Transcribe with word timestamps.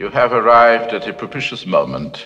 You 0.00 0.08
have 0.08 0.32
arrived 0.32 0.94
at 0.94 1.06
a 1.06 1.12
propitious 1.12 1.66
moment, 1.66 2.24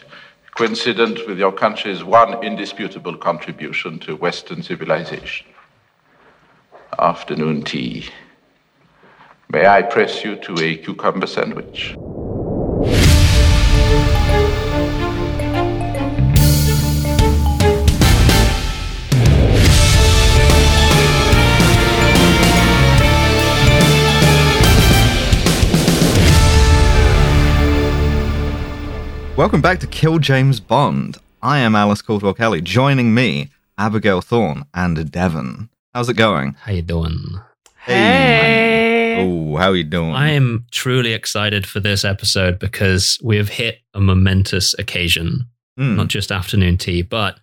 coincident 0.56 1.26
with 1.26 1.40
your 1.40 1.50
country's 1.50 2.04
one 2.04 2.40
indisputable 2.44 3.16
contribution 3.16 3.98
to 3.98 4.14
Western 4.14 4.62
civilization. 4.62 5.48
Afternoon 7.00 7.64
tea. 7.64 8.06
May 9.50 9.66
I 9.66 9.82
press 9.82 10.24
you 10.24 10.37
to 10.37 10.54
a 10.62 10.76
cucumber 10.76 11.26
sandwich? 11.26 11.96
Welcome 29.37 29.60
back 29.60 29.80
to 29.80 29.86
Kill 29.88 30.18
James 30.18 30.60
Bond. 30.60 31.18
I 31.42 31.59
am 31.59 31.74
Alice 31.74 32.02
Caldwell 32.02 32.34
Kelly. 32.34 32.60
Joining 32.60 33.12
me, 33.14 33.50
Abigail 33.76 34.20
Thorne 34.20 34.64
and 34.72 35.10
Devon. 35.10 35.68
How's 35.92 36.09
it 36.09 36.14
going? 36.14 36.52
How 36.54 36.72
you 36.72 36.82
doing? 36.82 37.18
Hey. 37.84 39.16
Oh, 39.18 39.56
how 39.56 39.73
you 39.73 39.82
doing? 39.84 40.12
I 40.14 40.30
am 40.30 40.66
truly 40.70 41.12
excited 41.12 41.66
for 41.66 41.80
this 41.80 42.04
episode 42.04 42.59
because 42.60 43.18
we 43.23 43.36
have 43.36 43.48
hit 43.48 43.80
a 43.92 44.00
momentous 44.00 44.74
occasion, 44.78 45.48
Mm. 45.78 45.96
not 45.96 46.06
just 46.09 46.30
afternoon 46.30 46.76
tea, 46.78 47.02
but 47.02 47.40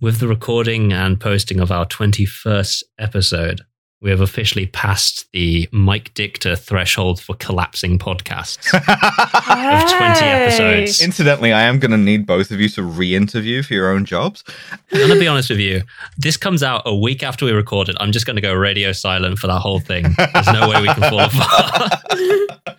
with 0.00 0.20
the 0.20 0.28
recording 0.28 0.92
and 0.92 1.18
posting 1.20 1.58
of 1.58 1.72
our 1.72 1.84
21st 1.86 2.84
episode, 3.00 3.62
we 4.02 4.10
have 4.10 4.20
officially 4.20 4.66
passed 4.66 5.30
the 5.32 5.68
Mike 5.70 6.12
Dictor 6.14 6.58
threshold 6.58 7.20
for 7.20 7.36
collapsing 7.36 8.00
podcasts 8.00 8.74
of 8.74 9.90
20 9.98 10.24
episodes. 10.24 11.00
Incidentally, 11.00 11.52
I 11.52 11.62
am 11.62 11.78
going 11.78 11.92
to 11.92 11.96
need 11.96 12.26
both 12.26 12.50
of 12.50 12.60
you 12.60 12.68
to 12.70 12.82
re-interview 12.82 13.62
for 13.62 13.74
your 13.74 13.90
own 13.90 14.04
jobs. 14.04 14.42
I'm 14.72 14.98
going 14.98 15.12
to 15.12 15.20
be 15.20 15.28
honest 15.28 15.50
with 15.50 15.60
you. 15.60 15.82
This 16.18 16.36
comes 16.36 16.64
out 16.64 16.82
a 16.84 16.94
week 16.94 17.22
after 17.22 17.44
we 17.44 17.52
recorded. 17.52 17.94
It. 17.94 17.98
I'm 18.00 18.10
just 18.10 18.26
going 18.26 18.36
to 18.36 18.42
go 18.42 18.52
radio 18.52 18.90
silent 18.90 19.38
for 19.38 19.46
that 19.46 19.60
whole 19.60 19.78
thing. 19.80 20.14
There's 20.34 20.52
no 20.52 20.68
way 20.68 20.82
we 20.82 20.88
can 20.88 21.08
fall 21.08 21.20
apart. 21.20 21.92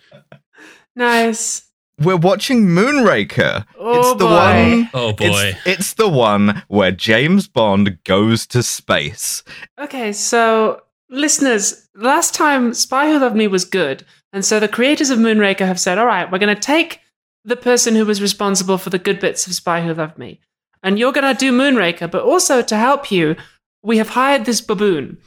Nice. 0.96 1.68
We're 1.98 2.16
watching 2.16 2.66
Moonraker. 2.66 3.66
Oh, 3.78 3.98
it's 3.98 4.12
the 4.12 4.26
boy. 4.26 4.30
one. 4.30 4.90
Oh 4.94 5.12
boy. 5.12 5.54
It's, 5.56 5.66
it's 5.66 5.94
the 5.94 6.08
one 6.08 6.62
where 6.68 6.92
James 6.92 7.48
Bond 7.48 7.98
goes 8.04 8.46
to 8.48 8.62
space. 8.62 9.42
Okay, 9.78 10.12
so 10.12 10.83
listeners, 11.14 11.88
last 11.94 12.34
time 12.34 12.74
Spy 12.74 13.10
Who 13.10 13.18
Loved 13.18 13.36
Me 13.36 13.46
was 13.46 13.64
good, 13.64 14.04
and 14.32 14.44
so 14.44 14.58
the 14.60 14.68
creators 14.68 15.10
of 15.10 15.18
Moonraker 15.18 15.66
have 15.66 15.80
said, 15.80 15.98
all 15.98 16.06
right, 16.06 16.30
we're 16.30 16.38
going 16.38 16.54
to 16.54 16.60
take 16.60 17.00
the 17.44 17.56
person 17.56 17.94
who 17.94 18.04
was 18.06 18.20
responsible 18.22 18.78
for 18.78 18.90
the 18.90 18.98
good 18.98 19.20
bits 19.20 19.46
of 19.46 19.54
Spy 19.54 19.82
Who 19.82 19.94
Loved 19.94 20.18
Me, 20.18 20.40
and 20.82 20.98
you're 20.98 21.12
going 21.12 21.30
to 21.34 21.38
do 21.38 21.52
Moonraker, 21.52 22.10
but 22.10 22.22
also 22.22 22.62
to 22.62 22.76
help 22.76 23.10
you, 23.10 23.36
we 23.82 23.98
have 23.98 24.10
hired 24.10 24.44
this 24.44 24.60
baboon. 24.60 25.18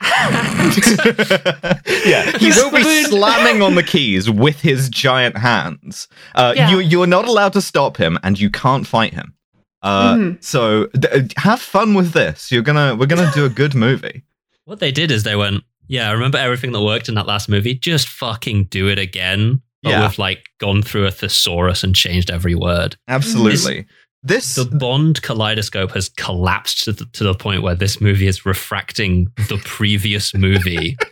yeah, 2.04 2.36
he 2.38 2.48
will 2.50 2.70
be 2.70 2.82
slamming 3.04 3.62
on 3.62 3.74
the 3.74 3.82
keys 3.82 4.28
with 4.30 4.60
his 4.60 4.88
giant 4.88 5.36
hands. 5.38 6.08
Uh, 6.34 6.52
Yeah. 6.56 6.70
You 6.70 6.78
you're 6.80 7.06
not 7.06 7.26
allowed 7.26 7.52
to 7.54 7.62
stop 7.62 7.96
him, 7.96 8.18
and 8.22 8.38
you 8.38 8.50
can't 8.50 8.86
fight 8.86 9.14
him. 9.14 9.34
Uh, 9.82 10.14
Mhm. 10.14 10.44
So 10.44 10.86
th- 10.86 11.32
have 11.36 11.60
fun 11.60 11.94
with 11.94 12.12
this. 12.12 12.50
You're 12.52 12.62
gonna 12.62 12.94
we're 12.96 13.06
gonna 13.06 13.30
do 13.34 13.44
a 13.44 13.48
good 13.48 13.74
movie. 13.74 14.22
What 14.64 14.80
they 14.80 14.92
did 14.92 15.10
is 15.10 15.22
they 15.22 15.36
went, 15.36 15.62
yeah, 15.88 16.08
I 16.08 16.12
remember 16.12 16.38
everything 16.38 16.72
that 16.72 16.80
worked 16.82 17.08
in 17.08 17.14
that 17.16 17.26
last 17.26 17.48
movie. 17.48 17.74
Just 17.74 18.08
fucking 18.08 18.64
do 18.64 18.88
it 18.88 18.98
again. 18.98 19.60
But 19.82 19.90
Yeah. 19.90 20.06
with 20.06 20.18
like 20.18 20.46
gone 20.58 20.82
through 20.82 21.06
a 21.06 21.10
thesaurus 21.10 21.84
and 21.84 21.94
changed 21.94 22.30
every 22.30 22.54
word. 22.54 22.96
Absolutely. 23.06 23.86
This 24.22 24.54
The 24.54 24.64
Bond 24.64 25.20
kaleidoscope 25.20 25.90
has 25.92 26.08
collapsed 26.08 26.84
to 26.84 26.92
the, 26.92 27.04
to 27.12 27.24
the 27.24 27.34
point 27.34 27.62
where 27.62 27.74
this 27.74 28.00
movie 28.00 28.26
is 28.26 28.46
refracting 28.46 29.26
the 29.48 29.60
previous 29.64 30.32
movie. 30.34 30.96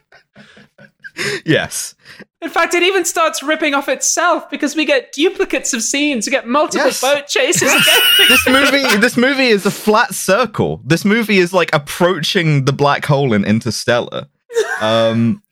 yes. 1.44 1.94
In 2.40 2.50
fact, 2.50 2.74
it 2.74 2.82
even 2.82 3.04
starts 3.04 3.42
ripping 3.42 3.74
off 3.74 3.88
itself 3.88 4.48
because 4.50 4.74
we 4.74 4.84
get 4.84 5.12
duplicates 5.12 5.72
of 5.72 5.82
scenes, 5.82 6.26
we 6.26 6.30
get 6.30 6.46
multiple 6.48 6.86
Yes. 6.86 7.00
boat 7.00 7.26
chases. 7.28 7.72
This 8.28 8.48
movie 8.48 8.96
this 8.98 9.16
movie 9.16 9.48
is 9.48 9.64
a 9.66 9.70
flat 9.70 10.14
circle. 10.14 10.80
This 10.84 11.04
movie 11.04 11.38
is 11.38 11.52
like 11.52 11.74
approaching 11.74 12.64
the 12.64 12.72
black 12.72 13.04
hole 13.04 13.32
in 13.32 13.44
Interstellar. 13.44 14.26
Um 14.80 15.42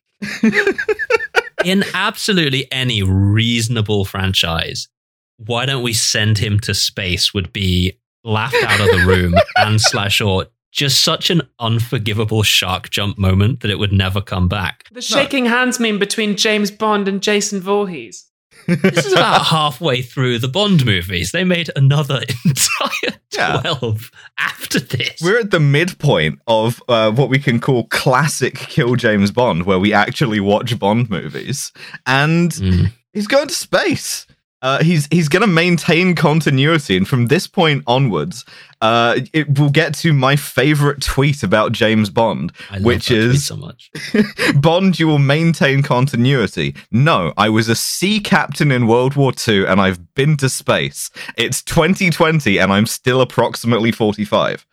in 1.65 1.85
absolutely 1.95 2.71
any 2.73 3.03
reasonable 3.03 4.05
franchise, 4.05 4.89
why 5.37 5.67
don't 5.67 5.83
we 5.83 5.93
send 5.93 6.39
him 6.39 6.59
to 6.61 6.75
space? 6.75 7.33
Would 7.35 7.53
be 7.53 7.99
laughed 8.25 8.57
out 8.65 8.81
of 8.81 8.87
the 9.01 9.05
room 9.07 9.35
and 9.57 9.81
slash 9.81 10.21
or 10.21 10.47
just 10.73 11.03
such 11.03 11.31
an 11.31 11.43
unforgivable 11.59 12.43
shark 12.43 12.91
jump 12.91 13.19
moment 13.19 13.61
that 13.61 13.71
it 13.71 13.79
would 13.79 13.93
never 13.93 14.21
come 14.21 14.49
back. 14.49 14.85
the 14.93 15.03
shaking 15.03 15.47
hands 15.47 15.81
meme 15.81 15.99
between 15.99 16.37
James 16.37 16.71
Bond 16.71 17.09
and 17.09 17.23
Jason 17.23 17.61
Voorhees. 17.61 18.27
This 18.67 19.07
is 19.07 19.13
about 19.13 19.47
halfway 19.47 20.03
through 20.03 20.39
the 20.39 20.47
Bond 20.49 20.85
movies. 20.85 21.33
They 21.33 21.45
made 21.45 21.71
another 21.77 22.21
entire 22.45 23.19
Yeah. 23.33 23.61
12 23.63 24.11
after 24.39 24.79
this. 24.81 25.21
We're 25.23 25.41
at 25.41 25.51
the 25.51 25.61
midpoint 25.61 26.41
of 26.47 26.83
uh, 26.89 27.11
what 27.13 27.31
we 27.31 27.39
can 27.39 27.59
call 27.59 27.85
classic 27.89 28.55
Kill 28.57 28.97
James 28.97 29.31
Bond, 29.31 29.65
where 29.65 29.79
we 29.79 29.93
actually 29.93 30.41
watch 30.41 30.79
Bond 30.79 31.09
movies, 31.11 31.73
and 32.07 32.51
Mm. 32.53 32.93
he's 33.13 33.27
going 33.27 33.49
to 33.49 33.55
space. 33.55 34.27
Uh, 34.63 34.83
he's 34.83 35.09
he's 35.11 35.29
going 35.29 35.41
to 35.41 35.47
maintain 35.47 36.15
continuity, 36.15 36.97
and 36.97 37.09
from 37.09 37.27
this 37.27 37.47
point 37.47 37.83
onwards, 37.87 38.45
uh, 38.81 39.21
it 39.33 39.59
will 39.59 39.71
get 39.71 39.95
to 39.95 40.13
my 40.13 40.37
favorite 40.37 41.03
tweet 41.03 41.43
about 41.43 41.73
James 41.73 42.11
Bond, 42.11 42.53
which 42.81 43.11
is 43.11 43.47
so 43.47 43.57
much. 43.57 43.91
Bond. 44.55 44.99
You 44.99 45.07
will 45.07 45.19
maintain 45.19 45.83
continuity. 45.83 46.75
No, 46.91 47.33
I 47.37 47.49
was 47.49 47.69
a 47.69 47.75
sea 47.75 48.21
captain 48.21 48.71
in 48.71 48.87
World 48.87 49.17
War 49.17 49.33
II, 49.47 49.67
and 49.67 49.81
I've 49.81 50.15
been 50.15 50.37
to 50.39 50.49
space. 50.49 51.11
It's 51.39 51.63
2020, 51.63 52.59
and 52.59 52.73
I'm 52.73 52.87
still 52.87 53.21
approximately 53.21 53.93
45 53.93 54.67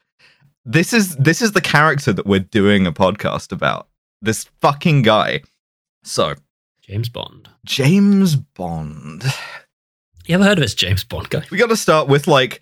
this 0.68 0.92
is 0.92 1.16
this 1.16 1.42
is 1.42 1.54
the 1.54 1.62
character 1.62 2.12
that 2.12 2.28
we're 2.28 2.42
doing 2.42 2.86
a 2.86 2.92
podcast 2.92 3.52
about. 3.54 3.88
This 4.22 4.50
fucking 4.60 5.02
guy. 5.04 5.42
So, 6.04 6.36
James 6.82 7.10
Bond. 7.10 7.50
James 7.66 8.36
Bond. 8.36 9.24
You 10.28 10.36
ever 10.36 10.44
heard 10.44 10.58
of 10.58 10.62
this 10.62 10.76
James 10.76 11.06
Bond 11.06 11.30
guy? 11.30 11.44
We 11.50 11.58
got 11.58 11.70
to 11.70 11.78
start 11.78 12.10
with 12.10 12.28
like 12.28 12.62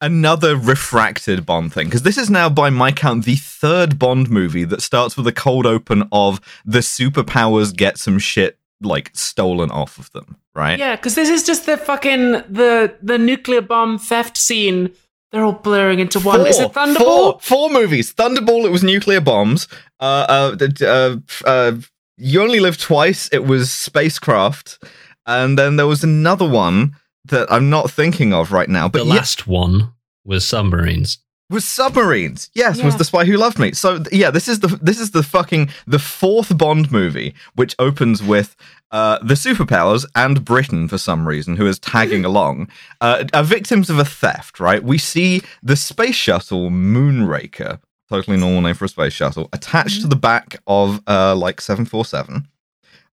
another 0.00 0.56
refracted 0.56 1.44
Bond 1.44 1.70
thing 1.70 1.86
because 1.86 2.04
this 2.04 2.16
is 2.16 2.30
now 2.30 2.48
by 2.48 2.70
my 2.70 2.90
count 2.90 3.26
the 3.26 3.36
third 3.36 3.98
Bond 3.98 4.30
movie 4.30 4.64
that 4.64 4.80
starts 4.80 5.14
with 5.14 5.26
a 5.26 5.32
cold 5.32 5.66
open 5.66 6.08
of 6.10 6.40
the 6.64 6.78
superpowers 6.78 7.76
get 7.76 7.98
some 7.98 8.18
shit 8.18 8.58
like 8.80 9.10
stolen 9.12 9.70
off 9.70 9.98
of 9.98 10.10
them, 10.12 10.38
right? 10.54 10.78
Yeah, 10.78 10.96
because 10.96 11.14
this 11.14 11.28
is 11.28 11.44
just 11.44 11.66
the 11.66 11.76
fucking 11.76 12.32
the 12.48 12.96
the 13.02 13.18
nuclear 13.18 13.60
bomb 13.60 13.98
theft 13.98 14.38
scene. 14.38 14.90
They're 15.32 15.44
all 15.44 15.52
blurring 15.52 15.98
into 15.98 16.18
one. 16.18 16.46
is 16.46 16.60
it 16.60 16.72
Thunderball? 16.72 16.96
Four, 16.96 17.40
four 17.40 17.70
movies. 17.70 18.14
Thunderball, 18.14 18.64
it 18.64 18.70
was 18.70 18.82
nuclear 18.82 19.20
bombs. 19.20 19.68
Uh, 20.00 20.54
uh, 20.60 20.68
uh, 20.82 21.16
uh, 21.44 21.72
you 22.16 22.42
only 22.42 22.60
live 22.60 22.78
twice. 22.78 23.28
It 23.32 23.44
was 23.44 23.70
spacecraft, 23.70 24.82
and 25.26 25.58
then 25.58 25.76
there 25.76 25.86
was 25.86 26.02
another 26.02 26.48
one 26.48 26.96
that 27.26 27.50
I'm 27.52 27.70
not 27.70 27.90
thinking 27.90 28.32
of 28.32 28.52
right 28.52 28.68
now. 28.68 28.88
But 28.88 29.00
the 29.00 29.08
yeah, 29.08 29.14
last 29.14 29.46
one 29.46 29.92
was 30.24 30.46
submarines. 30.46 31.18
was 31.50 31.66
submarines. 31.66 32.50
Yes, 32.54 32.82
was 32.82 32.96
the 32.96 33.04
spy 33.04 33.24
who 33.24 33.36
loved 33.36 33.58
me. 33.58 33.72
So 33.72 34.02
yeah, 34.10 34.30
this 34.30 34.48
is 34.48 34.60
the 34.60 34.68
this 34.80 34.98
is 34.98 35.10
the 35.12 35.22
fucking 35.22 35.70
the 35.86 35.98
fourth 35.98 36.56
Bond 36.56 36.90
movie, 36.90 37.34
which 37.54 37.74
opens 37.78 38.22
with 38.22 38.56
uh, 38.90 39.18
the 39.20 39.34
superpowers 39.34 40.04
and 40.14 40.44
Britain 40.44 40.88
for 40.88 40.98
some 40.98 41.26
reason, 41.26 41.56
who 41.56 41.66
is 41.66 41.78
tagging 41.78 42.24
along, 42.30 42.68
uh, 43.00 43.24
are 43.32 43.44
victims 43.44 43.88
of 43.90 43.98
a 43.98 44.04
theft. 44.04 44.60
Right? 44.60 44.82
We 44.82 44.98
see 44.98 45.42
the 45.62 45.76
space 45.76 46.16
shuttle 46.16 46.70
Moonraker, 46.70 47.80
totally 48.08 48.36
normal 48.36 48.62
name 48.62 48.74
for 48.74 48.86
a 48.86 48.88
space 48.88 49.12
shuttle, 49.12 49.48
attached 49.52 50.00
to 50.02 50.06
the 50.08 50.16
back 50.16 50.60
of 50.66 51.02
uh, 51.06 51.34
like 51.36 51.60
seven 51.60 51.84
four 51.84 52.04
seven. 52.04 52.48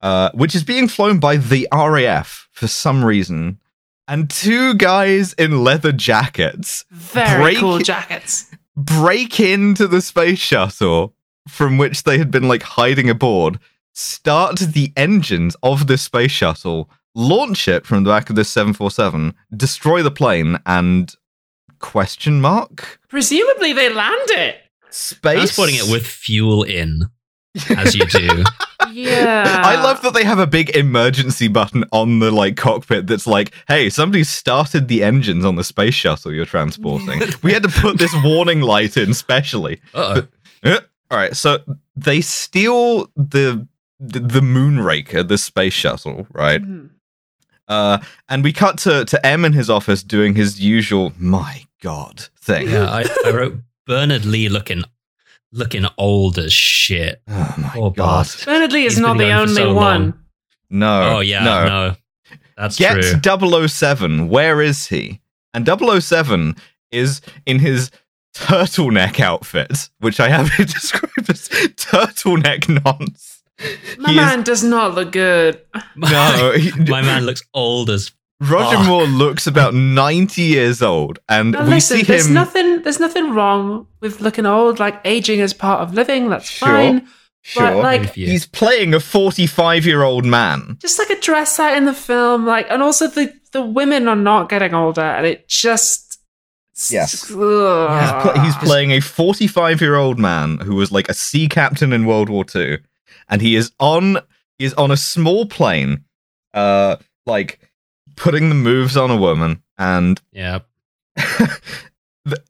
Uh, 0.02 0.32
which 0.34 0.56
is 0.56 0.64
being 0.64 0.88
flown 0.88 1.20
by 1.20 1.36
the 1.36 1.68
RAF 1.74 2.48
for 2.54 2.68
some 2.68 3.04
reason, 3.04 3.60
and 4.10 4.30
two 4.30 4.74
guys 4.74 5.32
in 5.34 5.64
leather 5.64 5.92
jackets 5.94 6.84
Very 6.92 7.42
Break- 7.44 7.58
cool 7.60 7.80
jackets. 7.80 8.52
break 8.76 9.40
into 9.40 9.88
the 9.88 10.02
space 10.02 10.40
shuttle 10.40 11.14
from 11.48 11.78
which 11.78 12.04
they 12.04 12.18
had 12.18 12.30
been 12.32 12.48
like 12.48 12.64
hiding 12.64 13.10
aboard, 13.10 13.60
start 13.94 14.60
the 14.60 14.92
engines 14.98 15.56
of 15.64 15.88
the 15.88 15.98
space 15.98 16.32
shuttle, 16.32 16.90
launch 17.16 17.68
it 17.68 17.86
from 17.86 18.04
the 18.04 18.10
back 18.10 18.30
of 18.30 18.36
this 18.36 18.50
747, 18.50 19.34
destroy 19.56 20.04
the 20.04 20.12
plane, 20.12 20.60
and 20.66 21.16
question 21.80 22.40
mark 22.42 23.00
Presumably 23.10 23.74
they 23.74 23.90
land 23.92 24.30
it. 24.32 24.58
space. 24.90 25.38
Transporting 25.38 25.76
it 25.76 25.92
with 25.92 26.06
fuel 26.06 26.64
in. 26.64 27.04
As 27.72 27.96
you 27.96 28.06
do. 28.06 28.44
Yeah. 28.92 29.62
I 29.64 29.82
love 29.84 30.02
that 30.02 30.14
they 30.14 30.24
have 30.24 30.40
a 30.40 30.48
big 30.48 30.76
emergency 30.76 31.48
button 31.48 31.86
on 31.92 32.20
the 32.20 32.32
like 32.32 32.58
cockpit 32.58 33.08
that's 33.08 33.28
like, 33.28 33.54
"Hey, 33.68 33.90
somebody 33.90 34.24
started 34.24 34.88
the 34.88 35.04
engines 35.04 35.46
on 35.46 35.56
the 35.56 35.64
space 35.64 35.94
shuttle 35.94 36.34
you're 36.34 36.46
transporting." 36.46 37.22
we 37.44 37.54
had 37.54 37.64
to 37.64 37.70
put 37.70 37.98
this 37.98 38.14
warning 38.24 38.62
light 38.62 38.98
in 38.98 39.14
specially. 39.14 39.80
Uh-oh. 39.94 40.28
Uh, 40.64 40.80
All 41.12 41.18
right, 41.18 41.36
so 41.36 41.60
they 41.96 42.22
steal 42.22 43.06
the 43.16 43.68
the, 44.00 44.20
the 44.20 44.42
Moonraker, 44.42 45.28
the 45.28 45.38
space 45.38 45.74
shuttle, 45.74 46.26
right? 46.32 46.62
Mhm. 46.62 46.90
Uh, 47.68 48.00
and 48.28 48.44
we 48.44 48.52
cut 48.52 48.78
to 48.80 49.06
to 49.06 49.26
M 49.26 49.46
in 49.46 49.54
his 49.54 49.70
office 49.70 50.02
doing 50.04 50.36
his 50.36 50.60
usual 50.60 51.14
"my 51.18 51.66
god" 51.82 52.28
thing. 52.40 52.70
Yeah, 52.70 52.90
I, 52.90 53.06
I 53.26 53.32
wrote 53.32 53.58
Bernard 53.86 54.26
Lee 54.26 54.50
looking 54.50 54.84
looking 55.52 55.86
old 55.98 56.38
as 56.38 56.54
shit. 56.54 57.22
Oh 57.30 57.56
my 57.58 57.70
Poor 57.70 57.92
god! 57.92 58.24
bastard. 58.24 58.46
Bernard 58.46 58.72
Lee 58.74 58.86
is 58.86 58.94
He's 58.94 59.02
not 59.02 59.18
the 59.18 59.32
only 59.32 59.54
so 59.56 59.74
one. 59.74 60.02
long. 60.04 60.14
No. 60.70 61.18
oh 61.18 61.20
yeah, 61.22 61.44
no. 61.44 61.66
no, 61.68 61.96
that's 62.58 62.78
Get 62.78 63.02
true. 63.02 63.68
007. 63.68 64.30
Where 64.30 64.62
is 64.62 64.88
he? 64.88 65.20
And 65.54 65.68
007 65.68 66.56
is 66.92 67.22
in 67.46 67.60
his 67.60 67.90
turtleneck 68.36 69.20
outfit, 69.20 69.90
which 70.00 70.20
I 70.20 70.30
have 70.30 70.50
here 70.54 70.66
described 70.66 71.30
as 71.30 71.48
turtleneck 71.50 72.68
nonce. 72.84 73.42
My 73.98 74.12
He 74.12 74.18
is- 74.20 74.26
man 74.26 74.44
does 74.44 74.64
not 74.64 74.94
look 74.96 75.12
good. 75.12 75.62
No, 75.96 76.54
he- 76.56 76.72
My 76.90 77.02
man 77.02 77.26
looks 77.26 77.42
old 77.54 77.90
as 77.90 78.12
Roger 78.42 78.78
fuck. 78.78 78.86
Moore 78.88 79.04
looks 79.04 79.48
about 79.48 79.74
90 79.74 80.42
years 80.42 80.82
old, 80.82 81.20
and 81.28 81.52
Now 81.52 81.64
we 81.64 81.72
listen, 81.72 81.98
see 81.98 82.04
there's 82.04 82.28
him. 82.28 82.34
nothing 82.34 82.82
there's 82.84 83.00
nothing 83.00 83.34
wrong 83.34 83.88
with 84.02 84.22
looking 84.22 84.46
old, 84.46 84.80
like 84.80 85.02
aging 85.06 85.40
is 85.40 85.54
part 85.54 85.82
of 85.82 85.94
living, 85.94 86.30
that's 86.30 86.50
Sure. 86.50 86.68
fine. 86.70 87.08
sure, 87.42 87.64
but, 87.64 87.78
like- 87.84 88.02
Maybe 88.02 88.12
for 88.14 88.20
you. 88.20 88.28
he's 88.28 88.46
playing 88.48 88.94
a 88.94 89.00
45 89.00 89.86
year 89.86 90.04
old 90.04 90.26
man. 90.26 90.78
Just 90.80 91.00
like 91.00 91.10
a 91.10 91.20
dress 91.20 91.60
out 91.60 91.76
in 91.78 91.86
the 91.86 91.94
film, 91.94 92.46
like 92.46 92.68
and 92.70 92.82
also 92.82 93.08
the 93.08 93.34
the 93.52 93.62
women 93.62 94.08
are 94.08 94.16
not 94.16 94.48
getting 94.50 94.74
older 94.74 95.02
and 95.02 95.26
it 95.26 95.48
just 95.50 96.06
Yes. 96.90 97.30
Ugh. 97.30 98.02
He's, 98.02 98.22
pl- 98.34 98.42
he's 98.42 98.56
playing 98.56 98.92
a 98.94 99.02
45 99.02 99.82
year 99.82 99.96
old 99.96 100.18
man 100.18 100.60
who 100.60 100.76
was 100.76 100.94
like 100.94 101.10
a 101.10 101.14
sea 101.14 101.50
captain 101.50 101.92
in 101.92 102.06
World 102.06 102.30
War 102.30 102.46
II, 102.56 102.78
and 103.28 103.42
he 103.42 103.58
is 103.58 103.74
on 103.82 104.20
he 104.58 104.64
is 104.66 104.74
on 104.76 104.90
a 104.90 104.96
small 104.96 105.46
plane, 105.46 106.06
uh, 106.54 106.96
like 107.26 107.60
putting 108.20 108.50
the 108.50 108.56
moves 108.56 108.96
on 108.96 109.10
a 109.10 109.18
woman, 109.18 109.64
and 109.80 110.22
yeah. 110.32 110.60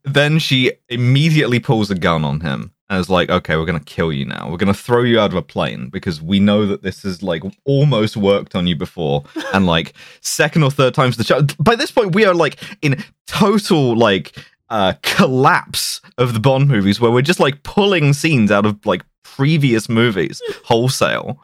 then 0.04 0.40
she 0.40 0.74
immediately 0.90 1.60
pulls 1.60 1.90
a 1.90 1.96
gun 1.96 2.26
on 2.26 2.42
him 2.42 2.74
and 2.90 3.00
is 3.00 3.10
like, 3.10 3.30
"Okay, 3.30 3.56
we're 3.56 3.66
gonna 3.66 3.80
kill 3.80 4.12
you 4.12 4.26
now. 4.26 4.50
We're 4.50 4.58
gonna 4.58 4.74
throw 4.74 5.04
you 5.04 5.20
out 5.20 5.32
of 5.32 5.38
a 5.38 5.42
plane 5.42 5.90
because 5.90 6.22
we 6.22 6.40
know 6.40 6.66
that 6.66 6.82
this 6.82 7.04
has 7.04 7.24
like 7.24 7.44
almost 7.64 8.18
worked 8.18 8.56
on 8.56 8.68
you 8.68 8.76
before, 8.76 9.24
and 9.54 9.66
like 9.66 9.94
second 10.22 10.64
or 10.64 10.72
third 10.72 10.94
times 10.94 11.16
the 11.16 11.24
charm." 11.24 11.48
By 11.60 11.76
this 11.76 11.92
point, 11.92 12.16
we 12.16 12.26
are 12.26 12.34
like 12.34 12.58
in 12.82 13.02
total 13.28 13.96
like 13.96 14.36
uh 14.70 14.94
collapse 15.04 16.02
of 16.18 16.34
the 16.34 16.40
Bond 16.40 16.68
movies 16.68 17.00
where 17.00 17.12
we're 17.12 17.22
just 17.22 17.40
like 17.40 17.64
pulling 17.64 18.14
scenes 18.14 18.52
out 18.52 18.66
of 18.66 18.84
like 18.86 19.04
previous 19.24 19.88
movies 19.88 20.42
wholesale. 20.66 21.40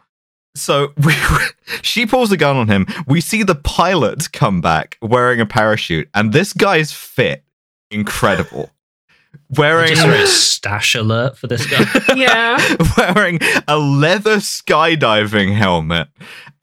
So 0.56 0.94
we, 0.98 1.13
she 1.81 2.06
pulls 2.06 2.31
a 2.31 2.38
gun 2.38 2.56
on 2.56 2.68
him. 2.68 2.88
We 3.07 3.22
see 3.22 3.44
the 3.44 3.56
pilot 3.56 4.31
come 4.31 4.62
back 4.62 4.98
wearing 5.02 5.40
a 5.40 5.46
parachute, 5.46 6.10
and 6.13 6.34
this 6.34 6.54
guy's 6.54 6.92
fit 6.92 7.44
incredible. 7.92 8.72
I 9.36 9.38
Wearing 9.60 9.90
just 9.90 10.07
wrote 10.07 10.28
stash 10.28 10.96
alert 10.96 11.38
for 11.38 11.48
this 11.48 11.66
guy. 11.68 11.86
yeah. 12.16 12.57
wearing 12.98 13.40
a 13.68 13.78
leather 13.78 14.38
skydiving 14.38 15.56
helmet, 15.56 16.07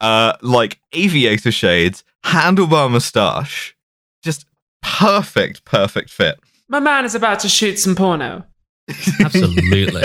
uh, 0.01 0.33
like 0.41 0.79
aviator 0.91 1.51
shades, 1.51 2.03
handlebar 2.25 2.91
mustache, 2.91 3.75
just 4.23 4.45
perfect, 4.81 5.63
perfect 5.65 6.09
fit. 6.09 6.39
My 6.67 6.79
man 6.79 7.05
is 7.05 7.15
about 7.15 7.39
to 7.41 7.49
shoot 7.49 7.77
some 7.77 7.95
porno. 7.95 8.43
Absolutely. 9.19 10.03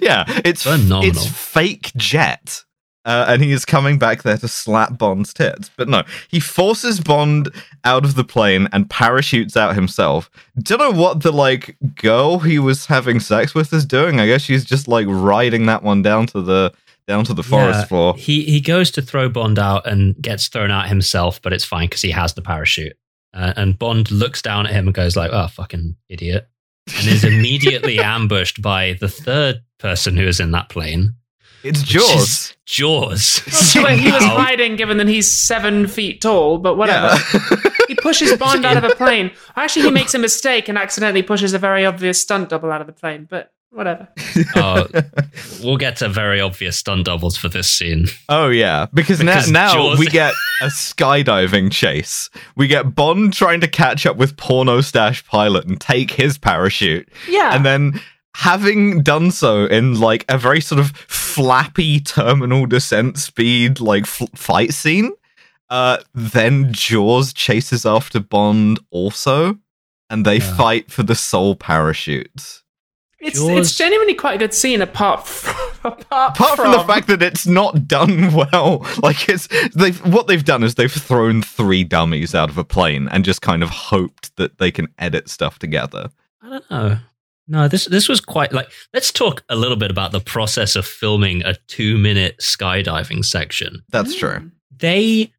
yeah, 0.00 0.24
it's 0.44 0.62
Phenomenal. 0.62 1.04
it's 1.04 1.26
fake 1.26 1.92
jet. 1.96 2.62
Uh, 3.04 3.24
and 3.28 3.42
he 3.42 3.50
is 3.50 3.64
coming 3.64 3.98
back 3.98 4.22
there 4.22 4.38
to 4.38 4.46
slap 4.46 4.96
Bond's 4.96 5.34
tits. 5.34 5.70
But 5.76 5.88
no, 5.88 6.04
he 6.28 6.38
forces 6.38 7.00
Bond 7.00 7.48
out 7.84 8.04
of 8.04 8.14
the 8.14 8.22
plane 8.22 8.68
and 8.72 8.88
parachutes 8.88 9.56
out 9.56 9.74
himself. 9.74 10.30
Don't 10.60 10.78
know 10.78 10.92
what 10.92 11.22
the 11.22 11.32
like 11.32 11.76
girl 11.96 12.38
he 12.38 12.60
was 12.60 12.86
having 12.86 13.18
sex 13.18 13.54
with 13.54 13.72
is 13.72 13.84
doing. 13.84 14.20
I 14.20 14.26
guess 14.26 14.42
she's 14.42 14.64
just 14.64 14.86
like 14.86 15.06
riding 15.08 15.66
that 15.66 15.82
one 15.82 16.02
down 16.02 16.26
to 16.28 16.42
the 16.42 16.72
down 17.08 17.24
to 17.24 17.34
the 17.34 17.42
forest 17.42 17.80
Yeah, 17.80 17.84
floor. 17.86 18.14
He 18.16 18.44
he 18.44 18.60
goes 18.60 18.92
to 18.92 19.02
throw 19.02 19.28
Bond 19.28 19.58
out 19.58 19.84
and 19.84 20.14
gets 20.22 20.46
thrown 20.46 20.70
out 20.70 20.86
himself, 20.88 21.42
but 21.42 21.52
it's 21.52 21.64
fine 21.64 21.86
because 21.88 22.02
he 22.02 22.12
has 22.12 22.34
the 22.34 22.42
parachute. 22.42 22.96
Uh, 23.34 23.52
and 23.56 23.76
Bond 23.78 24.12
looks 24.12 24.42
down 24.42 24.66
at 24.66 24.72
him 24.72 24.86
and 24.86 24.94
goes 24.94 25.16
like, 25.16 25.30
"Oh, 25.32 25.48
fucking 25.48 25.96
idiot!" 26.08 26.48
and 26.96 27.08
is 27.08 27.24
immediately 27.24 27.98
ambushed 27.98 28.62
by 28.62 28.92
the 29.00 29.08
third 29.08 29.62
person 29.78 30.16
who 30.16 30.26
is 30.26 30.38
in 30.38 30.52
that 30.52 30.68
plane. 30.68 31.14
It's 31.64 31.82
Jaws. 31.82 32.56
Jaws. 32.66 33.42
Not 33.46 33.54
sure 33.54 33.82
where 33.84 33.96
he 33.96 34.10
was 34.10 34.22
hiding 34.24 34.76
given 34.76 34.96
that 34.98 35.08
he's 35.08 35.30
seven 35.30 35.86
feet 35.86 36.20
tall, 36.20 36.58
but 36.58 36.76
whatever. 36.76 37.14
Yeah. 37.34 37.56
He 37.88 37.94
pushes 37.94 38.36
Bond 38.38 38.64
out 38.64 38.76
of 38.76 38.84
a 38.84 38.94
plane. 38.94 39.30
Actually, 39.56 39.86
he 39.86 39.90
makes 39.90 40.14
a 40.14 40.18
mistake 40.18 40.68
and 40.68 40.78
accidentally 40.78 41.22
pushes 41.22 41.52
a 41.54 41.58
very 41.58 41.84
obvious 41.84 42.20
stunt 42.20 42.48
double 42.48 42.70
out 42.72 42.80
of 42.80 42.86
the 42.86 42.92
plane, 42.92 43.26
but 43.28 43.52
whatever. 43.70 44.08
Oh, 44.56 44.86
we'll 45.62 45.76
get 45.76 45.96
to 45.98 46.08
very 46.08 46.40
obvious 46.40 46.76
stunt 46.76 47.04
doubles 47.06 47.36
for 47.36 47.48
this 47.48 47.70
scene. 47.70 48.06
Oh 48.28 48.48
yeah, 48.48 48.86
because, 48.94 49.18
Because 49.18 49.50
now, 49.50 49.68
now 49.68 49.74
Jaws- 49.74 49.98
we 49.98 50.06
get 50.06 50.32
a 50.62 50.66
skydiving 50.66 51.70
chase. 51.72 52.30
We 52.56 52.66
get 52.66 52.94
Bond 52.94 53.32
trying 53.32 53.60
to 53.60 53.68
catch 53.68 54.06
up 54.06 54.16
with 54.16 54.36
Porno 54.36 54.80
Stash 54.80 55.24
Pilot 55.26 55.66
and 55.66 55.80
take 55.80 56.10
his 56.10 56.38
parachute, 56.38 57.08
Yeah. 57.28 57.54
and 57.54 57.64
then 57.64 58.00
having 58.34 59.02
done 59.02 59.30
so 59.30 59.64
in 59.66 60.00
like 60.00 60.24
a 60.28 60.38
very 60.38 60.60
sort 60.60 60.78
of 60.80 60.90
flappy 60.96 62.00
terminal 62.00 62.66
descent 62.66 63.18
speed 63.18 63.80
like 63.80 64.04
f- 64.04 64.28
fight 64.34 64.72
scene, 64.72 65.12
uh, 65.70 65.98
then 66.14 66.72
Jaws 66.72 67.32
chases 67.32 67.84
after 67.86 68.20
Bond 68.20 68.78
also, 68.90 69.58
and 70.10 70.24
they 70.26 70.36
Yeah. 70.38 70.56
fight 70.56 70.90
for 70.90 71.02
the 71.02 71.14
soul 71.14 71.54
parachute. 71.56 72.60
it's, 73.24 73.38
Jaws- 73.38 73.50
it's 73.50 73.76
genuinely 73.78 74.14
quite 74.14 74.34
a 74.34 74.38
good 74.38 74.52
scene 74.54 74.82
apart 74.82 75.26
from. 75.26 75.54
Apart, 75.84 76.06
apart 76.38 76.56
from, 76.56 76.70
the 76.70 76.84
fact 76.84 77.08
that 77.08 77.22
it's 77.24 77.44
not 77.44 77.88
done 77.88 78.32
well 78.34 78.86
like 79.02 79.28
it's 79.28 79.48
they've 79.74 79.98
what 80.06 80.28
they've 80.28 80.44
done 80.44 80.62
is 80.62 80.76
they've 80.76 80.92
thrown 80.92 81.42
three 81.42 81.82
dummies 81.82 82.36
out 82.36 82.48
of 82.50 82.56
a 82.56 82.62
plane 82.62 83.08
and 83.08 83.24
just 83.24 83.42
kind 83.42 83.64
of 83.64 83.70
hoped 83.70 84.30
that 84.36 84.58
they 84.58 84.70
can 84.70 84.86
edit 84.98 85.28
stuff 85.28 85.58
together 85.58 86.08
I 86.40 86.48
don't 86.50 86.70
know. 86.70 86.98
No, 87.48 87.68
this 87.68 87.86
this 87.86 88.08
was 88.08 88.20
quite 88.20 88.52
like. 88.52 88.70
Let's 88.94 89.12
talk 89.12 89.42
a 89.48 89.56
little 89.56 89.76
bit 89.76 89.90
about 89.90 90.12
the 90.12 90.20
process 90.20 90.76
of 90.76 90.86
filming 90.86 91.42
a 91.44 91.56
two 91.66 91.98
minute 91.98 92.38
skydiving 92.40 93.24
section. 93.24 93.82
that's 93.90 94.14
true 94.14 94.50
They 94.78 95.32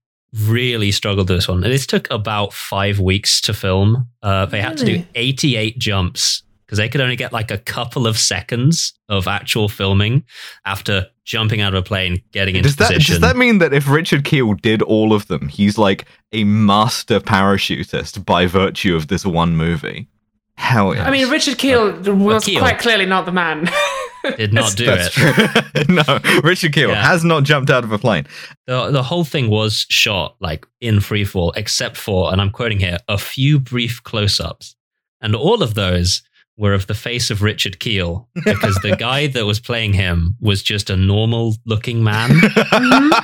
really 0.47 0.91
struggled 0.91 1.29
with 1.29 1.37
this 1.37 1.47
one. 1.47 1.61
This 1.61 1.85
took 1.85 2.09
about 2.11 2.53
five 2.53 2.99
weeks 2.99 3.39
to 3.41 3.53
film. 3.53 4.07
Uh, 4.21 4.45
they 4.47 4.61
had 4.61 4.77
to 4.79 4.85
do 4.85 5.03
88 5.15 5.77
jumps 5.77 6.41
because 6.65 6.77
they 6.79 6.89
could 6.89 7.01
only 7.01 7.15
get 7.15 7.31
like 7.31 7.51
a 7.51 7.57
couple 7.59 8.07
of 8.07 8.17
seconds 8.17 8.93
of 9.09 9.27
actual 9.27 9.69
filming 9.69 10.23
after 10.65 11.07
jumping 11.23 11.61
out 11.61 11.73
of 11.75 11.79
a 11.79 11.83
plane, 11.83 12.21
getting 12.31 12.55
into 12.55 12.67
does 12.69 12.75
that 12.77 12.93
position. 12.93 13.13
does 13.13 13.21
that 13.21 13.37
mean 13.37 13.59
that 13.59 13.73
if 13.73 13.87
richard 13.87 14.25
kiel 14.25 14.55
did 14.55 14.81
all 14.81 15.13
of 15.13 15.27
them 15.27 15.47
he's 15.47 15.77
like 15.77 16.05
a 16.33 16.43
master 16.43 17.19
parachutist 17.19 18.25
by 18.25 18.45
virtue 18.45 18.95
of 18.95 19.07
this 19.07 19.25
one 19.25 19.55
movie 19.55 20.09
hell 20.55 20.95
yeah 20.95 21.07
I 21.07 21.11
mean, 21.11 21.29
Richard 21.29 21.57
Kiel 21.57 21.91
was 22.15 22.45
Kiel. 22.45 22.59
quite 22.59 22.79
clearly 22.79 23.05
not 23.05 23.25
the 23.25 23.31
man. 23.31 23.69
Did 24.37 24.53
not 24.53 24.75
do 24.77 24.85
that's 24.85 25.07
it. 25.07 25.11
true 25.11 25.83
no 25.95 26.19
richard 26.43 26.71
kiel 26.71 26.89
Yeah. 26.89 27.03
has 27.03 27.25
not 27.25 27.43
jumped 27.43 27.69
out 27.69 27.83
of 27.83 27.91
a 27.91 27.97
plane 27.97 28.25
The, 28.67 28.89
the 28.89 29.03
whole 29.03 29.25
thing 29.25 29.49
was 29.49 29.85
shot 29.89 30.37
like 30.39 30.65
in 30.79 31.01
free 31.01 31.25
fall, 31.25 31.51
except 31.57 31.97
for, 31.97 32.31
and 32.31 32.39
I'm 32.39 32.49
quoting 32.49 32.79
here, 32.79 32.99
a 33.09 33.17
few 33.17 33.59
brief 33.59 34.01
close 34.03 34.39
ups. 34.39 34.75
And 35.19 35.35
all 35.35 35.61
of 35.61 35.73
those 35.73 36.21
were 36.55 36.73
of 36.73 36.87
the 36.87 36.93
face 36.93 37.31
of 37.31 37.41
Richard 37.41 37.79
Kiel 37.79 38.29
because 38.45 38.75
the 38.81 38.95
guy 38.95 39.27
that 39.33 39.45
was 39.45 39.59
playing 39.59 39.91
him 39.93 40.37
was 40.39 40.63
just 40.63 40.89
a 40.89 40.95
normal 40.95 41.55
looking 41.65 42.01
man 42.03 42.29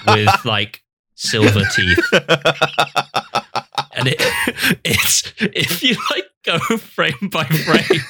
with 0.08 0.46
like 0.46 0.84
silver 1.16 1.64
teeth. 1.74 2.00
And 4.00 4.08
it, 4.08 4.18
it's, 4.86 5.34
if 5.40 5.84
you 5.84 5.96
like 6.12 6.26
go 6.44 6.58
frame 6.78 7.30
by 7.32 7.44
frame 7.46 8.02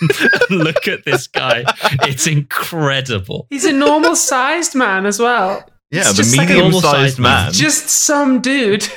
and 0.49 0.59
look 0.59 0.87
at 0.87 1.03
this 1.05 1.27
guy, 1.27 1.63
it's 2.03 2.27
incredible. 2.27 3.47
He's 3.49 3.65
a 3.65 3.73
normal 3.73 4.15
sized 4.15 4.75
man 4.75 5.05
as 5.05 5.19
well. 5.19 5.65
yeah 5.91 6.01
It's 6.01 6.11
the 6.11 6.15
just 6.23 6.37
like 6.37 6.49
a 6.49 6.53
medium-sized 6.53 7.19
man. 7.19 7.45
man 7.45 7.53
Just 7.53 7.89
some 7.89 8.39
dude. 8.41 8.87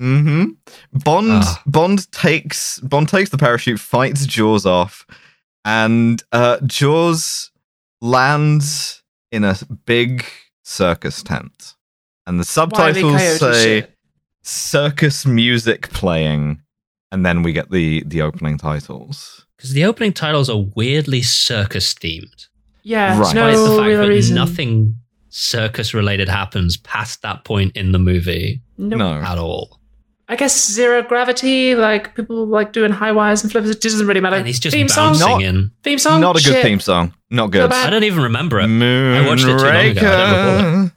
hmm 0.00 0.44
Bond 0.92 1.42
Ah. 1.44 1.62
Bond 1.66 2.10
takes 2.12 2.80
Bond 2.80 3.08
takes 3.08 3.30
the 3.30 3.38
parachute, 3.38 3.80
fights 3.80 4.26
Jaws 4.26 4.64
off, 4.64 5.06
and 5.64 6.22
uh, 6.32 6.58
Jaws 6.64 7.50
lands 8.00 9.02
in 9.32 9.44
a 9.44 9.56
big 9.86 10.24
circus 10.64 11.22
tent, 11.22 11.74
and 12.26 12.38
the 12.40 12.44
subtitles 12.44 13.20
say 13.38 13.80
shit. 13.80 13.97
Circus 14.48 15.26
music 15.26 15.90
playing, 15.90 16.60
and 17.12 17.24
then 17.24 17.42
we 17.42 17.52
get 17.52 17.70
the 17.70 18.02
the 18.06 18.22
opening 18.22 18.58
titles. 18.58 19.46
Because 19.56 19.72
the 19.72 19.84
opening 19.84 20.12
titles 20.12 20.48
are 20.48 20.64
weirdly 20.76 21.22
circus 21.22 21.92
themed. 21.94 22.46
Yeah, 22.84 23.18
Right. 23.18 23.34
Despite 23.34 23.56
the 23.56 23.76
fact 23.76 23.86
real 23.88 24.02
that 24.02 24.08
reason. 24.08 24.34
nothing 24.36 24.94
circus 25.30 25.92
related 25.92 26.28
happens 26.28 26.76
past 26.78 27.22
that 27.22 27.44
point 27.44 27.76
in 27.76 27.92
the 27.92 27.98
movie 27.98 28.62
Nope. 28.78 28.98
No, 28.98 29.12
at 29.14 29.36
all. 29.38 29.78
I 30.30 30.36
guess 30.36 30.70
zero 30.70 31.02
gravity, 31.02 31.74
like 31.74 32.14
people 32.14 32.46
like 32.46 32.72
doing 32.72 32.92
high 32.92 33.12
wires 33.12 33.42
and 33.42 33.50
flips. 33.50 33.68
It 33.68 33.80
doesn't 33.80 34.06
really 34.06 34.20
matter. 34.20 34.36
And 34.36 34.46
he's 34.46 34.60
just 34.60 34.74
theme 34.74 34.88
song, 34.88 35.14
bouncing 35.14 35.28
Not- 35.28 35.42
in. 35.42 35.70
theme 35.82 35.98
song, 35.98 36.20
not 36.20 36.36
a 36.36 36.42
good 36.44 36.52
shit. 36.52 36.62
theme 36.62 36.80
song. 36.80 37.12
Not 37.30 37.50
good. 37.50 37.68
bad. 37.70 37.86
I 37.86 37.90
don't 37.90 38.04
even 38.04 38.22
remember 38.22 38.60
it. 38.60 38.66
Moonraker. 38.66 39.24
I 39.24 39.26
watched 39.26 39.44
it 39.44 39.58
too 39.58 39.64
long 39.64 39.86
ago. 40.84 40.90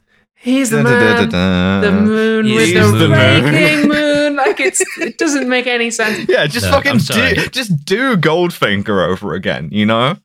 I 0.43 0.49
don't 0.49 0.53
recall 0.53 0.53
He's 0.53 0.69
the 0.69 0.83
man, 0.83 1.81
the 1.81 1.91
moon 1.91 2.45
He's 2.45 2.73
with 2.73 2.91
the 2.93 2.97
the, 2.97 3.09
moon. 3.09 3.87
moon. 3.89 4.35
Like 4.35 4.59
it's, 4.59 4.81
it 4.97 5.17
doesn't 5.17 5.47
make 5.47 5.67
any 5.67 5.91
sense. 5.91 6.27
Yeah, 6.29 6.47
just 6.47 6.65
No, 6.65 6.71
fucking 6.71 6.97
do, 6.97 7.47
just 7.49 7.85
do 7.85 8.17
Goldfinger 8.17 9.07
over 9.09 9.33
again. 9.33 9.69
You 9.71 9.85
know? 9.85 10.17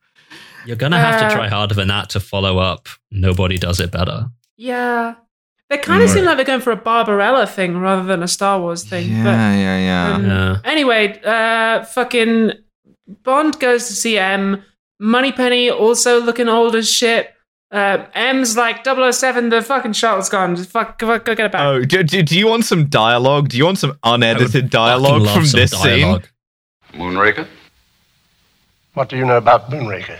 You're 0.65 0.75
gonna 0.75 0.99
have 0.99 1.21
Uh, 1.21 1.29
to 1.29 1.35
try 1.35 1.47
harder 1.49 1.75
than 1.75 1.87
that 1.89 2.09
to 2.09 2.19
follow 2.19 2.57
up. 2.57 2.87
Nobody 3.11 3.57
does 3.57 3.79
it 3.79 3.91
better. 3.91 4.25
Yeah, 4.57 5.15
they 5.69 5.77
kind 5.77 6.01
of 6.01 6.09
Mm. 6.09 6.13
seem 6.13 6.25
like 6.25 6.35
they're 6.37 6.45
going 6.45 6.61
for 6.61 6.71
a 6.71 6.75
Barbarella 6.77 7.45
thing 7.45 7.77
rather 7.77 8.03
than 8.03 8.23
a 8.23 8.27
Star 8.27 8.59
Wars 8.59 8.83
thing. 8.83 9.09
Yeah, 9.09 9.23
but 9.23 9.31
yeah, 9.31 9.77
yeah. 9.79 10.15
Um, 10.15 10.25
Yeah. 10.25 10.57
Anyway, 10.65 11.21
uh, 11.23 11.83
fucking 11.85 12.53
Bond 13.23 13.59
goes 13.59 13.87
to 13.87 13.93
see 13.93 14.17
M. 14.17 14.63
Moneypenny 14.99 15.69
also 15.69 16.19
looking 16.19 16.49
old 16.49 16.75
as 16.75 16.89
shit. 16.91 17.31
Uh, 17.69 18.05
M's 18.13 18.55
like 18.55 18.85
007, 18.85 19.49
the 19.49 19.61
fucking 19.61 19.93
shuttle's 19.93 20.29
gone. 20.29 20.55
Just 20.55 20.69
fuck, 20.69 20.97
go, 20.97 21.19
go 21.19 21.35
get 21.35 21.47
it 21.47 21.51
back. 21.51 21.61
Oh, 21.61 21.83
do, 21.83 22.01
do, 22.01 22.23
do 22.23 22.37
you 22.37 22.47
want 22.47 22.63
some 22.63 22.87
dialogue? 22.87 23.49
Do 23.49 23.57
you 23.57 23.65
want 23.65 23.77
some 23.77 23.97
unedited 24.03 24.69
dialogue 24.69 25.27
from 25.27 25.45
this 25.51 25.71
dialogue. 25.71 26.27
Moonraker? 26.93 27.47
What 28.93 29.09
do 29.09 29.17
you 29.17 29.25
know 29.25 29.37
about 29.37 29.69
Moonraker? 29.69 30.17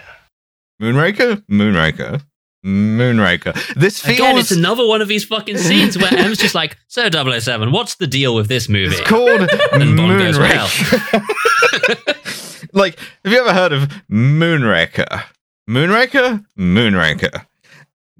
Moonraker? 0.81 1.43
Moonraker. 1.49 2.21
Moonraker. 2.65 3.73
This 3.75 4.01
feels 4.01 4.19
Again, 4.19 4.37
it's 4.37 4.51
another 4.51 4.85
one 4.85 5.01
of 5.01 5.07
these 5.07 5.23
fucking 5.23 5.57
scenes 5.57 5.97
where 5.97 6.13
M's 6.17 6.37
just 6.37 6.53
like, 6.53 6.77
so 6.87 7.09
007, 7.09 7.71
what's 7.71 7.95
the 7.95 8.07
deal 8.07 8.35
with 8.35 8.49
this 8.49 8.67
movie? 8.67 8.93
It's 8.95 9.07
called 9.07 9.41
And 9.71 9.95
Bond 9.95 10.19
goes, 10.19 10.37
Moonraker. 10.37 11.23
like, 12.73 12.99
have 13.23 13.31
you 13.31 13.39
ever 13.39 13.53
heard 13.53 13.71
of 13.71 13.83
Moonraker? 14.11 15.23
Moonraker? 15.67 16.45
Moonraker. 16.57 17.45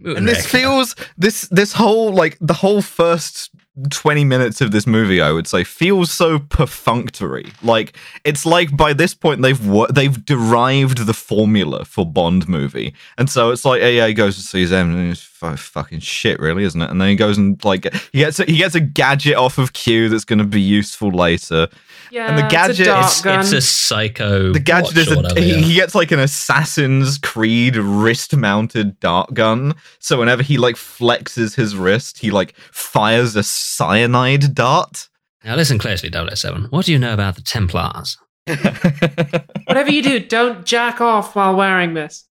And 0.04 0.28
this 0.28 0.46
feels 0.46 0.96
this 1.18 1.48
this 1.50 1.74
whole 1.74 2.14
like 2.14 2.38
the 2.40 2.54
whole 2.54 2.82
first 2.84 3.50
20 3.90 4.26
minutes 4.26 4.60
of 4.62 4.72
this 4.72 4.86
movie 4.88 5.22
I 5.22 5.32
would 5.32 5.48
say 5.48 5.64
feels 5.64 6.12
so 6.12 6.38
perfunctory. 6.40 7.52
Like 7.64 7.96
it's 8.24 8.46
like 8.46 8.76
by 8.78 8.94
this 8.94 9.16
point 9.16 9.42
they've 9.42 9.68
wo- 9.68 9.88
they've 9.88 10.24
derived 10.24 11.06
the 11.06 11.14
formula 11.14 11.84
for 11.86 12.06
Bond 12.06 12.48
movie. 12.48 12.94
And 13.18 13.30
so 13.30 13.50
it's 13.50 13.66
like 13.66 13.82
yeah, 13.82 14.06
he 14.08 14.14
goes 14.14 14.36
to 14.36 14.42
see 14.44 14.66
them 14.66 14.96
and 14.96 15.12
it's 15.12 15.22
fu- 15.22 15.56
fucking 15.56 16.00
shit 16.00 16.40
really, 16.40 16.64
isn't 16.64 16.82
it? 16.82 16.90
And 16.92 17.02
then 17.02 17.10
he 17.10 17.16
goes 17.16 17.38
and 17.40 17.64
like 17.66 17.92
he 18.12 18.20
gets 18.20 18.40
a, 18.40 18.46
he 18.46 18.58
gets 18.58 18.76
a 18.76 18.80
gadget 18.80 19.36
off 19.36 19.58
of 19.58 19.74
Q 19.74 20.10
that's 20.10 20.26
going 20.26 20.40
to 20.40 20.46
be 20.46 20.62
useful 20.62 21.10
later. 21.10 21.68
Yeah, 22.12 22.30
and 22.30 22.38
the 22.38 22.46
it's 22.46 22.80
a 22.80 22.84
gadget—it's 22.84 23.26
it's 23.26 23.52
a 23.54 23.62
psycho. 23.62 24.54
The 24.54 24.60
gadget 24.60 24.96
watch 24.96 25.08
is 25.08 25.12
or 25.12 25.14
a, 25.14 25.18
whatever, 25.18 25.40
he, 25.40 25.52
yeah. 25.52 25.58
he 25.58 25.74
gets 25.76 25.96
like 25.96 26.12
an 26.12 26.20
Assassin's 26.20 27.18
Creed 27.18 27.76
wrist 27.76 28.36
mounted 28.36 29.00
dart 29.00 29.34
gun. 29.34 29.76
So 30.00 30.20
whenever 30.20 30.44
he 30.44 30.58
like 30.58 30.76
flexes 30.76 31.56
his 31.56 31.76
wrist, 31.76 32.20
he 32.20 32.32
like 32.32 32.56
fires 32.72 33.36
a 33.36 33.44
cyanide 33.44 34.54
dart. 34.56 35.10
Now 35.44 35.56
listen 35.56 35.78
closely, 35.80 36.12
007. 36.12 36.66
What 36.72 36.86
do 36.86 36.92
you 36.92 37.00
know 37.00 37.14
about 37.14 37.36
the 37.36 37.42
Templars? 37.42 38.18
Whatever 38.48 39.92
you 39.92 40.02
do, 40.02 40.20
don't 40.20 40.66
jack 40.66 41.00
off 41.02 41.36
while 41.36 41.56
wearing 41.56 41.94
this. 41.94 42.26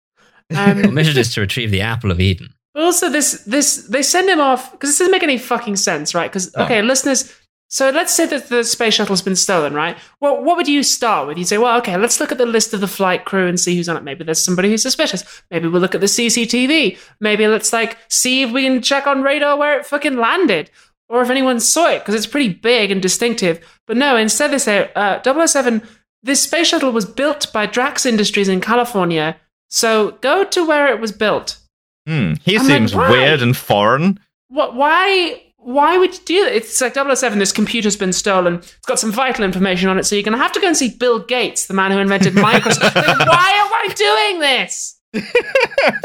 The 0.48 0.60
Um, 0.88 0.94
mission 0.94 1.16
is 1.18 1.32
to 1.34 1.40
retrieve 1.40 1.70
the 1.70 1.80
Apple 1.80 2.10
of 2.10 2.20
Eden. 2.20 2.54
But 2.74 2.82
also, 2.84 3.08
this 3.08 3.42
this 3.44 3.86
they 3.88 4.02
send 4.02 4.28
him 4.28 4.40
off 4.40 4.72
because 4.72 4.90
this 4.90 4.98
doesn't 4.98 5.12
make 5.12 5.22
any 5.22 5.38
fucking 5.38 5.76
sense, 5.76 6.14
right? 6.14 6.30
Because 6.30 6.54
No. 6.56 6.64
okay, 6.64 6.82
listeners. 6.82 7.32
So 7.68 7.90
let's 7.90 8.14
say 8.14 8.26
that 8.26 8.48
the 8.50 8.62
space 8.62 8.94
shuttle's 8.94 9.22
been 9.22 9.34
stolen, 9.34 9.74
right? 9.74 9.96
Well, 10.20 10.44
what 10.44 10.56
would 10.56 10.68
you 10.68 10.82
start 10.82 11.26
with? 11.26 11.38
You'd 11.38 11.48
say, 11.48 11.58
well, 11.58 11.76
okay, 11.78 11.96
let's 11.96 12.20
look 12.20 12.30
at 12.30 12.38
the 12.38 12.46
list 12.46 12.72
of 12.72 12.80
the 12.80 12.86
flight 12.86 13.24
crew 13.24 13.48
and 13.48 13.58
see 13.58 13.74
who's 13.74 13.88
on 13.88 13.96
it. 13.96 14.04
Maybe 14.04 14.22
there's 14.22 14.44
somebody 14.44 14.68
who's 14.68 14.82
suspicious. 14.82 15.42
Maybe 15.50 15.66
we'll 15.66 15.80
look 15.80 15.94
at 15.94 16.00
the 16.00 16.06
CCTV. 16.06 16.98
Maybe 17.20 17.48
let's 17.48 17.72
like 17.72 17.98
see 18.08 18.42
if 18.42 18.52
we 18.52 18.62
can 18.62 18.80
check 18.82 19.06
on 19.06 19.22
radar 19.22 19.56
where 19.56 19.78
it 19.78 19.86
fucking 19.86 20.16
landed, 20.16 20.70
or 21.08 21.22
if 21.22 21.30
anyone 21.30 21.58
saw 21.58 21.88
it 21.90 22.00
because 22.00 22.14
it's 22.14 22.26
pretty 22.26 22.50
big 22.52 22.90
and 22.90 23.02
distinctive. 23.02 23.58
But 23.86 23.96
no, 23.96 24.16
instead 24.16 24.52
they 24.52 24.58
say, 24.58 24.90
uh, 24.94 25.20
007, 25.46 25.82
this 26.22 26.42
space 26.42 26.68
shuttle 26.68 26.92
was 26.92 27.04
built 27.06 27.52
by 27.52 27.66
Drax 27.66 28.06
Industries 28.06 28.48
in 28.48 28.60
California. 28.60 29.36
So 29.68 30.12
go 30.20 30.44
to 30.44 30.66
where 30.66 30.88
it 30.88 31.00
was 31.00 31.12
built. 31.12 31.58
Hmm, 32.06 32.34
he 32.44 32.56
I'm 32.56 32.64
seems 32.64 32.94
why? 32.94 33.10
weird 33.10 33.42
and 33.42 33.56
foreign. 33.56 34.20
What? 34.48 34.74
Why? 34.76 35.43
Why 35.64 35.96
would 35.98 36.12
you 36.14 36.20
do 36.26 36.44
that? 36.44 36.54
It's 36.54 36.80
like 36.80 36.94
007, 36.94 37.38
This 37.38 37.52
computer's 37.52 37.96
been 37.96 38.12
stolen. 38.12 38.56
It's 38.56 38.86
got 38.86 38.98
some 38.98 39.10
vital 39.10 39.44
information 39.44 39.88
on 39.88 39.98
it, 39.98 40.04
so 40.04 40.14
you're 40.14 40.22
going 40.22 40.36
to 40.36 40.42
have 40.42 40.52
to 40.52 40.60
go 40.60 40.66
and 40.66 40.76
see 40.76 40.90
Bill 40.96 41.18
Gates, 41.20 41.66
the 41.66 41.74
man 41.74 41.90
who 41.90 41.98
invented 41.98 42.32
Microsoft. 42.34 42.94
Like, 42.94 43.18
why 43.28 43.50
am 43.50 43.72
I 43.72 43.92
doing 43.94 44.40
this? 44.40 45.00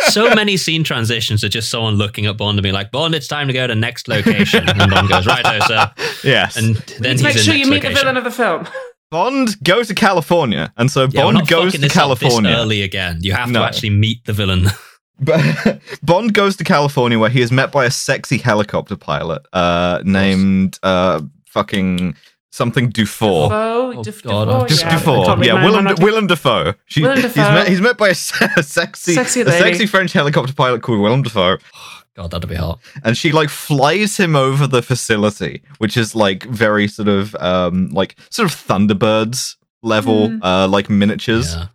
So 0.09 0.33
many 0.33 0.57
scene 0.57 0.83
transitions 0.83 1.43
are 1.43 1.49
just 1.49 1.69
someone 1.69 1.95
looking 1.95 2.25
at 2.25 2.35
Bond 2.37 2.57
and 2.57 2.63
being 2.63 2.73
like, 2.75 2.91
Bond, 2.91 3.13
it's 3.15 3.27
time 3.27 3.47
to 3.47 3.53
go 3.53 3.65
to 3.67 3.75
next 3.75 4.07
location. 4.07 4.67
And 4.67 4.91
Bond 4.91 5.07
goes, 5.09 5.25
right, 5.27 5.43
oh, 5.45 5.59
sir. 5.67 5.91
Yes. 6.23 6.57
And 6.57 6.75
then 6.75 7.01
to 7.01 7.09
he's 7.11 7.23
make 7.23 7.35
in 7.35 7.41
sure 7.41 7.53
next 7.53 7.65
you 7.65 7.71
meet 7.71 7.81
the 7.83 7.89
villain 7.89 8.17
of 8.17 8.23
the 8.23 8.31
film. 8.31 8.67
Bond 9.11 9.61
goes 9.63 9.87
to 9.87 9.95
California, 9.95 10.71
and 10.77 10.89
so 10.91 11.01
Yeah, 11.03 11.21
we're 11.21 11.23
Bond 11.25 11.37
not 11.39 11.47
goes 11.47 11.65
fucking 11.73 11.81
to 11.81 11.87
this 11.87 11.97
up 11.97 12.09
this 12.19 12.29
California. 12.29 12.51
early 12.51 12.81
again. 12.81 13.19
You 13.21 13.33
have 13.33 13.49
No. 13.49 13.59
to 13.61 13.65
actually 13.65 13.91
meet 13.91 14.25
the 14.25 14.33
villain. 14.33 14.67
But 15.19 15.79
Bond 16.03 16.33
goes 16.33 16.55
to 16.57 16.63
California 16.63 17.19
where 17.19 17.29
he 17.29 17.41
is 17.41 17.51
met 17.51 17.71
by 17.71 17.85
a 17.85 17.91
sexy 17.91 18.37
helicopter 18.37 18.95
pilot 18.95 19.41
uh, 19.53 20.01
named 20.05 20.79
uh, 20.83 21.21
fucking 21.45 22.15
something 22.51 22.89
Dufour. 22.89 23.49
Defoe, 23.49 23.93
Oh, 23.99 24.03
Def- 24.03 24.23
God, 24.23 24.45
Defoe, 24.45 24.67
Just 24.67 24.81
yeah, 24.83 24.97
Dufour, 24.97 25.43
yeah, 25.43 25.53
Willem, 25.63 25.85
handwriting. 25.85 26.03
Willem 26.05 26.27
Dafoe. 26.27 26.73
She, 26.85 27.01
Willem 27.01 27.17
He's 27.21 27.35
met, 27.35 27.67
he's 27.67 27.81
met 27.81 27.97
by 27.97 28.07
a, 28.09 28.11
a 28.11 28.63
sexy, 28.63 29.13
Sexy 29.13 29.41
a 29.41 29.45
sexy 29.51 29.85
French 29.85 30.13
helicopter 30.13 30.53
pilot 30.53 30.81
called 30.81 30.99
Willem 30.99 31.21
Dafoe, 31.23 31.57
God, 32.15 32.31
that'd 32.31 32.49
be 32.49 32.55
hot. 32.55 32.79
and 33.03 33.15
she 33.17 33.31
like 33.31 33.49
flies 33.49 34.17
him 34.17 34.35
over 34.35 34.67
the 34.67 34.81
facility, 34.81 35.61
which 35.77 35.95
is 35.95 36.15
like 36.15 36.43
very 36.45 36.87
sort 36.87 37.07
of 37.07 37.35
um 37.35 37.89
like 37.89 38.15
sort 38.29 38.49
of 38.51 38.55
Thunderbirds 38.57 39.55
level, 39.83 40.29
Mm. 40.29 40.39
uh 40.43 40.67
like 40.67 40.89
miniatures. 40.89 41.53
Yeah. 41.55 41.67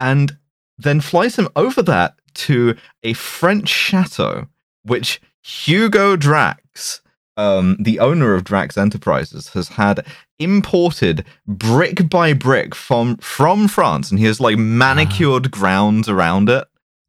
and 0.00 0.36
then 0.84 1.00
flies 1.00 1.36
him 1.36 1.48
over 1.56 1.82
that 1.82 2.14
to 2.34 2.76
a 3.02 3.12
French 3.14 3.68
chateau, 3.68 4.46
which 4.84 5.20
Hugo 5.42 6.16
Drax, 6.16 7.00
um, 7.36 7.76
the 7.80 7.98
owner 7.98 8.34
of 8.34 8.44
Drax 8.44 8.78
Enterprises, 8.78 9.48
has 9.48 9.68
had 9.68 10.06
imported 10.38 11.24
brick 11.46 12.08
by 12.08 12.32
brick 12.32 12.74
from 12.74 13.16
from 13.18 13.68
France, 13.68 14.10
and 14.10 14.18
he 14.18 14.26
has 14.26 14.40
like 14.40 14.56
manicured 14.58 15.50
grounds 15.50 16.08
around 16.08 16.48
it. 16.48 16.64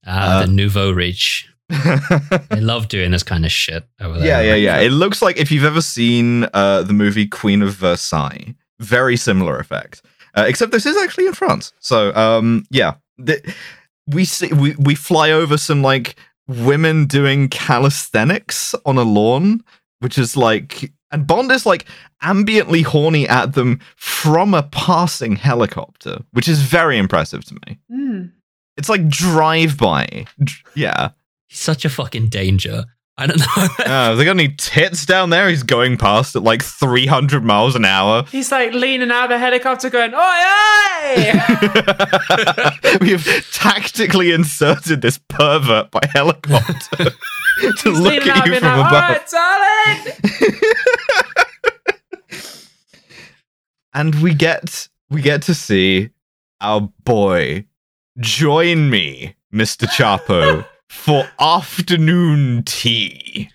Ah, 0.05 0.37
Uh, 0.39 0.45
the 0.45 0.51
nouveau 0.51 0.91
riche. 0.91 1.47
I 1.71 2.59
love 2.59 2.87
doing 2.89 3.09
this 3.11 3.23
kind 3.23 3.43
of 3.45 3.51
shit 3.51 3.83
over 3.99 4.19
there. 4.19 4.27
yeah, 4.27 4.41
yeah, 4.41 4.55
yeah. 4.55 4.79
It 4.79 4.91
looks 4.91 5.21
like 5.21 5.37
if 5.37 5.51
you've 5.51 5.63
ever 5.63 5.81
seen 5.81 6.47
uh, 6.53 6.83
the 6.83 6.93
movie 6.93 7.25
Queen 7.27 7.63
of 7.63 7.73
Versailles, 7.73 8.53
very 8.79 9.17
similar 9.17 9.57
effect. 9.57 10.03
Uh, 10.37 10.43
except 10.47 10.71
this 10.71 10.85
is 10.85 10.97
actually 10.97 11.25
in 11.25 11.33
France. 11.33 11.71
So, 11.79 12.13
um, 12.13 12.65
yeah, 12.69 12.95
Th- 13.23 13.43
we 14.07 14.25
see 14.25 14.53
we 14.53 14.75
we 14.75 14.95
fly 14.95 15.31
over 15.31 15.57
some 15.57 15.81
like 15.81 16.15
women 16.47 17.05
doing 17.07 17.49
calisthenics 17.49 18.75
on 18.85 18.97
a 18.97 19.03
lawn, 19.03 19.63
which 19.99 20.17
is 20.17 20.37
like, 20.37 20.91
and 21.11 21.25
Bond 21.25 21.51
is 21.51 21.65
like 21.65 21.85
ambiently 22.23 22.83
horny 22.83 23.27
at 23.27 23.53
them 23.53 23.79
from 23.95 24.53
a 24.53 24.63
passing 24.63 25.35
helicopter, 25.35 26.19
which 26.31 26.47
is 26.47 26.61
very 26.61 26.97
impressive 26.97 27.43
to 27.45 27.55
me. 27.65 27.79
Hmm. 27.89 28.25
It's 28.77 28.89
like 28.89 29.07
drive 29.07 29.77
by, 29.77 30.25
yeah. 30.75 31.11
He's 31.47 31.59
such 31.59 31.85
a 31.85 31.89
fucking 31.89 32.27
danger. 32.29 32.85
I 33.17 33.27
don't 33.27 33.39
know. 33.39 33.45
Uh, 33.85 34.09
have 34.09 34.17
they 34.17 34.25
got 34.25 34.31
any 34.31 34.49
tits 34.49 35.05
down 35.05 35.29
there? 35.29 35.47
He's 35.47 35.61
going 35.63 35.95
past 35.97 36.35
at 36.35 36.41
like 36.43 36.63
300 36.63 37.43
miles 37.43 37.75
an 37.75 37.85
hour. 37.85 38.23
He's 38.31 38.51
like 38.51 38.73
leaning 38.73 39.11
out 39.11 39.25
of 39.25 39.29
the 39.29 39.37
helicopter 39.37 39.89
going, 39.91 40.13
oi, 40.13 40.17
oi! 40.17 41.31
we 43.01 43.11
have 43.11 43.25
tactically 43.51 44.31
inserted 44.31 45.01
this 45.01 45.19
pervert 45.29 45.91
by 45.91 46.01
helicopter 46.11 46.97
to 46.97 47.11
He's 47.83 47.99
look 47.99 48.25
at 48.25 48.47
you 48.47 48.59
from 48.59 48.79
like, 48.79 48.87
above. 48.87 49.11
oi, 49.11 49.25
darling! 49.31 50.55
and 53.93 54.15
we 54.15 54.33
get 54.33 54.89
we 55.09 55.21
get 55.21 55.41
to 55.43 55.53
see 55.53 56.09
our 56.59 56.81
boy 57.03 57.65
join 58.19 58.89
me, 58.89 59.35
Mr. 59.53 59.87
Chapo, 59.87 60.65
for 60.89 61.27
afternoon 61.39 62.63
tea. 62.63 63.49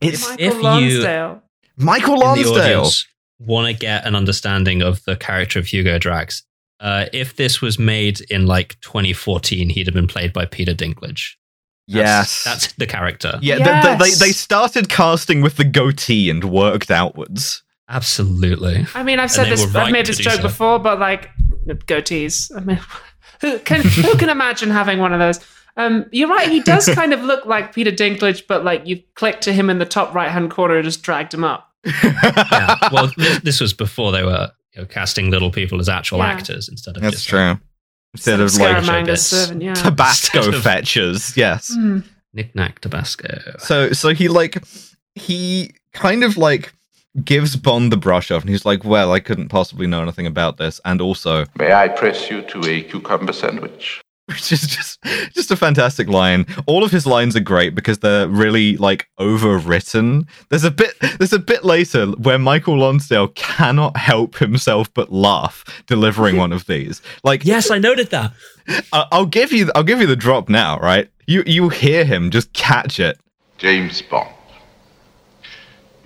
It's 0.00 0.28
Michael 0.28 0.46
if 0.46 0.54
you- 0.82 1.40
Michael 1.76 2.14
in 2.14 2.20
Lonsdale. 2.20 2.90
want 3.38 3.66
to 3.68 3.72
get 3.78 4.06
an 4.06 4.14
understanding 4.14 4.82
of 4.82 5.02
the 5.04 5.16
character 5.16 5.58
of 5.58 5.66
Hugo 5.66 5.98
Drax, 5.98 6.42
uh, 6.80 7.06
if 7.12 7.36
this 7.36 7.60
was 7.62 7.78
made 7.78 8.20
in 8.30 8.46
like 8.46 8.78
2014, 8.80 9.70
he'd 9.70 9.86
have 9.86 9.94
been 9.94 10.06
played 10.06 10.32
by 10.32 10.44
Peter 10.46 10.74
Dinklage. 10.74 11.34
Yes. 11.86 12.44
That's, 12.44 12.64
that's 12.64 12.72
the 12.74 12.86
character. 12.86 13.38
yeah, 13.42 13.56
th- 13.56 13.66
th- 13.66 13.98
Yes. 13.98 14.18
they, 14.18 14.26
they 14.26 14.32
started 14.32 14.88
casting 14.88 15.40
with 15.40 15.56
the 15.56 15.64
goatee 15.64 16.30
and 16.30 16.44
worked 16.44 16.90
outwards. 16.90 17.62
Absolutely. 17.88 18.86
I 18.94 19.02
mean, 19.02 19.18
I've 19.18 19.30
said 19.32 19.48
this, 19.50 19.66
right 19.66 19.86
I've 19.86 19.92
made 19.92 20.06
this 20.06 20.18
joke 20.18 20.34
so. 20.34 20.42
before, 20.42 20.78
but 20.78 21.00
like 21.00 21.30
goatees. 21.86 22.54
I 22.56 22.60
mean, 22.60 22.78
who 23.40 23.58
can 23.60 23.80
who 23.82 24.16
can 24.16 24.28
imagine 24.28 24.70
having 24.70 24.98
one 25.00 25.12
of 25.12 25.18
those? 25.18 25.40
Um, 25.80 26.06
you're 26.12 26.28
right. 26.28 26.48
He 26.48 26.60
does 26.60 26.86
kind 26.94 27.12
of 27.12 27.22
look 27.22 27.46
like 27.46 27.74
Peter 27.74 27.90
Dinklage, 27.92 28.46
but 28.46 28.64
like 28.64 28.86
you 28.86 29.02
clicked 29.14 29.42
to 29.42 29.52
him 29.52 29.70
in 29.70 29.78
the 29.78 29.84
top 29.86 30.14
right 30.14 30.30
hand 30.30 30.50
corner 30.50 30.76
and 30.76 30.84
just 30.84 31.02
dragged 31.02 31.32
him 31.34 31.44
up. 31.44 31.68
Yeah. 32.04 32.76
Well, 32.92 33.10
this, 33.16 33.40
this 33.40 33.60
was 33.60 33.72
before 33.72 34.12
they 34.12 34.22
were 34.22 34.50
you 34.74 34.82
know, 34.82 34.86
casting 34.86 35.30
little 35.30 35.50
people 35.50 35.80
as 35.80 35.88
actual 35.88 36.18
Yeah. 36.18 36.26
actors 36.26 36.68
instead 36.68 36.96
of 36.96 37.02
That's 37.02 37.16
just 37.16 37.28
true. 37.28 37.58
Instead 38.14 38.40
of 38.40 38.52
like 38.58 38.76
Scaramanga's 38.76 39.24
servant, 39.26 39.62
yeah. 39.62 39.74
Tabasco 39.74 40.48
of- 40.48 40.62
fetchers, 40.62 41.36
yes. 41.36 41.72
Hmm. 41.74 42.00
Nick 42.34 42.54
Nack 42.54 42.80
Tabasco. 42.80 43.56
So 43.58 43.92
so 43.92 44.10
he 44.10 44.28
like 44.28 44.62
he 45.14 45.72
kind 45.92 46.22
of 46.24 46.36
like 46.36 46.72
gives 47.24 47.56
Bond 47.56 47.90
the 47.90 47.96
brush 47.96 48.30
off 48.30 48.42
and 48.42 48.50
he's 48.50 48.64
like, 48.64 48.84
Well, 48.84 49.12
I 49.12 49.20
couldn't 49.20 49.48
possibly 49.48 49.86
know 49.86 50.02
anything 50.02 50.26
about 50.26 50.56
this 50.58 50.80
and 50.84 51.00
also 51.00 51.46
May 51.56 51.72
I 51.72 51.88
press 51.88 52.30
you 52.30 52.42
to 52.42 52.60
a 52.68 52.82
cucumber 52.82 53.32
sandwich? 53.32 54.00
Which 54.30 54.52
is 54.52 54.62
just 54.66 55.02
just 55.34 55.50
a 55.50 55.56
fantastic 55.56 56.08
line. 56.08 56.46
All 56.66 56.82
of 56.84 56.90
his 56.90 57.06
lines 57.06 57.36
are 57.36 57.40
great 57.40 57.74
because 57.74 57.98
they're 57.98 58.28
really 58.28 58.76
like 58.76 59.08
overwritten. 59.18 60.26
There's 60.48 60.64
a 60.64 60.70
bit 60.70 60.94
there's 61.18 61.32
a 61.32 61.38
bit 61.38 61.64
later 61.64 62.06
where 62.12 62.38
Michael 62.38 62.78
Lonsdale 62.78 63.28
cannot 63.28 63.96
help 63.96 64.36
himself 64.38 64.92
but 64.94 65.12
laugh 65.12 65.64
delivering 65.86 66.36
one 66.36 66.52
of 66.52 66.66
these. 66.66 67.02
Like 67.24 67.44
Yes, 67.44 67.70
I 67.70 67.78
noted 67.78 68.10
that. 68.10 68.32
I- 68.92 69.06
I'll 69.12 69.26
give 69.26 69.52
you 69.52 69.70
I'll 69.74 69.82
give 69.84 70.00
you 70.00 70.06
the 70.06 70.16
drop 70.16 70.48
now, 70.48 70.78
right? 70.78 71.10
You 71.26 71.42
you 71.46 71.68
hear 71.68 72.04
him 72.04 72.30
just 72.30 72.52
catch 72.52 72.98
it. 73.00 73.18
James 73.58 74.00
Bond. 74.02 74.30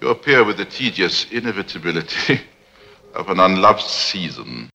You 0.00 0.09
appear 0.09 0.45
with 0.45 0.57
the 0.59 0.64
tedious 0.64 1.26
inevitability 1.31 2.40
of 3.14 3.28
an 3.31 3.40
unloved 3.40 3.81
season. 3.83 4.69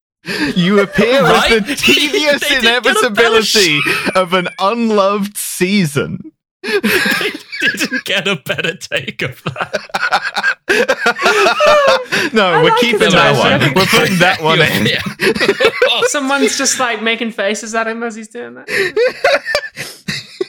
You 0.56 0.80
appear 0.82 1.22
Right? 1.24 1.52
with 1.56 1.68
the 1.68 1.76
tedious 1.76 2.42
They 2.42 2.50
didn't 2.50 2.64
get 2.64 2.78
a 3.06 3.10
better 3.10 3.38
inevitability 3.38 3.80
of 4.16 4.34
an 4.34 4.48
unloved 4.60 5.38
season. 5.38 6.32
they 6.62 7.32
didn't 7.62 8.04
get 8.06 8.28
a 8.28 8.36
better 8.36 8.76
take 8.76 9.22
of 9.22 9.42
that. 9.44 9.76
no, 12.34 12.46
I 12.46 12.64
we're 12.64 12.70
like 12.70 12.80
keeping 12.82 13.10
that 13.12 13.38
one. 13.38 13.74
We're 13.74 13.86
putting 13.86 14.20
that 14.20 14.42
one 14.44 14.62
in. 14.62 14.86
Yeah. 14.86 15.02
Someone's 16.08 16.58
just 16.58 16.80
like 16.80 17.02
making 17.02 17.32
faces 17.32 17.74
at 17.76 17.88
him 17.88 18.04
as 18.04 18.16
he's 18.16 18.28
doing 18.28 18.56
that. 18.56 18.68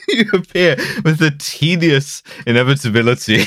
you 0.09 0.25
appear 0.33 0.75
with 1.03 1.17
the 1.19 1.31
tedious 1.39 2.21
inevitability. 2.45 3.45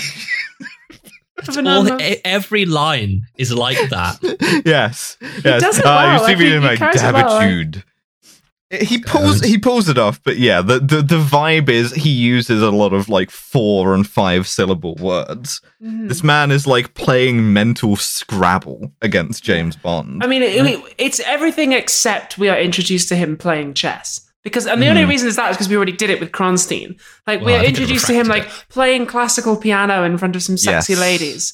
Of 1.37 1.67
All, 1.67 1.99
every 2.25 2.65
line 2.65 3.23
is 3.37 3.53
like 3.53 3.91
that. 3.91 4.19
yes, 4.65 5.17
yes. 5.45 5.61
does 5.63 5.79
it 5.79 5.85
Ah, 5.85 6.05
well, 6.05 6.13
you 6.13 6.19
see 6.19 6.25
like, 6.25 6.39
me 6.39 6.45
he- 6.47 6.55
in 6.55 6.63
my 6.63 6.77
well, 6.81 7.13
like- 7.13 7.51
dabitude. 7.51 7.85
He 8.71 8.99
pulls 8.99 9.41
Don't. 9.41 9.51
he 9.51 9.59
pulls 9.59 9.89
it 9.89 9.99
off, 9.99 10.21
but 10.25 10.37
yeah, 10.37 10.61
the, 10.61 10.81
the 10.81 11.01
the 11.03 11.19
vibe 11.21 11.69
is 11.69 11.93
he 11.93 12.11
uses 12.11 12.61
a 12.61 12.71
lot 12.73 12.93
of 12.93 13.09
like 13.09 13.31
four 13.31 13.95
and 13.95 14.09
five 14.09 14.49
syllable 14.49 14.97
words. 14.97 15.61
Mhm. 15.83 16.09
This 16.09 16.25
man 16.25 16.51
is 16.51 16.67
like 16.67 16.95
playing 16.95 17.53
mental 17.53 17.95
Scrabble 17.95 18.91
against 19.01 19.45
James 19.45 19.77
Bond. 19.77 20.25
I 20.25 20.27
mean, 20.27 20.43
it, 20.43 20.57
it- 20.67 20.95
it's 20.99 21.21
everything 21.21 21.73
except 21.73 22.37
we 22.37 22.49
are 22.49 22.59
introduced 22.59 23.09
to 23.11 23.17
him 23.17 23.37
playing 23.37 23.75
chess. 23.75 24.24
Because 24.45 24.67
and 24.67 24.81
the 24.83 24.89
only 24.89 25.05
reason 25.07 25.27
is 25.27 25.37
that 25.37 25.51
is 25.51 25.57
because 25.57 25.69
we 25.71 25.77
already 25.77 25.93
did 25.93 26.11
it 26.11 26.21
with 26.21 26.31
Kronsteen. 26.31 27.01
Like 27.27 27.41
we 27.41 27.47
Well, 27.47 27.55
are 27.57 27.59
I 27.59 27.65
think 27.65 27.79
it 27.79 27.81
introduced 27.81 28.07
to 28.09 28.13
him 28.15 28.27
like 28.29 28.45
refracted 28.45 28.69
playing 28.69 29.07
classical 29.07 29.57
piano 29.57 30.05
in 30.05 30.19
front 30.19 30.37
of 30.37 30.43
some 30.43 30.57
sexy 30.59 30.93
Yes. 30.93 31.01
ladies. 31.01 31.53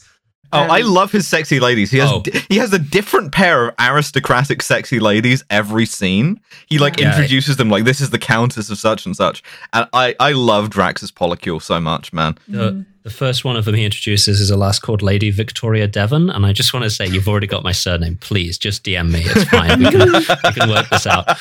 Oh, 0.52 0.58
I 0.62 0.80
Um, 0.80 0.88
love 0.92 1.12
his 1.12 1.28
sexy 1.28 1.60
ladies. 1.60 1.92
He 1.92 1.98
has 1.98 2.10
Oh. 2.10 2.24
he 2.48 2.56
has 2.58 2.72
a 2.72 2.78
different 2.80 3.30
pair 3.30 3.68
of 3.68 3.74
aristocratic 3.78 4.60
sexy 4.62 4.98
ladies 4.98 5.44
every 5.48 5.86
scene. 5.86 6.40
He 6.66 6.78
like 6.78 6.98
Yeah. 6.98 7.10
introduces 7.10 7.56
them 7.56 7.70
like 7.70 7.84
this 7.84 8.00
is 8.00 8.10
the 8.10 8.18
countess 8.18 8.68
of 8.68 8.76
such 8.78 9.06
and 9.06 9.14
such. 9.14 9.44
And 9.72 9.86
I 9.92 10.16
I 10.18 10.32
love 10.32 10.68
Drax's 10.68 11.12
polycule 11.12 11.62
so 11.62 11.78
much, 11.80 12.12
man. 12.12 12.36
The, 12.48 12.84
the 13.02 13.10
first 13.10 13.44
one 13.44 13.56
of 13.56 13.64
them 13.64 13.74
he 13.74 13.84
introduces 13.84 14.40
is 14.40 14.50
a 14.50 14.56
lass 14.56 14.78
called 14.78 15.02
Lady 15.02 15.30
Victoria 15.30 15.86
Devon, 15.86 16.28
and 16.30 16.44
I 16.44 16.52
just 16.52 16.72
want 16.74 16.84
to 16.84 16.90
say 16.90 17.06
you've 17.06 17.28
already 17.28 17.46
got 17.46 17.62
my 17.62 17.72
surname. 17.72 18.16
Please 18.20 18.58
just 18.58 18.84
DM 18.84 19.10
me. 19.10 19.22
It's 19.24 19.44
fine. 19.44 19.78
We 19.78 19.90
can, 19.90 20.12
we 20.12 20.52
can 20.52 20.68
work 20.68 20.88
this 20.90 21.06
out. 21.06 21.26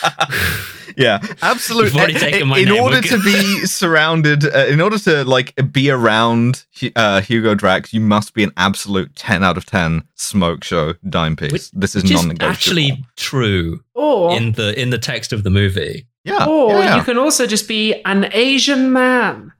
Yeah, 0.98 1.20
absolutely. 1.42 1.92
You've 1.92 1.96
already 1.98 2.14
taken 2.20 2.48
my 2.50 2.58
in 2.60 2.66
name, 2.66 2.82
order 2.84 3.00
to 3.02 3.20
be 3.24 3.66
surrounded, 3.66 4.44
uh, 4.44 4.66
in 4.68 4.82
order 4.82 4.98
to 5.00 5.24
like 5.24 5.54
be 5.72 5.90
around 5.90 6.66
uh, 6.96 7.22
Hugo 7.22 7.56
Drax, 7.56 7.94
you 7.94 8.02
must 8.02 8.34
be 8.34 8.44
an 8.44 8.52
absolute 8.58 9.16
ten 9.16 9.42
out 9.42 9.56
of 9.56 9.66
ten 9.66 10.04
smoke 10.16 10.64
show 10.64 10.96
dime 11.08 11.38
piece. 11.38 11.52
Which- 11.54 11.72
this 11.72 11.96
is 11.96 12.04
Which 12.04 12.12
is 12.12 12.18
non-negotiable. 12.18 12.52
actually 12.52 13.06
true 13.16 13.82
Or 13.94 14.36
in 14.36 14.54
the 14.54 14.78
in 14.78 14.90
the 14.90 14.98
text 14.98 15.32
of 15.32 15.44
the 15.44 15.50
movie. 15.52 16.06
yeah. 16.26 16.46
or 16.46 16.80
yeah. 16.80 16.98
you 16.98 17.04
can 17.04 17.18
also 17.18 17.46
just 17.46 17.68
be 17.68 18.02
an 18.04 18.30
Asian 18.34 18.92
man. 18.92 19.54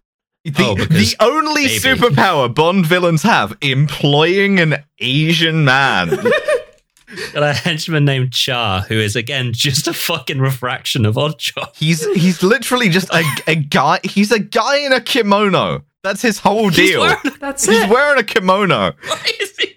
The, 0.50 0.64
Oh, 0.66 0.76
the 0.76 1.16
only 1.20 1.66
maybe. 1.66 1.80
superpower 1.80 2.54
Bond 2.54 2.86
villains 2.86 3.24
have 3.24 3.58
employing 3.62 4.60
an 4.60 4.84
Asian 5.00 5.64
man. 5.66 6.10
Got 7.34 7.42
a 7.44 7.54
henchman 7.54 8.06
named 8.06 8.32
Char, 8.34 8.82
who 8.82 8.94
is 8.96 9.16
again 9.16 9.52
just 9.54 9.88
a 9.88 9.94
fucking 9.94 10.40
refraction 10.40 11.06
of 11.08 11.16
Oddjob. 11.16 11.76
he's 11.76 12.06
he's 12.14 12.44
literally 12.44 12.88
just 12.90 13.12
a, 13.14 13.24
a 13.48 13.56
guy. 13.56 14.00
He's 14.04 14.32
a 14.32 14.38
guy 14.40 14.78
in 14.78 14.94
a 14.94 15.02
kimono. 15.02 15.84
That's 16.04 16.22
his 16.22 16.38
whole 16.40 16.70
He's 16.70 16.76
deal. 16.92 17.02
wearing- 17.02 17.18
That's 17.40 17.66
He's 17.66 17.80
it. 17.82 17.90
wearing 17.90 18.20
a 18.20 18.24
kimono. 18.24 18.94
Why 19.08 19.32
is 19.42 19.58
he- 19.58 19.76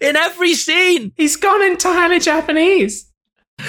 in 0.00 0.16
every 0.16 0.54
scene. 0.54 1.12
He's 1.16 1.36
gone 1.36 1.62
entirely 1.62 2.18
Japanese. 2.20 3.06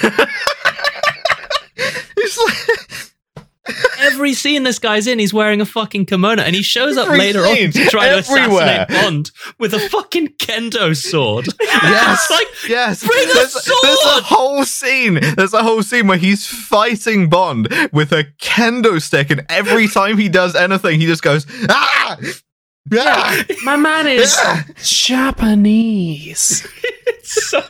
He's 2.16 2.38
like, 2.38 3.12
Every 4.00 4.34
scene 4.34 4.62
this 4.62 4.78
guy's 4.78 5.06
in, 5.06 5.18
he's 5.18 5.34
wearing 5.34 5.60
a 5.60 5.66
fucking 5.66 6.06
kimono, 6.06 6.42
and 6.42 6.54
he 6.54 6.62
shows 6.62 6.96
up 6.96 7.06
Every 7.06 7.18
later 7.18 7.44
scene, 7.44 7.66
on 7.66 7.72
to 7.72 7.84
try 7.90 8.08
to 8.08 8.16
everywhere. 8.16 8.86
assassinate 8.86 8.88
Bond 8.88 9.30
with 9.58 9.74
a 9.74 9.80
fucking 9.88 10.28
kendo 10.38 10.96
sword. 10.96 11.46
Yes, 11.60 12.30
like, 12.30 12.46
yes. 12.68 13.06
bring 13.06 13.28
a 13.30 13.34
there's, 13.34 13.54
there's 13.54 14.04
a 14.04 14.22
whole 14.22 14.64
scene. 14.64 15.20
There's 15.36 15.54
a 15.54 15.62
whole 15.62 15.82
scene 15.82 16.06
where 16.06 16.18
he's 16.18 16.46
fighting 16.46 17.28
Bond 17.28 17.68
with 17.92 18.12
a 18.12 18.24
kendo 18.40 19.00
stick, 19.02 19.30
and 19.30 19.44
every 19.48 19.88
time 19.88 20.16
he 20.18 20.28
does 20.28 20.54
anything, 20.54 21.00
he 21.00 21.06
just 21.06 21.22
goes 21.22 21.46
ah. 21.68 22.18
ah! 22.94 23.44
My 23.64 23.76
man 23.76 24.06
is 24.06 24.34
Ah! 24.38 24.64
Japanese. 24.82 26.66
so 27.22 27.62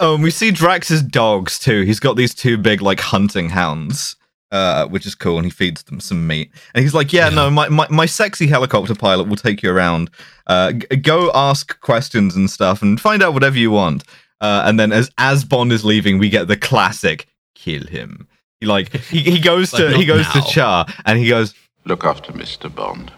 Oh, 0.00 0.14
and 0.14 0.22
we 0.22 0.30
see 0.30 0.50
Drax's 0.50 1.02
dogs 1.02 1.58
too. 1.58 1.82
He's 1.82 2.00
got 2.00 2.16
these 2.16 2.34
two 2.34 2.56
big 2.58 2.80
like 2.82 3.00
hunting 3.00 3.48
hounds, 3.50 4.16
uh, 4.50 4.86
which 4.88 5.06
is 5.06 5.14
cool, 5.14 5.36
and 5.36 5.44
he 5.46 5.50
feeds 5.50 5.82
them 5.84 6.00
some 6.00 6.26
meat. 6.26 6.50
And 6.74 6.82
he's 6.82 6.94
like, 6.94 7.12
"Yeah, 7.12 7.28
Yeah. 7.28 7.34
no, 7.34 7.50
my, 7.50 7.68
my 7.68 7.86
my 7.90 8.06
sexy 8.06 8.46
helicopter 8.46 8.94
pilot 8.94 9.28
will 9.28 9.36
take 9.36 9.62
you 9.62 9.70
around. 9.70 10.10
Uh, 10.46 10.72
g- 10.72 10.96
go 10.96 11.30
ask 11.34 11.78
questions 11.80 12.36
and 12.36 12.50
stuff, 12.50 12.82
and 12.82 13.00
find 13.00 13.22
out 13.22 13.34
whatever 13.34 13.58
you 13.58 13.70
want." 13.70 14.04
Uh, 14.40 14.62
and 14.66 14.78
then 14.80 14.92
as 14.92 15.10
as 15.18 15.44
Bond 15.44 15.72
is 15.72 15.84
leaving, 15.84 16.18
we 16.18 16.28
get 16.28 16.48
the 16.48 16.56
classic 16.56 17.26
kill 17.54 17.86
him. 17.86 18.26
He 18.60 18.66
like 18.66 18.94
he, 18.96 19.20
he 19.20 19.38
goes 19.40 19.70
But 19.72 19.90
to 19.90 19.96
he 19.96 20.04
goes 20.04 20.26
now. 20.34 20.40
to 20.40 20.48
Char, 20.52 20.86
and 21.06 21.18
he 21.18 21.28
goes, 21.28 21.54
Look 21.84 22.04
after 22.04 22.32
Mr. 22.32 22.72
Bond. 22.72 23.12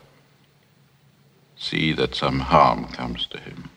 See 1.56 1.92
that 1.94 2.14
some 2.14 2.40
harm 2.40 2.86
comes 2.88 3.26
to 3.28 3.38
him. 3.38 3.70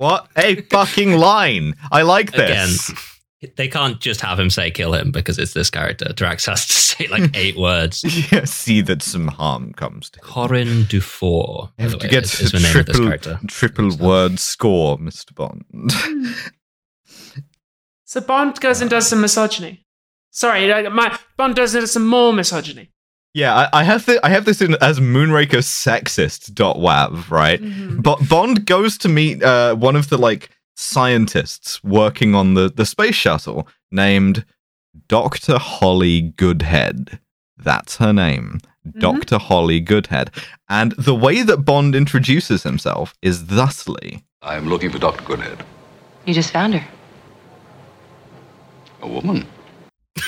"What 0.00 0.28
a 0.36 0.62
fucking 0.62 1.12
line! 1.18 1.74
I 1.92 2.02
like 2.02 2.32
this." 2.32 2.88
again, 2.90 3.52
they 3.56 3.68
can't 3.68 4.00
just 4.00 4.20
have 4.22 4.38
him 4.38 4.48
say 4.50 4.70
kill 4.70 4.94
him 4.94 5.12
because 5.12 5.38
it's 5.38 5.52
this 5.52 5.68
character. 5.70 6.12
Drax 6.14 6.46
has 6.46 6.66
to 6.66 6.72
say 6.96 7.06
like 7.08 7.36
eight 7.36 7.56
words. 7.56 8.02
Yeah, 8.32 8.44
see 8.44 8.80
that 8.82 9.02
some 9.02 9.28
harm 9.28 9.72
comes 9.74 10.08
to 10.10 10.20
him. 10.20 10.24
Corinne 10.24 10.84
Dufour. 10.84 11.70
You 11.78 11.82
have 11.82 11.92
the 11.92 11.98
to 11.98 12.06
way, 12.06 12.10
get 12.10 12.24
is, 12.24 12.40
is 12.40 12.54
a 12.54 12.56
the 12.56 12.62
name 12.62 12.76
of 12.78 12.86
this 12.86 12.96
triple, 12.96 13.06
character. 13.08 13.40
triple 13.46 13.96
word 13.96 14.38
score, 14.38 14.96
Mr. 14.98 15.34
Bond. 15.34 15.92
So 18.04 18.20
Bond 18.20 18.58
goes 18.60 18.80
and 18.80 18.90
does 18.90 19.08
some 19.08 19.20
misogyny. 19.20 19.84
Sorry, 20.30 20.72
uh, 20.72 20.90
my 20.90 21.16
Bond 21.36 21.56
does 21.56 21.92
some 21.92 22.06
more 22.06 22.32
misogyny. 22.32 22.90
Yeah, 23.34 23.68
I, 23.72 23.80
I 23.80 23.84
have 23.84 24.06
the, 24.06 24.24
I 24.24 24.28
have 24.30 24.44
this 24.44 24.60
in 24.60 24.76
as 24.80 25.00
Moonraker 25.00 25.58
sexist 25.62 26.54
dot 26.54 26.76
sexist.wav, 26.76 27.30
right? 27.30 27.60
Mhm. 27.60 28.02
But 28.02 28.28
Bond 28.28 28.66
goes 28.66 28.98
to 28.98 29.08
meet 29.08 29.42
uh, 29.42 29.74
one 29.74 29.96
of 29.96 30.08
the 30.08 30.18
like 30.18 30.50
scientists 30.76 31.82
working 31.84 32.34
on 32.34 32.54
the, 32.54 32.70
the 32.70 32.86
space 32.86 33.14
shuttle 33.14 33.68
named 33.90 34.44
Dr. 35.08 35.58
Holly 35.58 36.22
Goodhead. 36.36 37.20
That's 37.56 37.96
her 37.98 38.12
name. 38.12 38.60
Dr. 38.98 39.38
Holly 39.38 39.78
Goodhead. 39.80 40.30
And 40.68 40.92
the 40.92 41.14
way 41.14 41.42
that 41.42 41.58
Bond 41.58 41.94
introduces 41.94 42.62
himself 42.62 43.14
is 43.20 43.46
thusly. 43.46 44.24
I 44.42 44.56
am 44.56 44.68
looking 44.68 44.90
for 44.90 44.98
Dr. 44.98 45.22
Goodhead. 45.24 45.62
You 46.24 46.32
just 46.34 46.50
found 46.50 46.74
her. 46.74 46.86
A 49.02 49.08
woman. 49.08 49.46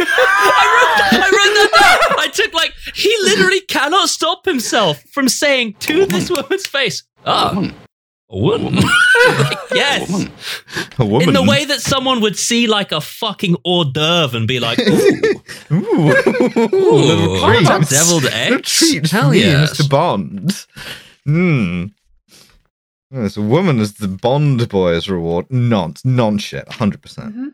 I 2.38 2.40
wrote 2.40 2.52
that 2.52 2.52
down. 2.52 2.66
I 2.66 2.70
took 2.70 2.94
like 2.94 2.96
he 2.96 3.16
literally 3.22 3.60
cannot 3.60 4.08
stop 4.08 4.44
himself 4.44 5.02
from 5.12 5.28
saying 5.28 5.74
to 5.80 6.06
this 6.06 6.30
woman's 6.30 6.66
face, 6.66 7.02
"Ah, 7.26 7.52
Woman. 7.54 7.74
a 8.30 8.38
woman." 8.38 8.74
yes, 9.74 10.10
Woman. 10.10 10.32
A 10.98 11.04
woman. 11.04 11.28
in 11.28 11.34
the 11.34 11.42
way 11.42 11.64
that 11.64 11.80
someone 11.80 12.20
would 12.20 12.38
see 12.38 12.66
like 12.66 12.92
a 12.92 13.00
fucking 13.00 13.56
hors 13.64 13.84
d'oeuvre 13.92 14.36
and 14.36 14.46
be 14.48 14.60
like, 14.60 14.78
"Ooh, 14.78 15.42
Ooh. 15.72 16.10
ooh, 16.74 17.40
treat. 17.40 17.88
deviled 17.88 18.22
Little 18.24 18.28
eggs." 18.38 18.78
treat 18.78 19.10
Hell 19.10 19.30
me, 19.30 19.40
yes. 19.40 19.72
Mr. 19.80 19.88
Bond. 19.88 20.66
Hmm. 21.24 21.84
Yes, 23.14 23.36
a 23.36 23.42
woman 23.42 23.78
is 23.78 23.94
the 23.94 24.08
Bond 24.08 24.66
boy's 24.70 25.08
reward. 25.08 25.44
Non, 25.50 25.94
non 26.04 26.38
shit, 26.38 26.66
100%. 26.66 27.02
percent 27.02 27.36
Mhm. 27.36 27.52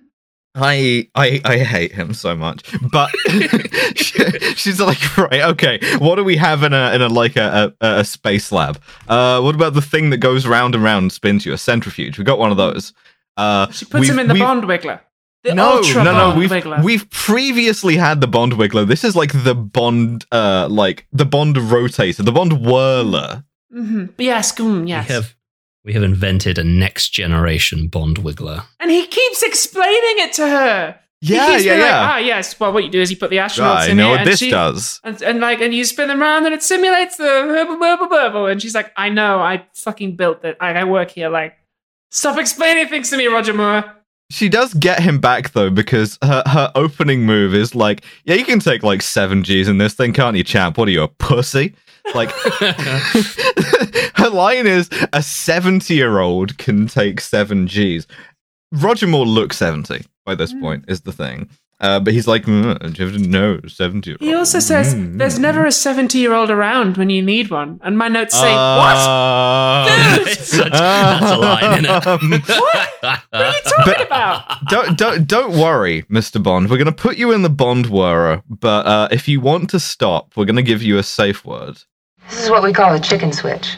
I, 0.55 1.09
I 1.15 1.41
I 1.45 1.59
hate 1.59 1.93
him 1.93 2.13
so 2.15 2.35
much, 2.35 2.63
but 2.91 3.11
she- 3.97 4.55
she's 4.55 4.81
like, 4.81 5.17
right, 5.17 5.43
okay. 5.43 5.79
What 5.99 6.17
do 6.17 6.25
we 6.25 6.37
have 6.37 6.63
in 6.65 6.73
a 6.73 6.93
in 6.95 7.03
a 7.03 7.09
like 7.09 7.37
a, 7.37 7.73
a, 7.81 8.01
a 8.01 8.05
space 8.05 8.51
lab? 8.51 8.81
Uh, 9.07 9.41
what 9.41 9.55
about 9.55 9.75
the 9.75 9.83
thing 9.83 10.11
that 10.11 10.17
goes 10.19 10.47
round 10.47 10.75
and 10.75 10.83
round 10.83 11.05
and 11.05 11.13
spins 11.13 11.47
you? 11.47 11.53
A 11.53 11.59
centrifuge. 11.59 12.19
We 12.19 12.25
got 12.25 12.39
one 12.39 12.51
of 12.51 12.57
those. 12.57 12.93
Uh, 13.37 13.71
She 13.71 13.85
puts 13.85 14.09
him 14.09 14.19
in 14.19 14.27
the 14.27 14.35
we've- 14.35 14.45
Bond 14.45 14.65
Wiggler. 14.65 15.01
The 15.45 15.55
no, 15.55 15.77
Ultra 15.77 16.03
no, 16.03 16.13
no. 16.13 16.19
Bond 16.31 16.39
We've 16.41 16.51
Wiggler. 16.51 16.83
we've 16.83 17.09
previously 17.11 17.97
had 17.97 18.21
the 18.21 18.27
Bond 18.27 18.55
Wiggler. 18.55 18.85
This 18.89 19.05
is 19.05 19.15
like 19.15 19.45
the 19.45 19.55
Bond, 19.55 20.27
uh, 20.33 20.67
like 20.69 21.07
the 21.13 21.25
Bond 21.25 21.55
rotator, 21.55 22.25
the 22.25 22.33
Bond 22.33 22.67
whirler. 22.67 23.45
hmm 23.73 24.07
Yes, 24.19 24.51
mm, 24.59 24.83
We 24.83 24.89
yes. 24.89 25.07
have 25.07 25.37
we 25.89 25.95
have 25.95 26.03
invented 26.03 26.59
a 26.59 26.65
next 26.65 27.09
generation 27.15 27.89
Bond 27.89 28.19
wiggler. 28.19 28.63
And 28.79 28.91
he 28.91 29.07
keeps 29.07 29.43
explaining 29.43 30.19
it 30.19 30.35
to 30.35 30.47
her. 30.47 31.01
Yeah, 31.23 31.53
keeps 31.53 31.65
yeah, 31.65 31.79
yeah. 31.79 31.83
Like, 31.83 32.11
ah, 32.11 32.17
yes. 32.19 32.61
Well, 32.61 32.75
what 32.75 32.85
you 32.85 32.91
do 32.91 33.01
is 33.01 33.11
you 33.11 33.17
put 33.17 33.31
the 33.31 33.39
astronauts 33.39 33.75
Right, 33.75 33.89
I 33.89 33.91
in 33.93 33.97
know 33.97 34.03
here, 34.03 34.11
what 34.11 34.21
and 34.21 34.29
this 34.29 34.39
she, 34.39 34.51
does. 34.51 35.01
And, 35.03 35.23
and 35.23 35.41
like, 35.41 35.63
and 35.63 35.73
you 35.73 35.87
spin 35.87 36.09
them 36.09 36.21
around, 36.21 36.45
and 36.45 36.55
it 36.55 36.63
simulates 36.63 37.17
the 37.17 37.25
burble, 37.25 37.79
burble, 37.79 38.07
burble. 38.07 38.47
And 38.47 38.61
she's 38.61 38.75
like, 38.75 38.93
I 38.99 39.09
know, 39.09 39.39
I 39.41 39.65
fucking 39.73 40.17
built 40.17 40.45
it. 40.45 40.59
I, 40.61 40.75
I 40.75 40.85
work 40.85 41.11
here. 41.11 41.31
Like, 41.31 41.57
stop 42.11 42.39
explaining 42.39 42.89
things 42.89 43.09
to 43.09 43.17
me, 43.17 43.27
Roger 43.27 43.55
Moore. 43.55 43.83
She 44.31 44.51
does 44.51 44.75
get 44.75 45.01
him 45.01 45.21
back 45.21 45.53
though, 45.53 45.71
because 45.71 46.19
her 46.23 46.43
her 46.45 46.71
opening 46.75 47.25
move 47.25 47.55
is 47.55 47.75
like, 47.75 48.05
yeah, 48.25 48.35
you 48.35 48.45
can 48.45 48.61
take 48.61 48.83
like 48.83 49.01
seven 49.01 49.43
G's 49.43 49.69
in 49.69 49.79
this 49.79 49.95
thing, 49.95 50.13
can't 50.13 50.37
you, 50.37 50.45
champ? 50.45 50.77
What 50.77 50.89
are 50.89 50.91
you, 50.91 51.05
a 51.05 51.09
pussy? 51.09 51.75
Like, 52.15 52.29
her 54.31 54.35
line 54.37 54.67
is, 54.67 54.89
a 55.13 55.23
seventy-year-old 55.23 56.59
can 56.59 56.87
take 56.87 57.21
seven 57.21 57.67
G's. 57.67 58.07
Roger 58.73 59.07
Moore 59.07 59.27
looks 59.27 59.57
seventy 59.57 60.05
by 60.27 60.35
this 60.35 60.53
Mm. 60.53 60.61
point, 60.61 60.85
is 60.89 61.01
the 61.03 61.13
thing. 61.13 61.49
Uh, 61.81 62.01
but 62.01 62.13
he's 62.13 62.27
like, 62.27 62.43
mm, 62.45 62.99
you 62.99 63.05
have 63.07 63.15
to 63.15 63.21
know, 63.29 63.61
seventy. 63.69 64.17
He 64.19 64.35
also 64.35 64.59
says, 64.59 64.97
Mm. 64.97 65.19
"There's 65.19 65.39
never 65.39 65.65
a 65.65 65.71
seventy-year-old 65.71 66.51
around 66.51 66.97
when 66.97 67.09
you 67.09 67.23
need 67.23 67.51
one." 67.53 67.79
And 67.85 67.97
my 67.97 68.09
notes 68.09 68.35
say, 68.37 68.53
Uh, 68.53 68.79
"What? 68.79 70.19
It's 70.27 70.49
such- 70.57 70.73
that's 70.73 71.31
a 71.31 71.37
line, 71.37 71.85
isn't 71.85 72.07
Um, 72.07 72.33
it? 72.33 72.49
What 72.49 73.23
are 73.33 73.47
you 73.47 73.61
talking 73.77 74.07
about?" 74.07 74.67
don't 74.69 74.99
don't 74.99 75.27
don't 75.29 75.53
worry, 75.57 76.03
Mr. 76.11 76.43
Bond. 76.43 76.69
We're 76.69 76.79
gonna 76.79 76.91
put 76.91 77.17
you 77.17 77.31
in 77.31 77.43
the 77.43 77.49
Bond 77.51 77.87
whirrer, 77.87 78.43
but 78.51 78.85
uh, 78.87 79.09
if 79.13 79.29
you 79.29 79.41
want 79.41 79.71
to 79.71 79.79
stop, 79.79 80.33
we're 80.37 80.47
gonna 80.47 80.63
give 80.63 80.83
you 80.83 80.99
a 80.99 81.05
safe 81.05 81.45
word. 81.45 81.79
This 82.29 82.43
is 82.45 82.51
what 82.51 82.63
we 82.65 82.73
call 82.73 82.93
a 82.93 82.99
chicken 83.01 83.33
switch. 83.33 83.77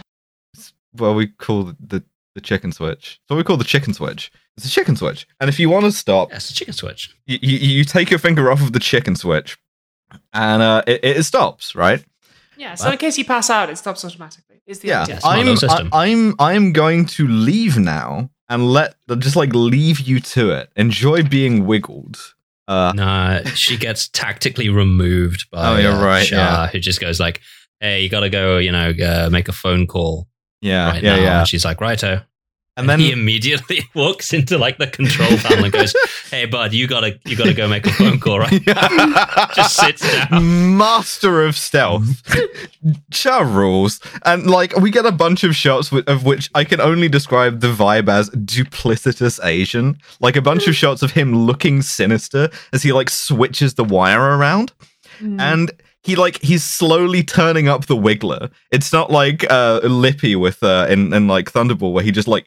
Well, 0.96 1.14
we 1.14 1.28
call 1.28 1.64
the, 1.64 1.76
the 1.80 2.04
the 2.34 2.40
chicken 2.40 2.72
switch. 2.72 3.20
So 3.28 3.36
we 3.36 3.42
call 3.44 3.56
the 3.56 3.64
chicken 3.64 3.92
switch. 3.94 4.30
It's 4.56 4.66
a 4.66 4.70
chicken 4.70 4.94
switch, 4.96 5.26
and 5.40 5.48
if 5.48 5.58
you 5.58 5.68
want 5.70 5.84
to 5.84 5.92
stop, 5.92 6.32
it's 6.32 6.50
a 6.50 6.54
chicken 6.54 6.74
switch. 6.74 7.14
you, 7.26 7.38
you, 7.42 7.58
you 7.78 7.84
take 7.84 8.10
your 8.10 8.18
finger 8.18 8.50
off 8.52 8.60
of 8.60 8.72
the 8.72 8.78
chicken 8.80 9.16
switch, 9.16 9.56
and 10.32 10.62
uh, 10.62 10.82
it, 10.86 11.00
it 11.04 11.22
stops. 11.24 11.74
Right? 11.74 12.04
Yeah. 12.56 12.74
So 12.74 12.90
in 12.90 12.98
case 12.98 13.16
you 13.18 13.24
pass 13.24 13.48
out, 13.50 13.70
it 13.70 13.78
stops 13.78 14.04
automatically. 14.04 14.60
Is 14.66 14.80
the 14.80 14.88
Yeah. 14.88 15.02
idea. 15.02 15.20
I'm. 15.24 15.88
I, 15.92 16.04
I'm 16.04 16.34
I'm 16.38 16.72
going 16.72 17.06
to 17.06 17.26
leave 17.26 17.78
now 17.78 18.30
and 18.48 18.70
let 18.70 18.94
just 19.18 19.34
like 19.36 19.52
leave 19.54 20.00
you 20.00 20.20
to 20.20 20.50
it. 20.50 20.70
Enjoy 20.76 21.22
being 21.22 21.66
wiggled. 21.66 22.18
Uh, 22.68 22.92
No, 22.94 23.42
she 23.54 23.76
gets 23.76 24.08
tactically 24.08 24.68
removed 24.68 25.50
by 25.52 25.70
Oh, 25.72 25.76
you're 25.78 25.92
uh, 25.92 26.04
right, 26.04 26.26
Shah, 26.26 26.36
yeah. 26.36 26.66
who 26.68 26.78
just 26.78 27.00
goes 27.00 27.18
like, 27.18 27.40
"Hey, 27.80 28.02
you 28.02 28.08
got 28.08 28.20
to 28.20 28.30
go, 28.30 28.58
you 28.58 28.70
know, 28.70 28.90
uh, 28.90 29.28
make 29.32 29.48
a 29.48 29.52
phone 29.52 29.86
call 29.88 30.28
yeah, 30.60 30.90
right 30.90 31.02
yeah, 31.02 31.16
now." 31.16 31.22
yeah. 31.22 31.38
And 31.40 31.48
she's 31.48 31.64
like, 31.64 31.80
"Righto." 31.80 32.22
And 32.80 32.88
then 32.88 33.00
he 33.00 33.12
immediately 33.12 33.82
walks 33.94 34.32
into 34.32 34.56
like 34.56 34.78
the 34.78 34.86
control 34.86 35.28
panel 35.38 35.64
and 35.64 35.72
goes, 35.72 35.94
"Hey, 36.30 36.46
bud, 36.46 36.72
you 36.72 36.86
gotta, 36.86 37.18
you 37.26 37.36
gotta 37.36 37.52
go 37.52 37.68
make 37.68 37.86
a 37.86 37.92
phone 37.92 38.18
call, 38.18 38.38
right?" 38.38 38.62
Just 39.54 39.76
sits 39.76 40.00
down. 40.00 40.78
Master 40.78 41.42
of 41.42 41.56
stealth. 41.56 42.22
Cha 43.10 43.40
rules. 43.40 44.00
And 44.24 44.46
like 44.46 44.74
we 44.76 44.90
get 44.90 45.04
a 45.04 45.12
bunch 45.12 45.44
of 45.44 45.54
shots 45.54 45.90
wi- 45.90 46.10
of 46.10 46.24
which 46.24 46.50
I 46.54 46.64
can 46.64 46.80
only 46.80 47.08
describe 47.08 47.60
the 47.60 47.72
vibe 47.72 48.08
as 48.08 48.30
duplicitous 48.30 49.44
Asian. 49.44 49.98
Like 50.20 50.36
a 50.36 50.42
bunch 50.42 50.66
of 50.66 50.74
mm. 50.74 50.78
shots 50.78 51.02
of 51.02 51.10
him 51.10 51.34
looking 51.34 51.82
sinister 51.82 52.48
as 52.72 52.82
he 52.82 52.92
like 52.92 53.10
switches 53.10 53.74
the 53.74 53.84
wire 53.84 54.38
around. 54.38 54.72
Mm. 55.20 55.40
And 55.40 55.72
he 56.02 56.16
like 56.16 56.40
he's 56.40 56.64
slowly 56.64 57.22
turning 57.22 57.68
up 57.68 57.86
the 57.86 57.96
wiggler. 57.96 58.50
It's 58.70 58.92
not 58.92 59.10
like 59.10 59.44
uh 59.50 59.80
Lippe 59.82 60.36
with 60.36 60.62
uh 60.62 60.86
in, 60.88 61.12
in 61.12 61.26
like 61.28 61.52
Thunderball 61.52 61.92
where 61.92 62.04
he 62.04 62.10
just 62.10 62.28
like 62.28 62.46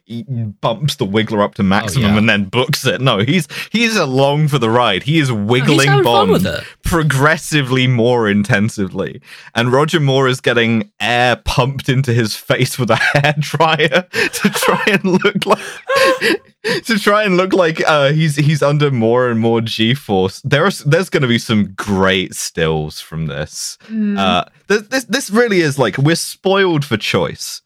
bumps 0.60 0.96
the 0.96 1.06
wiggler 1.06 1.42
up 1.42 1.54
to 1.54 1.62
maximum 1.62 2.12
yeah. 2.12 2.18
and 2.18 2.28
then 2.28 2.44
books 2.44 2.84
it. 2.86 3.00
No, 3.00 3.18
he's 3.18 3.46
he's 3.70 3.96
along 3.96 4.48
for 4.48 4.58
the 4.58 4.70
ride. 4.70 5.04
He 5.04 5.18
is 5.18 5.30
wiggling 5.30 5.88
fun 6.02 6.02
Bond 6.04 6.46
progressively 6.82 7.86
more 7.86 8.28
intensively. 8.28 9.20
And 9.54 9.72
Roger 9.72 10.00
Moore 10.00 10.28
is 10.28 10.40
getting 10.40 10.90
air 11.00 11.36
pumped 11.36 11.88
into 11.88 12.12
his 12.12 12.34
face 12.34 12.78
with 12.78 12.90
a 12.90 12.96
hair 13.14 13.34
dryer 13.38 14.06
to 14.10 14.50
try 14.50 14.82
and 14.86 15.04
look 15.04 15.46
like 15.46 15.58
to 16.84 16.98
try 16.98 17.24
and 17.24 17.36
look 17.36 17.52
like 17.52 17.82
uh, 17.86 18.12
he's 18.12 18.36
he's 18.36 18.62
under 18.62 18.90
more 18.90 19.28
and 19.28 19.38
more 19.40 19.60
G 19.60 19.94
force. 19.94 20.40
There's 20.44 20.80
there's 20.80 21.10
going 21.10 21.22
to 21.22 21.28
be 21.28 21.38
some 21.38 21.72
great 21.74 22.34
stills 22.34 23.00
from 23.00 23.26
this. 23.26 23.76
Mm. 23.88 24.18
Uh, 24.18 24.44
this, 24.68 24.82
this 24.88 25.04
this 25.04 25.30
really 25.30 25.60
is 25.60 25.78
like 25.78 25.98
we're 25.98 26.14
spoiled 26.16 26.84
for 26.84 26.96
choice 26.96 27.60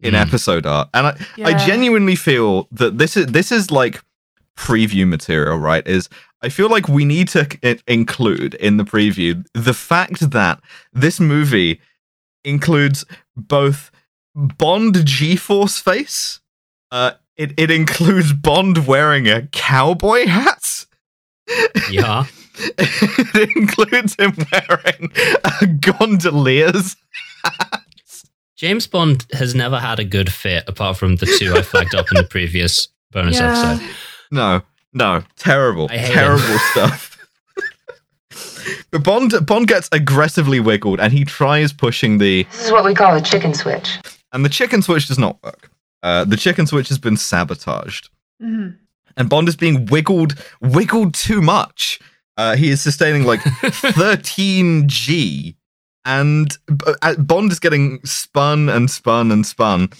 in 0.00 0.14
Mm. 0.14 0.26
episode 0.26 0.66
art, 0.66 0.88
and 0.94 1.06
I, 1.06 1.16
I 1.44 1.66
genuinely 1.66 2.16
feel 2.16 2.68
that 2.72 2.98
this 2.98 3.16
is 3.16 3.26
this 3.26 3.52
is 3.52 3.70
like 3.70 4.02
preview 4.58 5.06
material, 5.08 5.56
right? 5.56 5.86
Is 5.86 6.08
I 6.42 6.48
feel 6.48 6.68
like 6.68 6.88
we 6.88 7.04
need 7.04 7.28
to 7.28 7.46
c- 7.62 7.78
include 7.86 8.54
in 8.54 8.76
the 8.76 8.84
preview 8.84 9.44
the 9.54 9.72
fact 9.74 10.30
that 10.32 10.60
this 10.92 11.20
movie 11.20 11.80
includes 12.44 13.04
both 13.36 13.90
Bond 14.34 15.04
G-force 15.06 15.78
face. 15.78 16.40
Uh, 16.90 17.12
it 17.36 17.52
it 17.56 17.70
includes 17.70 18.32
Bond 18.32 18.86
wearing 18.86 19.28
a 19.28 19.46
cowboy 19.48 20.26
hat. 20.26 20.84
Yeah, 21.90 22.24
it 22.58 23.56
includes 23.56 24.14
him 24.16 24.32
wearing 24.52 25.12
uh, 25.44 25.66
gondoliers. 25.80 26.96
James 28.56 28.86
Bond 28.86 29.26
has 29.32 29.54
never 29.54 29.78
had 29.80 29.98
a 29.98 30.04
good 30.04 30.32
fit 30.32 30.64
apart 30.68 30.96
from 30.96 31.16
the 31.16 31.26
two 31.26 31.54
I 31.56 31.62
flagged 31.62 31.94
up 31.96 32.06
in 32.12 32.16
the 32.16 32.24
previous 32.28 32.88
bonus 33.10 33.38
Yeah. 33.38 33.72
episode. 33.72 33.90
No, 34.30 34.62
no, 34.92 35.24
terrible, 35.36 35.88
I 35.90 35.98
hate 35.98 36.12
terrible 36.14 36.58
stuff. 36.70 37.18
but 38.92 39.02
Bond 39.02 39.34
Bond 39.44 39.66
gets 39.66 39.88
aggressively 39.90 40.60
wiggled, 40.60 41.00
and 41.00 41.12
he 41.12 41.24
tries 41.24 41.72
pushing 41.72 42.18
the 42.18 42.44
This 42.44 42.66
is 42.66 42.72
what 42.72 42.84
we 42.84 42.94
call 42.94 43.16
a 43.16 43.20
chicken 43.20 43.52
switch. 43.52 43.98
and 44.32 44.44
the 44.44 44.48
chicken 44.48 44.80
switch 44.80 45.08
does 45.08 45.18
not 45.18 45.42
work. 45.42 45.68
Uh, 46.02 46.24
the 46.24 46.36
chicken 46.36 46.66
switch 46.66 46.88
has 46.88 46.98
been 46.98 47.16
sabotaged, 47.16 48.10
Mhm. 48.42 48.76
and 49.16 49.28
Bond 49.28 49.48
is 49.48 49.56
being 49.56 49.86
wiggled 49.86 50.34
wiggled 50.60 51.14
too 51.14 51.40
much. 51.40 52.00
Uh, 52.36 52.56
he 52.56 52.70
is 52.70 52.80
sustaining 52.80 53.24
like 53.24 53.40
13 53.62 54.88
G, 54.88 55.54
and 56.04 56.56
uh, 57.02 57.14
Bond 57.16 57.52
is 57.52 57.60
getting 57.60 58.00
spun 58.04 58.68
and 58.68 58.90
spun 58.90 59.30
and 59.30 59.46
spun. 59.46 59.90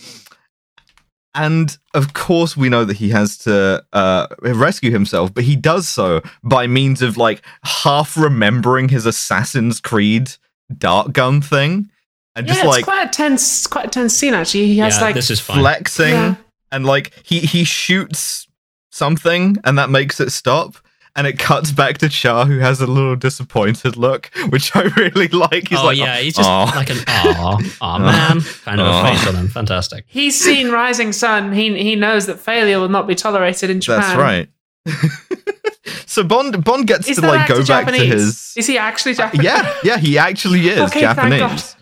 And 1.34 1.76
of 1.94 2.12
course, 2.12 2.56
we 2.58 2.68
know 2.68 2.84
that 2.84 2.98
he 2.98 3.08
has 3.10 3.38
to 3.38 3.82
uh, 3.94 4.26
rescue 4.42 4.90
himself, 4.90 5.32
but 5.32 5.44
he 5.44 5.56
does 5.56 5.88
so 5.88 6.20
by 6.42 6.66
means 6.66 7.00
of 7.00 7.16
like 7.16 7.42
half 7.64 8.16
remembering 8.18 8.90
his 8.90 9.06
Assassin's 9.06 9.80
Creed 9.80 10.32
dart 10.76 11.12
gun 11.14 11.40
thing, 11.40 11.90
and 12.36 12.46
Yeah, 12.46 12.54
just 12.54 12.64
it's 12.64 12.68
like 12.76 12.84
quite 12.84 13.06
a 13.08 13.10
tense, 13.10 13.66
quite 13.66 13.86
a 13.86 13.90
tense 13.90 14.14
scene 14.16 14.34
actually. 14.34 14.66
He 14.66 14.78
has 14.78 14.96
yeah, 14.98 15.02
like 15.04 15.14
this 15.14 15.30
is 15.30 15.40
fine. 15.40 15.58
flexing 15.58 16.12
Yeah. 16.12 16.34
and 16.70 16.84
like 16.86 17.12
he 17.22 17.40
he 17.40 17.64
shoots 17.64 18.46
something 18.90 19.56
and 19.64 19.78
that 19.78 19.90
makes 19.90 20.20
it 20.20 20.30
stop 20.30 20.76
and 21.14 21.26
it 21.26 21.38
cuts 21.38 21.72
back 21.72 21.98
to 21.98 22.08
Char, 22.08 22.46
who 22.46 22.60
has 22.60 22.80
a 22.80 22.86
little 22.86 23.16
disappointed 23.16 23.98
look, 23.98 24.30
which 24.48 24.74
I 24.74 24.82
really 24.96 25.28
like. 25.28 25.68
He's 25.68 25.78
oh 25.78 25.84
like, 25.84 25.98
yeah, 25.98 26.16
he's 26.16 26.34
just 26.34 26.48
"Aw." 26.48 26.72
like 26.74 26.88
an 26.88 26.96
aw, 27.06 27.58
aw 27.82 27.98
man 27.98 28.40
kind 28.64 28.80
of 28.80 28.86
Aw. 28.86 29.02
a 29.06 29.10
face 29.10 29.26
on 29.28 29.34
him. 29.36 29.48
Fantastic. 29.48 30.06
He's 30.08 30.40
seen 30.40 30.70
Rising 30.70 31.12
Sun. 31.12 31.52
He 31.52 31.76
he 31.82 31.96
knows 31.96 32.24
that 32.26 32.40
failure 32.40 32.80
will 32.80 32.88
not 32.88 33.06
be 33.06 33.14
tolerated 33.14 33.68
in 33.68 33.82
Japan. 33.82 34.00
That's 34.00 34.16
right. 34.18 34.48
so 36.06 36.24
Bond 36.24 36.64
Bond 36.64 36.86
gets 36.86 37.08
Is 37.08 37.16
to 37.18 37.26
like 37.26 37.40
actor 37.40 37.54
go 37.56 37.58
back 37.66 37.84
Japanese? 37.86 38.00
to 38.00 38.06
his. 38.06 38.54
Is 38.56 38.66
he 38.66 38.78
actually 38.78 39.12
uh, 39.12 39.16
Japanese? 39.16 39.44
Yeah, 39.44 39.74
yeah, 39.84 39.98
he 39.98 40.16
actually 40.16 40.66
is 40.68 40.80
Okay, 40.80 41.00
thank 41.00 41.16
God. 41.16 41.38
Japanese. 41.38 41.76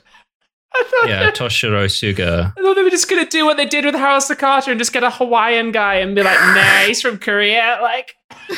I 0.74 0.84
thought, 0.84 1.08
Yeah, 1.08 1.30
Toshiro 1.32 1.84
Suga. 1.86 2.52
I 2.56 2.60
thought 2.62 2.74
they 2.74 2.82
were 2.82 2.90
just 2.90 3.08
gonna 3.08 3.26
do 3.26 3.44
what 3.44 3.56
they 3.56 3.66
did 3.66 3.84
with 3.84 3.94
Harold 3.94 4.22
Sakata 4.22 4.68
and 4.68 4.78
just 4.78 4.92
get 4.92 5.02
a 5.02 5.10
Hawaiian 5.10 5.72
guy 5.72 5.96
and 5.96 6.14
be 6.14 6.22
like, 6.22 6.38
nah, 6.38 6.86
he's 6.86 7.02
from 7.02 7.18
Korea. 7.18 7.78
Like, 7.82 8.14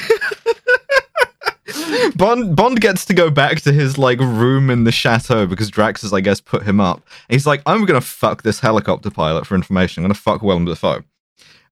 Bond 2.17 2.55
Bond 2.57 2.81
gets 2.81 3.05
to 3.07 3.15
go 3.15 3.31
back 3.31 3.61
to 3.63 3.73
his 3.73 3.97
like 3.97 4.19
room 4.21 4.69
in 4.69 4.85
the 4.85 4.93
chateau 4.93 5.47
because 5.47 5.71
Drax 5.71 6.03
has, 6.03 6.13
I 6.13 6.21
guess, 6.21 6.41
put 6.41 6.65
him 6.65 6.81
up. 6.81 7.03
He's 7.29 7.47
like, 7.47 7.63
I'm 7.67 7.85
gonna 7.87 8.01
fuck 8.01 8.43
this 8.43 8.61
helicopter 8.61 9.11
pilot 9.11 9.47
for 9.47 9.55
information. 9.55 10.03
I'm 10.03 10.09
gonna 10.09 10.15
fuck 10.15 10.43
Willem 10.43 10.65
Dafoe. 10.67 11.03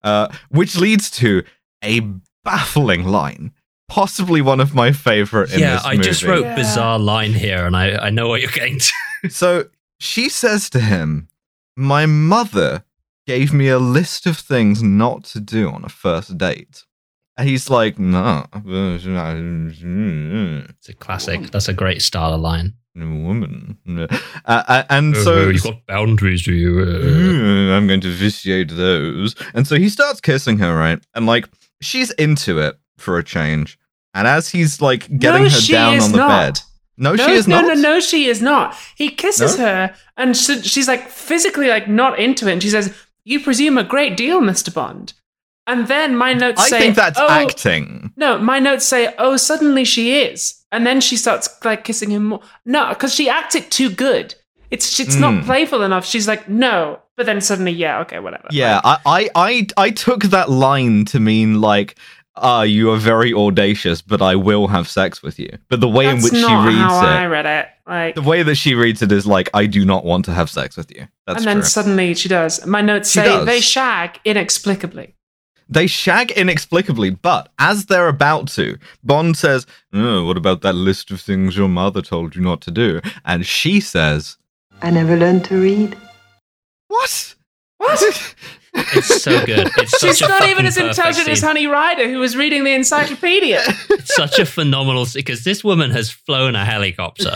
Uh, 0.03 0.29
which 0.49 0.75
leads 0.77 1.11
to 1.11 1.43
a 1.83 1.99
baffling 2.43 3.03
line, 3.05 3.51
possibly 3.89 4.41
one 4.41 4.59
of 4.59 4.73
my 4.73 4.91
favorite 4.91 5.53
in 5.53 5.59
Yeah, 5.59 5.75
this 5.75 5.85
I 5.85 5.97
just 5.97 6.23
wrote 6.23 6.45
Yeah. 6.45 6.55
bizarre 6.55 6.97
line 6.97 7.33
here, 7.33 7.65
and 7.65 7.75
I, 7.77 8.07
I 8.07 8.09
know 8.09 8.27
what 8.27 8.41
you're 8.41 8.49
getting 8.51 8.79
to. 8.79 9.29
So 9.29 9.65
she 10.01 10.29
says 10.29 10.69
to 10.71 10.79
him, 10.79 11.27
My 11.75 12.07
mother 12.07 12.83
gave 13.27 13.53
me 13.53 13.69
a 13.69 13.77
list 13.77 14.25
of 14.25 14.37
things 14.37 14.81
not 14.81 15.23
to 15.25 15.39
do 15.39 15.69
on 15.69 15.85
a 15.85 15.89
first 15.89 16.39
date. 16.39 16.85
And 17.37 17.47
he's 17.47 17.69
like, 17.69 17.99
No. 17.99 18.47
It's 18.55 19.05
a 20.89 20.93
classic. 20.93 21.51
That's 21.51 21.69
a 21.69 21.73
great 21.73 22.01
style 22.01 22.33
of 22.33 22.41
line. 22.41 22.73
Woman. 22.95 23.77
Uh, 23.87 24.07
uh, 24.45 24.83
and 24.89 25.15
so. 25.15 25.33
Oh, 25.33 25.49
you've 25.49 25.63
got 25.63 25.85
boundaries, 25.85 26.43
do 26.43 26.53
you? 26.53 26.81
Uh, 26.81 27.05
"Mm, 27.05 27.71
I'm 27.71 27.87
going 27.87 28.01
to 28.01 28.11
vitiate 28.11 28.69
those. 28.69 29.33
And 29.53 29.65
so 29.65 29.75
he 29.75 29.87
starts 29.87 30.19
kissing 30.19 30.57
her, 30.57 30.75
right? 30.75 30.99
And 31.13 31.25
like, 31.25 31.47
she's 31.81 32.11
into 32.11 32.59
it 32.59 32.77
for 32.97 33.17
a 33.17 33.23
change. 33.23 33.79
And 34.13 34.27
as 34.27 34.49
he's 34.49 34.81
like 34.81 35.07
getting 35.19 35.43
no, 35.43 35.49
her 35.49 35.67
down 35.67 36.01
on 36.01 36.11
the 36.11 36.17
not. 36.17 36.55
bed. 36.55 36.61
No, 37.01 37.13
No, 37.15 37.25
she 37.27 37.33
is 37.33 37.47
no, 37.47 37.55
not. 37.61 37.67
no, 37.67 37.73
no, 37.73 37.81
no, 37.93 37.99
she 37.99 38.27
is 38.27 38.41
not. 38.41 38.75
He 38.95 39.09
kisses 39.09 39.57
No? 39.57 39.65
her, 39.65 39.95
and 40.17 40.37
she, 40.37 40.61
she's 40.61 40.87
like 40.87 41.09
physically 41.09 41.67
like 41.67 41.87
not 41.89 42.19
into 42.19 42.47
it. 42.47 42.53
And 42.53 42.63
she 42.63 42.69
says, 42.69 42.93
"You 43.25 43.39
presume 43.41 43.77
a 43.77 43.83
great 43.83 44.15
deal, 44.15 44.39
Mister 44.39 44.71
Bond." 44.71 45.13
And 45.67 45.87
then 45.87 46.15
my 46.15 46.33
notes 46.33 46.61
I 46.61 46.69
say, 46.69 46.79
think 46.79 46.95
that's 46.95 47.19
"Oh, 47.19 47.27
acting. 47.29 48.13
No, 48.15 48.37
my 48.39 48.59
notes 48.59 48.85
say, 48.85 49.13
"Oh, 49.17 49.35
suddenly 49.37 49.83
she 49.85 50.19
is," 50.21 50.63
and 50.71 50.85
then 50.87 51.01
she 51.01 51.17
starts 51.17 51.49
like 51.65 51.83
kissing 51.83 52.11
him 52.11 52.25
more. 52.29 52.41
No, 52.65 52.89
because 52.89 53.13
she 53.13 53.29
acted 53.29 53.69
too 53.71 53.89
good. 53.89 54.35
It's 54.69 54.99
it's 54.99 55.15
not 55.17 55.33
Mm. 55.33 55.45
playful 55.45 55.81
enough. 55.83 56.05
She's 56.05 56.27
like, 56.27 56.47
"No," 56.47 56.99
but 57.17 57.25
then 57.25 57.41
suddenly, 57.41 57.71
yeah, 57.73 57.99
okay, 58.01 58.19
whatever. 58.19 58.47
Yeah, 58.51 58.79
I, 58.83 58.97
I, 59.05 59.29
I, 59.35 59.67
I 59.85 59.89
took 59.91 60.23
that 60.25 60.49
line 60.49 61.05
to 61.05 61.19
mean 61.19 61.59
like, 61.61 61.95
ah, 62.41 62.63
you 62.63 62.91
are 62.91 62.97
very 62.97 63.33
audacious, 63.33 64.01
but 64.01 64.21
I 64.21 64.35
will 64.35 64.67
have 64.67 64.89
sex 64.89 65.21
with 65.23 65.39
you. 65.39 65.57
But 65.69 65.79
the 65.79 65.87
way 65.87 66.07
in 66.07 66.17
That's 66.17 66.31
which 66.31 66.33
she 66.41 66.53
reads 66.53 66.77
how 66.79 66.99
I 66.99 67.23
it, 67.23 67.27
read 67.27 67.45
it. 67.45 67.67
Like, 67.87 68.15
the 68.15 68.21
way 68.21 68.43
that 68.43 68.55
she 68.55 68.75
reads 68.75 69.01
it 69.01 69.11
is 69.11 69.25
like, 69.25 69.49
I 69.53 69.65
do 69.65 69.85
not 69.85 70.03
want 70.05 70.25
to 70.25 70.33
have 70.33 70.49
sex 70.49 70.75
with 70.77 70.91
you. 70.95 71.07
That's 71.27 71.39
and 71.39 71.47
then 71.47 71.55
true. 71.57 71.63
suddenly 71.63 72.13
she 72.15 72.29
does. 72.29 72.65
My 72.65 72.81
notes 72.81 73.09
She 73.11 73.19
say 73.19 73.25
does. 73.25 73.45
they 73.45 73.59
shag 73.61 74.19
inexplicably. 74.25 75.15
They 75.69 75.87
shag 75.87 76.31
inexplicably, 76.31 77.11
but 77.11 77.49
as 77.57 77.85
they're 77.85 78.09
about 78.09 78.49
to, 78.49 78.77
Bond 79.05 79.37
says, 79.37 79.65
oh, 79.93 80.25
"What 80.25 80.35
about 80.35 80.61
that 80.63 80.73
list 80.75 81.11
of 81.11 81.21
things 81.21 81.55
your 81.55 81.69
mother 81.69 82.01
told 82.01 82.35
you 82.35 82.41
not 82.41 82.59
to 82.63 82.71
do?" 82.71 82.99
And 83.23 83.45
she 83.45 83.79
says, 83.79 84.37
I 84.81 84.91
never 84.91 85.15
learned 85.15 85.45
to 85.45 85.55
read. 85.61 85.97
"What? 86.89 87.35
What? 87.77 88.35
It's 88.73 89.21
so 89.21 89.45
good. 89.45 89.69
It's 89.77 89.99
She's 89.99 90.21
a 90.21 90.27
not 90.27 90.47
even 90.47 90.65
as 90.65 90.75
perfect 90.75 90.97
intelligent 90.97 91.27
as. 91.29 91.41
Honey 91.41 91.67
Ryder, 91.67 92.09
who 92.09 92.19
was 92.19 92.37
reading 92.37 92.63
the 92.63 92.71
encyclopedia. 92.73 93.61
It's 93.89 94.15
such 94.15 94.39
a 94.39 94.45
phenomenal 94.45 95.05
because 95.13 95.43
this 95.43 95.63
woman 95.63 95.91
has 95.91 96.09
flown 96.09 96.55
a 96.55 96.63
helicopter. 96.63 97.31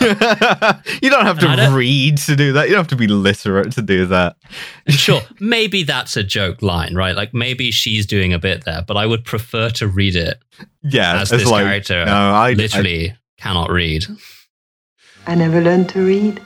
you 1.02 1.10
don't 1.10 1.26
have 1.26 1.38
to 1.40 1.48
And 1.48 1.60
I 1.60 1.66
don't- 1.66 1.74
read 1.74 2.18
to 2.18 2.36
do 2.36 2.52
that. 2.54 2.64
You 2.68 2.74
don't 2.74 2.80
have 2.80 2.88
to 2.88 2.96
be 2.96 3.06
literate 3.06 3.72
to 3.72 3.82
do 3.82 4.06
that." 4.06 4.36
Sure, 4.88 5.20
maybe 5.40 5.82
that's 5.82 6.16
a 6.16 6.22
joke 6.22 6.62
line, 6.62 6.94
right? 6.94 7.16
Like 7.16 7.34
maybe 7.34 7.72
she's 7.72 8.06
doing 8.06 8.32
a 8.32 8.38
bit 8.38 8.64
there, 8.64 8.82
but 8.86 8.96
I 8.96 9.04
would 9.04 9.24
prefer 9.24 9.68
to 9.70 9.88
read 9.88 10.14
it 10.14 10.38
Yeah, 10.82 11.20
as 11.22 11.30
this 11.30 11.44
like, 11.44 11.64
character 11.64 12.04
No, 12.04 12.12
I 12.12 12.52
literally 12.52 13.16
cannot 13.36 13.70
read. 13.70 14.06
I 15.26 15.34
never 15.34 15.60
learned 15.60 15.88
to 15.90 16.06
read. 16.06 16.40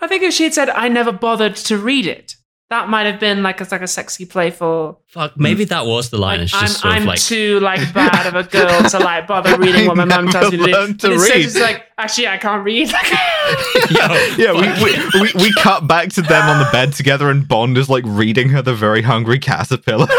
I 0.00 0.08
think 0.08 0.24
if 0.24 0.34
she 0.34 0.42
had 0.44 0.54
said, 0.54 0.68
I 0.70 0.88
never 0.88 1.12
bothered 1.12 1.54
to 1.56 1.78
read 1.78 2.06
it, 2.06 2.34
that 2.70 2.88
might 2.90 3.06
have 3.06 3.18
been 3.18 3.42
like 3.42 3.60
a, 3.62 3.66
like 3.70 3.80
a 3.80 3.86
sexy, 3.86 4.26
playful. 4.26 5.00
Fuck, 5.06 5.38
maybe 5.38 5.64
that 5.64 5.86
was 5.86 6.10
the 6.10 6.18
line. 6.18 6.38
Like, 6.40 6.44
it's 6.46 6.54
I'm, 6.54 6.60
just 6.60 6.80
sort 6.80 6.94
I'm 6.94 7.02
of 7.02 7.08
like 7.08 7.20
too 7.20 7.60
like 7.60 7.94
bad 7.94 8.26
of 8.26 8.34
a 8.34 8.42
girl 8.48 8.82
to 8.90 8.98
like 8.98 9.26
bother 9.26 9.56
reading 9.58 9.86
what 9.86 9.96
my 9.96 10.02
I 10.02 10.06
mum 10.06 10.28
tells 10.28 10.52
me 10.52 10.58
to 10.58 10.66
never 10.66 10.66
do. 10.72 10.72
learned 10.78 11.00
to 11.00 11.08
But 11.08 11.16
read. 11.18 11.32
she's 11.32 11.58
like, 11.58 11.84
actually, 11.96 12.28
I 12.28 12.36
can't 12.36 12.62
read. 12.64 12.88
Yo, 13.90 13.98
yeah, 14.36 14.52
we, 14.52 14.84
we, 14.84 15.20
we, 15.22 15.32
we 15.44 15.52
cut 15.54 15.86
back 15.86 16.10
to 16.10 16.22
them 16.22 16.42
on 16.48 16.58
the 16.58 16.68
bed 16.70 16.92
together, 16.92 17.30
and 17.30 17.48
Bond 17.48 17.78
is 17.78 17.88
like 17.88 18.04
reading 18.06 18.50
her 18.50 18.60
the 18.60 18.74
very 18.74 19.00
hungry 19.02 19.38
caterpillar. 19.38 20.06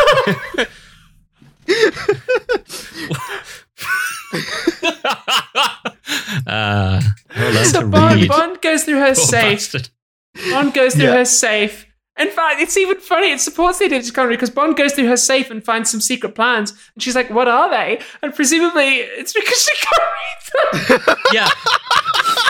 uh, 6.48 7.02
so 7.64 7.88
Bond. 7.90 8.28
Bond 8.28 8.62
goes 8.62 8.84
through 8.84 9.00
her 9.00 9.14
Poor 9.14 9.16
safe. 9.16 9.72
bastard. 9.72 9.90
Bond 10.52 10.74
goes 10.74 10.94
through 10.96 11.06
Yeah. 11.06 11.18
her 11.18 11.26
safe. 11.26 11.86
In 12.20 12.30
fact, 12.30 12.60
it's 12.62 12.76
even 12.78 13.00
funny. 13.00 13.32
It 13.32 13.40
supports 13.40 13.80
the 13.80 13.86
idea 13.86 13.98
of 14.00 14.04
discovery 14.04 14.36
because 14.36 14.50
Bond 14.50 14.76
goes 14.76 14.94
through 14.94 15.08
her 15.08 15.18
safe 15.18 15.50
and 15.50 15.64
finds 15.64 15.90
some 15.90 16.02
secret 16.02 16.36
plans, 16.36 16.72
and 16.94 17.02
she's 17.02 17.16
like, 17.16 17.30
"What 17.30 17.48
are 17.48 17.70
they?" 17.70 18.02
And 18.22 18.36
presumably, 18.36 18.98
it's 18.98 19.32
because 19.34 19.64
she 19.64 19.76
can't 19.86 20.02
read 20.02 21.06
them. 21.06 21.16
Yeah. 21.34 21.48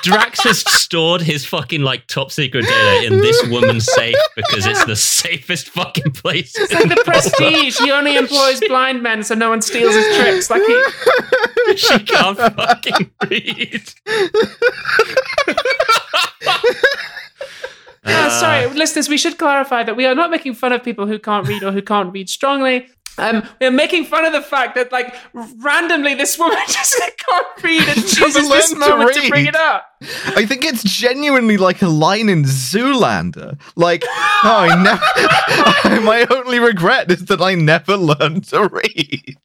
Drax 0.04 0.42
has 0.44 0.60
stored 0.60 1.22
his 1.22 1.46
fucking 1.46 1.82
like 1.82 2.08
top 2.08 2.32
secret 2.32 2.66
data 2.66 3.06
in 3.06 3.20
this 3.20 3.46
woman's 3.50 3.86
safe 3.86 4.16
because 4.36 4.66
it's 4.66 4.86
the 4.86 4.96
safest 4.96 5.70
fucking 5.70 6.12
place. 6.14 6.58
It's 6.58 6.74
like 6.74 6.88
the 6.90 7.02
Prestige. 7.04 7.78
He 7.78 7.92
only 7.92 8.16
employs 8.16 8.62
blind 8.68 9.04
men, 9.04 9.24
so 9.24 9.36
no 9.36 9.50
one 9.50 9.62
steals 9.62 9.94
his 9.94 10.18
tricks. 10.18 10.50
Like 10.50 10.64
he, 10.66 11.76
she 11.76 12.00
can't 12.00 12.38
fucking 12.38 13.12
read. 13.30 13.94
Uh, 18.12 18.30
sorry, 18.30 18.68
listeners, 18.68 19.10
we 19.10 19.18
should 19.18 19.38
clarify 19.38 19.84
that 19.84 19.96
we 19.96 20.06
are 20.06 20.16
not 20.16 20.32
making 20.32 20.54
fun 20.54 20.72
of 20.72 20.84
people 20.84 21.08
who 21.08 21.20
can't 21.20 21.48
read 21.48 21.64
or 21.64 21.72
who 21.72 21.82
can't 21.82 22.12
read 22.14 22.30
strongly. 22.30 22.88
Um, 23.20 23.44
we 23.60 23.68
are 23.68 23.72
making 23.72 24.06
fun 24.06 24.26
of 24.26 24.34
the 24.34 24.42
fact 24.42 24.76
that, 24.76 24.92
like, 24.92 25.14
randomly 25.34 26.16
this 26.16 26.40
woman 26.40 26.58
just 26.68 27.00
can't 27.18 27.64
read 27.64 27.88
and 27.88 27.96
chooses 27.96 28.34
this 28.50 28.72
learn 28.72 28.82
to 28.82 28.96
moment 28.98 29.14
to, 29.16 29.30
bring 29.30 29.46
it 29.46 29.56
up. 29.56 29.86
I 30.28 30.46
think 30.46 30.64
it's 30.64 30.84
genuinely 30.84 31.58
like 31.58 31.82
a 31.82 31.88
line 31.88 32.30
in 32.30 32.44
Zoolander. 32.44 33.60
Like, 33.76 34.04
oh, 34.08 34.40
I 34.44 34.82
never. 34.82 36.02
my 36.02 36.26
only 36.30 36.60
regret 36.60 37.12
is 37.12 37.26
that 37.26 37.42
I 37.42 37.56
never 37.56 37.98
learned 37.98 38.46
to 38.46 38.68
read. 38.68 39.38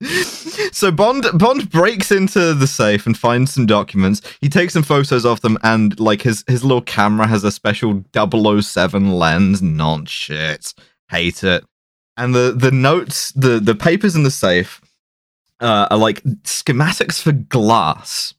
So 0.72 0.90
Bond 0.90 1.26
Bond 1.34 1.70
breaks 1.70 2.10
into 2.10 2.52
the 2.52 2.66
safe 2.66 3.06
and 3.06 3.16
finds 3.16 3.54
some 3.54 3.66
documents. 3.66 4.22
He 4.40 4.48
takes 4.48 4.72
some 4.72 4.82
photos 4.82 5.24
of 5.24 5.40
them, 5.40 5.56
and 5.62 5.98
like 6.00 6.22
his 6.22 6.44
his 6.48 6.64
little 6.64 6.82
camera 6.82 7.26
has 7.26 7.44
a 7.44 7.50
special 7.50 8.04
007 8.12 9.12
lens. 9.12 9.62
Not 9.62 10.08
shit. 10.08 10.74
Hate 11.10 11.44
it. 11.44 11.64
And 12.16 12.34
the 12.34 12.54
the 12.56 12.70
notes, 12.70 13.32
the 13.32 13.60
the 13.60 13.74
papers 13.74 14.16
in 14.16 14.24
the 14.24 14.30
safe, 14.30 14.80
uh, 15.60 15.86
are 15.90 15.98
like 15.98 16.22
schematics 16.42 17.20
for 17.20 17.32
glass 17.32 18.34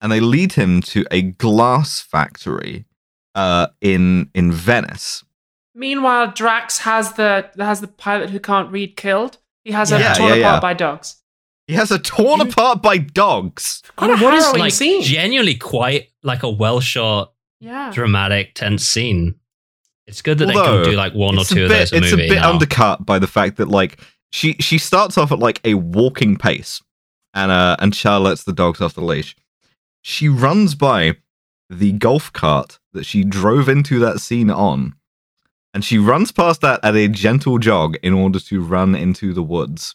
and 0.00 0.12
they 0.12 0.20
lead 0.20 0.52
him 0.52 0.80
to 0.80 1.04
a 1.10 1.22
glass 1.22 2.00
factory 2.00 2.84
uh, 3.34 3.68
in 3.80 4.30
in 4.34 4.52
Venice. 4.52 5.24
Meanwhile, 5.74 6.32
Drax 6.32 6.78
has 6.78 7.14
the 7.14 7.50
has 7.58 7.80
the 7.80 7.88
pilot 7.88 8.30
who 8.30 8.40
can't 8.40 8.70
read 8.70 8.96
killed. 8.96 9.38
He 9.68 9.72
has 9.74 9.90
Yeah, 9.90 9.98
her 9.98 10.14
torn 10.14 10.28
yeah, 10.30 10.36
apart 10.38 10.54
yeah. 10.56 10.60
by 10.60 10.72
dogs. 10.72 11.16
He 11.66 11.74
has 11.74 11.90
a 11.90 11.98
torn 11.98 12.40
apart 12.40 12.80
by 12.80 12.96
dogs. 12.96 13.82
Quite 13.96 14.10
a 14.10 14.16
what 14.24 14.32
is 14.32 14.42
harrowing 14.44 14.60
like 14.60 14.72
scene. 14.72 15.02
genuinely 15.02 15.56
quite 15.56 16.08
like 16.22 16.42
a 16.42 16.48
well 16.48 16.80
shot, 16.80 17.34
yeah. 17.60 17.90
dramatic, 17.92 18.54
tense 18.54 18.86
scene. 18.86 19.34
It's 20.06 20.22
good 20.22 20.38
that 20.38 20.46
they 20.46 20.54
can 20.54 20.84
do 20.84 20.92
like 20.92 21.12
one 21.12 21.36
or 21.36 21.42
it's 21.42 21.50
a 21.50 21.54
two 21.54 21.64
of 21.64 21.68
bit, 21.68 21.90
those 21.90 21.92
a 21.92 21.96
It's 21.98 22.10
movie. 22.12 22.24
a 22.24 22.28
bit 22.30 22.40
now. 22.40 22.50
undercut 22.52 23.04
by 23.04 23.18
the 23.18 23.26
fact 23.26 23.58
that 23.58 23.68
like 23.68 24.00
she 24.32 24.54
she 24.54 24.78
starts 24.78 25.18
off 25.18 25.30
at 25.32 25.38
like 25.38 25.60
a 25.64 25.74
walking 25.74 26.36
pace, 26.38 26.80
and 27.34 27.50
uh 27.52 27.76
and 27.78 27.92
Char 27.92 28.18
lets 28.20 28.44
the 28.44 28.54
dogs 28.54 28.80
off 28.80 28.94
the 28.94 29.02
leash. 29.02 29.36
She 30.00 30.26
runs 30.30 30.74
by 30.74 31.16
the 31.68 31.92
golf 31.92 32.32
cart 32.32 32.78
that 32.94 33.04
she 33.04 33.22
drove 33.24 33.68
into 33.68 33.98
that 33.98 34.20
scene 34.20 34.50
on, 34.50 34.94
and 35.74 35.84
she 35.84 35.98
runs 35.98 36.32
past 36.32 36.60
that 36.62 36.80
at 36.84 36.96
a 36.96 37.08
gentle 37.08 37.58
jog 37.58 37.96
in 38.02 38.12
order 38.14 38.40
to 38.40 38.60
run 38.62 38.94
into 38.94 39.32
the 39.32 39.42
woods. 39.42 39.94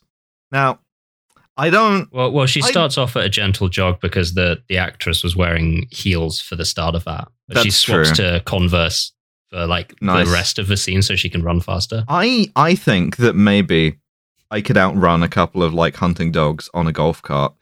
Now, 0.51 0.79
I 1.57 1.69
don't. 1.69 2.12
Well, 2.12 2.31
well, 2.31 2.45
she 2.45 2.62
I- 2.62 2.69
starts 2.69 2.97
off 2.97 3.15
at 3.15 3.25
a 3.25 3.29
gentle 3.29 3.69
jog 3.69 3.99
because 4.01 4.33
the 4.33 4.62
the 4.69 4.77
actress 4.77 5.23
was 5.23 5.36
wearing 5.36 5.88
heels 5.91 6.39
for 6.41 6.55
the 6.55 6.65
start 6.65 6.95
of 6.95 7.03
that. 7.05 7.27
But 7.47 7.63
she 7.63 7.69
swaps 7.71 8.15
true. 8.15 8.25
to 8.25 8.41
Converse 8.45 9.12
for 9.49 9.67
like 9.67 9.93
Nice. 10.01 10.25
the 10.27 10.33
rest 10.33 10.57
of 10.59 10.67
the 10.67 10.77
scene 10.77 11.01
so 11.01 11.15
she 11.15 11.29
can 11.29 11.43
run 11.43 11.59
faster. 11.62 12.05
I 12.07 12.51
I 12.55 12.75
think 12.75 13.17
that 13.17 13.36
maybe 13.36 13.97
I 14.49 14.62
could 14.62 14.77
outrun 14.77 15.21
a 15.23 15.27
couple 15.27 15.62
of 15.63 15.73
like 15.73 15.95
hunting 15.95 16.31
dogs 16.31 16.69
on 16.73 16.88
a 16.88 16.91
golf 16.91 17.21
cart. 17.21 17.53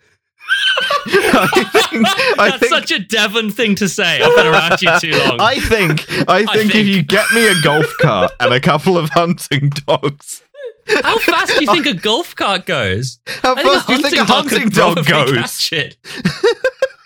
I 1.06 1.48
think, 1.72 2.08
I 2.40 2.50
That's 2.50 2.58
think, 2.60 2.70
such 2.72 2.92
a 2.92 3.00
Devon 3.00 3.52
thing 3.52 3.76
to 3.76 3.90
say. 3.90 4.22
I've 4.22 4.36
been 4.36 4.48
around 4.48 4.82
you 4.82 5.00
too 5.00 5.12
long. 5.28 5.40
I 5.40 5.60
think 5.60 6.06
I 6.30 6.46
think 6.46 6.66
if 6.66 6.72
think- 6.72 6.88
you 6.88 7.02
get 7.04 7.26
me 7.34 7.48
a 7.48 7.54
golf 7.64 7.92
cart 8.00 8.32
and 8.40 8.54
a 8.54 8.60
couple 8.60 8.98
of 8.98 9.10
hunting 9.12 9.70
dogs, 9.88 10.44
How 10.88 11.18
fast 11.20 11.58
do 11.58 11.66
you 11.66 11.72
think 11.72 11.86
a 11.86 11.94
golf 11.94 12.36
cart 12.36 12.66
goes? 12.66 13.20
how 13.28 13.56
I 13.56 13.64
fast 13.64 13.88
do 13.88 13.94
you 13.94 14.02
think 14.02 14.18
a 14.18 14.26
hunting 14.26 14.64
could 14.64 14.74
dog 14.74 15.06
goes? 15.06 15.32
catch 15.34 15.74
it. 15.74 15.98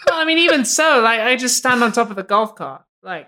Well, 0.07 0.21
I 0.21 0.25
mean, 0.25 0.37
even 0.37 0.65
so, 0.65 1.01
like 1.01 1.19
I 1.19 1.35
just 1.35 1.57
stand 1.57 1.83
on 1.83 1.91
top 1.91 2.11
of 2.11 2.15
the 2.15 2.21
golf 2.23 2.53
cart. 2.55 2.83
Like, 3.01 3.27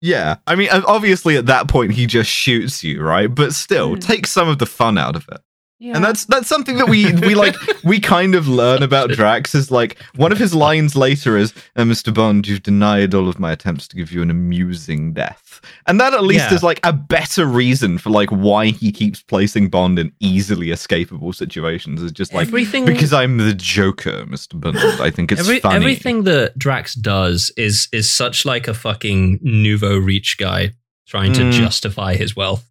Yeah, 0.00 0.36
I 0.46 0.54
mean, 0.54 0.68
obviously 0.70 1.36
at 1.36 1.46
that 1.46 1.66
point 1.68 1.92
he 1.92 2.06
just 2.06 2.30
shoots 2.30 2.84
you, 2.84 3.02
right? 3.02 3.26
But 3.26 3.54
still, 3.54 3.94
Hmm. 3.94 3.98
take 3.98 4.26
some 4.28 4.48
of 4.48 4.58
the 4.60 4.66
fun 4.66 4.98
out 4.98 5.16
of 5.16 5.26
it. 5.32 5.40
Yeah. 5.78 5.94
And 5.94 6.02
that's 6.02 6.24
that's 6.24 6.48
something 6.48 6.78
that 6.78 6.88
we 6.88 7.12
we 7.12 7.34
like 7.34 7.54
we 7.84 8.00
kind 8.00 8.34
of 8.34 8.48
learn 8.48 8.82
about 8.82 9.10
Drax 9.10 9.54
is 9.54 9.70
like 9.70 9.98
one 10.14 10.32
of 10.32 10.38
his 10.38 10.54
lines 10.54 10.96
later 10.96 11.36
is 11.36 11.52
uh, 11.76 11.82
Mr. 11.82 12.14
Bond 12.14 12.48
you've 12.48 12.62
denied 12.62 13.12
all 13.12 13.28
of 13.28 13.38
my 13.38 13.52
attempts 13.52 13.86
to 13.88 13.96
give 13.96 14.10
you 14.10 14.22
an 14.22 14.30
amusing 14.30 15.12
death. 15.12 15.60
And 15.86 16.00
that 16.00 16.14
at 16.14 16.22
least 16.24 16.48
Yeah. 16.50 16.54
is 16.54 16.62
like 16.62 16.80
a 16.82 16.94
better 16.94 17.44
reason 17.44 17.98
for 17.98 18.08
like 18.08 18.30
why 18.30 18.68
he 18.68 18.90
keeps 18.90 19.22
placing 19.22 19.68
Bond 19.68 19.98
in 19.98 20.12
easily 20.18 20.68
escapable 20.68 21.34
situations 21.34 22.00
is 22.00 22.10
just 22.12 22.32
like 22.32 22.46
everything 22.48 22.86
because 22.86 23.12
I'm 23.12 23.36
the 23.36 23.52
Joker, 23.52 24.24
Mr. 24.24 24.58
Bond. 24.58 24.78
I 24.78 25.10
think 25.10 25.30
it's 25.30 25.42
Every- 25.42 25.60
funny. 25.60 25.76
Everything 25.76 26.24
that 26.24 26.58
Drax 26.58 26.94
does 26.94 27.52
is 27.58 27.88
is 27.92 28.10
such 28.10 28.46
like 28.46 28.66
a 28.66 28.72
fucking 28.74 29.40
nouveau 29.42 29.98
riche 29.98 30.38
guy 30.38 30.70
trying 31.06 31.34
to 31.34 31.42
Mm. 31.42 31.52
justify 31.52 32.14
his 32.16 32.34
wealth. 32.34 32.64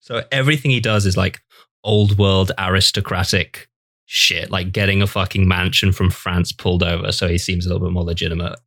So 0.00 0.24
everything 0.32 0.70
he 0.70 0.80
does 0.80 1.06
is 1.06 1.16
like 1.16 1.40
old 1.88 2.18
world 2.18 2.52
aristocratic 2.58 3.66
shit, 4.04 4.50
like 4.50 4.72
getting 4.72 5.00
a 5.00 5.06
fucking 5.06 5.48
mansion 5.48 5.90
from 5.90 6.10
France 6.10 6.52
pulled 6.52 6.82
over 6.82 7.10
so 7.10 7.26
he 7.26 7.38
seems 7.38 7.64
a 7.64 7.68
little 7.70 7.86
bit 7.86 7.92
more 7.92 8.04
legitimate. 8.04 8.58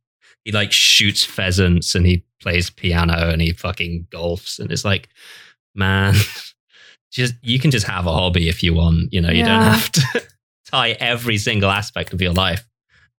He 0.44 0.50
like 0.50 0.72
shoots 0.72 1.24
pheasants 1.24 1.94
and 1.94 2.04
he 2.04 2.24
plays 2.40 2.68
piano 2.68 3.30
and 3.30 3.40
he 3.40 3.52
fucking 3.52 4.08
golfs 4.10 4.58
and 4.58 4.72
it's 4.72 4.84
like, 4.84 5.08
man, 5.74 6.14
just 7.12 7.34
you 7.42 7.60
can 7.60 7.70
just 7.70 7.86
have 7.86 8.06
a 8.06 8.12
hobby 8.12 8.48
if 8.48 8.62
you 8.62 8.74
want. 8.74 9.12
You 9.12 9.20
know, 9.20 9.30
you 9.30 9.44
don't 9.44 9.62
have 9.62 9.92
to 9.92 10.22
tie 10.66 10.90
every 10.92 11.38
single 11.38 11.70
aspect 11.70 12.12
of 12.12 12.20
your 12.20 12.32
life 12.32 12.66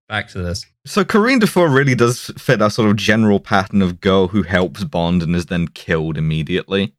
back 0.09 0.27
to 0.29 0.41
this. 0.41 0.65
So 0.85 1.05
Corinne 1.05 1.39
Dufour 1.39 1.69
really 1.69 1.95
does 1.95 2.29
fit 2.37 2.59
that 2.59 2.73
sort 2.73 2.89
of 2.89 2.97
general 2.97 3.39
pattern 3.39 3.81
of 3.81 4.01
girl 4.01 4.27
who 4.27 4.43
helps 4.43 4.83
Bond 4.83 5.23
and 5.23 5.33
is 5.33 5.45
then 5.45 5.69
killed 5.69 6.17
immediately. 6.17 6.93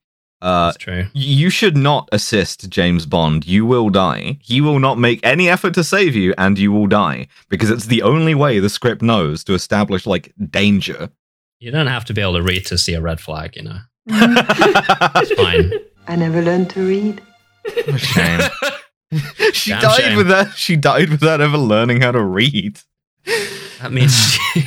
Uh, 0.44 0.66
That's 0.66 0.76
true. 0.76 1.07
you 1.14 1.48
should 1.48 1.74
not 1.76 2.07
assist 2.12 2.68
James 2.68 3.07
Bond. 3.07 3.46
You 3.46 3.64
will 3.64 3.88
die. 3.88 4.37
He 4.42 4.61
will 4.61 4.78
not 4.78 4.98
make 4.98 5.18
any 5.24 5.48
effort 5.48 5.72
to 5.74 5.83
save 5.83 6.14
you, 6.14 6.35
and 6.37 6.59
you 6.59 6.70
will 6.70 6.87
die 6.87 7.28
because 7.48 7.70
it's 7.70 7.87
the 7.87 8.02
only 8.02 8.35
way 8.35 8.59
the 8.59 8.68
script 8.68 9.00
knows 9.00 9.42
to 9.44 9.54
establish 9.54 10.07
like 10.07 10.35
danger. 10.50 11.09
You 11.61 11.70
don't 11.70 11.87
have 11.87 12.04
to 12.04 12.12
be 12.14 12.20
able 12.20 12.35
to 12.35 12.42
read 12.42 12.66
to 12.66 12.76
see 12.76 12.92
a 12.92 13.00
red 13.00 13.20
flag, 13.20 13.57
you 13.57 13.62
know. 13.62 13.78
It's 14.07 15.33
fine. 15.33 15.72
I 16.07 16.16
never 16.16 16.42
learned 16.42 16.68
to 16.70 16.87
read. 16.87 17.22
Shame. 17.96 18.40
she 19.54 19.70
Damn 19.70 19.80
died 19.80 19.96
shame. 20.02 20.28
that. 20.28 20.52
She 20.57 20.76
died 20.76 21.09
without 21.09 21.40
ever 21.40 21.57
learning 21.57 22.02
how 22.02 22.12
to 22.12 22.22
read. 22.22 22.80
That 23.80 23.92
means 23.92 24.14
she, 24.52 24.64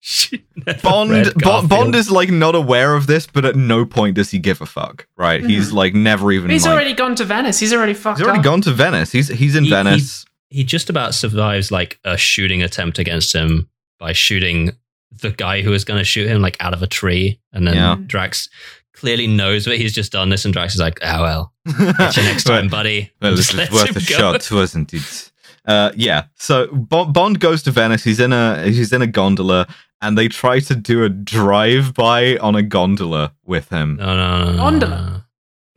she 0.00 0.44
Bond, 0.82 1.32
Bo- 1.36 1.66
Bond 1.66 1.94
is 1.94 2.10
like 2.10 2.30
not 2.30 2.54
aware 2.54 2.94
of 2.94 3.06
this, 3.06 3.26
but 3.26 3.44
at 3.44 3.54
no 3.56 3.84
point 3.84 4.16
does 4.16 4.30
he 4.30 4.38
give 4.38 4.60
a 4.60 4.66
fuck. 4.66 5.06
Right? 5.16 5.44
He's 5.44 5.72
like 5.72 5.94
never 5.94 6.32
even. 6.32 6.50
he's 6.50 6.64
like- 6.64 6.72
already 6.72 6.94
gone 6.94 7.14
to 7.16 7.24
Venice. 7.24 7.58
He's 7.58 7.72
already 7.72 7.94
fucked 7.94 8.18
He's 8.18 8.24
already 8.26 8.38
up. 8.40 8.44
gone 8.44 8.60
to 8.62 8.72
Venice. 8.72 9.12
He's 9.12 9.28
he's 9.28 9.54
in 9.56 9.64
He- 9.64 9.70
he- 9.70 9.74
Venice. 9.76 10.24
he 10.48 10.64
just 10.64 10.88
about 10.90 11.14
survives 11.14 11.70
like 11.70 11.98
a 12.04 12.16
shooting 12.16 12.62
attempt 12.62 12.98
against 12.98 13.34
him 13.34 13.68
by 13.98 14.12
shooting 14.12 14.72
the 15.12 15.30
guy 15.32 15.60
who 15.60 15.72
is 15.72 15.84
going 15.84 15.98
to 15.98 16.04
shoot 16.04 16.28
him 16.28 16.40
like 16.40 16.56
out 16.60 16.72
of 16.72 16.82
a 16.82 16.86
tree, 16.86 17.38
and 17.52 17.66
then 17.66 17.74
Yeah. 17.74 17.96
Drax 18.06 18.48
clearly 18.94 19.26
knows 19.26 19.64
that 19.66 19.76
he's 19.78 19.92
just 19.92 20.12
done 20.12 20.28
this, 20.30 20.44
and 20.44 20.54
Drax 20.54 20.74
is 20.74 20.80
like, 20.80 20.98
"Oh 21.02 21.22
well, 21.22 21.52
catch 21.96 22.16
you 22.16 22.22
next 22.22 22.44
time, 22.44 22.68
buddy." 22.68 23.10
Well, 23.20 23.34
Just 23.36 23.54
this 23.54 23.68
is 23.70 23.74
worth 23.74 23.90
a 23.90 23.94
go. 23.94 24.00
shot, 24.00 24.50
wasn't 24.50 24.94
it? 24.94 25.32
Uh, 25.66 25.92
yeah. 25.94 26.24
So 26.36 26.68
Bond 26.68 27.38
goes 27.38 27.62
to 27.64 27.70
Venice. 27.70 28.02
He's 28.04 28.18
in 28.20 28.32
a 28.32 28.62
he's 28.64 28.92
in 28.92 29.02
a 29.02 29.06
gondola, 29.06 29.66
and 30.02 30.16
they 30.16 30.28
try 30.28 30.60
to 30.60 30.74
do 30.74 31.04
a 31.04 31.08
drive 31.08 31.94
by 31.94 32.36
on 32.38 32.54
a 32.56 32.62
gondola 32.62 33.34
with 33.44 33.68
him. 33.70 33.96
No, 33.96 34.16
no, 34.16 34.38
no, 34.38 34.44
no, 34.44 34.52
no, 34.52 34.56
Gondola. 34.58 35.26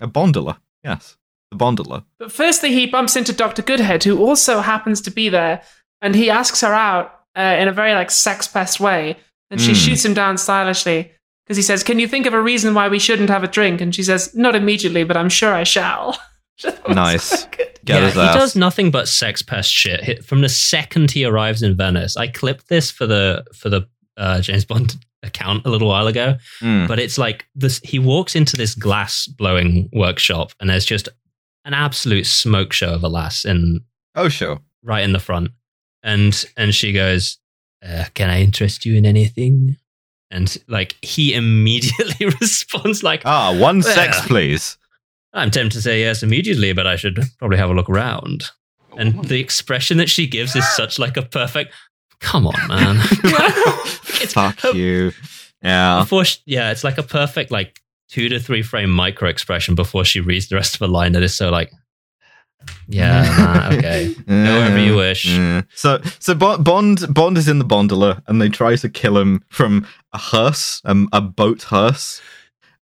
A 0.01 0.07
bondola, 0.07 0.57
yes, 0.83 1.17
the 1.51 1.57
bondola. 1.57 2.03
But 2.19 2.31
firstly, 2.31 2.71
he 2.73 2.88
bumps 2.88 3.15
into 3.15 3.31
Dr. 3.33 3.62
Goodhead, 3.62 4.03
who 4.03 4.17
also 4.19 4.59
happens 4.62 5.01
to 5.01 5.12
be 5.12 5.29
there, 5.29 5.62
and 6.01 6.15
he 6.15 6.29
asks 6.29 6.62
her 6.62 6.73
out 6.73 7.19
uh, 7.38 7.41
in 7.59 7.67
a 7.67 7.71
very 7.73 7.93
like 7.93 8.12
sex 8.12 8.47
pest 8.47 8.79
way, 8.79 9.17
and 9.49 9.59
she 9.62 9.71
Mm. 9.71 9.86
shoots 9.86 10.05
him 10.05 10.13
down 10.13 10.38
stylishly 10.38 11.12
because 11.45 11.57
he 11.57 11.63
says, 11.63 11.83
"Can 11.83 11.99
you 11.99 12.07
think 12.07 12.25
of 12.25 12.33
a 12.33 12.41
reason 12.41 12.73
why 12.73 12.88
we 12.89 12.99
shouldn't 12.99 13.29
have 13.29 13.43
a 13.43 13.47
drink?" 13.47 13.81
And 13.81 13.93
she 13.95 14.03
says, 14.03 14.33
"Not 14.36 14.55
immediately, 14.55 15.03
but 15.03 15.15
I'm 15.17 15.29
sure 15.29 15.53
I 15.53 15.63
shall." 15.63 16.17
Nice. 16.88 17.45
Get 17.47 17.79
yeah, 17.86 18.09
he 18.12 18.19
ass. 18.19 18.36
does 18.36 18.55
nothing 18.55 18.91
but 18.91 19.07
sex 19.07 19.41
pest 19.41 19.71
shit 19.71 20.23
from 20.23 20.41
the 20.41 20.49
second 20.49 21.12
he 21.12 21.25
arrives 21.25 21.62
in 21.63 21.75
Venice. 21.75 22.15
I 22.15 22.27
clipped 22.27 22.69
this 22.69 22.91
for 22.91 23.07
the 23.07 23.43
for 23.55 23.69
the 23.69 23.88
uh, 24.17 24.41
James 24.41 24.65
Bond 24.65 24.95
account 25.23 25.65
a 25.65 25.69
little 25.69 25.88
while 25.88 26.08
ago, 26.08 26.38
Mm. 26.62 26.88
but 26.88 26.99
it's 26.99 27.17
like 27.17 27.45
this. 27.56 27.80
He 27.84 27.99
walks 27.99 28.36
into 28.36 28.58
this 28.58 28.76
glass 28.76 29.28
blowing 29.28 29.89
workshop, 29.93 30.52
and 30.60 30.69
there's 30.69 30.86
just 30.86 31.10
an 31.65 31.73
absolute 31.73 32.26
smoke 32.26 32.73
show 32.73 32.93
of 32.93 33.04
a 33.04 33.08
lass 33.10 33.45
in 33.45 33.80
Oh 34.15 34.30
sure. 34.30 34.60
right 34.84 35.04
in 35.04 35.13
the 35.13 35.19
front, 35.19 35.52
and 36.04 36.45
and 36.58 36.76
she 36.76 36.91
goes, 36.91 37.38
uh, 37.86 38.06
"Can 38.13 38.30
I 38.30 38.41
interest 38.41 38.86
you 38.86 38.95
in 38.95 39.06
anything?" 39.06 39.78
And 40.30 40.58
like 40.67 40.97
he 41.02 41.34
immediately 41.41 42.26
responds 42.41 43.04
like, 43.04 43.21
Ah, 43.26 43.56
one 43.58 43.82
sex, 43.82 44.19
please. 44.28 44.78
I'm 45.32 45.49
tempted 45.52 45.78
to 45.78 45.82
say 45.82 46.02
yes 46.02 46.21
immediately, 46.21 46.73
but 46.73 46.86
I 46.86 46.95
should 46.95 47.19
probably 47.39 47.58
have 47.58 47.69
a 47.69 47.73
look 47.73 47.89
around. 47.89 48.45
And 48.97 49.23
the 49.26 49.39
expression 49.39 49.97
that 49.97 50.10
she 50.10 50.28
gives 50.28 50.56
is 50.56 50.67
such 50.76 50.99
like 50.99 51.17
a 51.17 51.23
perfect. 51.23 51.73
Come 52.23 52.47
on, 52.47 52.67
man. 52.67 52.97
It's 54.21 54.33
Fuck 54.33 54.59
her- 54.62 54.71
you. 54.71 55.12
Yeah. 55.62 55.99
Before, 56.01 56.25
she, 56.25 56.39
yeah, 56.45 56.71
it's 56.71 56.83
like 56.83 56.97
a 56.97 57.03
perfect 57.03 57.51
like 57.51 57.81
two 58.09 58.29
to 58.29 58.39
three 58.39 58.63
frame 58.63 58.89
micro 58.89 59.29
expression 59.29 59.75
before 59.75 60.03
she 60.05 60.19
reads 60.19 60.47
the 60.49 60.55
rest 60.55 60.75
of 60.75 60.81
a 60.81 60.88
line 60.88 61.12
that 61.13 61.23
is 61.23 61.36
so 61.36 61.49
like, 61.49 61.71
yeah, 62.88 63.69
nah, 63.71 63.77
okay, 63.77 64.13
however 64.27 64.79
you 64.79 64.95
wish. 64.95 65.25
Yeah. 65.25 65.63
So 65.75 66.01
so 66.19 66.33
Bo- 66.33 66.57
Bond 66.59 67.05
Bond 67.13 67.38
is 67.38 67.47
in 67.49 67.59
the 67.59 67.65
bondola 67.65 68.21
and 68.27 68.41
they 68.41 68.47
try 68.49 68.75
to 68.77 68.89
kill 68.89 69.17
him 69.17 69.43
from 69.49 69.86
a 70.13 70.17
hearse, 70.17 70.81
um, 70.86 71.09
a 71.12 71.19
boat 71.21 71.63
hearse. 71.63 72.21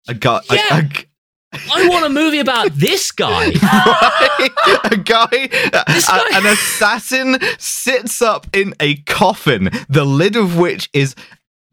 A 0.08 0.14
guy, 0.16 0.40
Yeah. 0.52 0.78
a 0.80 0.84
g- 0.84 1.06
I 1.54 1.88
want 1.90 2.06
a 2.06 2.10
movie 2.10 2.40
about 2.40 2.72
this 2.74 3.12
guy. 3.12 3.46
a 4.84 4.98
guy, 4.98 5.48
This 5.88 6.08
a- 6.08 6.12
guy- 6.12 6.38
an 6.38 6.46
assassin 6.46 7.38
sits 7.58 8.22
up 8.22 8.48
in 8.56 8.74
a 8.80 8.98
coffin, 9.04 9.70
the 9.90 10.06
lid 10.06 10.36
of 10.36 10.58
which 10.58 10.90
is 10.94 11.16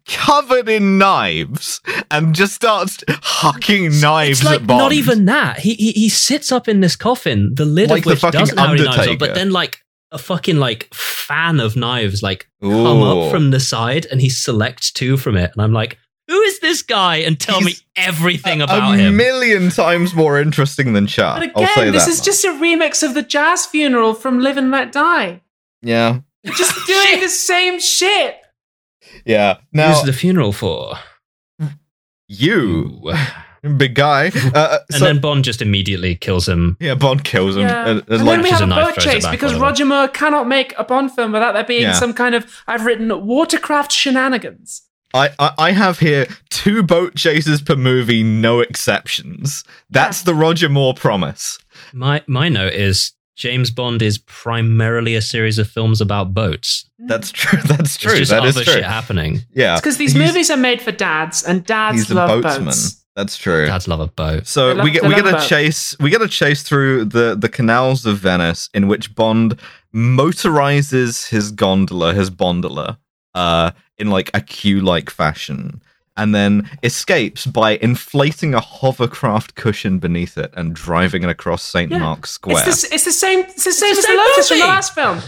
covered 0.07 0.69
in 0.69 0.99
knives, 0.99 1.81
and 2.11 2.35
just 2.35 2.55
starts 2.55 2.99
hucking 3.09 4.01
knives 4.01 4.39
It's 4.41 4.45
like 4.45 4.61
at 4.61 4.67
Bond. 4.67 4.79
not 4.79 4.93
even 4.93 5.25
that. 5.27 5.59
He, 5.59 5.75
he 5.75 5.93
he 5.93 6.09
sits 6.09 6.53
up 6.53 6.69
in 6.69 6.81
this 6.81 6.97
coffin, 6.97 7.53
the 7.55 7.65
lid 7.65 7.91
Like 7.91 8.07
of 8.07 8.13
which 8.13 8.21
doesn't 8.33 8.57
have 8.59 8.79
knives 8.79 9.09
on, 9.09 9.19
but 9.19 9.35
then 9.35 9.51
like 9.51 9.81
a 10.13 10.19
fucking 10.19 10.57
like 10.57 10.89
fan 10.95 11.59
of 11.61 11.75
knives 11.77 12.23
like 12.23 12.47
come 12.63 13.03
up 13.03 13.31
from 13.31 13.51
the 13.51 13.61
side, 13.61 14.07
and 14.11 14.21
he 14.21 14.29
selects 14.31 14.91
two 14.93 15.17
from 15.17 15.37
it, 15.37 15.51
and 15.55 15.61
I'm 15.63 15.73
like, 15.73 15.99
who 16.29 16.41
is 16.43 16.59
this 16.61 16.83
guy? 16.83 17.17
And 17.17 17.39
tell 17.39 17.59
He's 17.61 17.67
me 17.67 17.75
everything 17.97 18.61
a 18.61 18.65
about 18.65 18.99
him. 18.99 19.09
A 19.15 19.17
million 19.17 19.71
times 19.71 20.15
more 20.15 20.41
interesting 20.41 20.93
than 20.93 21.07
Char. 21.07 21.39
But 21.41 21.53
I'll 21.57 21.67
say 21.69 21.83
again, 21.83 21.93
this 21.93 22.05
that 22.05 22.11
is 22.11 22.19
much. 22.19 22.25
just 22.27 22.45
a 22.45 22.49
remix 22.49 23.03
of 23.07 23.15
the 23.15 23.23
jazz 23.23 23.67
funeral 23.67 24.15
from 24.15 24.41
Live 24.41 24.57
and 24.57 24.71
Let 24.71 24.93
Die. 24.93 25.41
yeah, 25.83 26.21
Just 26.45 26.75
doing 26.87 27.21
the 27.21 27.29
same 27.29 27.79
shit. 27.81 28.37
yeah. 29.25 29.59
Now 29.73 29.93
Who's 29.95 30.03
the 30.05 30.13
funeral 30.13 30.53
for? 30.53 30.97
you, 32.29 33.13
big 33.77 33.95
guy, 33.95 34.31
uh, 34.55 34.79
And 34.91 34.99
so, 34.99 35.05
then 35.05 35.21
Bond 35.21 35.45
just 35.45 35.63
immediately 35.63 36.17
kills 36.17 36.49
him. 36.49 36.77
yeah, 36.81 36.95
Bond 36.97 37.23
kills 37.25 37.57
him. 37.57 37.63
Yeah. 37.63 37.83
Uh, 37.85 37.89
And, 37.91 38.01
uh, 38.01 38.05
then 38.09 38.25
like, 38.27 38.43
we 38.43 38.51
have 38.51 38.61
a 38.63 38.65
a 38.65 38.67
boat 38.69 38.95
chase 38.99 39.27
because 39.29 39.53
whatever. 39.53 39.63
Roger 39.63 39.85
Moore 39.85 40.09
cannot 40.09 40.49
make 40.49 40.75
a 40.79 40.85
Bond 40.85 41.13
film 41.13 41.33
without 41.33 41.53
there 41.53 41.65
being 41.65 41.83
Yeah. 41.83 41.93
some 41.93 42.13
kind 42.13 42.35
of, 42.35 42.47
I've 42.67 42.85
written, 42.85 43.09
watercraft 43.27 43.93
shenanigans. 43.93 44.83
I, 45.17 45.31
I 45.39 45.53
I 45.59 45.71
have 45.73 45.99
here 45.99 46.27
two 46.51 46.83
boat 46.83 47.15
chases 47.17 47.61
per 47.63 47.75
movie, 47.77 48.23
no 48.23 48.61
exceptions. 48.61 49.65
That's 49.91 50.23
the 50.23 50.35
Roger 50.35 50.69
Moore 50.69 50.95
promise. 50.95 51.59
My 51.93 52.23
my 52.27 52.49
note 52.49 52.75
is 52.75 53.13
James 53.37 53.71
Bond 53.71 54.01
is 54.03 54.19
primarily 54.19 55.15
a 55.15 55.21
series 55.23 55.59
of 55.59 55.69
films 55.69 56.01
about 56.01 56.33
boats. 56.33 56.89
That's 56.99 57.31
true. 57.31 57.61
That's 57.67 57.97
true. 57.97 58.13
It's 58.13 58.21
just 58.21 58.31
That 58.31 58.45
is 58.45 58.57
other 58.57 58.65
true. 58.65 58.75
shit 58.75 58.85
happening. 58.85 59.41
Yeah, 59.55 59.77
because 59.77 59.97
these 59.99 60.13
He's- 60.13 60.27
movies 60.27 60.51
are 60.51 60.57
made 60.57 60.81
for 60.81 60.93
dads, 60.93 61.43
and 61.43 61.65
dads 61.65 61.99
He's 61.99 62.11
a 62.11 62.15
love 62.15 62.31
boatsman. 62.43 62.65
boats. 62.67 63.03
That's 63.15 63.37
true. 63.39 63.65
Dads 63.67 63.89
love 63.89 64.01
a 64.01 64.07
boat. 64.09 64.47
So 64.47 64.73
love- 64.73 64.85
we 64.85 64.91
get 64.91 65.03
they 65.03 65.09
we 65.09 65.15
get 65.15 65.27
a 65.27 65.33
boats. 65.33 65.49
chase 65.49 65.97
we 66.01 66.11
get 66.11 66.23
a 66.23 66.29
chase 66.29 66.63
through 66.63 67.07
the 67.07 67.35
the 67.35 67.49
canals 67.49 68.05
of 68.07 68.19
Venice 68.19 68.69
in 68.75 68.89
which 68.89 69.15
Bond 69.15 69.59
motorizes 69.95 71.29
his 71.29 71.51
gondola, 71.53 72.15
his 72.15 72.31
bondola, 72.31 72.99
uh, 73.35 73.71
in 73.99 74.11
like 74.11 74.31
a 74.35 74.41
queue 74.41 74.81
like 74.81 75.11
fashion, 75.11 75.81
and 76.17 76.35
then 76.35 76.69
escapes 76.83 77.47
by 77.47 77.73
inflating 77.79 78.55
a 78.55 78.61
hovercraft 78.61 79.55
cushion 79.55 79.99
beneath 79.99 80.37
it 80.39 80.53
and 80.57 80.75
driving 80.75 81.23
it 81.23 81.29
across 81.29 81.63
St. 81.63 81.91
Yeah. 81.91 81.99
Mark's 81.99 82.31
Square. 82.31 82.65
It's 82.69 82.89
the, 82.89 82.95
it's 82.95 83.05
the 83.05 83.13
same. 83.13 83.41
It's 83.41 83.65
the 83.65 83.73
same 83.73 83.95
the 83.95 83.99
as 83.99 84.05
the 84.05 84.09
same 84.13 84.17
Lotus 84.19 84.49
from 84.49 84.59
the 84.59 84.65
last 84.67 84.95
film. 84.95 85.21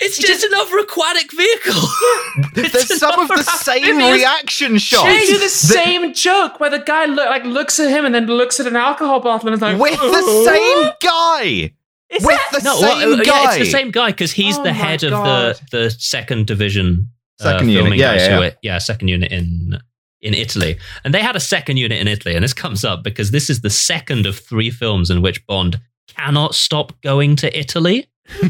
It's 0.00 0.16
just 0.16 0.44
another 0.44 0.78
aquatic 0.78 1.32
vehicle. 1.32 1.82
There's 2.54 2.98
some 3.00 3.18
of 3.18 3.26
the 3.26 3.42
same 3.42 3.82
It 3.98 4.04
is- 4.14 4.20
reaction 4.20 4.78
shots 4.78 5.02
They 5.06 5.26
do 5.26 5.32
the 5.32 5.38
that- 5.40 5.48
same 5.50 6.14
joke 6.14 6.60
where 6.60 6.70
the 6.70 6.78
guy 6.78 7.06
look, 7.06 7.26
like 7.28 7.42
looks 7.44 7.80
at 7.80 7.90
him 7.90 8.04
and 8.04 8.14
then 8.14 8.26
looks 8.26 8.60
at 8.60 8.68
an 8.68 8.76
alcohol 8.76 9.18
bottle 9.18 9.48
and 9.48 9.56
is 9.56 9.60
like, 9.60 9.76
with 9.80 9.94
the 9.98 9.98
"Oh." 10.00 10.44
same 10.44 10.92
guy. 11.02 11.72
Is 12.10 12.24
with 12.24 12.36
that- 12.52 12.60
the 12.60 12.64
no, 12.64 12.76
same 12.76 13.08
well, 13.10 13.20
uh, 13.20 13.24
guy. 13.24 13.42
yeah, 13.42 13.48
it's 13.50 13.58
the 13.58 13.64
same 13.72 13.90
guy 13.90 14.12
because 14.12 14.30
he's 14.30 14.56
Oh 14.56 14.62
the 14.62 14.70
my 14.70 14.76
head 14.76 15.02
of 15.02 15.10
the 15.10 15.60
the 15.72 15.90
second 15.90 16.46
division, 16.46 17.10
uh, 17.40 17.44
Second 17.44 17.68
unit, 17.68 17.82
filming 17.84 18.00
yeah, 18.00 18.14
yeah, 18.14 18.40
yeah. 18.40 18.50
yeah, 18.62 18.78
second 18.78 19.08
unit 19.08 19.30
in 19.32 19.78
in 20.20 20.34
Italy, 20.34 20.76
and 21.04 21.14
they 21.14 21.22
had 21.22 21.36
a 21.36 21.40
second 21.40 21.76
unit 21.76 22.00
in 22.00 22.08
Italy, 22.08 22.34
and 22.34 22.42
this 22.42 22.52
comes 22.52 22.84
up 22.84 23.04
because 23.04 23.30
this 23.30 23.48
is 23.48 23.60
the 23.60 23.70
second 23.70 24.26
of 24.26 24.36
three 24.38 24.70
films 24.70 25.10
in 25.10 25.22
which 25.22 25.46
Bond 25.46 25.80
cannot 26.08 26.54
stop 26.56 27.00
going 27.02 27.36
to 27.36 27.58
Italy. 27.58 28.06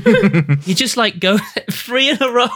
He 0.63 0.75
just 0.75 0.97
like 0.97 1.21
go 1.21 1.39
three 1.71 2.09
in 2.11 2.23
a 2.23 2.31
row. 2.31 2.49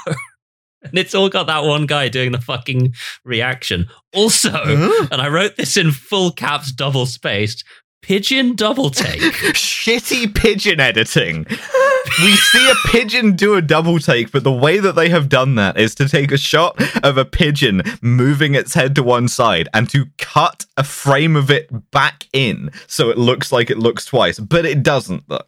And 0.83 0.99
it's 0.99 1.14
all 1.14 1.28
got 1.28 1.47
that 1.47 1.62
one 1.62 1.87
guy 1.87 2.09
doing 2.09 2.33
the 2.33 2.41
fucking 2.41 2.95
reaction. 3.24 3.87
Also, 4.12 4.51
Huh? 4.53 5.07
and 5.12 5.22
I 5.22 5.28
wrote 5.28 5.55
this 5.57 5.76
in 5.76 5.93
full 5.93 6.33
caps, 6.33 6.72
double 6.72 7.07
spaced, 7.07 7.64
pigeon 8.03 8.55
double 8.55 8.91
take. 8.91 9.21
shitty 9.55 10.35
pigeon 10.35 10.81
editing. 10.81 11.47
we 11.49 12.33
see 12.37 12.71
a 12.71 12.75
pigeon 12.89 13.35
do 13.37 13.55
a 13.55 13.63
double 13.63 13.99
take, 13.99 14.31
but 14.33 14.45
the 14.45 14.53
way 14.53 14.79
that 14.79 14.95
they 14.95 15.09
have 15.09 15.29
done 15.29 15.55
that 15.55 15.79
is 15.79 15.95
to 15.95 16.09
take 16.09 16.31
a 16.33 16.37
shot 16.37 16.77
of 17.05 17.17
a 17.17 17.25
pigeon 17.25 17.83
moving 18.03 18.55
its 18.55 18.75
head 18.75 18.95
to 18.97 19.03
one 19.03 19.29
side 19.29 19.69
and 19.73 19.89
to 19.91 20.07
cut 20.19 20.67
a 20.77 20.85
frame 20.85 21.37
of 21.37 21.51
it 21.51 21.91
back 21.91 22.27
in 22.33 22.71
so 22.87 23.09
it 23.11 23.19
looks 23.19 23.53
like 23.53 23.71
it 23.71 23.79
looks 23.79 24.05
twice, 24.05 24.39
but 24.39 24.65
it 24.65 24.83
doesn't 24.83 25.25
though. 25.29 25.39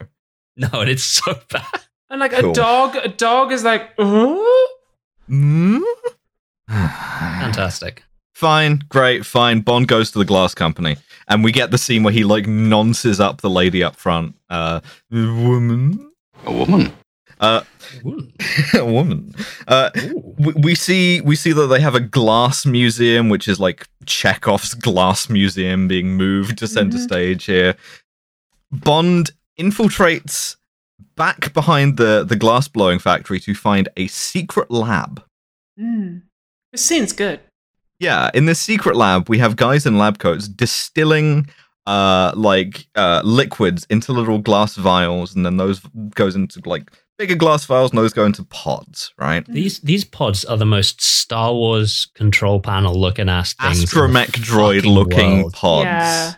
No, 0.57 0.69
and 0.75 0.89
it's 0.89 1.03
so 1.05 1.39
bad. 1.51 1.67
And 2.09 2.21
like 2.21 2.33
Cool. 2.33 2.53
a 2.53 2.55
dog, 2.55 2.97
a 2.97 3.09
dog 3.09 3.51
is 3.51 3.65
like, 3.65 3.91
oh. 3.99 4.69
Mm? 5.29 5.83
Fantastic. 6.69 8.05
Fine, 8.35 8.83
great, 8.89 9.25
fine. 9.25 9.61
Bond 9.61 9.87
goes 9.87 10.11
to 10.11 10.19
the 10.19 10.25
glass 10.25 10.55
company, 10.55 10.97
and 11.29 11.43
we 11.45 11.53
get 11.53 11.71
the 11.71 11.79
scene 11.79 12.03
where 12.03 12.13
he 12.13 12.25
like 12.25 12.45
nonces 12.47 13.21
up 13.21 13.41
the 13.41 13.51
lady 13.51 13.83
up 13.83 13.97
front. 13.97 14.35
Uh, 14.51 14.81
woman, 15.11 16.11
A 16.45 16.53
woman? 16.53 16.93
uh, 17.41 17.63
a 18.75 18.85
woman. 18.85 19.35
Uh, 19.69 19.91
we, 20.39 20.53
we 20.55 20.75
see 20.75 21.21
we 21.21 21.37
see 21.37 21.53
that 21.53 21.67
they 21.67 21.81
have 21.81 21.95
a 21.95 22.01
glass 22.01 22.65
museum, 22.67 23.29
which 23.29 23.49
is 23.49 23.59
like 23.61 23.87
Chekhov's 24.07 24.75
glass 24.75 25.29
museum 25.29 25.89
being 25.89 26.17
moved 26.17 26.59
to 26.59 26.67
center 26.67 26.99
Mhm. 26.99 27.03
stage 27.05 27.45
here. 27.45 27.75
Bond 28.71 29.31
infiltrates 29.59 30.57
back 31.17 31.53
behind 31.53 31.97
the 31.97 32.25
the 32.25 32.37
glass 32.37 32.69
blowing 32.69 32.99
factory 32.99 33.41
to 33.41 33.55
find 33.55 33.89
a 33.97 34.07
secret 34.09 34.71
lab. 34.71 35.23
Mm. 35.81 36.23
This 36.73 36.85
scene's 36.85 37.13
good. 37.13 37.41
Yeah, 38.01 38.31
in 38.35 38.47
this 38.47 38.61
secret 38.61 38.97
lab, 38.97 39.29
we 39.29 39.39
have 39.39 39.57
guys 39.57 39.87
in 39.87 39.99
lab 39.99 40.19
coats 40.19 40.49
distilling 40.49 41.49
uh 41.87 42.33
like 42.35 42.87
uh 42.95 43.21
liquids 43.25 43.87
into 43.91 44.13
little 44.13 44.39
glass 44.39 44.77
vials, 44.77 45.35
and 45.35 45.45
then 45.45 45.57
those 45.57 45.81
goes 46.15 46.35
into 46.35 46.61
like 46.65 46.91
bigger 47.19 47.35
glass 47.35 47.65
vials, 47.67 47.91
and 47.91 47.99
those 47.99 48.13
go 48.13 48.25
into 48.25 48.43
pods, 48.45 49.13
right? 49.19 49.47
These 49.47 49.81
these 49.81 50.05
pods 50.05 50.45
are 50.45 50.57
the 50.57 50.67
most 50.67 51.01
Star 51.03 51.55
Wars 51.55 52.09
control 52.15 52.61
panel 52.61 52.99
looking 52.99 53.29
ass 53.29 53.55
things. 53.55 53.79
in 53.79 53.81
the 53.83 53.87
Astromech 53.87 54.31
droid 54.31 54.85
looking 54.85 55.43
world. 55.43 55.53
pods. 55.53 55.85
Yeah. 55.85 56.35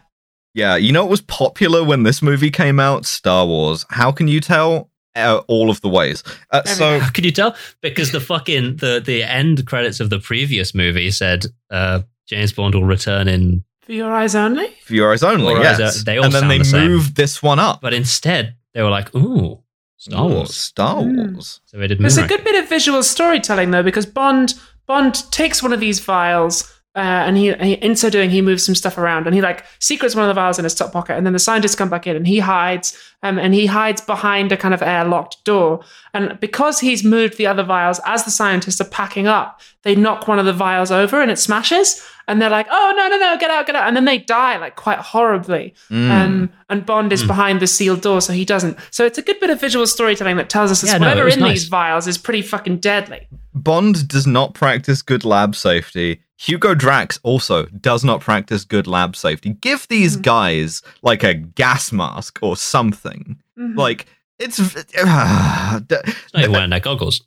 Yeah, 0.54 0.76
you 0.76 0.90
know 0.90 1.02
what 1.02 1.11
was 1.11 1.20
popular 1.20 1.84
when 1.84 2.04
this 2.04 2.22
movie 2.22 2.50
came 2.50 2.80
out? 2.80 3.04
Star 3.04 3.46
Wars. 3.46 3.84
How 3.90 4.11
can 4.11 4.26
you 4.26 4.40
tell? 4.40 4.90
Uh, 5.17 5.43
all 5.49 5.71
of 5.71 5.81
the 5.81 5.89
ways. 5.89 6.23
Uh, 6.51 6.62
so 6.64 7.01
How 7.01 7.11
could 7.14 7.25
you 7.25 7.33
tell? 7.33 7.57
Because 7.81 8.12
the 8.12 8.21
fucking 8.21 8.77
the 8.77 9.03
the 9.05 9.23
end 9.23 9.67
credits 9.67 9.99
of 10.01 10.11
the 10.11 10.19
previous 10.21 10.75
movie 10.75 11.11
said 11.11 11.47
uh, 11.71 12.03
James 12.27 12.53
Bond 12.53 12.75
will 12.75 12.85
return 12.85 13.27
in, 13.27 13.64
For 13.81 13.93
your 13.93 14.12
eyes 14.12 14.35
only? 14.35 14.69
for 14.85 14.95
your 14.95 15.12
eyes 15.12 15.23
only, 15.23 15.55
Your 15.55 15.64
eyes 15.67 15.79
yes. 15.79 16.01
are- 16.01 16.05
they 16.05 16.19
all 16.19 16.25
and 16.27 16.33
then 16.35 16.49
they 16.49 16.59
the 16.59 16.64
same. 16.64 16.89
moved 16.91 17.17
this 17.17 17.43
one 17.43 17.59
up. 17.59 17.81
but 17.81 17.95
instead 17.95 18.57
they 18.75 18.83
were 18.83 18.91
like, 18.91 19.14
ooh, 19.14 19.62
Star 19.97 20.27
Ooh, 20.29 20.35
Wars. 20.35 20.55
Star 20.55 20.97
Mm. 20.97 21.33
Wars. 21.33 21.61
So 21.64 21.79
they 21.79 21.87
did 21.87 21.99
There's 21.99 22.19
a 22.19 22.27
good 22.29 22.45
bit 22.45 22.62
of 22.62 22.69
visual 22.69 23.03
storytelling 23.03 23.71
though, 23.71 23.83
because 23.83 24.05
Bond 24.07 24.53
Bond 24.87 25.14
takes 25.33 25.62
one 25.62 25.73
of 25.73 25.81
these 25.81 25.99
vials. 26.01 26.73
Uh, 26.97 27.01
and 27.26 27.36
he, 27.36 27.51
in 27.51 27.94
so 27.94 28.09
doing, 28.09 28.30
he 28.30 28.40
moves 28.40 28.64
some 28.64 28.74
stuff 28.74 28.97
around, 28.97 29.26
and 29.26 29.34
he 29.34 29.42
like 29.42 29.66
secrets 29.80 30.14
one 30.14 30.24
of 30.24 30.28
the 30.28 30.40
vials 30.40 30.59
in 30.59 30.64
his 30.64 30.74
top 30.74 30.92
pocket, 30.92 31.14
and 31.14 31.26
then 31.26 31.34
the 31.34 31.38
scientists 31.38 31.74
come 31.74 31.90
back 31.90 32.07
in, 32.07 32.16
and 32.16 32.26
he 32.26 32.38
hides, 32.38 32.97
um, 33.22 33.38
and 33.38 33.53
he 33.53 33.66
hides 33.66 34.01
behind 34.01 34.51
a 34.51 34.57
kind 34.57 34.72
of 34.72 34.80
airlocked 34.80 35.44
door, 35.44 35.80
and 36.14 36.40
because 36.40 36.80
he's 36.80 37.05
moved 37.05 37.36
the 37.36 37.47
other 37.47 37.62
vials, 37.62 38.01
as 38.07 38.24
the 38.24 38.30
scientists 38.30 38.80
are 38.80 38.88
packing 38.88 39.26
up, 39.26 39.61
they 39.82 39.94
knock 39.94 40.26
one 40.26 40.38
of 40.38 40.47
the 40.47 40.55
vials 40.55 40.90
over, 40.90 41.20
and 41.20 41.30
it 41.30 41.38
smashes, 41.38 42.03
and 42.28 42.40
they're 42.40 42.49
like, 42.49 42.66
"Oh 42.70 42.94
no, 42.97 43.09
no, 43.09 43.18
no, 43.18 43.36
get 43.38 43.51
out, 43.51 43.66
get 43.66 43.76
out!" 43.76 43.86
And 43.86 43.94
then 43.94 44.07
they 44.07 44.16
die 44.16 44.57
like 44.57 44.76
quite 44.76 44.99
horribly, 44.99 45.74
Mm. 45.90 46.11
um, 46.11 46.51
and 46.70 46.86
Bond 46.86 47.12
is 47.12 47.22
behind 47.24 47.61
the 47.61 47.66
sealed 47.66 48.01
door, 48.01 48.22
so 48.22 48.32
he 48.32 48.47
doesn't. 48.47 48.78
So 48.90 49.05
it's 49.05 49.18
a 49.18 49.22
good 49.22 49.38
bit 49.38 49.51
of 49.51 49.61
visual 49.61 49.86
storytelling 49.86 50.38
that 50.38 50.49
tells 50.49 50.70
us 50.70 50.80
that 50.80 50.86
Yeah, 50.92 50.99
no, 50.99 51.09
whatever 51.09 51.26
was 51.26 51.34
in 51.34 51.40
nice. 51.40 51.61
these 51.61 51.68
vials 51.68 52.07
is 52.09 52.16
pretty 52.16 52.40
fucking 52.40 52.78
deadly. 52.78 53.28
Bond 53.55 54.09
does 54.09 54.26
not 54.26 54.55
practice 54.55 55.03
good 55.03 55.24
lab 55.26 55.55
safety. 55.55 56.22
Hugo 56.39 56.74
Drax 56.74 57.18
also 57.22 57.66
does 57.66 58.05
not 58.05 58.20
practice 58.20 58.64
good 58.64 58.87
lab 58.87 59.16
safety. 59.16 59.55
Give 59.61 59.87
these 59.89 60.16
Mhm. 60.16 60.22
guys 60.22 60.82
like 61.03 61.22
a 61.24 61.34
gas 61.34 61.93
mask 61.93 62.39
or 62.43 62.57
something. 62.57 63.37
Mhm. 63.59 63.76
Like 63.76 64.07
it's 64.39 64.59
uh, 64.61 65.80
d- 65.87 65.97
It's 66.05 66.32
not 66.34 66.41
even 66.43 66.53
wearing 66.53 66.70
their 66.70 66.80
goggles. 66.80 67.22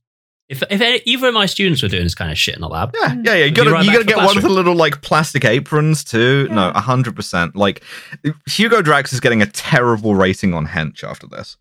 If 0.48 0.64
if 0.70 0.82
any, 0.82 1.02
either 1.06 1.28
of 1.28 1.34
my 1.34 1.46
students 1.46 1.82
were 1.84 1.90
doing 1.90 2.04
this 2.04 2.16
kind 2.16 2.32
of 2.32 2.38
shit 2.38 2.56
in 2.56 2.62
the 2.62 2.68
lab, 2.68 2.92
yeah, 3.00 3.16
yeah, 3.24 3.34
yeah. 3.36 3.46
you 3.46 3.52
gotta, 3.52 3.72
right 3.72 3.86
you 3.86 3.92
gotta 3.92 4.04
to 4.04 4.08
get 4.08 4.18
one 4.18 4.36
of 4.38 4.42
the 4.44 4.50
little 4.50 4.74
like 4.76 5.02
plastic 5.02 5.46
aprons 5.46 6.04
too. 6.04 6.48
No, 6.50 6.68
Yeah. 6.74 6.82
hundred 6.82 7.16
percent. 7.16 7.56
Like 7.56 7.84
Hugo 8.48 8.82
Drax 8.82 9.14
is 9.14 9.20
getting 9.20 9.42
a 9.44 9.46
terrible 9.46 10.16
rating 10.16 10.54
on 10.56 10.68
Hench 10.68 11.04
after 11.04 11.28
this. 11.28 11.58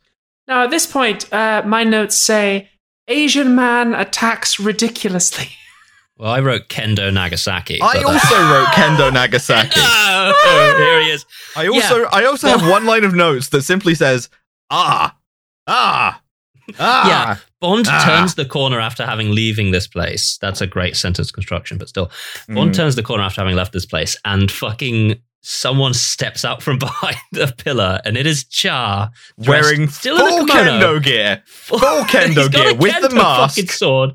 Now, 0.47 0.65
at 0.65 0.71
this 0.71 0.87
point, 0.87 1.31
uh, 1.33 1.63
my 1.67 1.85
notes 1.85 2.17
say 2.17 2.71
Asian 3.09 3.55
man 3.55 3.95
attacks 3.95 4.59
ridiculously. 4.61 5.49
well, 6.19 6.31
I 6.31 6.41
wrote 6.41 6.69
Kendo 6.69 7.13
Nagasaki. 7.13 7.81
I 7.81 7.95
that- 7.99 8.05
also 8.05 8.37
wrote 8.53 8.69
Kendo 8.69 9.13
Nagasaki. 9.13 9.81
Oh, 10.41 10.75
here 10.77 11.03
he 11.03 11.11
is. 11.11 11.25
I 11.57 11.69
also, 11.69 12.05
I 12.05 12.25
also 12.27 12.49
have 12.49 12.69
one 12.69 12.85
line 12.85 13.05
of 13.05 13.15
notes 13.15 13.49
that 13.49 13.63
simply 13.63 13.95
says, 13.95 14.29
"Ah, 14.71 15.17
ah, 15.67 16.21
ah." 16.79 17.09
Yeah. 17.09 17.37
Bond 17.61 17.87
Ah. 17.89 18.05
turns 18.05 18.35
the 18.35 18.45
corner 18.45 18.79
after 18.79 19.07
having 19.07 19.31
leaving 19.31 19.71
this 19.71 19.87
place. 19.87 20.37
That's 20.41 20.61
a 20.61 20.67
great 20.67 20.97
sentence 20.97 21.31
construction, 21.31 21.79
but 21.79 21.89
still, 21.89 22.11
Bond 22.49 22.73
Mm. 22.73 22.77
turns 22.77 22.95
the 22.97 23.03
corner 23.03 23.23
after 23.25 23.41
having 23.41 23.57
left 23.57 23.73
this 23.73 23.87
place, 23.87 24.17
and 24.25 24.51
fucking 24.51 25.21
someone 25.41 25.95
steps 25.95 26.45
out 26.45 26.63
from 26.63 26.79
behind 26.87 27.17
a 27.41 27.47
pillar, 27.53 28.01
and 28.05 28.17
it 28.19 28.27
is 28.27 28.45
Char 28.45 29.11
wearing 29.39 29.89
still 29.89 30.19
full 30.19 30.47
kendo 30.47 31.03
gear. 31.03 31.43
Full 31.47 31.79
kendo 32.13 32.51
gear 32.53 32.75
with 32.75 33.01
the 33.01 33.11
mask. 33.15 33.55
fucking 33.57 33.71
sword, 33.71 34.11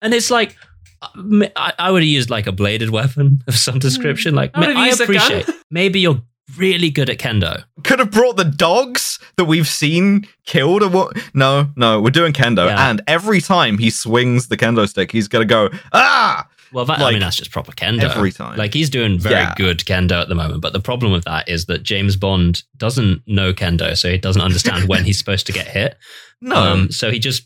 and 0.00 0.14
it's 0.14 0.30
like. 0.30 0.56
Uh, 1.02 1.46
I, 1.56 1.72
I 1.78 1.90
would 1.90 2.02
have 2.02 2.08
used 2.08 2.30
like 2.30 2.46
a 2.46 2.52
bladed 2.52 2.90
weapon 2.90 3.42
of 3.48 3.54
some 3.56 3.78
description. 3.78 4.34
Like 4.34 4.50
I 4.54 4.72
I 4.72 4.86
used 4.86 5.00
a 5.00 5.06
gun. 5.06 5.16
appreciate 5.16 5.50
maybe 5.70 6.00
you're 6.00 6.20
really 6.56 6.90
good 6.90 7.10
at 7.10 7.18
kendo. 7.18 7.64
Could 7.84 7.98
have 7.98 8.10
brought 8.12 8.36
the 8.36 8.44
dogs 8.44 9.18
that 9.36 9.44
we've 9.46 9.66
seen 9.68 10.26
killed 10.44 10.82
or 10.82 10.88
what? 10.88 11.16
No, 11.34 11.68
no, 11.76 12.00
we're 12.00 12.10
doing 12.10 12.32
kendo, 12.32 12.66
Yeah. 12.68 12.88
and 12.90 13.02
every 13.06 13.40
time 13.40 13.78
he 13.78 13.90
swings 13.90 14.48
the 14.48 14.56
kendo 14.56 14.88
stick, 14.88 15.10
he's 15.12 15.28
gonna 15.28 15.44
go 15.44 15.70
ah. 15.92 16.46
Well, 16.72 16.84
that, 16.86 16.98
I 16.98 17.12
mean, 17.12 17.20
that's 17.20 17.36
just 17.36 17.52
proper 17.52 17.70
kendo. 17.72 18.02
every 18.02 18.32
time. 18.32 18.58
Like, 18.58 18.74
he's 18.74 18.90
doing 18.90 19.20
very 19.20 19.36
Yeah. 19.36 19.54
good 19.56 19.78
kendo 19.78 20.20
at 20.20 20.28
the 20.28 20.34
moment. 20.34 20.60
But 20.62 20.72
the 20.72 20.80
problem 20.80 21.12
with 21.12 21.24
that 21.24 21.48
is 21.48 21.66
that 21.66 21.84
James 21.84 22.16
Bond 22.16 22.64
doesn't 22.76 23.22
know 23.26 23.52
kendo, 23.54 23.96
so 23.96 24.10
he 24.10 24.18
doesn't 24.18 24.42
understand 24.42 24.88
when 24.88 25.04
he's 25.08 25.16
supposed 25.16 25.46
to 25.46 25.52
get 25.52 25.68
hit. 25.68 25.96
No, 26.42 26.56
Um, 26.56 26.90
so 26.90 27.10
he 27.12 27.20
just 27.20 27.44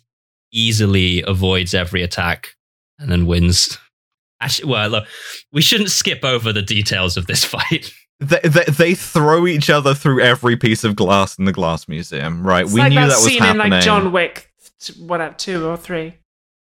easily 0.52 1.22
avoids 1.26 1.74
every 1.74 2.02
attack 2.02 2.54
and 3.00 3.10
then 3.10 3.26
wins. 3.26 3.78
Actually, 4.40 4.70
well, 4.70 4.88
look, 4.88 5.04
we 5.52 5.60
shouldn't 5.62 5.90
skip 5.90 6.24
over 6.24 6.52
the 6.52 6.62
details 6.62 7.16
of 7.16 7.26
this 7.26 7.44
fight. 7.54 7.92
they, 8.20 8.40
they, 8.44 8.64
they 8.64 8.94
throw 8.94 9.46
each 9.46 9.68
other 9.70 9.94
through 9.94 10.20
every 10.22 10.56
piece 10.56 10.84
of 10.84 10.96
glass 10.96 11.38
in 11.38 11.44
the 11.44 11.52
glass 11.52 11.88
museum, 11.88 12.46
right? 12.46 12.64
It's 12.64 12.72
we 12.72 12.80
like 12.80 12.90
knew 12.90 12.96
that, 13.00 13.08
that 13.08 13.14
was 13.16 13.24
scene 13.26 13.42
happening. 13.42 13.66
in 13.66 13.70
like 13.72 13.82
John 13.82 14.12
Wick, 14.12 14.50
t- 14.80 14.92
whatever, 15.02 15.34
two 15.34 15.66
or 15.66 15.76
three. 15.76 16.14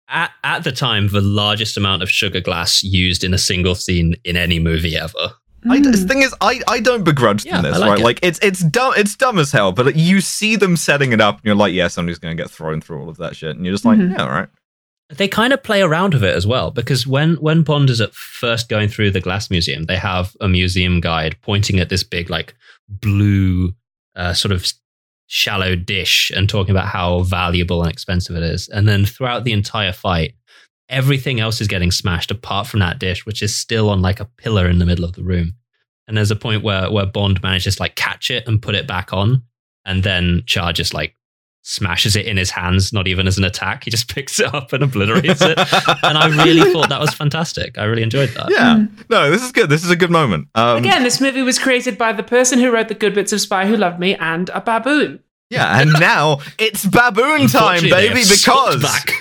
At, 0.08 0.32
at 0.42 0.64
the 0.64 0.72
time, 0.72 1.08
the 1.08 1.20
largest 1.20 1.76
amount 1.76 2.02
of 2.02 2.10
sugar 2.10 2.40
glass 2.40 2.82
used 2.82 3.22
in 3.22 3.32
a 3.32 3.38
single 3.38 3.74
scene 3.76 4.16
in 4.24 4.36
any 4.36 4.58
movie 4.58 4.96
ever. 4.96 5.34
I, 5.68 5.78
the 5.80 5.92
thing 5.92 6.22
is, 6.22 6.34
I, 6.40 6.60
I 6.66 6.80
don't 6.80 7.04
begrudge 7.04 7.44
Yeah, 7.44 7.60
them 7.60 7.66
I 7.66 7.70
this, 7.70 7.78
like 7.80 7.88
right? 7.90 8.00
it. 8.00 8.02
Like 8.04 8.18
it's 8.22 8.38
it's 8.42 8.60
dumb 8.64 8.94
it's 8.96 9.14
dumb 9.14 9.38
as 9.38 9.52
hell, 9.52 9.72
but 9.72 9.94
you 9.94 10.20
see 10.22 10.56
them 10.56 10.74
setting 10.76 11.12
it 11.12 11.20
up, 11.20 11.36
and 11.36 11.44
you're 11.44 11.54
like, 11.54 11.74
yeah, 11.74 11.86
somebody's 11.88 12.18
going 12.18 12.34
to 12.36 12.42
get 12.42 12.50
thrown 12.50 12.80
through 12.80 13.00
all 13.02 13.08
of 13.10 13.18
that 13.18 13.36
shit, 13.36 13.54
and 13.56 13.64
you're 13.64 13.74
just 13.74 13.84
like, 13.84 13.98
Mhm. 13.98 14.12
yeah, 14.12 14.22
all 14.24 14.30
right. 14.30 14.48
They 15.10 15.28
kind 15.28 15.52
of 15.52 15.62
play 15.62 15.82
around 15.82 16.14
with 16.14 16.22
it 16.22 16.36
as 16.36 16.46
well 16.46 16.70
because 16.70 17.06
when 17.06 17.34
when 17.36 17.62
Bond 17.62 17.90
is 17.90 18.00
at 18.00 18.14
first 18.14 18.68
going 18.68 18.88
through 18.88 19.10
the 19.10 19.20
glass 19.20 19.50
museum, 19.50 19.84
they 19.84 19.96
have 19.96 20.36
a 20.40 20.48
museum 20.48 21.00
guide 21.00 21.36
pointing 21.42 21.80
at 21.80 21.88
this 21.88 22.04
big 22.04 22.30
like 22.30 22.54
blue 22.88 23.74
uh, 24.14 24.34
sort 24.34 24.52
of 24.52 24.72
shallow 25.26 25.76
dish 25.76 26.32
and 26.34 26.48
talking 26.48 26.72
about 26.72 26.88
how 26.88 27.20
valuable 27.20 27.82
and 27.82 27.90
expensive 27.90 28.36
it 28.36 28.42
is. 28.42 28.68
And 28.68 28.88
then 28.88 29.04
throughout 29.04 29.44
the 29.44 29.52
entire 29.52 29.92
fight, 29.92 30.34
everything 30.88 31.38
else 31.38 31.60
is 31.60 31.68
getting 31.68 31.92
smashed 31.92 32.32
apart 32.32 32.66
from 32.66 32.80
that 32.80 32.98
dish, 32.98 33.24
which 33.24 33.42
is 33.42 33.56
still 33.56 33.88
on 33.90 34.02
like 34.02 34.20
a 34.20 34.24
pillar 34.24 34.68
in 34.68 34.78
the 34.78 34.86
middle 34.86 35.04
of 35.04 35.12
the 35.12 35.22
room. 35.22 35.54
And 36.08 36.16
there's 36.16 36.32
a 36.32 36.36
point 36.36 36.64
where 36.64 36.90
where 36.90 37.06
Bond 37.06 37.42
manages 37.42 37.76
to 37.76 37.82
like 37.82 37.94
catch 37.94 38.30
it 38.30 38.46
and 38.46 38.60
put 38.60 38.74
it 38.74 38.88
back 38.88 39.12
on, 39.12 39.44
and 39.84 40.02
then 40.02 40.42
Char 40.46 40.72
just 40.72 40.92
like 40.92 41.14
smashes 41.62 42.16
it 42.16 42.26
in 42.26 42.36
his 42.36 42.50
hands, 42.50 42.92
not 42.92 43.06
even 43.06 43.26
as 43.26 43.36
an 43.38 43.44
attack. 43.44 43.84
He 43.84 43.90
just 43.90 44.08
picks 44.14 44.40
it 44.40 44.52
up 44.54 44.72
and 44.72 44.82
obliterates 44.82 45.42
it. 45.42 45.58
and 46.02 46.16
I 46.18 46.28
really 46.44 46.72
thought 46.72 46.88
that 46.88 47.00
was 47.00 47.12
fantastic. 47.14 47.76
I 47.78 47.84
really 47.84 48.02
enjoyed 48.02 48.30
that. 48.30 48.50
Yeah, 48.50 48.84
no, 49.08 49.30
this 49.30 49.42
is 49.42 49.52
good. 49.52 49.68
This 49.68 49.84
is 49.84 49.90
a 49.90 49.96
good 49.96 50.10
moment. 50.10 50.48
Um, 50.54 50.78
Again, 50.78 51.02
this 51.02 51.20
movie 51.20 51.42
was 51.42 51.58
created 51.58 51.98
by 51.98 52.12
the 52.12 52.22
person 52.22 52.58
who 52.58 52.70
wrote 52.70 52.88
the 52.88 52.94
good 52.94 53.14
bits 53.14 53.32
of 53.32 53.40
Spy 53.40 53.66
Who 53.66 53.76
Loved 53.76 53.98
Me 54.00 54.14
and 54.16 54.48
a 54.50 54.60
baboon. 54.60 55.20
yeah, 55.50 55.80
and 55.80 55.92
now 55.94 56.38
it's 56.58 56.86
baboon 56.86 57.46
time, 57.48 57.82
baby, 57.82 58.22
because 58.28 58.82
back. 58.82 59.12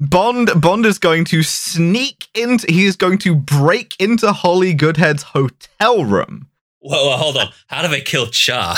Bond 0.00 0.50
Bond 0.60 0.84
is 0.86 0.98
going 0.98 1.24
to 1.26 1.42
sneak 1.42 2.26
into. 2.34 2.66
He 2.70 2.84
is 2.84 2.96
going 2.96 3.18
to 3.18 3.34
break 3.34 3.94
into 4.00 4.32
Holly 4.32 4.74
Goodhead's 4.74 5.22
hotel 5.22 6.04
room. 6.04 6.48
Whoa, 6.80 7.08
whoa, 7.10 7.16
hold 7.16 7.36
on. 7.36 7.48
How 7.68 7.82
do 7.82 7.88
they 7.88 8.00
kill 8.00 8.26
Char? 8.26 8.76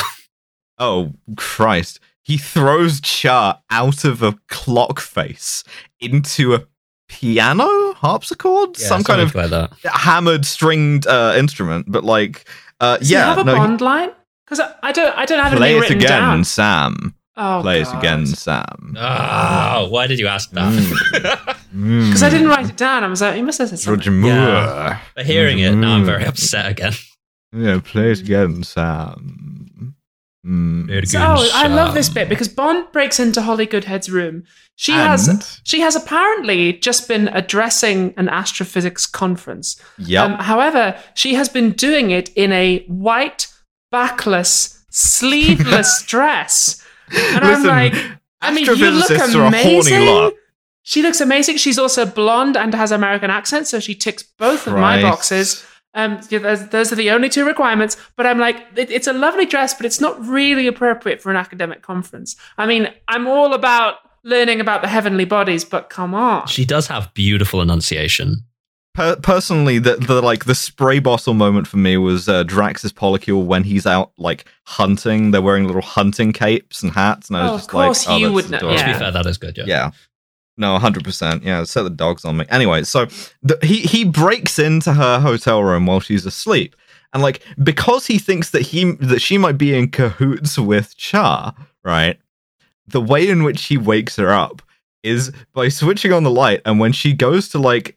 Oh 0.78 1.12
Christ! 1.36 2.00
He 2.26 2.38
throws 2.38 3.00
Char 3.00 3.60
out 3.70 4.04
of 4.04 4.20
a 4.20 4.36
clock 4.48 4.98
face 4.98 5.62
into 6.00 6.54
a 6.54 6.64
piano, 7.08 7.92
harpsichord, 7.94 8.76
some 8.76 9.04
kind 9.04 9.20
of 9.20 9.32
like 9.32 9.50
that. 9.50 9.72
hammered 9.84 10.44
stringed 10.44 11.06
uh, 11.06 11.34
instrument. 11.38 11.86
But 11.88 12.02
like, 12.02 12.48
uh, 12.80 12.96
Does 12.98 13.08
yeah, 13.12 13.22
he 13.22 13.28
have 13.28 13.38
a 13.38 13.44
no, 13.44 13.54
Bond 13.54 13.80
line? 13.80 14.10
Because 14.44 14.58
I, 14.58 14.74
I 14.82 14.90
don't, 14.90 15.16
I 15.16 15.24
don't 15.24 15.38
have 15.38 15.56
play 15.56 15.76
it 15.78 15.88
again, 15.90 16.08
down. 16.08 16.42
Sam. 16.44 17.14
Oh, 17.36 17.60
play 17.62 17.84
God. 17.84 17.94
it 17.94 17.98
again, 17.98 18.26
Sam. 18.26 18.96
Oh, 18.98 19.88
why 19.90 20.08
did 20.08 20.18
you 20.18 20.26
ask 20.26 20.50
that? 20.50 21.56
Because 21.76 22.22
I 22.22 22.30
didn't 22.30 22.48
write 22.48 22.70
it 22.70 22.76
down. 22.78 23.04
I 23.04 23.08
was 23.08 23.20
like, 23.20 23.34
he 23.36 23.42
must 23.42 23.58
have 23.58 23.68
said 23.68 23.78
something. 23.78 23.98
Roger 23.98 24.10
something. 24.10 24.20
Moore. 24.22 24.32
Yeah. 24.32 24.98
For 25.14 25.22
hearing 25.22 25.58
it, 25.58 25.74
now 25.74 25.94
I'm 25.94 26.02
Mm. 26.02 26.06
very 26.06 26.24
upset 26.24 26.70
again. 26.70 26.92
Yeah, 27.52 27.80
play 27.84 28.10
it 28.12 28.20
again, 28.20 28.62
Sam. 28.64 29.65
Mm. 30.46 31.08
So, 31.08 31.18
oh, 31.18 31.50
I 31.54 31.66
love 31.66 31.94
this 31.94 32.08
bit 32.08 32.28
because 32.28 32.46
Bond 32.48 32.86
breaks 32.92 33.18
into 33.18 33.42
Holly 33.42 33.66
Goodhead's 33.66 34.08
room. 34.08 34.44
She 34.76 34.92
And? 34.92 35.00
has 35.00 35.60
she 35.64 35.80
has 35.80 35.96
apparently 35.96 36.74
just 36.74 37.08
been 37.08 37.28
addressing 37.28 38.14
an 38.16 38.28
astrophysics 38.28 39.06
conference. 39.06 39.80
Yep. 39.98 40.24
Um, 40.24 40.38
however, 40.38 40.96
she 41.14 41.34
has 41.34 41.48
been 41.48 41.72
doing 41.72 42.10
it 42.10 42.28
in 42.36 42.52
a 42.52 42.84
white, 42.86 43.48
backless, 43.90 44.84
sleeveless 44.90 46.02
dress. 46.06 46.82
And 47.10 47.44
I'm 47.44 47.64
like, 47.64 47.94
I 48.40 48.52
mean, 48.52 48.66
you 48.66 48.74
look 48.74 49.10
astrophysicists 49.10 49.34
are 49.34 49.44
a 49.46 49.62
horny 49.62 49.94
amazing. 49.94 50.30
She 50.82 51.02
looks 51.02 51.20
amazing. 51.20 51.56
She's 51.56 51.80
also 51.80 52.06
blonde 52.06 52.56
and 52.56 52.72
has 52.72 52.92
American 52.92 53.28
accent, 53.30 53.66
so 53.66 53.80
she 53.80 53.94
ticks 53.96 54.22
both 54.22 54.68
of 54.68 54.74
my 54.74 55.02
boxes. 55.02 55.64
Um, 55.96 56.20
yeah, 56.30 56.38
those, 56.38 56.68
those 56.68 56.92
are 56.92 56.96
the 56.96 57.10
only 57.10 57.28
two 57.28 57.44
requirements. 57.44 57.96
But 58.14 58.26
I'm 58.26 58.38
like, 58.38 58.56
it, 58.76 58.90
it's 58.90 59.08
a 59.08 59.12
lovely 59.12 59.46
dress, 59.46 59.74
but 59.74 59.84
it's 59.86 60.00
not 60.00 60.24
really 60.24 60.66
appropriate 60.68 61.20
for 61.20 61.30
an 61.30 61.36
academic 61.36 61.82
conference. 61.82 62.36
I 62.58 62.66
mean, 62.66 62.88
I'm 63.08 63.26
all 63.26 63.52
about 63.54 63.96
learning 64.22 64.60
about 64.60 64.82
the 64.82 64.88
heavenly 64.88 65.24
bodies, 65.24 65.64
but 65.64 65.88
come 65.90 66.14
on. 66.14 66.46
She 66.46 66.64
does 66.64 66.86
have 66.88 67.12
beautiful 67.14 67.60
enunciation. 67.62 68.44
Per- 68.94 69.16
personally, 69.16 69.78
the, 69.78 69.96
the 69.96 70.22
like 70.22 70.46
the 70.46 70.54
spray 70.54 70.98
bottle 71.00 71.34
moment 71.34 71.66
for 71.66 71.76
me 71.76 71.96
was 71.98 72.28
uh, 72.28 72.42
Drax's 72.44 72.92
polycule 72.94 73.44
when 73.44 73.62
he's 73.62 73.86
out 73.86 74.12
like 74.16 74.46
hunting. 74.64 75.32
They're 75.32 75.42
wearing 75.42 75.66
little 75.66 75.82
hunting 75.82 76.32
capes 76.32 76.82
and 76.82 76.92
hats, 76.92 77.28
and 77.28 77.36
I 77.36 77.42
was 77.42 77.50
Oh, 77.50 77.54
of 77.54 77.60
just 77.60 77.70
course 77.70 78.06
like, 78.06 78.14
oh, 78.14 78.18
you 78.18 78.24
that's 78.26 78.34
would 78.34 78.50
know- 78.50 78.56
adorable. 78.58 78.78
To 78.78 78.86
be 78.86 78.92
fair, 78.98 79.10
that 79.12 79.26
is 79.26 79.36
good. 79.38 79.56
Yeah. 79.58 79.64
Yeah. 79.66 79.90
No, 80.56 80.78
hundred 80.78 81.04
percent. 81.04 81.42
Yeah, 81.42 81.64
set 81.64 81.82
the 81.82 81.90
dogs 81.90 82.24
on 82.24 82.38
me. 82.38 82.46
Anyway, 82.48 82.82
so 82.84 83.06
the, 83.42 83.58
he 83.62 83.80
he 83.80 84.04
breaks 84.04 84.58
into 84.58 84.94
her 84.94 85.20
hotel 85.20 85.62
room 85.62 85.86
while 85.86 86.00
she's 86.00 86.24
asleep, 86.24 86.74
and 87.12 87.22
like 87.22 87.42
because 87.62 88.06
he 88.06 88.18
thinks 88.18 88.50
that 88.50 88.62
he 88.62 88.92
that 88.92 89.20
she 89.20 89.36
might 89.36 89.58
be 89.58 89.74
in 89.76 89.90
cahoots 89.90 90.58
with 90.58 90.96
Char, 90.96 91.54
right? 91.84 92.18
The 92.86 93.00
way 93.00 93.28
in 93.28 93.42
which 93.42 93.64
he 93.64 93.76
wakes 93.76 94.16
her 94.16 94.30
up 94.30 94.62
is 95.02 95.30
by 95.52 95.68
switching 95.68 96.12
on 96.12 96.24
the 96.24 96.30
light, 96.30 96.62
and 96.64 96.80
when 96.80 96.92
she 96.92 97.12
goes 97.12 97.48
to 97.50 97.58
like 97.58 97.96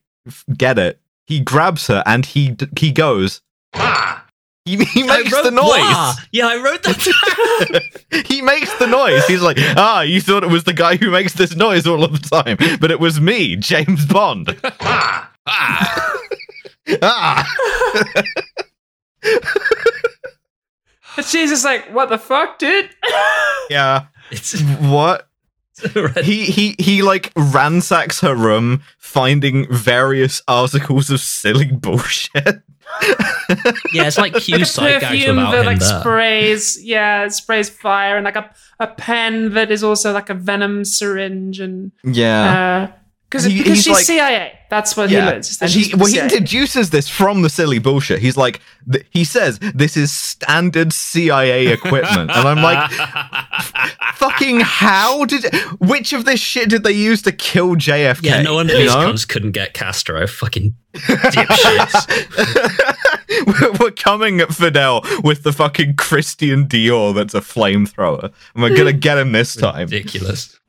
get 0.58 0.78
it, 0.78 1.00
he 1.26 1.40
grabs 1.40 1.88
her 1.88 2.04
and 2.06 2.26
he 2.26 2.58
he 2.78 2.92
goes. 2.92 3.42
"Ah!" 3.74 4.26
He, 4.70 4.86
he 4.86 5.02
makes 5.04 5.32
the 5.32 5.50
noise. 5.50 5.66
Wah! 5.66 6.14
Yeah, 6.32 6.48
I 6.48 6.58
wrote 6.58 6.84
that. 6.84 8.26
he 8.28 8.44
makes 8.44 8.72
the 8.78 8.86
noise. 8.86 9.26
He's 9.26 9.42
like, 9.42 9.58
ah, 9.60 10.02
you 10.02 10.22
thought 10.22 10.44
it 10.44 10.50
was 10.52 10.64
the 10.64 10.74
guy 10.74 10.96
who 10.96 11.10
makes 11.10 11.34
this 11.34 11.56
noise 11.56 11.88
all 11.88 12.04
of 12.04 12.12
the 12.12 12.20
time, 12.20 12.58
but 12.80 12.92
it 12.92 13.00
was 13.00 13.20
me, 13.20 13.56
James 13.56 14.06
Bond. 14.06 14.56
ah. 14.80 15.32
ah. 17.02 17.54
But 21.16 21.26
she's 21.26 21.50
just 21.50 21.66
like, 21.66 21.92
what 21.92 22.10
the 22.10 22.20
fuck, 22.20 22.60
dude? 22.60 22.92
Yeah. 23.72 24.06
it's 24.30 24.62
What? 24.62 25.26
He 26.22 26.46
he 26.46 26.76
he 26.78 27.02
like 27.02 27.32
ransacks 27.38 28.20
her 28.20 28.36
room, 28.36 28.84
finding 28.98 29.66
various 29.74 30.42
articles 30.48 31.10
of 31.10 31.22
silly 31.22 31.72
bullshit. 31.72 32.62
Yeah, 33.94 34.08
it's 34.08 34.18
like 34.18 34.34
Q 34.42 34.54
like 34.54 34.62
a 34.62 34.66
side 34.66 35.02
gags 35.02 35.06
perfume 35.06 35.36
without 35.38 35.52
that 35.52 35.60
him 35.62 35.66
like 35.66 35.80
there. 35.80 36.00
sprays, 36.00 36.84
yeah, 36.84 37.26
it 37.26 37.32
sprays 37.34 37.70
fire, 37.70 38.18
and 38.18 38.26
like 38.26 38.36
a, 38.36 38.50
a 38.80 38.88
pen 38.88 39.54
that 39.54 39.72
is 39.72 39.84
also 39.84 40.12
like 40.14 40.30
a 40.30 40.34
venom 40.34 40.86
syringe, 40.86 41.60
and 41.60 41.92
Yeah. 42.04 42.90
Uh, 42.92 42.99
because 43.30 43.44
He- 43.46 43.60
because 43.60 43.78
she's 43.84 43.94
like- 43.94 44.06
CIA. 44.06 44.54
That's 44.70 44.96
what 44.96 45.10
he 45.10 45.18
learns. 45.18 45.50
is 45.50 45.58
that 45.58 45.66
And 45.76 45.84
he, 45.84 45.90
from 45.90 46.00
well, 46.00 46.08
he 46.10 46.16
CIA. 46.16 46.30
deduces 46.30 46.90
this 46.92 47.10
from 47.10 47.42
the 47.42 47.50
silly 47.50 47.80
bullshit. 47.80 48.20
He's 48.20 48.38
like, 48.38 48.62
th- 48.92 49.04
he 49.10 49.24
says, 49.24 49.58
this 49.74 49.98
is 49.98 50.12
standard 50.12 50.94
CIA 50.94 51.68
equipment. 51.74 52.30
and 52.30 52.48
I'm 52.48 52.62
like, 52.62 52.92
fucking 54.16 54.60
how 54.60 55.26
did, 55.26 55.52
which 55.80 56.14
of 56.14 56.26
this 56.26 56.40
shit 56.40 56.70
did 56.70 56.84
they 56.84 56.92
use 56.92 57.24
to 57.24 57.32
kill 57.32 57.76
JFK? 57.76 58.24
yeah, 58.24 58.42
no 58.44 58.54
one 58.54 58.68
you 58.70 58.78
these 58.78 58.94
know? 58.94 59.12
cunts 59.12 59.28
couldn't 59.28 59.52
get 59.54 59.74
Castro. 59.74 60.28
Fucking 60.28 60.76
dipshits. 60.94 62.06
we're, 63.62 63.72
we're 63.80 63.92
coming 63.92 64.40
at 64.42 64.54
Fidel 64.54 65.02
with 65.24 65.42
the 65.44 65.52
fucking 65.54 65.96
Christian 65.96 66.68
Dior 66.68 67.16
that's 67.16 67.34
a 67.34 67.42
flamethrower. 67.42 68.32
And 68.54 68.64
we're 68.64 68.76
gonna 68.78 68.94
get 68.94 69.18
him 69.18 69.32
this 69.32 69.56
time. 69.56 69.88
Ridiculous. 69.88 70.60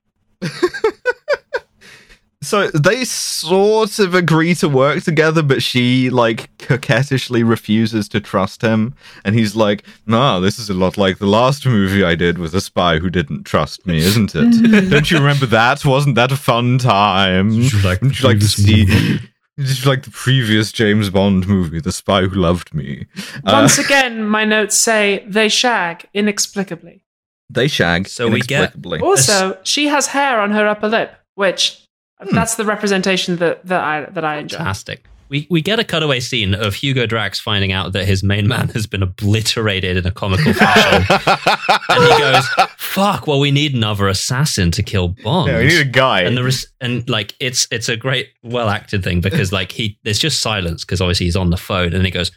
So 2.43 2.69
they 2.69 3.05
sort 3.05 3.99
of 3.99 4.15
agree 4.15 4.55
to 4.57 4.69
work 4.69 5.03
together, 5.03 5.43
but 5.43 5.63
she 5.63 6.09
like 6.09 6.49
coquettishly 6.59 7.43
refuses 7.43 8.09
to 8.09 8.21
trust 8.21 8.63
him. 8.63 8.95
And 9.27 9.35
he's 9.35 9.55
like, 9.55 9.85
"No, 10.07 10.41
this 10.41 10.59
is 10.59 10.71
a 10.71 10.75
lot 10.75 10.97
like 10.97 11.19
the 11.19 11.27
last 11.27 11.67
movie 11.67 12.03
I 12.03 12.15
did 12.15 12.39
with 12.39 12.55
a 12.55 12.63
spy 12.63 12.99
who 12.99 13.11
didn't 13.11 13.45
trust 13.45 13.87
me, 13.87 13.99
isn't 13.99 14.33
it? 14.35 14.89
Don't 14.91 15.11
you 15.11 15.19
remember 15.19 15.45
that? 15.47 15.85
Wasn't 15.85 16.15
that 16.15 16.33
a 16.33 16.37
fun 16.37 16.79
time? 16.79 17.51
Did 17.51 17.73
you 17.75 17.83
like 17.83 18.01
the 18.01 18.07
you 18.07 18.27
like 18.27 18.39
to 18.39 18.47
previous 18.47 18.55
see? 18.55 18.87
movie? 18.87 19.21
Did 19.59 19.85
like 19.85 20.03
the 20.05 20.11
previous 20.11 20.73
James 20.73 21.11
Bond 21.11 21.47
movie, 21.47 21.81
The 21.81 21.93
Spy 21.93 22.23
Who 22.23 22.41
Loved 22.41 22.73
Me? 22.73 23.05
Uh, 23.45 23.53
Once 23.61 23.77
again, 23.79 24.25
my 24.27 24.47
notes 24.47 24.79
say 24.79 25.23
they 25.29 25.51
shag 25.51 26.07
inexplicably. 26.15 27.03
they 27.51 27.69
shag. 27.69 28.09
So 28.09 28.29
we 28.29 28.41
get- 28.41 28.61
inexplicably. 28.61 29.01
Also, 29.01 29.59
she 29.63 29.89
has 29.89 30.07
hair 30.07 30.41
on 30.41 30.53
her 30.53 30.67
upper 30.67 30.89
lip, 30.89 31.15
which 31.35 31.87
Hmm. 32.23 32.35
that's 32.35 32.57
the 32.57 32.65
representation 32.65 33.37
that, 33.37 33.65
that 33.67 33.83
I 33.83 34.05
that 34.11 34.25
I 34.25 34.37
enjoy. 34.39 34.59
Fantastic. 34.59 35.05
We, 35.31 35.47
we 35.49 35.63
get 35.63 35.79
a 35.79 35.85
cutaway 35.85 36.19
scene 36.19 36.55
of 36.55 36.75
Hugo 36.75 37.07
Drax 37.07 37.39
finding 37.39 37.71
out 37.71 37.93
that 37.93 38.05
his 38.05 38.25
main 38.25 38.49
man 38.49 38.69
has 38.71 38.89
been 38.89 39.01
obliterated 39.01 39.97
in 39.97 40.05
a 40.05 40.11
comical 40.11 40.53
fashion. 40.53 41.07
and 41.89 42.03
he 42.03 42.19
goes, 42.19 42.45
fuck, 42.77 43.29
well, 43.29 43.39
we 43.39 43.53
need 43.53 43.73
another 43.73 44.09
assassin 44.09 44.73
to 44.73 44.83
kill 44.83 45.09
Bond. 45.23 45.53
Yeah, 45.53 45.59
we 45.59 45.67
need 45.69 45.81
a 45.81 45.85
guy. 45.85 46.23
and 46.23 46.37
the 46.37 46.43
res- 46.43 46.67
and 46.81 47.09
like 47.09 47.37
it's 47.39 47.69
it's 47.71 47.89
a 47.89 47.97
great 47.97 48.31
well 48.43 48.69
acted 48.69 49.05
thing 49.05 49.21
because 49.21 49.53
like 49.53 49.71
he 49.71 49.97
there's 50.03 50.19
just 50.19 50.41
silence 50.41 50.85
because 50.85 51.01
obviously 51.01 51.27
he's 51.27 51.37
on 51.37 51.51
the 51.51 51.57
phone 51.57 51.95
and 51.95 52.05
he 52.05 52.11
goes 52.11 52.33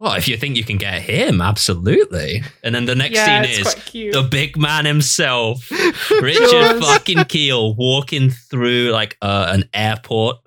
Well, 0.00 0.14
if 0.14 0.28
you 0.28 0.38
think 0.38 0.56
you 0.56 0.64
can 0.64 0.78
get 0.78 1.02
him, 1.02 1.42
absolutely. 1.42 2.42
And 2.64 2.74
then 2.74 2.86
the 2.86 2.94
next 2.94 3.16
yeah, 3.16 3.42
scene 3.42 3.60
is 3.60 3.74
the 4.14 4.26
big 4.28 4.56
man 4.56 4.86
himself, 4.86 5.70
Richard 6.22 6.80
fucking 6.80 7.24
Kiel, 7.24 7.74
walking 7.74 8.30
through 8.30 8.92
like 8.92 9.18
uh, 9.20 9.48
an 9.50 9.68
airport, 9.74 10.38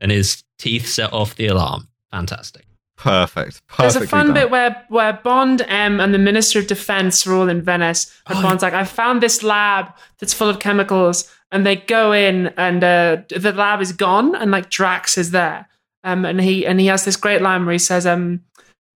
and 0.00 0.10
his 0.10 0.42
teeth 0.58 0.88
set 0.88 1.12
off 1.12 1.34
the 1.36 1.46
alarm. 1.46 1.88
Fantastic. 2.10 2.64
Perfect. 2.96 3.60
There's 3.78 3.96
a 3.96 4.06
fun 4.06 4.26
done. 4.26 4.34
bit 4.34 4.50
where 4.50 4.82
where 4.88 5.12
Bond, 5.12 5.60
M, 5.68 6.00
and 6.00 6.14
the 6.14 6.18
Minister 6.18 6.60
of 6.60 6.66
Defense 6.66 7.26
are 7.26 7.34
all 7.34 7.48
in 7.50 7.60
Venice, 7.60 8.18
and 8.28 8.38
Oh, 8.38 8.42
Bond's 8.42 8.62
like, 8.62 8.74
"I 8.74 8.84
found 8.84 9.22
this 9.22 9.42
lab 9.42 9.92
that's 10.18 10.32
full 10.32 10.48
of 10.48 10.58
chemicals," 10.58 11.28
and 11.50 11.66
they 11.66 11.76
go 11.76 12.12
in, 12.12 12.46
and 12.56 12.82
uh, 12.82 13.16
the 13.28 13.52
lab 13.52 13.82
is 13.82 13.92
gone, 13.92 14.34
and 14.34 14.50
like 14.50 14.70
Drax 14.70 15.18
is 15.18 15.32
there, 15.32 15.68
um, 16.02 16.24
and 16.24 16.40
he 16.40 16.64
and 16.64 16.80
he 16.80 16.86
has 16.86 17.04
this 17.04 17.16
great 17.16 17.42
line 17.42 17.66
where 17.66 17.72
he 17.72 17.78
says, 17.78 18.06
"Um, 18.06 18.40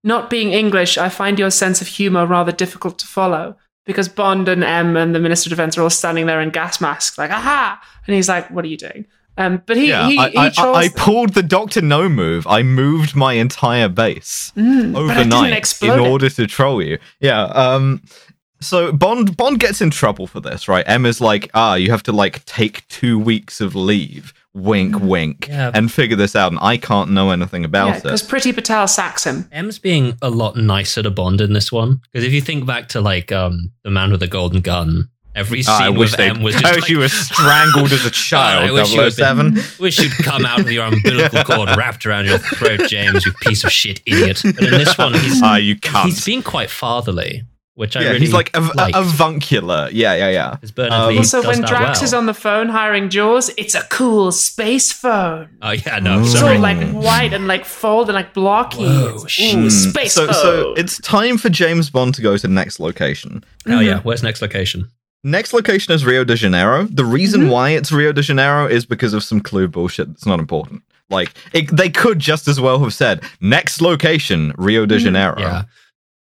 not 0.07 0.31
being 0.31 0.53
English, 0.53 0.97
I 0.97 1.11
find 1.11 1.39
your 1.39 1.51
sense 1.51 1.83
of 1.83 1.89
humor 1.89 2.25
rather 2.25 2.53
difficult 2.53 2.99
to 3.01 3.07
follow." 3.07 3.57
Because 3.85 4.09
Bond 4.09 4.49
and 4.49 4.65
M 4.65 4.97
and 4.97 5.15
the 5.15 5.21
Minister 5.21 5.49
of 5.49 5.51
Defense 5.51 5.79
are 5.79 5.83
all 5.83 5.91
standing 5.91 6.27
there 6.27 6.41
in 6.41 6.51
gas 6.51 6.81
masks, 6.81 7.19
like 7.19 7.31
"aha," 7.31 7.81
and 8.07 8.17
he's 8.17 8.29
like, 8.29 8.51
"What 8.51 8.65
are 8.65 8.69
you 8.69 8.79
doing?" 8.79 9.07
Um, 9.39 9.63
but 9.67 9.77
he 9.77 9.89
yeah, 9.89 10.09
he, 10.09 10.19
I, 10.19 10.31
he 10.31 10.39
I, 10.39 10.49
trolls 10.51 10.77
I, 10.77 10.81
I 10.81 10.89
pulled 10.89 11.35
the 11.35 11.43
Doctor 11.43 11.83
No 11.83 12.09
move. 12.09 12.47
I 12.47 12.63
moved 12.63 13.15
my 13.15 13.35
entire 13.35 13.89
base 13.89 14.53
Mm, 14.57 14.95
but 14.95 15.11
I 15.11 15.15
didn't 15.19 15.33
overnight 15.33 15.83
in 15.83 16.01
order 16.01 16.31
to 16.31 16.47
troll 16.47 16.83
you. 16.83 16.99
Yeah. 17.21 17.45
Um. 17.45 18.03
So 18.61 18.91
Bond 18.93 19.37
Bond 19.37 19.61
gets 19.61 19.83
in 19.83 19.91
trouble 19.91 20.27
for 20.27 20.41
this, 20.41 20.69
right? 20.69 20.89
Emma's 20.89 21.21
like, 21.21 21.51
ah, 21.53 21.75
you 21.75 21.91
have 21.91 22.03
to 22.05 22.13
like 22.13 22.45
take 22.47 22.89
two 22.89 23.19
weeks 23.19 23.61
of 23.61 23.75
leave. 23.75 24.33
Wink, 24.57 24.99
wink, 25.01 25.49
Yeah. 25.49 25.71
and 25.75 25.93
figure 25.93 26.17
this 26.17 26.35
out. 26.35 26.51
And 26.51 26.59
I 26.63 26.79
can't 26.79 27.11
know 27.11 27.31
anything 27.31 27.63
Yeah, 27.63 27.67
about 27.69 28.03
because 28.03 28.23
it. 28.23 28.29
Priti 28.29 28.55
Patel 28.55 28.89
sacks 28.89 29.25
him. 29.25 29.47
M's 29.53 29.79
being 29.79 30.17
a 30.23 30.31
lot 30.31 30.57
nicer 30.57 31.03
to 31.03 31.11
Bond 31.11 31.41
in 31.43 31.53
this 31.53 31.71
one 31.71 32.01
because 32.11 32.25
if 32.27 32.33
you 32.33 32.41
think 32.41 32.65
back 32.67 32.89
to 32.89 33.01
like 33.01 33.31
um 33.33 33.71
the 33.85 33.91
man 33.91 34.11
with 34.11 34.21
the 34.21 34.27
golden 34.27 34.63
gun, 34.63 35.11
every 35.35 35.63
scene 35.63 35.75
Ah, 35.77 35.85
I 35.85 35.89
with. 35.91 36.19
M 36.19 36.43
was 36.43 36.57
I 36.57 36.61
just 36.63 36.75
wish 36.75 36.83
like, 36.85 36.91
you 36.91 36.99
were 37.01 37.09
strangled 37.11 37.93
as 37.93 38.07
a 38.07 38.11
child. 38.31 38.71
wish 38.73 38.95
you 38.95 39.01
had 39.03 39.13
007. 39.13 39.59
Wish 39.79 39.99
you'd 40.01 40.13
come 40.13 40.47
out 40.47 40.59
with 40.65 40.71
your 40.71 40.87
umbilical 40.87 41.45
cord 41.45 41.69
wrapped 41.77 42.07
around 42.07 42.25
your 42.25 42.39
throat, 42.39 42.89
James, 42.89 43.27
you 43.27 43.33
piece 43.43 43.63
of 43.63 43.71
shit 43.71 44.01
idiot. 44.07 44.41
But 44.43 44.65
in 44.65 44.71
this 44.71 44.97
one, 44.97 45.13
he's 45.13 45.43
Ah, 45.43 45.57
you 45.57 45.77
can't. 45.77 46.07
he's 46.09 46.25
being 46.25 46.43
quite 46.43 46.71
fatherly, 46.71 47.43
which 47.77 47.95
I 47.95 48.01
yeah, 48.01 48.09
really 48.09 48.21
he's 48.21 48.33
like 48.33 48.51
a, 48.57 48.61
liked. 48.61 48.97
a, 48.97 49.01
avuncular. 49.01 49.89
Yeah, 49.93 50.15
yeah, 50.15 50.31
yeah. 50.31 50.51
Because 50.53 50.73
Bernard 50.73 50.93
Um, 50.93 51.09
Lee 51.11 51.19
Also, 51.19 51.47
when 51.47 51.61
Drax 51.61 52.01
well. 52.01 52.05
is 52.05 52.15
on 52.15 52.27
the 52.27 52.35
phone 52.35 52.71
hiring 52.71 53.11
Jaws, 53.11 53.51
it's 53.57 53.75
a 53.75 53.83
cool 53.85 54.33
space 54.33 54.93
phone. 54.93 55.51
oh 55.63 55.73
yeah, 55.73 55.99
no, 56.01 56.17
mm. 56.17 56.19
Ooh. 56.19 56.23
It's 56.23 56.33
sorry. 56.33 56.57
all 56.57 56.63
like 56.63 56.91
white 56.93 57.33
and 57.33 57.47
like 57.47 57.65
fold 57.65 58.09
and 58.09 58.15
like 58.15 58.35
blocky. 58.35 58.85
Whoa, 58.85 59.09
It's- 59.09 59.31
shit. 59.31 59.57
Ooh, 59.57 59.71
space 59.71 60.13
mm. 60.13 60.27
so, 60.27 60.27
phone. 60.27 60.35
so 60.35 60.75
it's 60.75 60.99
time 61.01 61.39
for 61.39 61.51
James 61.51 61.91
Bond 61.91 62.15
to 62.15 62.23
go 62.23 62.37
to 62.37 62.43
the 62.43 62.53
next 62.53 62.81
location. 62.81 63.45
Hell 63.67 63.83
yeah, 63.83 63.95
mm-hmm. 63.95 64.09
where's 64.09 64.23
next 64.23 64.43
location? 64.43 64.89
Next 65.23 65.53
location 65.53 65.93
is 65.93 66.05
Rio 66.05 66.25
de 66.25 66.37
Janeiro. 66.37 66.85
The 66.85 67.05
reason 67.05 67.43
mm-hmm. 67.43 67.51
why 67.51 67.71
it's 67.71 67.91
Rio 67.93 68.13
de 68.13 68.23
Janeiro 68.23 68.67
is 68.67 68.87
because 68.87 69.13
of 69.13 69.25
some 69.25 69.41
clue 69.41 69.67
bullshit 69.69 70.09
that's 70.09 70.25
not 70.25 70.39
important. 70.39 70.83
Like, 71.11 71.35
it, 71.53 71.75
they 71.77 71.91
could 71.91 72.21
just 72.21 72.49
as 72.49 72.61
well 72.61 72.79
have 72.81 72.95
said, 72.95 73.23
next 73.41 73.81
location, 73.81 74.53
Rio 74.57 74.87
de 74.87 74.97
mm-hmm. 74.97 75.05
Janeiro. 75.05 75.39
Yeah. 75.39 75.63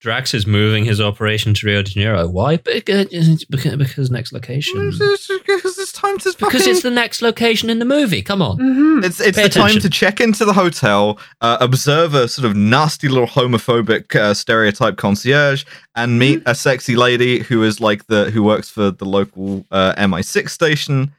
Drax 0.04 0.34
is 0.34 0.46
moving 0.46 0.84
his 0.84 1.00
operation 1.00 1.54
to 1.54 1.66
Rio 1.66 1.82
de 1.82 1.92
Janeiro. 1.92 2.28
Why? 2.28 2.58
Because, 2.58 3.06
because, 3.48 3.74
because 3.76 4.10
next 4.10 4.34
location. 4.34 4.90
Because 4.90 5.78
it's 5.78 5.92
time 5.92 6.18
to 6.18 6.34
Because 6.38 6.66
it's 6.66 6.82
the 6.82 6.90
next 6.90 7.22
location 7.22 7.70
in 7.70 7.78
the 7.78 7.86
movie. 7.86 8.20
Come 8.20 8.42
on. 8.42 8.58
Mhm. 8.58 9.02
It's 9.02 9.18
it's 9.18 9.38
Pay 9.38 9.44
the 9.44 9.48
time 9.48 9.80
to 9.80 9.88
check 9.88 10.20
into 10.20 10.44
the 10.44 10.52
hotel, 10.52 11.18
uh, 11.40 11.56
observe 11.58 12.12
a 12.12 12.28
sort 12.28 12.44
of 12.44 12.54
nasty 12.54 13.08
little 13.08 13.26
homophobic 13.26 14.14
uh, 14.14 14.34
stereotype 14.34 14.98
concierge, 14.98 15.64
and 15.96 16.18
meet 16.18 16.42
a 16.44 16.54
sexy 16.54 16.96
lady 16.96 17.38
who 17.38 17.62
is 17.62 17.80
like 17.80 18.06
the 18.06 18.30
who 18.30 18.42
works 18.42 18.68
for 18.68 18.90
the 18.90 19.06
local 19.06 19.64
uh, 19.70 19.94
MI6 19.96 20.50
station, 20.50 21.14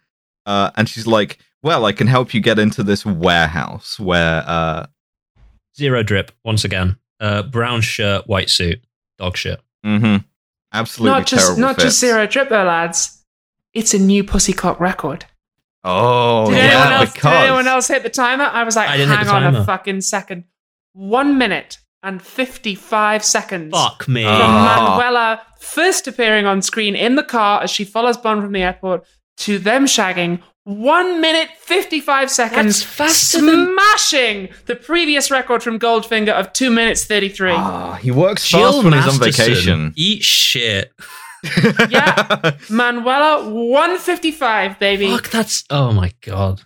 uh, 0.45 0.69
and 0.75 0.88
she's 0.88 1.07
like, 1.07 1.39
"Well, 1.63 1.86
I 1.88 1.91
can 1.91 2.05
help 2.05 2.36
you 2.36 2.39
get 2.39 2.59
into 2.59 2.83
this 2.83 3.03
warehouse 3.03 3.99
where." 3.99 4.43
Uh, 4.45 4.86
Zero 5.75 6.03
drip, 6.03 6.31
once 6.43 6.63
again. 6.63 6.97
Uh, 7.26 7.41
brown 7.43 7.82
shirt, 7.82 8.28
white 8.28 8.49
suit, 8.49 8.80
dog 9.17 9.36
shit. 9.36 9.59
Mm-hmm. 9.86 10.17
absolutely 10.73 11.19
Not 11.19 11.28
just 11.28 11.45
terrible 11.45 11.61
not 11.61 11.78
just 11.80 11.99
zero 11.99 12.28
trip 12.28 12.49
though, 12.49 12.63
lads. 12.63 13.23
It's 13.73 13.93
a 13.93 13.99
new 13.99 14.23
Pussycock 14.23 14.80
record. 14.80 15.26
Oh, 15.84 16.49
Did, 16.49 16.57
yeah, 16.57 16.63
anyone 16.63 16.93
else, 16.93 17.13
did 17.13 17.26
anyone 17.26 17.67
else 17.67 17.88
hit 17.88 18.03
the 18.03 18.09
timer? 18.09 18.45
I 18.45 18.63
was 18.63 18.76
like, 18.76 18.89
I 18.89 18.97
didn't 18.97 19.15
hang 19.15 19.28
on 19.28 19.55
a 19.55 19.63
fucking 19.65 20.01
second. 20.01 20.45
One 20.93 21.38
minute 21.38 21.78
and 22.03 22.21
fifty-five 22.21 23.23
seconds. 23.23 23.71
Fuck 23.73 24.07
me. 24.07 24.23
from 24.23 24.32
Ah. 24.34 24.95
Manuela 24.97 25.41
first 25.59 26.07
appearing 26.07 26.45
on 26.45 26.61
screen 26.61 26.95
in 26.95 27.15
the 27.15 27.23
car 27.23 27.61
as 27.63 27.69
she 27.71 27.84
follows 27.84 28.17
Bond 28.17 28.41
from 28.43 28.51
the 28.53 28.61
airport 28.61 29.05
to 29.38 29.59
them 29.59 29.86
shagging. 29.86 30.41
One 30.66 31.22
minute, 31.22 31.49
55 31.59 32.32
seconds. 32.32 32.80
That's 32.80 32.84
faster 32.84 33.39
than- 33.39 33.72
smashing 33.76 34.49
the 34.66 34.76
previous 34.76 35.30
record 35.30 35.61
from 35.61 35.78
Goldfinger 35.80 36.34
of 36.34 36.51
2 36.53 36.72
minutes 36.72 37.05
33. 37.05 37.51
Ah, 37.51 37.93
he 38.01 38.09
works 38.09 38.49
Jill 38.49 38.72
fast 38.72 38.84
when 38.84 38.93
he's 38.93 39.07
on 39.07 39.20
vacation. 39.20 39.93
Eat 39.95 40.24
shit. 40.24 40.91
Yeah. 41.88 42.55
Manuela, 42.72 43.47
155, 43.47 44.80
baby. 44.80 45.11
Fuck, 45.11 45.30
that's. 45.30 45.63
Oh 45.70 45.91
my 45.91 46.11
god. 46.22 46.63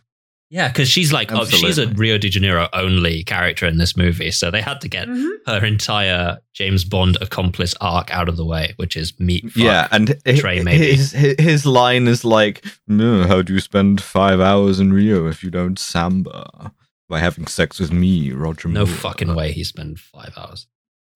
Yeah, 0.52 0.68
because 0.70 0.90
she's 0.90 1.14
like, 1.14 1.32
oh, 1.32 1.46
she's 1.46 1.78
a 1.78 1.88
Rio 1.90 2.18
de 2.18 2.28
Janeiro 2.28 2.68
only 2.74 3.24
character 3.24 3.68
in 3.68 3.78
this 3.78 3.96
movie, 3.96 4.32
so 4.32 4.50
they 4.50 4.62
had 4.62 4.82
to 4.82 4.88
get 4.90 5.08
Mhm. 5.08 5.30
her 5.46 5.64
entire 5.64 6.40
James 6.56 6.84
Bond 6.84 7.18
accomplice 7.22 7.76
arc 7.80 8.10
out 8.12 8.28
of 8.28 8.36
the 8.36 8.46
way, 8.46 8.74
which 8.78 8.98
is 8.98 9.14
meat. 9.20 9.44
Fuck. 9.52 9.58
Yeah, 9.64 9.88
and 9.92 10.16
hi- 10.26 10.36
Trey, 10.38 10.64
maybe. 10.64 10.88
his 10.96 11.12
his 11.12 11.36
his 11.38 11.66
line 11.68 12.08
is 12.08 12.26
like, 12.26 12.66
"No, 12.88 13.28
"How 13.28 13.44
do 13.44 13.54
you 13.54 13.60
spend 13.60 14.02
five 14.02 14.40
hours 14.40 14.80
in 14.80 14.92
Rio 14.92 15.28
if 15.28 15.44
you 15.44 15.52
don't 15.52 15.78
samba 15.78 16.72
by 17.08 17.20
having 17.20 17.46
sex 17.46 17.80
with 17.80 17.92
me, 17.94 18.32
Roger?" 18.32 18.70
no 18.70 18.86
Moore?" 18.88 18.96
fucking 18.96 19.36
way 19.36 19.52
he 19.52 19.64
spent 19.64 20.00
five 20.00 20.34
hours. 20.36 20.66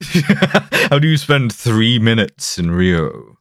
How 0.91 0.99
do 0.99 1.07
you 1.07 1.17
spend 1.17 1.51
three 1.53 1.97
minutes 1.97 2.59
in 2.59 2.69
Rio? 2.71 3.38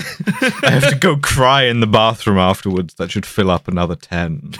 I 0.62 0.70
have 0.70 0.88
to 0.90 0.96
go 0.98 1.16
cry 1.16 1.64
in 1.64 1.80
the 1.80 1.86
bathroom 1.86 2.38
afterwards. 2.38 2.94
That 2.94 3.10
should 3.10 3.26
fill 3.26 3.50
up 3.50 3.68
another 3.68 3.96
ten. 3.96 4.52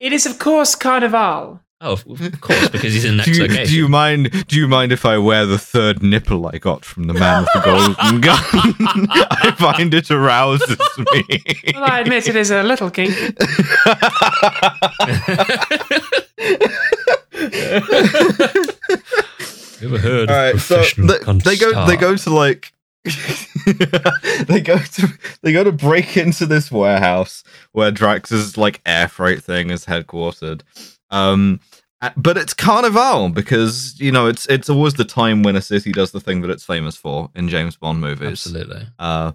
It 0.00 0.12
is, 0.12 0.26
of 0.26 0.38
course, 0.38 0.74
Carnival. 0.74 1.60
Oh, 1.80 1.92
of 1.92 2.06
of 2.08 2.40
course, 2.40 2.68
because 2.70 2.94
he's 2.94 3.04
in 3.04 3.12
Do 3.12 3.16
next 3.18 3.28
you, 3.36 3.42
location. 3.42 3.66
do 3.66 3.76
you 3.76 3.88
mind? 3.88 4.46
Do 4.48 4.56
you 4.56 4.66
mind 4.68 4.90
if 4.92 5.04
I 5.04 5.18
wear 5.18 5.44
the 5.44 5.58
third 5.58 6.02
nipple 6.02 6.46
I 6.46 6.58
got 6.58 6.84
from 6.84 7.04
the 7.04 7.14
man 7.14 7.42
with 7.42 7.50
the 7.52 7.60
golden 7.60 8.20
gun? 8.20 9.08
I 9.30 9.50
find 9.58 9.92
it 9.92 10.10
arouses 10.10 10.78
me. 11.12 11.72
Well, 11.74 11.84
I 11.84 12.00
admit 12.00 12.28
it 12.28 12.36
is 12.36 12.50
a 12.50 12.62
little 12.62 12.90
kinky. 12.90 13.34
Ever 19.82 19.98
heard 19.98 20.30
All 20.30 20.36
of 20.36 20.54
right, 20.54 20.58
so 20.58 20.76
professional 20.76 21.06
they, 21.08 21.38
they 21.40 21.56
go. 21.56 21.86
They 21.86 21.96
go 21.96 22.16
to 22.16 22.30
like. 22.30 22.72
they 24.46 24.60
go 24.60 24.78
to 24.78 25.08
they 25.42 25.52
go 25.52 25.62
to 25.62 25.72
break 25.72 26.16
into 26.16 26.46
this 26.46 26.72
warehouse 26.72 27.44
where 27.72 27.90
Drax's 27.90 28.56
like 28.56 28.80
air 28.86 29.08
freight 29.08 29.42
thing 29.42 29.70
is 29.70 29.84
headquartered. 29.84 30.62
Um, 31.10 31.60
but 32.16 32.36
it's 32.36 32.54
Carnival 32.54 33.28
because 33.28 33.98
you 34.00 34.10
know 34.10 34.26
it's 34.26 34.46
it's 34.46 34.68
always 34.68 34.94
the 34.94 35.04
time 35.04 35.42
when 35.42 35.56
a 35.56 35.62
city 35.62 35.92
does 35.92 36.12
the 36.12 36.20
thing 36.20 36.40
that 36.42 36.50
it's 36.50 36.64
famous 36.64 36.96
for 36.96 37.30
in 37.34 37.48
James 37.48 37.76
Bond 37.76 38.00
movies. 38.00 38.46
Absolutely. 38.46 38.86
Uh, 38.98 39.32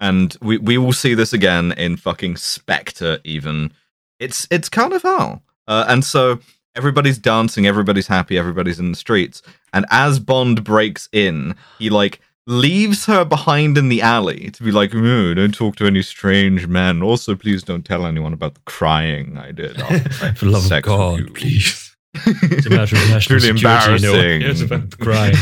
and 0.00 0.36
we 0.40 0.58
we 0.58 0.78
will 0.78 0.92
see 0.92 1.14
this 1.14 1.32
again 1.32 1.72
in 1.72 1.96
fucking 1.96 2.36
Spectre. 2.36 3.18
Even 3.24 3.72
it's 4.20 4.46
it's 4.50 4.68
Carnival, 4.68 5.42
uh, 5.66 5.84
and 5.88 6.04
so 6.04 6.38
everybody's 6.76 7.18
dancing, 7.18 7.66
everybody's 7.66 8.06
happy, 8.06 8.38
everybody's 8.38 8.78
in 8.78 8.92
the 8.92 8.96
streets. 8.96 9.42
And 9.72 9.84
as 9.90 10.20
Bond 10.20 10.64
breaks 10.64 11.08
in, 11.12 11.56
he 11.78 11.90
like 11.90 12.20
leaves 12.48 13.04
her 13.06 13.24
behind 13.24 13.76
in 13.78 13.88
the 13.88 14.00
alley 14.02 14.50
to 14.52 14.62
be 14.62 14.72
like, 14.72 14.92
"No, 14.94 15.34
don't 15.34 15.54
talk 15.54 15.76
to 15.76 15.86
any 15.86 16.02
strange 16.02 16.66
men. 16.66 17.02
Also, 17.02 17.34
please 17.36 17.62
don't 17.62 17.84
tell 17.84 18.06
anyone 18.06 18.32
about 18.32 18.54
the 18.54 18.60
crying 18.64 19.36
I 19.38 19.52
did. 19.52 19.78
after 19.80 20.08
For 20.34 20.44
the 20.46 20.50
love 20.50 20.62
of 20.62 20.68
sex 20.68 20.88
with 20.88 20.96
God, 20.96 21.34
please. 21.34 21.84
It's 22.26 22.66
a 22.66 22.70
matter 22.70 22.96
of 22.96 23.08
national 23.10 23.38
Truly 23.38 23.58
security. 23.58 24.02
No 24.02 24.12
one 24.12 24.20
embarrassing. 24.20 24.40
cares 24.40 24.62
about 24.62 24.90
the 24.90 24.96
crying. 24.96 25.34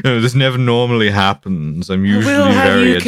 no, 0.04 0.20
this 0.20 0.34
never 0.34 0.58
normally 0.58 1.08
happens. 1.08 1.88
I'm 1.88 2.04
usually 2.04 2.34
will 2.34 2.44
have 2.46 2.64
very 2.72 2.90
you 2.90 2.96
adept. 2.96 3.04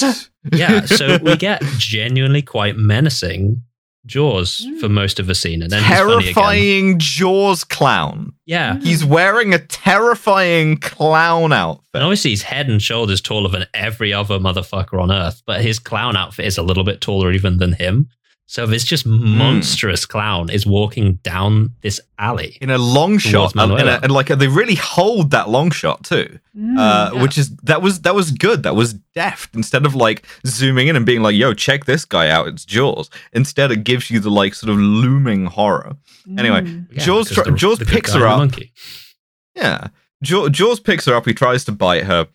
killed. 0.00 0.30
yeah, 0.52 0.84
so 0.84 1.18
we 1.22 1.36
get 1.36 1.62
genuinely 1.78 2.42
quite 2.42 2.76
menacing 2.76 3.62
Jaws 4.06 4.66
for 4.80 4.88
mm. 4.88 4.92
most 4.92 5.18
of 5.18 5.26
the 5.26 5.34
scene, 5.34 5.62
and 5.62 5.70
then 5.70 5.82
he's 5.82 5.98
funny 5.98 6.12
again. 6.12 6.34
terrifying 6.34 6.98
Jaws 6.98 7.64
clown. 7.64 8.32
Yeah, 8.44 8.74
mm. 8.74 8.82
He's 8.82 9.04
wearing 9.04 9.54
a 9.54 9.58
terrifying 9.58 10.76
clown 10.78 11.52
outfit. 11.52 11.84
and 11.94 12.02
obviously 12.02 12.30
he's 12.30 12.42
head 12.42 12.68
and 12.68 12.82
shoulders 12.82 13.20
taller 13.20 13.48
than 13.48 13.66
every 13.72 14.12
other 14.12 14.38
motherfucker 14.38 15.00
on 15.00 15.10
Earth, 15.10 15.42
but 15.46 15.62
his 15.62 15.78
clown 15.78 16.16
outfit 16.16 16.44
is 16.46 16.58
a 16.58 16.62
little 16.62 16.84
bit 16.84 17.00
taller 17.00 17.32
even 17.32 17.58
than 17.58 17.72
him. 17.72 18.08
So 18.46 18.66
this 18.66 18.84
just 18.84 19.06
monstrous 19.06 20.04
clown 20.04 20.50
is 20.50 20.66
walking 20.66 21.14
down 21.22 21.70
this 21.80 21.98
alley. 22.18 22.58
in 22.60 22.68
a 22.70 22.76
long 22.78 23.16
shot, 23.18 23.56
um, 23.56 23.72
in 23.72 23.88
a, 23.88 23.98
and 24.02 24.12
like 24.12 24.26
they 24.28 24.48
really 24.48 24.74
hold 24.74 25.30
that 25.30 25.48
long 25.48 25.70
shot 25.70 26.04
too, 26.04 26.38
Mm, 26.56 26.78
uh, 26.78 27.10
yeah. 27.14 27.22
which 27.22 27.38
is 27.38 27.56
that 27.64 27.80
was 27.80 28.02
that 28.02 28.14
was 28.14 28.30
good. 28.30 28.62
That 28.62 28.76
was 28.76 28.92
deft. 29.14 29.54
Instead 29.56 29.86
of 29.86 29.94
like 29.94 30.26
zooming 30.46 30.88
in 30.88 30.94
and 30.94 31.06
being 31.06 31.22
like, 31.22 31.34
"Yo, 31.34 31.54
check 31.54 31.86
this 31.86 32.04
guy 32.04 32.28
out," 32.28 32.46
it's 32.46 32.64
Jaws. 32.66 33.08
Instead, 33.32 33.72
it 33.72 33.82
gives 33.82 34.10
you 34.10 34.20
the 34.20 34.30
like 34.30 34.54
sort 34.54 34.70
of 34.70 34.76
looming 34.78 35.46
horror. 35.46 35.96
Anyway, 36.38 36.60
Mm. 36.62 36.86
Yeah, 36.92 37.02
Jaws 37.04 37.28
because 37.30 37.44
tr- 37.44 37.50
the- 37.50 37.56
Jaws 37.56 37.78
the 37.78 37.86
picks 37.86 38.12
her 38.12 38.26
up. 38.26 38.38
Monkey. 38.38 38.72
Yeah, 39.56 39.88
Jaw- 40.22 40.48
Jaws 40.50 40.80
picks 40.80 41.06
her 41.06 41.14
up. 41.14 41.26
He 41.26 41.32
tries 41.34 41.64
to 41.64 41.72
bite 41.72 42.04
her. 42.04 42.28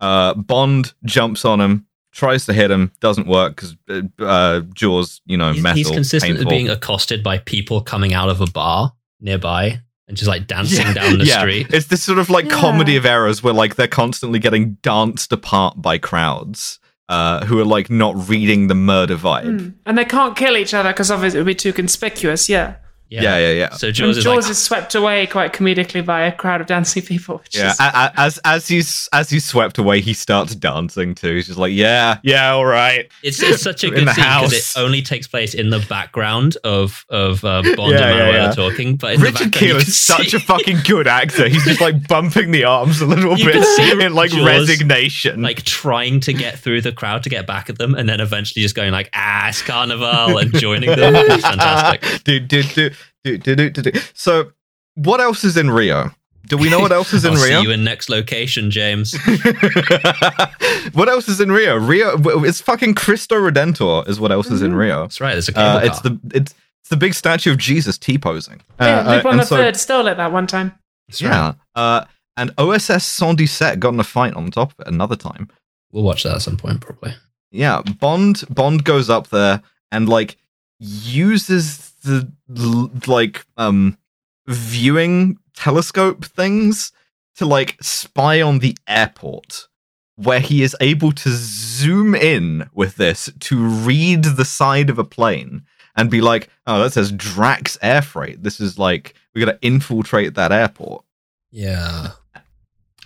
Uh, 0.00 0.34
Bond 0.34 0.92
jumps 1.04 1.44
on 1.44 1.60
him, 1.60 1.86
tries 2.16 2.46
to 2.46 2.52
hit 2.52 2.70
him, 2.70 2.90
doesn't 3.00 3.26
work 3.26 3.54
because 3.56 3.76
uh, 3.90 4.00
uh, 4.24 4.60
Jaws, 4.74 5.20
you 5.26 5.36
know, 5.36 5.52
He's, 5.52 5.62
metal. 5.62 5.76
he's 5.76 5.90
consistently 5.90 6.38
painful. 6.38 6.50
being 6.50 6.68
accosted 6.70 7.22
by 7.22 7.38
people 7.38 7.80
coming 7.82 8.14
out 8.14 8.28
of 8.30 8.40
a 8.40 8.46
bar 8.46 8.92
nearby 9.20 9.80
and 10.08 10.16
just 10.16 10.28
like 10.28 10.46
dancing 10.46 10.92
down 10.94 11.18
the 11.18 11.24
yeah. 11.26 11.38
street. 11.40 11.66
It's 11.72 11.86
this 11.86 12.02
sort 12.02 12.18
of 12.18 12.30
like 12.30 12.46
Yeah. 12.46 12.52
comedy 12.52 12.96
of 12.96 13.04
errors 13.04 13.42
where 13.42 13.52
like 13.54 13.74
they're 13.76 13.86
constantly 13.88 14.38
getting 14.38 14.74
danced 14.82 15.32
apart 15.32 15.82
by 15.82 15.98
crowds 15.98 16.78
uh, 17.08 17.44
who 17.44 17.60
are 17.60 17.64
like 17.64 17.90
not 17.90 18.28
reading 18.28 18.68
the 18.68 18.74
murder 18.74 19.16
vibe. 19.16 19.60
Mm. 19.60 19.74
And 19.84 19.98
they 19.98 20.04
can't 20.04 20.36
kill 20.36 20.56
each 20.56 20.74
other 20.74 20.90
because 20.90 21.10
obviously 21.10 21.38
it 21.38 21.42
would 21.42 21.46
be 21.46 21.54
too 21.54 21.72
conspicuous. 21.72 22.48
Yeah. 22.48 22.76
Yeah, 23.08 23.22
yeah, 23.22 23.38
yeah. 23.38 23.52
yeah. 23.52 23.70
So 23.74 23.86
And 23.88 23.94
Jaws 23.96 24.16
Jaws, 24.16 24.18
is 24.18 24.26
like, 24.26 24.50
is 24.50 24.62
swept 24.64 24.94
away 24.96 25.26
quite 25.28 25.52
comedically 25.52 26.04
by 26.04 26.22
a 26.22 26.32
crowd 26.32 26.60
of 26.60 26.66
dancing 26.66 27.02
people. 27.04 27.38
Which 27.38 27.56
Yeah, 27.56 27.70
is, 27.70 27.78
a- 27.80 27.82
a- 27.84 28.12
as 28.16 28.38
as 28.44 28.66
he's 28.66 29.08
as 29.12 29.30
he's 29.30 29.44
swept 29.44 29.78
away, 29.78 30.00
he 30.00 30.12
starts 30.12 30.54
dancing 30.56 31.14
too. 31.14 31.34
He's 31.36 31.46
just 31.46 31.58
like, 31.58 31.72
yeah, 31.72 32.18
yeah, 32.24 32.50
all 32.50 32.66
right. 32.66 33.08
it's, 33.22 33.40
it's 33.42 33.62
such 33.62 33.84
a 33.84 33.90
good 33.90 33.98
scene 33.98 34.06
because 34.06 34.18
house. 34.18 34.76
it 34.76 34.80
only 34.80 35.02
takes 35.02 35.28
place 35.28 35.54
in 35.54 35.70
the 35.70 35.78
background 35.88 36.56
of 36.64 37.04
of 37.08 37.44
uh, 37.44 37.62
Bond 37.76 37.76
Yeah, 37.76 37.84
and 37.86 37.90
yeah, 37.98 38.08
Manuela 38.24 38.32
yeah. 38.48 38.50
talking. 38.52 38.96
But 38.96 39.14
in 39.14 39.20
Richard 39.20 39.34
background, 39.52 39.54
Kiel 39.54 39.76
is 39.76 39.96
such 39.96 40.30
see, 40.30 40.36
a 40.36 40.40
fucking 40.40 40.78
good 40.84 41.06
actor. 41.06 41.48
He's 41.48 41.64
just 41.64 41.80
like 41.80 42.08
bumping 42.08 42.50
the 42.50 42.64
arms 42.64 43.00
a 43.00 43.06
little 43.06 43.38
You 43.38 43.44
bit 43.52 43.78
in 44.00 44.14
like 44.14 44.30
Jaws, 44.32 44.44
resignation. 44.44 45.42
like 45.42 45.62
trying 45.62 46.18
to 46.20 46.32
get 46.32 46.58
through 46.58 46.80
the 46.80 46.92
crowd 46.92 47.22
to 47.22 47.28
get 47.30 47.46
back 47.46 47.70
at 47.70 47.78
them, 47.78 47.94
and 47.94 48.08
then 48.08 48.20
eventually 48.20 48.62
just 48.62 48.74
going 48.74 48.90
like, 48.90 49.10
"Ah, 49.14 49.48
it's 49.48 49.62
carnival," 49.62 50.38
and 50.38 50.52
joining 50.54 50.90
them. 50.90 51.14
It's 51.14 51.44
fantastic. 51.46 52.24
do, 52.24 52.40
do, 52.40 52.62
do, 52.62 52.90
do, 53.36 53.38
do, 53.38 53.70
do, 53.70 53.82
do, 53.82 53.90
do. 53.90 54.00
So, 54.14 54.52
what 54.94 55.20
else 55.20 55.44
is 55.44 55.56
in 55.56 55.70
Rio? 55.70 56.10
Do 56.46 56.56
we 56.56 56.70
know 56.70 56.78
what 56.78 56.92
else 56.92 57.12
is 57.12 57.24
in 57.24 57.32
I'll 57.36 57.42
Rio? 57.42 57.60
see 57.60 57.66
you 57.66 57.70
in 57.72 57.82
next 57.82 58.08
location, 58.08 58.70
James. 58.70 59.14
what 60.92 61.08
else 61.08 61.28
is 61.28 61.40
in 61.40 61.50
Rio? 61.50 61.76
Rio, 61.76 62.16
it's 62.44 62.60
fucking 62.60 62.94
Cristo 62.94 63.36
Redentor. 63.36 64.08
Is 64.08 64.20
what 64.20 64.32
else 64.32 64.50
is 64.50 64.62
in 64.62 64.74
Rio? 64.74 65.02
That's 65.02 65.20
right. 65.20 65.32
There's 65.32 65.48
a 65.48 65.52
cable 65.52 65.66
Uh, 65.66 65.78
car. 65.80 65.86
it's 65.86 66.00
the 66.00 66.20
it's 66.34 66.54
it's 66.82 66.90
the 66.90 66.96
big 66.96 67.14
statue 67.14 67.50
of 67.50 67.58
Jesus 67.58 67.98
T 67.98 68.16
posing. 68.16 68.60
yeah, 68.80 69.00
uh, 69.00 69.16
Lupin 69.16 69.30
and 69.32 69.40
the 69.40 69.44
so- 69.44 69.56
Third 69.56 69.76
stole 69.76 70.06
it 70.06 70.16
that 70.16 70.30
one 70.32 70.46
time. 70.46 70.72
That's 71.08 71.22
right. 71.22 71.30
Yeah. 71.30 71.52
Uh, 71.74 72.04
and 72.36 72.50
OSS 72.58 73.20
117 73.20 73.80
got 73.80 73.94
in 73.94 74.00
a 74.00 74.04
fight 74.04 74.34
on 74.34 74.50
top 74.50 74.72
of 74.72 74.80
it 74.80 74.92
another 74.92 75.16
time. 75.16 75.48
We'll 75.90 76.04
watch 76.04 76.22
that 76.24 76.34
at 76.36 76.42
some 76.42 76.56
point, 76.56 76.80
probably. 76.80 77.14
Yeah, 77.50 77.80
Bond 77.98 78.44
Bond 78.50 78.84
goes 78.84 79.08
up 79.10 79.28
there 79.28 79.62
and 79.90 80.08
like 80.08 80.36
uses 80.78 81.85
the 82.06 82.32
l- 82.56 82.90
like 83.06 83.44
um 83.56 83.98
viewing 84.46 85.38
telescope 85.54 86.24
things 86.24 86.92
to 87.36 87.44
like 87.46 87.76
spy 87.82 88.40
on 88.40 88.60
the 88.60 88.76
airport 88.88 89.68
where 90.16 90.40
he 90.40 90.62
is 90.62 90.74
able 90.80 91.12
to 91.12 91.30
zoom 91.30 92.14
in 92.14 92.68
with 92.72 92.96
this 92.96 93.30
to 93.40 93.58
read 93.66 94.24
the 94.24 94.44
side 94.44 94.88
of 94.88 94.98
a 94.98 95.04
plane 95.04 95.62
and 95.94 96.10
be 96.10 96.20
like, 96.20 96.48
"Oh, 96.66 96.82
that 96.82 96.92
says 96.92 97.12
Drax 97.12 97.78
Air 97.82 98.02
Freight. 98.02 98.42
This 98.42 98.60
is 98.60 98.78
like 98.78 99.14
we 99.34 99.44
got 99.44 99.52
to 99.52 99.66
infiltrate 99.66 100.34
that 100.34 100.52
airport." 100.52 101.04
Yeah. 101.50 102.12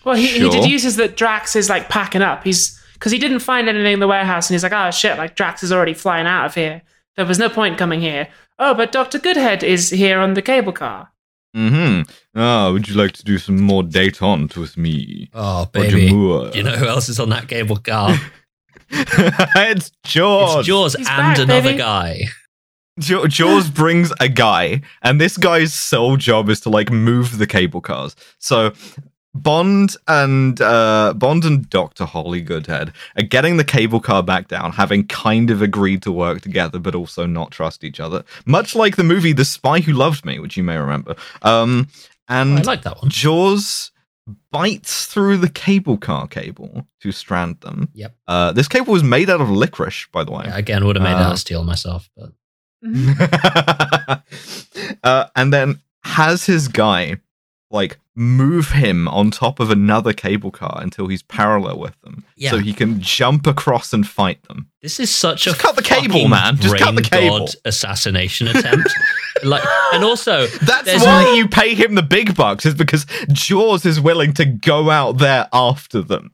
Well, 0.05 0.17
he, 0.17 0.29
he 0.29 0.49
deduces 0.49 0.97
that 0.97 1.17
Drax 1.17 1.57
is 1.57 1.69
like 1.69 1.89
packing 1.89 2.23
up. 2.23 2.45
He's 2.45 2.81
because 2.95 3.13
he 3.13 3.19
didn't 3.19 3.41
find 3.41 3.69
anything 3.69 3.95
in 3.95 4.01
the 4.01 4.09
warehouse, 4.09 4.49
and 4.49 4.55
he's 4.55 4.63
like, 4.63 4.73
"Oh 4.73 4.91
shit! 4.91 5.19
Like 5.19 5.37
Drax 5.37 5.63
is 5.63 5.73
already 5.73 5.95
flying 5.95 6.27
out 6.27 6.47
of 6.47 6.55
here. 6.55 6.83
There 7.21 7.27
was 7.29 7.39
no 7.39 7.51
point 7.51 7.77
coming 7.79 8.01
here." 8.01 8.29
Oh, 8.59 8.75
but 8.75 8.93
Doctor 8.93 9.19
Goodhead 9.19 9.63
is 9.63 9.91
here 9.91 10.19
on 10.19 10.35
the 10.35 10.43
cable 10.43 10.73
car. 10.73 11.11
Mm-hmm. 11.57 12.11
Ah, 12.39 12.71
would 12.73 12.89
you 12.89 12.95
like 12.95 13.13
to 13.13 13.25
do 13.25 13.37
some 13.39 13.61
more 13.61 13.83
detente 13.83 14.57
with 14.57 14.77
me? 14.77 15.29
Oh, 15.35 15.69
Roger 15.75 15.91
baby. 15.97 16.09
Do 16.09 16.51
you 16.55 16.63
know 16.63 16.77
who 16.77 16.87
else 16.87 17.09
is 17.09 17.19
on 17.21 17.29
that 17.31 17.49
cable 17.49 17.77
car? 17.77 18.17
it's 18.91 19.93
Jaws. 20.05 20.59
It's 20.61 20.67
Jaws 20.69 20.95
He's 20.95 21.09
and 21.09 21.17
back, 21.17 21.39
another 21.39 21.71
baby. 21.71 21.79
guy. 21.79 22.21
Ja- 23.03 23.27
Jaws 23.27 23.71
brings 23.83 24.13
a 24.21 24.29
guy, 24.29 24.83
and 25.03 25.21
this 25.21 25.37
guy's 25.37 25.73
sole 25.75 26.17
job 26.17 26.49
is 26.49 26.61
to 26.61 26.71
like 26.71 26.91
move 26.91 27.39
the 27.39 27.47
cable 27.47 27.81
cars. 27.81 28.15
So 28.39 28.73
Bond 29.33 29.97
and 30.09 30.61
uh, 30.61 31.15
Bond 31.17 31.45
and 31.45 31.69
Doctor 31.71 32.05
Holly 32.05 32.41
Goodhead 32.43 32.93
are 33.17 33.23
getting 33.23 33.57
the 33.59 33.65
cable 33.65 34.01
car 34.01 34.23
back 34.23 34.49
down, 34.49 34.73
having 34.73 35.07
kind 35.07 35.51
of 35.51 35.63
agreed 35.63 36.03
to 36.03 36.11
work 36.13 36.41
together, 36.41 36.79
but 36.79 36.95
also 36.95 37.27
not 37.27 37.53
trust 37.53 37.85
each 37.85 38.01
other. 38.01 38.25
Much 38.45 38.75
like 38.75 38.97
the 38.97 39.05
movie 39.05 39.33
The 39.33 39.45
Spy 39.45 39.81
Who 39.81 39.93
Loved 39.93 40.25
Me, 40.25 40.39
which 40.41 40.57
you 40.57 40.65
may 40.65 40.77
remember. 40.77 41.15
Um, 41.43 41.89
and 42.29 42.59
I 42.59 42.63
like 42.63 42.83
that 42.83 43.01
one. 43.01 43.09
Jaws 43.09 43.93
bites 44.53 45.07
through 45.07 45.37
the 45.39 45.49
cable 45.49 45.97
car 45.97 46.27
cable 46.27 46.87
to 47.01 47.13
strand 47.13 47.61
them. 47.61 47.89
Yep. 47.95 48.15
Uh, 48.27 48.53
this 48.53 48.69
cable 48.69 48.93
was 48.93 49.03
made 49.05 49.31
out 49.31 49.41
of 49.41 49.49
licorice, 49.51 50.07
by 50.13 50.25
the 50.25 50.33
way. 50.33 50.45
Yeah, 50.47 50.57
again, 50.57 50.85
would 50.85 50.97
have 50.97 51.03
made 51.05 51.15
Uh, 51.15 51.29
that 51.29 51.33
a 51.35 51.37
steal 51.37 51.63
myself, 51.65 52.11
but 52.17 52.33
uh, 55.05 55.27
and 55.37 55.53
then 55.53 55.81
has 56.03 56.47
his 56.47 56.69
guy 56.69 57.17
like 57.71 57.99
move 58.21 58.73
him 58.73 59.09
on 59.09 59.31
top 59.31 59.59
of 59.61 59.71
another 59.71 60.13
cable 60.13 60.51
car 60.51 60.79
until 60.83 61.07
he's 61.09 61.23
parallel 61.23 61.79
with 61.79 61.99
them, 62.03 62.23
Yeah. 62.37 62.51
so 62.51 62.59
he 62.59 62.75
can 62.75 63.01
jump 63.01 63.47
across 63.47 63.93
and 63.95 64.07
fight 64.07 64.43
them. 64.45 64.69
this 64.83 65.01
is 65.01 65.11
such 65.15 65.45
Just 65.45 65.59
a 65.59 65.63
cut 65.63 65.75
the 65.77 65.83
cable, 65.83 66.29
man. 66.29 66.57
Just 66.57 66.77
cut 66.77 66.95
the 66.95 67.03
cable. 67.03 67.39
god 67.41 67.55
assassination 67.65 68.49
attempt. 68.49 68.91
like, 69.43 69.65
and 69.95 70.05
also 70.05 70.47
That's 70.47 71.03
why 71.03 71.33
you 71.35 71.49
pay 71.49 71.75
him 71.75 71.95
the 71.95 72.03
big 72.03 72.35
bucks, 72.37 72.67
is 72.67 72.75
because 72.75 73.07
Jaws 73.33 73.87
is 73.87 73.99
willing 74.01 74.35
to 74.35 74.45
go 74.45 74.91
out 74.91 75.17
there 75.19 75.49
after 75.53 76.03
them. 76.03 76.33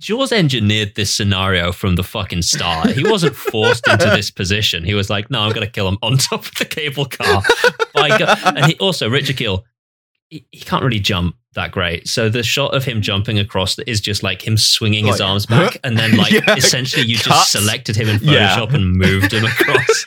Jaws 0.00 0.32
engineered 0.32 0.96
this 0.96 1.14
scenario 1.14 1.70
from 1.70 1.94
the 1.94 2.02
fucking 2.02 2.42
start. 2.42 2.90
He 2.90 3.04
wasn't 3.08 3.36
forced 3.52 3.86
into 3.88 4.06
this 4.10 4.30
position. 4.32 4.82
He 4.84 4.94
was 4.94 5.08
like, 5.08 5.30
"No, 5.30 5.40
I'm 5.42 5.52
going 5.52 5.64
to 5.64 5.70
kill 5.72 5.86
him 5.86 5.96
on 6.02 6.16
top 6.18 6.44
of 6.44 6.54
the 6.56 6.64
cable 6.64 7.06
car." 7.06 7.42
By. 7.94 8.08
And 8.44 8.66
he 8.66 8.74
also 8.78 9.08
Richard 9.08 9.36
Kiel, 9.36 9.64
he, 10.32 10.46
he 10.50 10.60
can't 10.60 10.82
really 10.82 10.98
jump 10.98 11.36
that 11.54 11.72
great. 11.72 12.08
So 12.08 12.30
the 12.30 12.42
shot 12.42 12.74
of 12.74 12.84
him 12.84 13.02
jumping 13.02 13.38
across 13.38 13.78
is 13.80 14.00
just 14.00 14.22
like 14.22 14.46
him 14.46 14.56
swinging 14.56 15.06
his 15.06 15.20
oh, 15.20 15.26
arms 15.26 15.44
back, 15.44 15.76
and 15.84 15.98
then 15.98 16.16
like 16.16 16.32
Yeah, 16.32 16.56
essentially 16.56 17.04
you 17.04 17.16
cuts. 17.16 17.26
just 17.28 17.52
selected 17.52 17.96
him 17.96 18.08
in 18.08 18.18
Yeah. 18.22 18.56
Photoshop 18.56 18.72
and 18.72 18.96
moved 18.96 19.32
him 19.32 19.44
across. 19.44 20.06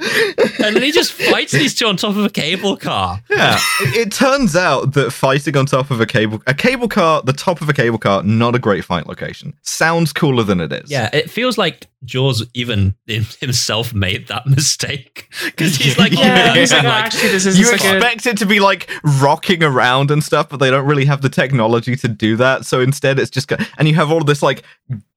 and 0.64 0.76
then 0.76 0.82
he 0.82 0.92
just 0.92 1.12
fights 1.12 1.50
these 1.50 1.74
two 1.74 1.86
on 1.86 1.96
top 1.96 2.10
of 2.16 2.24
a 2.24 2.30
cable 2.30 2.76
car. 2.76 3.20
Yeah, 3.28 3.58
it, 3.80 3.96
it 4.06 4.12
turns 4.12 4.54
out 4.54 4.94
that 4.94 5.10
fighting 5.10 5.56
on 5.56 5.66
top 5.66 5.90
of 5.90 6.00
a 6.00 6.06
cable, 6.06 6.40
a 6.46 6.54
cable 6.54 6.88
car, 6.88 7.22
the 7.22 7.32
top 7.32 7.60
of 7.60 7.68
a 7.68 7.72
cable 7.72 7.98
car, 7.98 8.22
not 8.22 8.54
a 8.54 8.60
great 8.60 8.84
fight 8.84 9.08
location. 9.08 9.54
Sounds 9.62 10.12
cooler 10.12 10.44
than 10.44 10.60
it 10.60 10.72
is. 10.72 10.88
Yeah, 10.90 11.10
it 11.12 11.28
feels 11.28 11.58
like 11.58 11.88
Jaws 12.04 12.46
even 12.54 12.94
himself 13.06 13.92
made 13.92 14.28
that 14.28 14.46
mistake 14.46 15.28
because 15.44 15.76
he's 15.76 15.98
like, 15.98 16.12
Yeah, 16.12 16.54
he's 16.54 16.72
like, 16.72 16.84
like, 16.84 16.92
"Oh, 16.92 16.96
actually, 16.96 17.28
this 17.28 17.46
isn't 17.46 17.60
you 17.60 17.66
so 17.66 17.76
good." 17.76 17.96
expect 17.96 18.26
it 18.26 18.38
to 18.38 18.46
be 18.46 18.58
like 18.60 18.90
rocking 19.20 19.62
around 19.62 20.10
and 20.10 20.24
stuff, 20.24 20.48
but 20.48 20.56
they 20.58 20.70
don't 20.70 20.86
really 20.86 21.04
have 21.04 21.20
the 21.20 21.28
technology 21.28 21.96
to 21.96 22.08
do 22.08 22.36
that. 22.36 22.64
So 22.64 22.80
instead, 22.80 23.18
it's 23.18 23.30
just 23.30 23.48
go- 23.48 23.58
and 23.76 23.86
you 23.86 23.94
have 23.96 24.10
all 24.10 24.18
of 24.18 24.26
this 24.26 24.42
like 24.42 24.62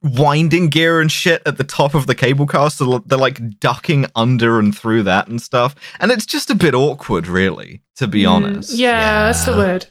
winding 0.02 0.68
gear 0.70 1.00
and 1.00 1.12
shit 1.12 1.42
at 1.46 1.58
the 1.58 1.64
top 1.64 1.94
of 1.96 2.08
the 2.08 2.16
cable 2.16 2.46
car, 2.46 2.70
so 2.70 3.00
they're 3.06 3.18
like 3.18 3.60
ducking 3.60 4.06
under 4.16 4.60
and 4.60 4.78
through 4.78 5.04
that 5.04 5.28
and 5.28 5.42
stuff, 5.42 5.76
and 6.00 6.12
it's 6.12 6.26
just 6.26 6.50
a 6.50 6.56
bit 6.56 6.74
awkward, 6.76 7.28
really, 7.28 7.82
to 7.96 8.08
be 8.08 8.24
Mm, 8.24 8.30
honest. 8.32 8.74
Yeah, 8.74 9.28
that's 9.28 9.46
the 9.46 9.54
word. 9.56 9.86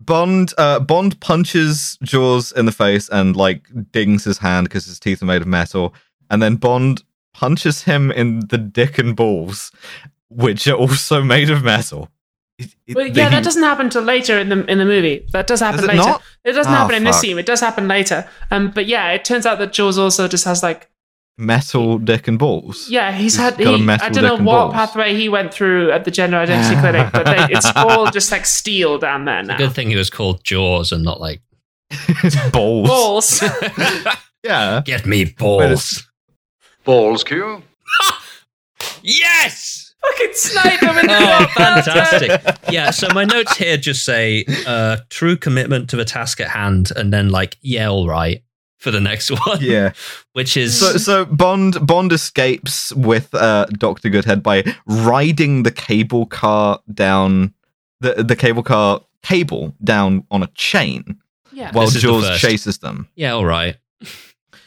Bond 0.00 0.54
uh, 0.56 0.80
Bond 0.80 1.20
punches 1.20 1.98
Jaws 2.02 2.52
in 2.52 2.64
the 2.64 2.72
face 2.72 3.08
and 3.10 3.36
like 3.36 3.66
dings 3.92 4.24
his 4.24 4.38
hand 4.38 4.66
because 4.68 4.86
his 4.86 4.98
teeth 4.98 5.20
are 5.22 5.26
made 5.26 5.42
of 5.42 5.48
metal, 5.48 5.92
and 6.30 6.40
then 6.42 6.56
Bond 6.56 7.02
punches 7.34 7.82
him 7.84 8.10
in 8.10 8.40
the 8.48 8.58
dick 8.58 8.98
and 8.98 9.14
balls, 9.16 9.70
which 10.28 10.66
are 10.68 10.74
also 10.74 11.22
made 11.22 11.50
of 11.50 11.62
metal. 11.62 12.08
It- 12.58 12.74
it- 12.86 12.96
Well, 12.96 13.06
yeah, 13.06 13.12
they- 13.28 13.36
that 13.36 13.44
doesn't 13.44 13.62
happen 13.62 13.88
till 13.90 14.02
later 14.02 14.38
in 14.38 14.48
the 14.50 14.64
in 14.66 14.78
the 14.78 14.84
movie. 14.84 15.26
That 15.32 15.46
does 15.46 15.60
happen 15.60 15.80
Does 15.80 15.84
it 15.84 15.88
later. 15.96 16.08
not? 16.10 16.22
It 16.44 16.52
doesn't 16.52 16.72
Oh, 16.72 16.76
happen 16.76 16.94
in 16.94 17.04
this 17.04 17.18
scene. 17.20 17.38
It 17.38 17.46
does 17.46 17.60
happen 17.60 17.88
later. 17.88 18.28
Um, 18.50 18.70
but 18.70 18.86
yeah, 18.86 19.12
it 19.12 19.24
turns 19.24 19.46
out 19.46 19.58
that 19.58 19.72
Jaws 19.72 19.98
also 19.98 20.28
just 20.28 20.44
has 20.44 20.62
like 20.62 20.88
metal 21.38 21.96
dick 21.98 22.28
and 22.28 22.38
balls. 22.38 22.86
yeah, 22.90 23.12
he's 23.12 23.34
He's 23.34 23.36
had. 23.36 23.56
got 23.56 23.74
a 23.74 23.76
He, 23.78 23.82
metal 23.82 24.06
I 24.06 24.10
don't 24.10 24.22
know 24.24 24.30
dick 24.30 24.38
and 24.40 24.46
what 24.46 24.54
balls. 24.58 24.74
pathway 24.74 25.14
he 25.14 25.30
went 25.30 25.54
through 25.54 25.90
at 25.90 26.04
the 26.04 26.10
gender 26.10 26.36
identity 26.36 26.78
clinic, 26.80 27.10
but 27.12 27.24
they, 27.24 27.46
it's 27.54 27.70
all 27.76 28.10
just 28.10 28.30
like 28.30 28.44
steel 28.44 28.98
down 28.98 29.24
there 29.24 29.42
now. 29.42 29.56
Good 29.56 29.72
thing 29.72 29.88
he 29.88 29.96
was 29.96 30.10
called 30.10 30.44
Jaws 30.44 30.92
and 30.92 31.02
not 31.02 31.18
like 31.18 31.40
balls. 32.52 32.88
Balls. 32.88 33.42
Yeah. 34.42 34.80
get 34.86 35.04
me 35.06 35.24
balls. 35.26 36.06
Balls, 36.84 37.24
Q. 37.24 37.62
Yes! 39.02 39.94
Fucking 40.02 40.32
snipe 40.32 40.80
him 40.80 40.96
in 40.98 41.06
the 41.06 41.16
Oh, 41.18 41.46
fantastic. 41.54 42.30
Yeah, 42.72 42.90
so 42.90 43.08
my 43.12 43.24
notes 43.24 43.56
here 43.56 43.76
just 43.76 44.04
say 44.04 44.44
uh, 44.66 44.98
true 45.10 45.36
commitment 45.36 45.90
to 45.90 45.96
the 45.96 46.04
task 46.06 46.40
at 46.40 46.48
hand 46.48 46.90
and 46.96 47.12
then 47.12 47.28
like, 47.28 47.58
yeah, 47.60 47.88
all 47.88 48.08
right 48.08 48.42
for 48.78 48.90
the 48.90 49.00
next 49.00 49.30
one. 49.46 49.58
Yeah. 49.60 49.92
Which 50.32 50.56
is 50.56 50.78
So, 50.80 50.96
so 50.96 51.24
Bond 51.26 51.86
Bond 51.86 52.12
escapes 52.12 52.94
with 52.94 53.34
uh, 53.34 53.66
Doctor 53.72 54.08
Goodhead 54.08 54.42
by 54.42 54.64
riding 54.86 55.62
the 55.64 55.72
cable 55.72 56.24
car 56.26 56.80
down 56.92 57.52
the 58.00 58.22
the 58.22 58.36
cable 58.36 58.62
car 58.62 59.02
cable 59.22 59.74
down 59.84 60.24
on 60.30 60.42
a 60.42 60.46
chain 60.54 61.20
Yeah. 61.52 61.72
while 61.72 61.86
This 61.86 61.96
is 61.96 62.02
the 62.02 62.08
Jaws 62.08 62.26
first. 62.28 62.40
chases 62.40 62.78
them. 62.78 63.08
yeah, 63.16 63.32
all 63.32 63.44
right. 63.46 63.76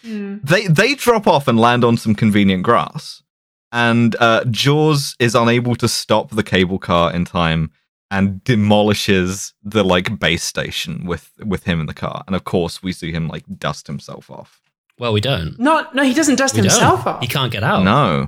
Mm. 0.05 0.41
They 0.43 0.67
they 0.67 0.95
drop 0.95 1.27
off 1.27 1.47
and 1.47 1.59
land 1.59 1.83
on 1.83 1.97
some 1.97 2.15
convenient 2.15 2.63
grass, 2.63 3.23
and 3.71 4.15
uh, 4.19 4.43
Jaws 4.45 5.15
is 5.19 5.35
unable 5.35 5.75
to 5.77 5.87
stop 5.87 6.31
the 6.31 6.43
cable 6.43 6.79
car 6.79 7.13
in 7.13 7.25
time 7.25 7.71
and 8.11 8.43
demolishes 8.43 9.53
the 9.63 9.83
like 9.83 10.19
base 10.19 10.43
station 10.43 11.05
with 11.05 11.31
with 11.39 11.63
him 11.63 11.79
in 11.79 11.85
the 11.85 11.93
car. 11.93 12.23
And 12.27 12.35
of 12.35 12.43
course, 12.43 12.83
we 12.83 12.91
see 12.91 13.11
him 13.11 13.27
like 13.27 13.43
dust 13.57 13.87
himself 13.87 14.29
off. 14.29 14.61
Well, 14.99 15.13
we 15.13 15.21
don't. 15.21 15.57
Not, 15.57 15.95
no, 15.95 16.03
he 16.03 16.13
doesn't 16.13 16.35
dust 16.35 16.53
We 16.53 16.61
himself 16.61 17.03
don't. 17.05 17.15
off. 17.15 17.21
He 17.21 17.27
can't 17.27 17.51
get 17.51 17.63
out. 17.63 17.83
No, 17.83 18.27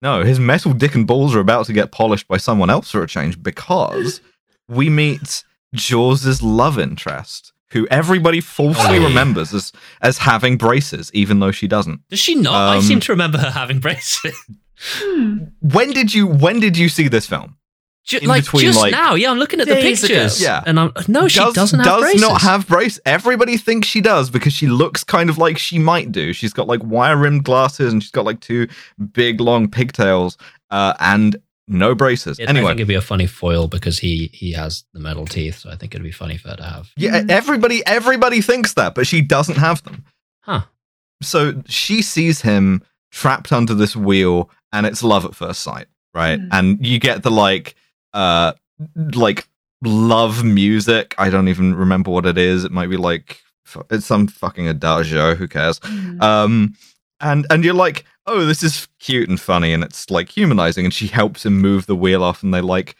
no, 0.00 0.22
his 0.22 0.38
metal 0.38 0.72
dick 0.72 0.94
and 0.94 1.06
balls 1.06 1.34
are 1.34 1.40
about 1.40 1.66
to 1.66 1.72
get 1.72 1.90
polished 1.90 2.28
by 2.28 2.36
someone 2.36 2.70
else 2.70 2.90
for 2.92 3.02
a 3.02 3.08
change 3.08 3.42
because 3.42 4.20
we 4.68 4.88
meet 4.88 5.42
Jaws's 5.74 6.40
love 6.42 6.78
interest, 6.78 7.52
who 7.74 7.86
everybody 7.90 8.40
falsely 8.40 8.96
Oh, 8.98 9.04
remembers 9.04 9.52
as 9.52 9.70
as 10.00 10.16
having 10.16 10.56
braces, 10.56 11.10
even 11.12 11.40
though 11.40 11.52
she 11.52 11.68
doesn't. 11.68 12.00
Does 12.08 12.20
she 12.20 12.34
not? 12.34 12.54
I 12.54 12.76
Um, 12.76 12.82
seem 12.82 13.00
to 13.00 13.12
remember 13.12 13.36
her 13.36 13.50
having 13.50 13.80
braces. 13.80 14.34
Hmm. 14.80 15.36
When 15.60 15.90
did 15.90 16.12
you 16.14 16.26
when 16.26 16.60
did 16.60 16.76
you 16.76 16.88
see 16.88 17.08
this 17.08 17.26
film? 17.26 17.56
Ju- 18.06 18.18
In 18.20 18.28
like 18.28 18.42
between, 18.44 18.64
just 18.66 18.78
like, 18.80 18.92
now. 18.92 19.14
Yeah, 19.14 19.30
I'm 19.30 19.38
looking 19.38 19.60
at 19.60 19.66
the 19.66 19.74
days 19.76 20.04
ago. 20.04 20.12
pictures. 20.14 20.42
Yeah. 20.42 20.62
and 20.66 20.78
I'm 20.78 20.92
no, 21.08 21.26
she 21.26 21.38
does, 21.40 21.54
doesn't 21.54 21.78
have 21.78 21.86
does 21.86 22.00
braces. 22.02 22.20
not 22.20 22.42
have 22.42 22.66
brace. 22.68 23.00
Everybody 23.06 23.56
thinks 23.56 23.88
she 23.88 24.02
does 24.02 24.28
because 24.28 24.52
she 24.52 24.66
looks 24.66 25.02
kind 25.04 25.30
of 25.30 25.38
like 25.38 25.56
she 25.56 25.78
might 25.78 26.12
do. 26.12 26.34
She's 26.34 26.52
got 26.52 26.66
like 26.66 26.82
wire 26.84 27.16
rimmed 27.16 27.44
glasses 27.44 27.92
and 27.94 28.02
she's 28.02 28.10
got 28.12 28.26
like 28.26 28.40
two 28.40 28.68
big 29.12 29.40
long 29.40 29.70
pigtails 29.70 30.36
uh, 30.70 30.92
and 31.00 31.36
no 31.68 31.94
braces. 31.94 32.38
It- 32.38 32.46
I 32.46 32.50
anyway, 32.50 32.68
think 32.70 32.80
it'd 32.80 32.88
be 32.88 32.94
a 32.94 33.00
funny 33.00 33.26
foil 33.26 33.68
because 33.68 33.98
he 33.98 34.30
he 34.32 34.52
has 34.52 34.84
the 34.92 35.00
metal 35.00 35.26
teeth, 35.26 35.58
so 35.58 35.70
I 35.70 35.76
think 35.76 35.94
it'd 35.94 36.04
be 36.04 36.12
funny 36.12 36.36
for 36.36 36.50
her 36.50 36.56
to 36.56 36.62
have. 36.64 36.90
yeah, 36.96 37.22
everybody 37.28 37.84
everybody 37.86 38.40
thinks 38.40 38.74
that, 38.74 38.94
but 38.94 39.06
she 39.06 39.20
doesn't 39.20 39.56
have 39.56 39.82
them. 39.84 40.04
Huh. 40.42 40.62
So 41.22 41.62
she 41.66 42.02
sees 42.02 42.42
him 42.42 42.82
trapped 43.10 43.52
under 43.52 43.74
this 43.74 43.96
wheel, 43.96 44.50
and 44.72 44.84
it's 44.86 45.02
love 45.02 45.24
at 45.24 45.34
first 45.34 45.62
sight, 45.62 45.86
right? 46.12 46.38
Mm. 46.38 46.48
And 46.52 46.86
you 46.86 46.98
get 46.98 47.22
the 47.22 47.30
like, 47.30 47.76
uh, 48.12 48.52
like 49.14 49.48
love 49.82 50.44
music. 50.44 51.14
I 51.16 51.30
don't 51.30 51.48
even 51.48 51.74
remember 51.74 52.10
what 52.10 52.26
it 52.26 52.36
is. 52.36 52.64
It 52.64 52.72
might 52.72 52.90
be 52.90 52.96
like 52.96 53.40
it's 53.90 54.04
some 54.04 54.26
fucking 54.26 54.68
adagio. 54.68 55.34
Who 55.34 55.48
cares? 55.48 55.78
Mm. 55.80 56.20
Um, 56.22 56.74
and 57.20 57.46
and 57.50 57.64
you're 57.64 57.74
like, 57.74 58.04
oh, 58.26 58.44
this 58.44 58.62
is 58.62 58.88
cute 58.98 59.28
and 59.28 59.40
funny, 59.40 59.72
and 59.72 59.82
it's 59.84 60.10
like 60.10 60.28
humanizing. 60.28 60.84
And 60.84 60.94
she 60.94 61.06
helps 61.06 61.44
him 61.46 61.60
move 61.60 61.86
the 61.86 61.96
wheel 61.96 62.22
off, 62.22 62.42
and 62.42 62.52
they 62.52 62.60
like 62.60 62.96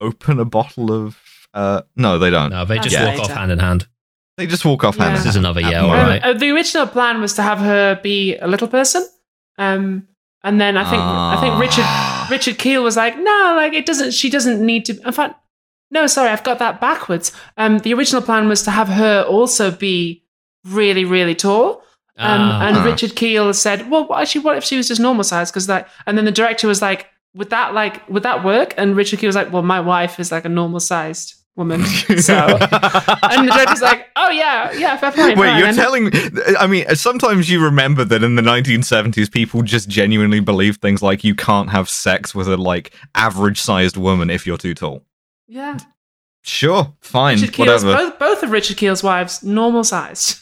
open 0.00 0.38
a 0.38 0.44
bottle 0.44 0.92
of. 0.92 1.18
Uh, 1.54 1.82
no, 1.96 2.18
they 2.18 2.30
don't. 2.30 2.50
No, 2.50 2.64
they 2.64 2.78
just 2.78 2.94
That's 2.94 3.18
walk 3.20 3.30
off 3.30 3.36
hand 3.36 3.50
in 3.52 3.58
hand. 3.58 3.86
They 4.36 4.46
just 4.46 4.64
walk 4.64 4.84
off 4.84 4.96
hand. 4.96 5.12
Yeah. 5.14 5.16
in 5.16 5.22
This 5.24 5.26
is 5.26 5.36
another 5.36 5.60
At 5.60 5.70
yeah, 5.72 5.80
the 5.80 5.86
all 5.88 5.96
moment. 5.96 6.22
right. 6.22 6.22
Uh, 6.22 6.38
the 6.38 6.50
original 6.50 6.86
plan 6.86 7.20
was 7.20 7.32
to 7.34 7.42
have 7.42 7.58
her 7.58 7.98
be 8.02 8.36
a 8.36 8.46
little 8.46 8.68
person, 8.68 9.06
um, 9.56 10.06
and 10.44 10.60
then 10.60 10.76
I 10.76 10.84
think 10.88 11.02
I 11.02 11.40
think 11.40 11.58
Richard 11.60 11.84
Ah. 11.84 12.28
Richard 12.30 12.58
Kiel 12.58 12.82
was 12.84 12.96
like, 12.96 13.16
no, 13.18 13.54
like 13.56 13.72
it 13.72 13.86
doesn't. 13.86 14.12
She 14.12 14.30
doesn't 14.30 14.64
need 14.64 14.84
to. 14.86 15.00
In 15.04 15.12
fact, 15.12 15.34
no, 15.90 16.06
sorry, 16.06 16.30
I've 16.30 16.44
got 16.44 16.58
that 16.60 16.80
backwards. 16.80 17.32
Um, 17.56 17.78
the 17.78 17.94
original 17.94 18.22
plan 18.22 18.46
was 18.48 18.62
to 18.64 18.70
have 18.70 18.88
her 18.88 19.22
also 19.22 19.70
be 19.70 20.22
really, 20.64 21.04
really 21.04 21.34
tall. 21.34 21.82
Um, 22.18 22.40
Ah. 22.40 22.66
and. 22.68 22.84
Richard 22.84 23.14
Kiel 23.16 23.52
said, 23.54 23.90
well, 23.90 24.12
actually, 24.14 24.42
what 24.42 24.56
if 24.56 24.64
she 24.64 24.76
was 24.76 24.88
just 24.88 25.00
normal 25.00 25.24
size? 25.24 25.50
Because 25.50 25.68
like, 25.68 25.86
and 26.06 26.18
then 26.18 26.24
the 26.24 26.32
director 26.32 26.66
was 26.66 26.82
like, 26.82 27.06
would 27.34 27.50
that 27.50 27.74
like 27.74 28.08
would 28.08 28.22
that 28.24 28.44
work? 28.44 28.74
And 28.76 28.96
Richard 28.96 29.18
Kiel 29.20 29.28
was 29.28 29.36
like, 29.36 29.52
well, 29.52 29.62
my 29.62 29.80
wife 29.80 30.18
is 30.18 30.32
like 30.32 30.44
a 30.44 30.48
normal 30.48 30.80
sized 30.80 31.34
woman, 31.56 31.84
so. 31.86 32.34
and 32.36 33.48
the 33.48 33.52
director's 33.52 33.82
like, 33.82 34.06
oh 34.16 34.30
yeah, 34.30 34.72
yeah, 34.72 34.96
fair 34.96 35.10
point. 35.12 35.36
Wait, 35.38 35.46
fine." 35.48 35.58
you're 35.58 35.72
telling 35.72 36.10
I 36.58 36.66
mean, 36.66 36.86
sometimes 36.94 37.50
you 37.50 37.62
remember 37.62 38.04
that 38.04 38.22
in 38.22 38.36
the 38.36 38.42
1970s, 38.42 39.30
people 39.30 39.62
just 39.62 39.88
genuinely 39.88 40.40
believed 40.40 40.80
things 40.80 41.02
like 41.02 41.22
you 41.24 41.34
can't 41.34 41.70
have 41.70 41.88
sex 41.88 42.34
with 42.34 42.48
a 42.48 42.56
like 42.56 42.92
average 43.14 43.60
sized 43.60 43.96
woman 43.96 44.30
if 44.30 44.46
you're 44.46 44.58
too 44.58 44.74
tall. 44.74 45.04
yeah. 45.46 45.78
Sure, 46.44 46.94
fine, 47.00 47.38
Richard 47.40 47.52
Kiel's 47.54 47.84
whatever. 47.84 48.10
both 48.10 48.18
both 48.18 48.42
of 48.44 48.50
Richard 48.52 48.76
Kiel's 48.78 49.02
wives 49.02 49.42
normal 49.42 49.84
sized. 49.84 50.38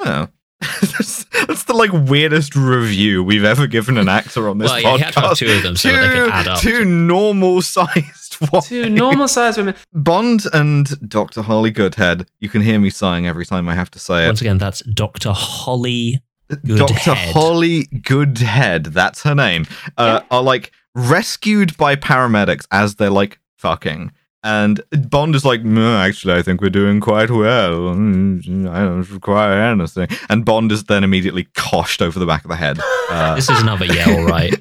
Oh. 0.00 0.28
That's, 0.60 1.24
that's 1.46 1.64
the 1.64 1.74
like 1.74 1.90
weirdest 1.92 2.56
review 2.56 3.22
we've 3.22 3.44
ever 3.44 3.66
given 3.66 3.98
an 3.98 4.08
actor 4.08 4.48
on 4.48 4.58
this 4.58 4.70
Well, 4.70 4.80
yeah, 4.80 4.88
podcast. 4.88 4.98
you 4.98 5.04
had 5.04 5.12
to 5.14 5.20
have 5.20 5.36
two 5.38 5.52
of 5.56 5.62
them 5.62 5.76
so 5.76 5.92
that 5.92 6.00
they 6.00 6.14
could 6.14 6.30
add 6.30 6.48
up. 6.48 6.60
Two 6.60 6.84
normal 6.84 7.62
sized 7.62 8.36
Two 8.64 8.90
normal 8.90 9.28
sized 9.28 9.58
women. 9.58 9.74
Bond 9.92 10.44
and 10.52 11.08
Dr. 11.08 11.42
Holly 11.42 11.70
Goodhead. 11.70 12.26
You 12.40 12.48
can 12.48 12.60
hear 12.62 12.78
me 12.78 12.90
sighing 12.90 13.26
every 13.26 13.46
time 13.46 13.68
I 13.68 13.74
have 13.74 13.90
to 13.92 13.98
say 13.98 14.24
it. 14.24 14.28
Once 14.28 14.40
again, 14.40 14.58
that's 14.58 14.80
Dr. 14.82 15.32
Holly. 15.32 16.22
Dr. 16.64 17.14
Holly 17.14 17.84
Goodhead, 18.02 18.84
that's 18.86 19.22
her 19.24 19.34
name, 19.34 19.66
uh, 19.98 20.20
are 20.30 20.42
like 20.42 20.70
rescued 20.94 21.76
by 21.76 21.96
paramedics 21.96 22.66
as 22.70 22.94
they're 22.96 23.10
like 23.10 23.38
fucking. 23.56 24.12
And 24.46 24.80
Bond 25.10 25.34
is 25.34 25.44
like, 25.44 25.60
actually, 25.66 26.34
I 26.34 26.42
think 26.42 26.60
we're 26.60 26.70
doing 26.70 27.00
quite 27.00 27.30
well. 27.30 27.94
Mm, 27.94 28.68
I 28.70 28.84
don't 28.84 29.10
require 29.10 29.60
anything. 29.60 30.06
And 30.28 30.44
Bond 30.44 30.70
is 30.70 30.84
then 30.84 31.02
immediately 31.02 31.44
coshed 31.56 32.00
over 32.00 32.18
the 32.20 32.26
back 32.26 32.44
of 32.44 32.50
the 32.50 32.56
head. 32.56 32.78
Uh, 33.10 33.34
This 33.34 33.50
is 33.50 33.60
another 33.60 33.86
yeah, 33.86 34.08
all 34.08 34.24
right. 34.24 34.54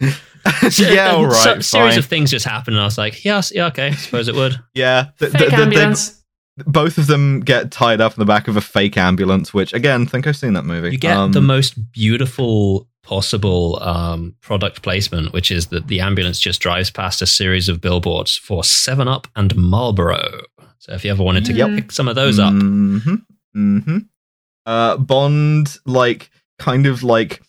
yeah, 0.78 1.10
all 1.12 1.24
A 1.24 1.28
right. 1.28 1.62
series 1.64 1.70
fine. 1.70 1.98
of 1.98 2.06
things 2.06 2.30
just 2.30 2.44
happened, 2.44 2.76
and 2.76 2.82
I 2.82 2.84
was 2.86 2.98
like, 2.98 3.24
yeah, 3.24 3.38
s- 3.38 3.52
yeah, 3.54 3.66
okay, 3.66 3.88
I 3.88 3.92
suppose 3.92 4.28
it 4.28 4.34
would. 4.34 4.58
yeah, 4.74 5.06
th- 5.18 5.32
Fake 5.32 5.38
th- 5.40 5.50
th- 5.50 5.56
they- 5.58 5.62
ambulance. 5.62 6.22
both 6.66 6.98
of 6.98 7.06
them 7.06 7.40
get 7.40 7.70
tied 7.70 8.00
up 8.00 8.12
in 8.14 8.20
the 8.20 8.24
back 8.26 8.48
of 8.48 8.56
a 8.56 8.60
fake 8.60 8.96
ambulance. 8.96 9.52
Which, 9.54 9.72
again, 9.72 10.06
think 10.06 10.26
I've 10.26 10.36
seen 10.36 10.52
that 10.54 10.64
movie. 10.64 10.90
You 10.92 10.98
get 10.98 11.16
Um, 11.16 11.32
the 11.32 11.40
most 11.40 11.92
beautiful 11.92 12.88
possible 13.02 13.82
um, 13.82 14.34
product 14.40 14.82
placement, 14.82 15.32
which 15.32 15.50
is 15.50 15.66
that 15.68 15.88
the 15.88 16.00
ambulance 16.00 16.38
just 16.40 16.60
drives 16.60 16.90
past 16.90 17.20
a 17.22 17.26
series 17.26 17.68
of 17.68 17.80
billboards 17.80 18.36
for 18.36 18.62
Seven 18.64 19.08
Up 19.08 19.26
and 19.36 19.54
Marlboro. 19.56 20.42
So 20.78 20.92
if 20.92 21.04
you 21.04 21.10
ever 21.10 21.22
wanted 21.22 21.44
to 21.46 21.52
Yep. 21.52 21.68
pick 21.70 21.92
some 21.92 22.08
of 22.08 22.14
those 22.14 22.38
up, 22.38 22.52
Mm-hmm. 22.52 23.14
Mm-hmm. 23.56 23.98
Uh, 24.66 24.96
Bond, 24.96 25.76
like, 25.86 26.30
kind 26.58 26.86
of 26.86 27.02
like 27.02 27.42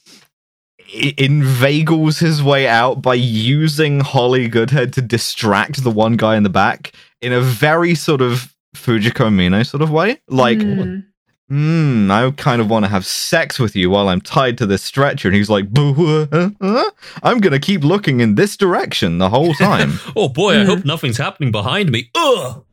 i- 0.96 1.14
inveigles 1.18 2.20
his 2.20 2.42
way 2.44 2.68
out 2.68 3.02
by 3.02 3.14
using 3.14 4.00
Holly 4.00 4.48
Goodhead 4.48 4.94
to 4.94 5.02
distract 5.02 5.84
the 5.84 5.92
one 5.92 6.18
guy 6.18 6.36
in 6.36 6.44
the 6.44 6.50
back 6.50 6.92
in 7.22 7.32
a 7.32 7.42
very 7.42 7.96
sort 7.96 8.22
of 8.22 8.54
Fujiko 8.76 9.32
Mine 9.32 9.64
sort 9.64 9.82
of 9.84 9.92
way. 9.92 10.20
Like, 10.28 10.58
Mm. 10.58 11.06
Hmm, 11.50 12.10
I 12.12 12.32
kind 12.38 12.62
of 12.62 12.70
want 12.70 12.86
to 12.86 12.90
have 12.90 13.06
sex 13.06 13.60
with 13.60 13.76
you 13.76 13.90
while 13.90 14.10
I'm 14.10 14.22
tied 14.22 14.58
to 14.60 14.66
this 14.66 14.82
stretcher. 14.84 15.28
And 15.28 15.36
he's 15.36 15.50
like, 15.50 15.70
"Boo, 15.70 16.28
uh, 16.32 16.50
uh, 16.62 16.90
I'm 17.22 17.40
going 17.40 17.54
to 17.54 17.60
keep 17.60 17.84
looking 17.84 18.20
in 18.22 18.36
this 18.36 18.58
direction 18.58 19.18
the 19.18 19.30
whole 19.30 19.54
time. 19.56 20.00
oh 20.16 20.30
boy, 20.30 20.60
I 20.62 20.66
hope 20.66 20.86
nothing's 20.86 21.18
happening 21.18 21.52
behind 21.52 21.92
me. 21.92 22.10
Ugh. 22.16 22.64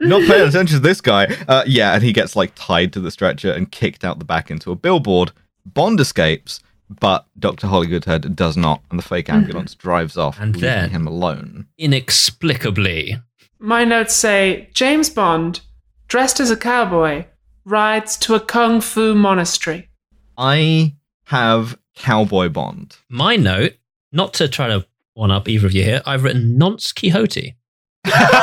not 0.00 0.22
paying 0.28 0.48
attention 0.48 0.76
to 0.76 0.82
this 0.82 1.00
guy. 1.00 1.26
Uh, 1.48 1.64
yeah, 1.66 1.94
and 1.94 2.02
he 2.02 2.12
gets 2.12 2.36
like 2.36 2.52
tied 2.54 2.92
to 2.92 3.00
the 3.00 3.10
stretcher 3.10 3.52
and 3.52 3.70
kicked 3.72 4.04
out 4.04 4.18
the 4.18 4.24
back 4.24 4.50
into 4.50 4.70
a 4.70 4.76
billboard. 4.76 5.32
Bond 5.66 5.98
escapes, 6.00 6.60
but 7.00 7.26
Dr. 7.38 7.66
Holly 7.66 7.88
Goodhead 7.88 8.34
does 8.36 8.56
not, 8.56 8.82
and 8.90 8.98
the 8.98 9.02
fake 9.02 9.28
ambulance 9.28 9.74
drives 9.74 10.16
off, 10.16 10.38
And 10.40 10.54
leaving 10.54 10.68
then- 10.70 10.90
him 10.90 11.06
alone. 11.06 11.66
Inexplicably, 11.76 13.16
My 13.58 13.84
notes 13.84 14.14
say 14.14 14.68
James 14.72 15.10
Bond, 15.10 15.60
dressed 16.06 16.38
as 16.40 16.50
a 16.50 16.56
cowboy, 16.56 17.24
rides 17.68 18.16
to 18.18 18.34
a 18.34 18.40
kung 18.40 18.80
fu 18.80 19.14
monastery. 19.14 19.88
I 20.36 20.94
have 21.26 21.78
Cowboy 21.94 22.48
Bond. 22.48 22.96
my 23.08 23.36
note, 23.36 23.74
not 24.12 24.32
to 24.34 24.48
try 24.48 24.68
to 24.68 24.86
one 25.14 25.30
up 25.30 25.48
either 25.48 25.66
of 25.66 25.72
you 25.72 25.82
here, 25.82 26.00
I've 26.06 26.22
written 26.22 26.56
Nonce 26.56 26.92
Quixote. 26.92 27.56
I 28.04 28.42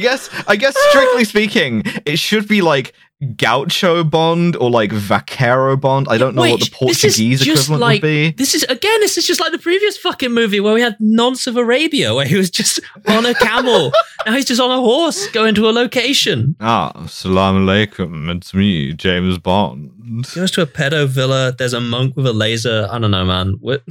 guess 0.00 0.28
I 0.46 0.56
guess 0.56 0.76
strictly 0.90 1.24
speaking, 1.24 1.84
it 2.04 2.18
should 2.18 2.48
be 2.48 2.60
like 2.60 2.92
Gaucho 3.36 4.04
Bond 4.04 4.56
or 4.56 4.70
like 4.70 4.92
Vaquero 4.92 5.76
Bond. 5.76 6.06
I 6.08 6.18
don't 6.18 6.34
know 6.34 6.42
what 6.42 6.60
the 6.60 6.70
Portuguese 6.70 7.40
just 7.40 7.64
equivalent 7.64 7.80
like- 7.80 8.02
would 8.02 8.08
be. 8.08 8.30
This 8.32 8.54
is 8.54 8.62
again. 8.64 9.00
This 9.00 9.16
is 9.18 9.26
just 9.26 9.40
like 9.40 9.52
the 9.52 9.58
previous 9.58 9.96
fucking 9.98 10.32
movie 10.32 10.60
where 10.60 10.74
we 10.74 10.80
had 10.80 10.96
Nonce 11.00 11.46
of 11.46 11.56
Arabia, 11.56 12.14
where 12.14 12.26
he 12.26 12.36
was 12.36 12.50
just 12.50 12.80
on 13.06 13.26
a 13.26 13.34
camel. 13.34 13.92
now 14.26 14.32
he's 14.32 14.44
just 14.44 14.60
on 14.60 14.70
a 14.70 14.80
horse 14.80 15.26
going 15.28 15.54
to 15.56 15.68
a 15.68 15.72
location. 15.72 16.56
Ah, 16.60 17.06
salam 17.06 17.66
alaikum. 17.66 18.34
It's 18.36 18.54
me, 18.54 18.92
James 18.92 19.38
Bond. 19.38 19.90
Goes 20.34 20.50
to 20.52 20.62
a 20.62 20.66
pedo 20.66 21.06
villa. 21.08 21.54
There's 21.56 21.72
a 21.72 21.80
monk 21.80 22.16
with 22.16 22.26
a 22.26 22.32
laser. 22.32 22.86
I 22.90 22.98
don't 22.98 23.10
know, 23.10 23.24
man. 23.24 23.56
What 23.60 23.82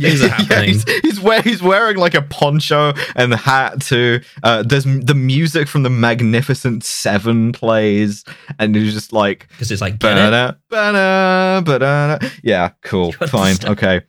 things 0.00 0.22
are 0.22 0.28
happening? 0.30 0.68
he's, 0.70 0.84
he's, 1.02 1.20
wear, 1.20 1.42
he's 1.42 1.62
wearing 1.62 1.96
like 1.96 2.14
a 2.14 2.22
poncho 2.22 2.92
and 3.16 3.32
a 3.32 3.36
hat 3.36 3.80
too. 3.82 4.20
Uh, 4.42 4.62
there's 4.62 4.84
the 4.84 5.14
music 5.14 5.68
from 5.68 5.82
the 5.82 5.90
Magnificent 5.90 6.84
Seven 6.84 7.52
plays, 7.52 8.24
and 8.58 8.74
he's 8.74 8.94
just 8.94 9.12
like, 9.12 9.48
Because 9.50 9.70
it's 9.70 9.80
like 9.82 9.98
get 9.98 10.12
it? 10.18 10.20
ba-da, 10.30 10.52
ba-da, 10.68 11.60
ba-da. 11.60 12.28
yeah, 12.42 12.70
cool, 12.82 13.12
fine, 13.28 13.56
okay. 13.64 14.02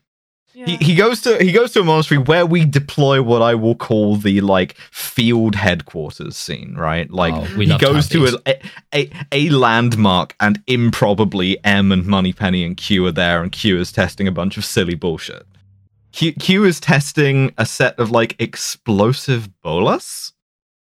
Yeah. 0.53 0.65
He, 0.65 0.75
he 0.87 0.95
goes 0.95 1.21
to 1.21 1.41
he 1.41 1.53
goes 1.53 1.71
to 1.71 1.79
a 1.79 1.83
monastery 1.83 2.17
where 2.19 2.45
we 2.45 2.65
deploy 2.65 3.21
what 3.23 3.41
I 3.41 3.55
will 3.55 3.73
call 3.73 4.17
the 4.17 4.41
like 4.41 4.75
field 4.91 5.55
headquarters 5.55 6.35
scene, 6.35 6.75
right? 6.77 7.09
Like 7.09 7.33
Oh, 7.33 7.45
he 7.45 7.65
love 7.67 7.79
to 7.79 7.85
goes 7.85 8.09
to 8.09 8.37
a, 8.45 8.59
a 8.93 9.09
a 9.31 9.49
landmark 9.49 10.35
and 10.41 10.61
improbably 10.67 11.57
M 11.63 11.91
and 11.93 12.05
Moneypenny 12.05 12.65
and 12.65 12.75
Q 12.75 13.05
are 13.05 13.11
there 13.13 13.41
and 13.41 13.49
Q 13.51 13.79
is 13.79 13.93
testing 13.93 14.27
a 14.27 14.31
bunch 14.31 14.57
of 14.57 14.65
silly 14.65 14.93
bullshit. 14.93 15.47
Q, 16.11 16.33
Q 16.33 16.65
is 16.65 16.79
testing 16.79 17.53
a 17.57 17.65
set 17.65 17.97
of 17.99 18.11
like 18.11 18.35
explosive 18.39 19.49
bolas. 19.61 20.33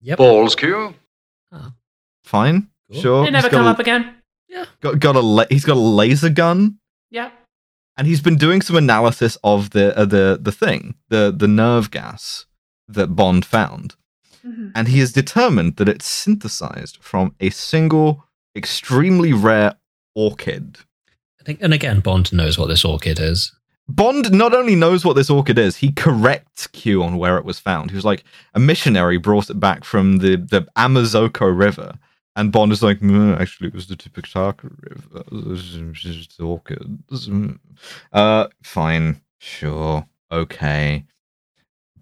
Yep. 0.03 0.19
Balls, 0.19 0.55
Q. 0.57 0.95
Fine, 2.25 2.69
Cool. 2.93 3.01
sure. 3.03 3.25
They 3.25 3.31
never 3.31 3.49
come 3.51 3.67
a- 3.67 3.71
up 3.71 3.79
again. 3.79 4.15
Yeah. 4.49 4.67
Got, 4.81 4.99
got 5.01 5.17
a 5.17 5.21
la- 5.21 5.47
he's 5.51 5.65
got 5.65 5.77
a 5.77 5.81
laser 5.81 6.31
gun. 6.31 6.79
Yeah. 7.11 7.31
and 7.97 8.07
he's 8.07 8.21
been 8.23 8.37
doing 8.37 8.63
some 8.63 8.77
analysis 8.77 9.37
of 9.45 9.71
the 9.71 9.97
uh, 9.99 10.05
the 10.07 10.39
the 10.41 10.53
thing, 10.53 10.95
the 11.09 11.35
the 11.37 11.49
nerve 11.49 11.91
gas 11.91 12.47
that 12.89 13.09
Bond 13.17 13.45
found, 13.45 13.95
Mhm. 14.47 14.73
and 14.75 14.89
he 14.89 15.01
has 15.01 15.13
determined 15.13 15.77
that 15.77 15.89
it's 15.89 16.07
synthesized 16.07 16.97
from 17.01 17.35
a 17.41 17.51
single 17.51 18.25
extremely 18.57 19.33
rare 19.33 19.75
orchid. 20.15 20.79
I 21.41 21.45
think, 21.45 21.59
and 21.63 21.75
again, 21.75 22.01
Bond 22.01 22.33
knows 22.33 22.57
what 22.59 22.69
this 22.69 22.85
orchid 22.85 23.19
is. 23.21 23.53
Bond 23.95 24.33
not 24.33 24.55
only 24.55 24.75
knows 24.77 25.05
what 25.05 25.15
this 25.15 25.31
orchid 25.31 25.59
is, 25.59 25.77
he 25.77 25.93
corrects 25.93 26.67
Q 26.67 27.03
on 27.03 27.17
where 27.19 27.37
it 27.39 27.45
was 27.45 27.59
found. 27.59 27.91
He 27.91 27.97
was 27.97 28.05
like, 28.05 28.25
a 28.55 28.61
missionary 28.61 29.19
brought 29.19 29.51
it 29.51 29.59
back 29.61 29.85
from 29.85 30.19
the, 30.19 30.37
the 30.37 30.63
Amazoko 30.77 31.57
River. 31.57 31.95
And 32.37 32.53
Bond 32.53 32.71
is 32.71 32.83
like, 32.83 33.01
"Mm, 33.01 33.39
actually, 33.41 33.69
it 33.69 33.75
was 33.75 33.89
the 33.89 33.97
Tipitaka 33.97 34.71
River. 34.83 35.25
It's 35.33 36.01
just 36.01 36.41
orchids. 36.41 37.29
Mm." 37.29 37.59
Uh, 38.13 38.47
fine. 38.63 39.21
Sure. 39.39 40.07
Okay. 40.31 41.05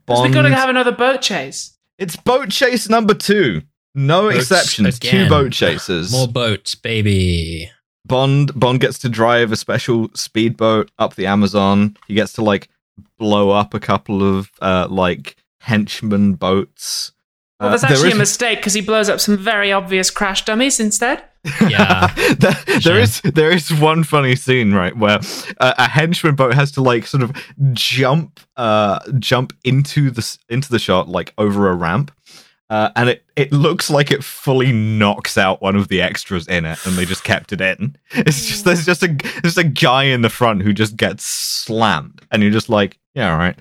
Because 0.06 0.20
we 0.22 0.24
Bond, 0.28 0.34
got 0.34 0.42
to 0.42 0.54
have 0.54 0.68
another 0.68 0.92
boat 0.92 1.22
chase. 1.22 1.78
it's 1.98 2.14
boat 2.16 2.50
chase 2.50 2.88
number 2.90 3.14
two. 3.14 3.62
No 3.94 4.28
Boats 4.28 4.50
exceptions. 4.50 4.98
Two 4.98 5.28
boat 5.28 5.50
chases. 5.52 6.12
More 6.12 6.28
boats, 6.28 6.74
baby. 6.74 7.70
Bond 8.08 8.58
Bond 8.58 8.80
gets 8.80 8.98
to 9.00 9.08
drive 9.08 9.52
a 9.52 9.56
special 9.56 10.08
speedboat 10.14 10.90
up 10.98 11.14
the 11.14 11.26
Amazon. 11.26 11.96
He 12.08 12.14
gets 12.14 12.32
to 12.34 12.42
like 12.42 12.68
blow 13.18 13.50
up 13.50 13.74
a 13.74 13.80
couple 13.80 14.22
of 14.22 14.50
uh 14.60 14.86
like 14.90 15.36
henchman 15.60 16.34
boats. 16.34 17.12
Well, 17.60 17.68
Uh, 17.68 17.70
that's 17.72 17.82
there 17.82 17.92
actually 17.92 18.08
is- 18.10 18.14
a 18.14 18.18
mistake 18.18 18.58
because 18.58 18.74
he 18.74 18.80
blows 18.80 19.08
up 19.08 19.20
some 19.20 19.36
very 19.36 19.70
obvious 19.72 20.10
crash 20.10 20.44
dummies 20.44 20.80
instead. 20.80 21.22
Yeah. 21.68 22.12
there, 22.38 22.52
there 22.66 22.80
Sure. 22.80 22.98
is 22.98 23.20
there 23.22 23.50
is 23.50 23.72
one 23.72 24.04
funny 24.04 24.34
scene 24.36 24.74
right 24.74 24.96
where 24.96 25.20
uh, 25.58 25.74
a 25.78 25.88
henchman 25.88 26.34
boat 26.34 26.54
has 26.54 26.72
to 26.72 26.82
like 26.82 27.06
sort 27.06 27.22
of 27.22 27.30
jump 27.72 28.40
uh 28.56 28.98
jump 29.18 29.52
into 29.64 30.10
the 30.10 30.36
into 30.48 30.68
the 30.70 30.78
shot 30.78 31.08
like 31.08 31.32
over 31.38 31.68
a 31.68 31.74
ramp. 31.74 32.10
Uh, 32.70 32.90
and 32.96 33.08
it, 33.08 33.24
it 33.34 33.50
looks 33.50 33.88
like 33.88 34.10
it 34.10 34.22
fully 34.22 34.72
knocks 34.72 35.38
out 35.38 35.62
one 35.62 35.74
of 35.74 35.88
the 35.88 36.02
extras 36.02 36.46
in 36.46 36.66
it, 36.66 36.78
and 36.84 36.96
they 36.96 37.06
just 37.06 37.24
kept 37.24 37.52
it 37.52 37.60
in. 37.60 37.96
It's 38.10 38.46
just 38.46 38.64
there's 38.64 38.84
just 38.84 39.02
a 39.02 39.16
there's 39.42 39.56
a 39.56 39.64
guy 39.64 40.04
in 40.04 40.20
the 40.20 40.28
front 40.28 40.62
who 40.62 40.72
just 40.74 40.96
gets 40.96 41.24
slammed, 41.24 42.20
and 42.30 42.42
you're 42.42 42.52
just 42.52 42.68
like, 42.68 42.98
yeah, 43.14 43.32
all 43.32 43.38
right. 43.38 43.56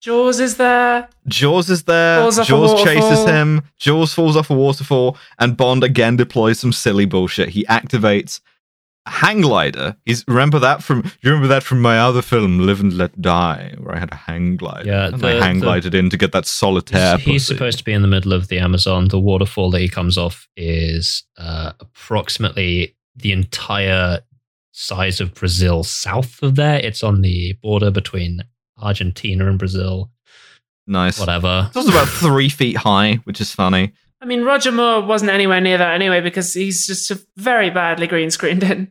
Jaws 0.00 0.38
is 0.38 0.56
there. 0.58 1.08
Jaws 1.26 1.70
is 1.70 1.84
there. 1.84 2.20
Falls 2.20 2.46
Jaws 2.46 2.82
chases 2.84 3.24
him. 3.24 3.62
Jaws 3.78 4.14
falls 4.14 4.36
off 4.36 4.50
a 4.50 4.54
waterfall, 4.54 5.16
and 5.38 5.56
Bond 5.56 5.82
again 5.82 6.16
deploys 6.16 6.60
some 6.60 6.72
silly 6.72 7.04
bullshit. 7.04 7.48
He 7.48 7.64
activates 7.64 8.40
hang 9.08 9.40
glider. 9.40 9.96
He's 10.04 10.24
remember 10.28 10.58
that 10.58 10.82
from 10.82 11.04
you 11.22 11.30
remember 11.30 11.48
that 11.48 11.62
from 11.62 11.80
my 11.80 11.98
other 11.98 12.22
film, 12.22 12.60
Live 12.60 12.80
and 12.80 12.96
Let 12.96 13.20
Die, 13.20 13.74
where 13.78 13.94
I 13.96 13.98
had 13.98 14.12
a 14.12 14.16
hang 14.16 14.56
glider. 14.56 14.88
Yeah, 14.88 15.06
and 15.08 15.24
I 15.24 15.44
hang 15.44 15.60
the- 15.60 15.66
glided 15.66 15.94
in 15.94 16.10
to 16.10 16.16
get 16.16 16.32
that 16.32 16.46
solitaire. 16.46 17.16
He's, 17.18 17.26
he's 17.26 17.46
supposed 17.46 17.78
to 17.78 17.84
be 17.84 17.92
in 17.92 18.02
the 18.02 18.08
middle 18.08 18.32
of 18.32 18.48
the 18.48 18.58
Amazon. 18.58 19.08
The 19.08 19.18
waterfall 19.20 19.70
that 19.72 19.80
he 19.80 19.88
comes 19.88 20.16
off 20.18 20.48
is 20.56 21.24
uh, 21.36 21.72
approximately 21.80 22.96
the 23.16 23.32
entire 23.32 24.20
size 24.72 25.20
of 25.20 25.34
Brazil 25.34 25.82
south 25.84 26.42
of 26.42 26.54
there. 26.56 26.78
It's 26.78 27.02
on 27.02 27.20
the 27.22 27.54
border 27.62 27.90
between 27.90 28.44
Argentina 28.80 29.48
and 29.48 29.58
Brazil. 29.58 30.10
nice. 30.86 31.18
Whatever. 31.18 31.64
It's 31.68 31.76
also 31.76 31.90
about 31.90 32.08
three 32.24 32.48
feet 32.48 32.76
high, 32.76 33.14
which 33.24 33.40
is 33.40 33.52
funny. 33.52 33.92
I 34.20 34.24
mean, 34.26 34.42
Roger 34.42 34.72
Moore 34.72 35.00
wasn't 35.02 35.30
anywhere 35.30 35.60
near 35.60 35.78
that 35.78 35.94
anyway 35.94 36.20
because 36.20 36.52
he's 36.52 36.86
just 36.86 37.12
very 37.36 37.70
badly 37.70 38.06
green 38.08 38.30
screened 38.30 38.64
in. 38.64 38.90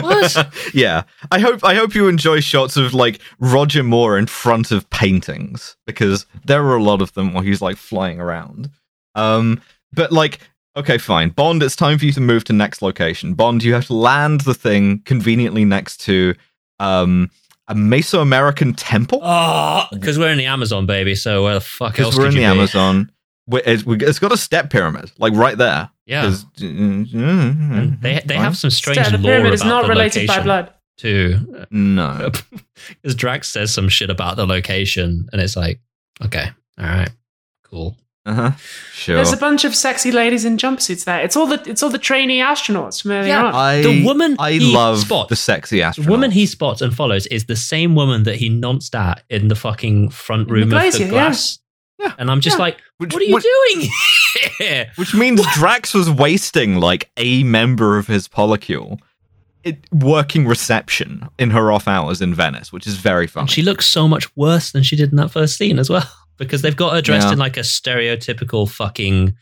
What? 0.00 0.54
yeah, 0.74 1.02
I 1.30 1.38
hope 1.40 1.64
I 1.64 1.74
hope 1.74 1.94
you 1.94 2.08
enjoy 2.08 2.40
shots 2.40 2.76
of 2.76 2.94
like 2.94 3.20
Roger 3.38 3.82
Moore 3.82 4.18
in 4.18 4.26
front 4.26 4.70
of 4.70 4.88
paintings 4.90 5.76
because 5.86 6.26
there 6.44 6.64
are 6.64 6.76
a 6.76 6.82
lot 6.82 7.02
of 7.02 7.12
them 7.14 7.32
while 7.32 7.42
he's 7.42 7.60
like 7.62 7.76
flying 7.76 8.20
around. 8.20 8.70
Um, 9.14 9.60
but 9.92 10.12
like, 10.12 10.40
okay, 10.76 10.98
fine, 10.98 11.30
Bond, 11.30 11.62
it's 11.62 11.76
time 11.76 11.98
for 11.98 12.04
you 12.04 12.12
to 12.12 12.20
move 12.20 12.44
to 12.44 12.52
next 12.52 12.80
location. 12.82 13.34
Bond, 13.34 13.62
you 13.64 13.74
have 13.74 13.86
to 13.86 13.94
land 13.94 14.42
the 14.42 14.54
thing 14.54 15.00
conveniently 15.04 15.64
next 15.64 15.98
to 16.02 16.34
um 16.80 17.30
a 17.70 17.74
Mesoamerican 17.74 18.72
temple 18.78 19.20
Oh, 19.22 19.84
because 19.92 20.18
we're 20.18 20.30
in 20.30 20.38
the 20.38 20.46
Amazon, 20.46 20.86
baby. 20.86 21.14
So 21.14 21.42
where 21.44 21.54
the 21.54 21.60
fuck 21.60 21.92
because 21.92 22.06
else 22.06 22.16
we're 22.16 22.24
could 22.24 22.34
in 22.34 22.34
the 22.36 22.40
be? 22.40 22.44
Amazon. 22.44 23.12
We- 23.46 23.62
It's, 23.62 23.82
it's 23.86 24.18
got 24.18 24.32
a 24.32 24.36
step 24.38 24.70
pyramid, 24.70 25.10
like 25.18 25.34
right 25.34 25.58
there. 25.58 25.90
Yeah. 26.08 26.22
'Cause- 26.22 26.46
And 26.60 27.98
they 28.00 28.20
they 28.24 28.34
have 28.36 28.56
some 28.56 28.70
strange 28.70 28.98
Step- 28.98 29.12
the 29.12 29.18
lore 29.18 29.30
pyramid 29.32 29.46
about 29.48 29.54
is 29.54 29.64
not 29.64 29.82
the 29.82 29.88
related 29.90 30.26
by 30.26 30.38
location 30.38 30.44
blood. 30.44 30.72
too. 30.96 31.66
no. 31.70 32.30
Because 33.02 33.14
Drax 33.16 33.48
says 33.48 33.72
some 33.74 33.88
shit 33.88 34.08
about 34.08 34.36
the 34.36 34.46
location, 34.46 35.28
and 35.32 35.42
it's 35.42 35.56
like, 35.56 35.80
okay, 36.24 36.50
all 36.78 36.86
right, 36.86 37.10
cool. 37.64 37.96
Uh 38.24 38.34
huh. 38.34 38.50
Sure. 38.92 39.16
There's 39.16 39.32
a 39.32 39.36
bunch 39.38 39.64
of 39.64 39.74
sexy 39.74 40.12
ladies 40.12 40.44
in 40.44 40.58
jumpsuits 40.58 41.04
there. 41.04 41.20
It's 41.20 41.34
all 41.36 41.46
the 41.46 41.60
it's 41.66 41.82
all 41.82 41.90
the 41.90 41.98
trainee 41.98 42.38
astronauts 42.40 43.02
from 43.02 43.10
earlier 43.12 43.28
Yeah. 43.32 43.46
on. 43.46 43.54
I, 43.54 43.82
The 43.82 44.04
woman 44.04 44.36
I 44.38 44.52
he 44.52 44.60
love 44.72 44.98
spots- 45.00 45.28
the 45.30 45.36
sexy 45.36 45.82
astronaut. 45.82 46.06
The 46.06 46.10
woman 46.12 46.30
he 46.30 46.46
spots 46.46 46.80
and 46.82 46.94
follows 46.94 47.26
is 47.28 47.46
the 47.46 47.56
same 47.56 47.94
woman 47.94 48.22
that 48.24 48.36
he 48.36 48.48
nonced 48.48 48.94
at 48.94 49.22
in 49.28 49.48
the 49.48 49.54
fucking 49.56 50.10
front 50.10 50.42
In 50.42 50.46
the 50.48 50.52
room 50.54 50.62
of 50.64 50.68
glacier, 50.70 50.98
the 50.98 51.04
yeah. 51.04 51.10
glass. 51.10 51.58
Yeah. 51.98 52.12
And 52.18 52.30
I'm 52.30 52.40
just 52.40 52.56
Yeah. 52.56 52.62
like, 52.64 52.78
Which- 52.98 53.12
what 53.12 53.22
are 53.22 53.24
you 53.26 53.34
which- 53.34 53.44
doing 53.44 53.90
here? 54.58 54.92
Which 54.96 55.14
means 55.14 55.44
Drax 55.54 55.94
was 55.94 56.08
wasting 56.10 56.76
like 56.80 57.10
a 57.16 57.42
member 57.42 57.98
of 57.98 58.06
his 58.06 58.28
polycule 58.28 58.98
it, 59.64 59.84
working 59.92 60.46
reception 60.46 61.28
in 61.38 61.50
her 61.50 61.72
off 61.72 61.88
hours 61.88 62.22
in 62.22 62.32
Venice, 62.34 62.72
which 62.72 62.86
is 62.86 62.96
very 62.96 63.26
funny. 63.26 63.42
And 63.42 63.50
she 63.50 63.62
looks 63.62 63.86
so 63.86 64.06
much 64.06 64.34
worse 64.36 64.70
than 64.70 64.82
she 64.84 64.94
did 64.96 65.10
in 65.10 65.16
that 65.16 65.30
first 65.30 65.56
scene 65.58 65.78
as 65.78 65.90
well. 65.90 66.08
Because 66.38 66.62
they've 66.62 66.76
got 66.76 66.92
her 66.94 67.02
dressed 67.02 67.26
Yeah. 67.26 67.32
in 67.32 67.38
like 67.40 67.56
a 67.56 67.62
stereotypical 67.62 68.70
fucking 68.70 69.34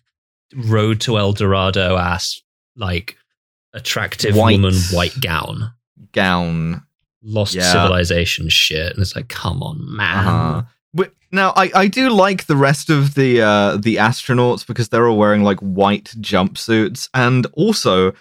road 0.55 0.99
to 1.03 1.19
El 1.19 1.35
Dorado 1.35 1.99
ass, 1.99 2.41
like 2.75 3.19
attractive 3.75 4.35
White. 4.35 4.53
woman 4.63 4.75
white 4.93 5.21
gown. 5.21 5.73
Gown. 6.13 6.83
Lost 7.23 7.55
Yeah. 7.55 7.71
civilization 7.71 8.49
shit. 8.49 8.93
And 8.95 9.03
it's 9.03 9.15
like, 9.15 9.29
come 9.29 9.63
on, 9.63 9.95
man. 9.95 10.27
Uh-huh. 10.27 10.63
But 10.95 11.13
now 11.33 11.53
I, 11.57 11.71
I 11.75 11.87
do 11.89 12.09
like 12.11 12.47
the 12.47 12.57
rest 12.57 12.89
of 12.91 13.15
the 13.15 13.41
uh, 13.43 13.77
the 13.77 13.97
astronauts 13.97 14.67
because 14.67 14.89
they're 14.89 15.09
all 15.09 15.19
wearing 15.19 15.43
like 15.43 15.59
white 15.61 16.15
jumpsuits, 16.21 17.09
and 17.13 17.47
also 17.53 18.13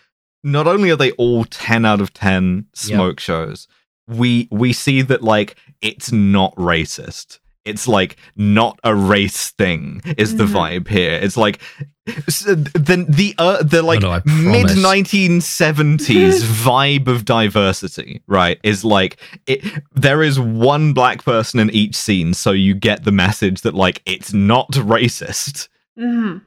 not 0.43 0.67
only 0.67 0.89
are 0.91 0.95
they 0.95 1.11
all 1.11 1.45
ten 1.45 1.85
out 1.85 2.01
of 2.01 2.13
ten 2.13 2.65
smoke 2.73 3.19
shows, 3.19 3.67
we 4.07 4.47
we 4.51 4.73
see 4.73 5.01
that 5.03 5.21
like 5.23 5.55
it's 5.81 6.11
not 6.11 6.53
racist. 6.55 7.39
It's 7.63 7.87
like 7.87 8.17
not 8.35 8.79
a 8.83 8.93
race 8.93 9.49
thing 9.51 10.01
is 10.17 10.35
the 10.35 10.45
Mhm. 10.45 10.53
vibe 10.53 10.87
here. 10.87 11.13
It's 11.13 11.37
like 11.37 11.59
s- 12.07 12.41
the 12.45 13.05
the 13.09 13.35
uh, 13.37 13.63
the 13.63 13.81
like 13.81 14.01
no, 14.01 14.21
mid 14.25 14.67
1970s 14.67 16.39
vibe 16.63 17.07
of 17.07 17.25
diversity, 17.25 18.21
right? 18.27 18.59
Is 18.63 18.83
like 18.83 19.17
it. 19.47 19.63
There 19.93 20.21
is 20.23 20.39
one 20.39 20.93
black 20.93 21.23
person 21.23 21.59
in 21.59 21.69
each 21.71 21.95
scene, 21.95 22.33
so 22.33 22.51
you 22.51 22.73
get 22.73 23.03
the 23.03 23.11
message 23.11 23.61
that 23.61 23.73
like 23.73 24.01
it's 24.05 24.33
not 24.33 24.71
racist. 24.71 25.67
Mhm. 25.99 26.41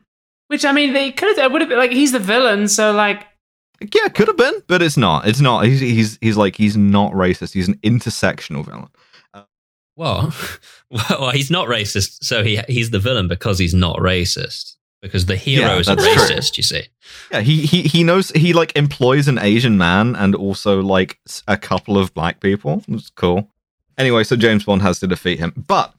Which 0.49 0.65
I 0.65 0.73
mean, 0.73 0.93
they 0.93 1.13
could 1.13 1.29
have. 1.37 1.39
It 1.47 1.53
would 1.53 1.61
have 1.61 1.69
been 1.69 1.79
like 1.79 1.93
he's 1.93 2.13
the 2.13 2.19
villain, 2.19 2.69
so 2.69 2.93
like 2.93 3.27
Yeah, 3.81 4.09
could 4.09 4.29
have 4.29 4.37
been, 4.37 4.63
but 4.67 4.81
it's 4.83 4.97
not. 4.97 5.27
It's 5.29 5.41
not. 5.41 5.65
He's 5.67 5.81
he's 5.81 6.19
he's 6.21 6.37
like 6.37 6.57
he's 6.57 6.77
not 6.77 7.13
racist. 7.13 7.53
He's 7.53 7.69
an 7.69 7.77
intersectional 7.79 8.65
villain. 8.65 8.89
Well, 9.97 10.33
well, 10.91 11.31
he's 11.33 11.51
not 11.51 11.67
racist, 11.69 12.23
so 12.25 12.45
he 12.45 12.61
he's 12.69 12.91
the 12.91 12.99
villain 13.01 13.27
because 13.29 13.59
he's 13.59 13.75
not 13.75 13.97
racist. 13.99 14.77
Because 15.01 15.27
the 15.27 15.37
heroes 15.37 15.89
are 15.89 15.95
that's 15.95 16.13
true. 16.13 16.37
racist, 16.37 16.57
you 16.57 16.63
see. 16.65 16.83
Yeah, 17.31 17.41
he 17.41 17.65
he 17.67 17.83
he 17.83 18.03
knows 18.03 18.31
he 18.31 18.53
like 18.53 18.77
employs 18.77 19.29
an 19.29 19.39
Asian 19.39 19.79
man 19.79 20.17
and 20.17 20.35
also 20.35 20.81
like 20.83 21.19
a 21.47 21.57
couple 21.57 21.97
of 21.97 22.13
black 22.15 22.41
people. 22.41 22.83
It's 22.89 23.11
cool. 23.11 23.49
Anyway, 23.97 24.25
so 24.25 24.35
James 24.37 24.65
Bond 24.65 24.83
has 24.83 24.99
to 25.01 25.07
defeat 25.07 25.39
him, 25.39 25.53
but 25.69 25.95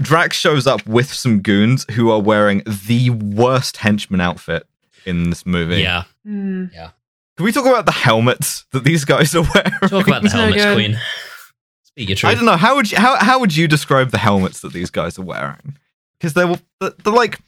Drax 0.00 0.36
shows 0.38 0.66
up 0.66 0.86
with 0.86 1.12
some 1.12 1.40
goons 1.40 1.86
who 1.92 2.10
are 2.10 2.20
wearing 2.20 2.62
the 2.66 3.10
worst 3.10 3.78
henchman 3.78 4.20
outfit 4.20 4.66
in 5.06 5.30
this 5.30 5.44
movie. 5.46 5.80
Yeah. 5.82 6.04
Hmm. 6.24 6.66
yeah. 6.72 6.90
Can 7.36 7.44
we 7.44 7.52
talk 7.52 7.64
about 7.66 7.86
the 7.86 7.92
helmets 7.92 8.66
that 8.72 8.84
these 8.84 9.04
guys 9.06 9.34
are 9.34 9.42
wearing? 9.54 9.72
Talk 9.88 10.06
about 10.06 10.22
the 10.22 10.26
It's 10.26 10.34
no 10.34 10.52
helmets. 10.52 10.74
Queen. 10.74 10.98
Speak 11.84 12.08
your 12.10 12.16
truth. 12.16 12.32
I 12.32 12.34
don't 12.34 12.44
know 12.44 12.56
how 12.56 12.74
would 12.76 12.90
you 12.92 12.98
how 12.98 13.16
how 13.16 13.38
would 13.38 13.56
you 13.56 13.66
describe 13.66 14.10
the 14.10 14.18
helmets 14.18 14.60
that 14.60 14.72
these 14.72 14.90
guys 14.90 15.18
are 15.18 15.22
wearing? 15.22 15.78
Because 16.18 16.34
they're 16.34 16.54
they're 16.80 16.90
they're 17.04 17.12
like 17.12 17.38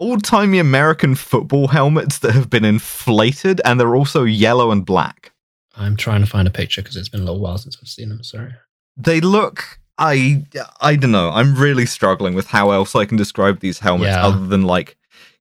old 0.00 0.24
timey 0.24 0.58
American 0.58 1.14
football 1.14 1.68
helmets 1.68 2.18
that 2.20 2.32
have 2.32 2.50
been 2.50 2.64
inflated, 2.64 3.60
and 3.64 3.78
they're 3.78 3.94
also 3.96 4.24
yellow 4.24 4.70
and 4.70 4.84
black. 4.84 5.32
I'm 5.76 5.96
trying 5.96 6.20
to 6.20 6.26
find 6.26 6.48
a 6.48 6.50
picture 6.50 6.82
because 6.82 6.96
it's 6.96 7.08
been 7.08 7.20
a 7.20 7.24
little 7.24 7.40
while 7.40 7.58
since 7.58 7.78
I've 7.80 7.88
seen 7.88 8.08
them. 8.08 8.22
Sorry. 8.22 8.52
They 8.96 9.20
look. 9.20 9.78
I 9.98 10.44
I 10.80 10.96
don't 10.96 11.12
know. 11.12 11.30
I'm 11.30 11.54
really 11.54 11.86
struggling 11.86 12.34
with 12.34 12.46
how 12.48 12.70
else 12.70 12.94
I 12.96 13.04
can 13.04 13.16
describe 13.16 13.60
these 13.60 13.78
helmets 13.78 14.08
Yeah. 14.14 14.26
other 14.26 14.46
than 14.46 14.62
like 14.64 14.96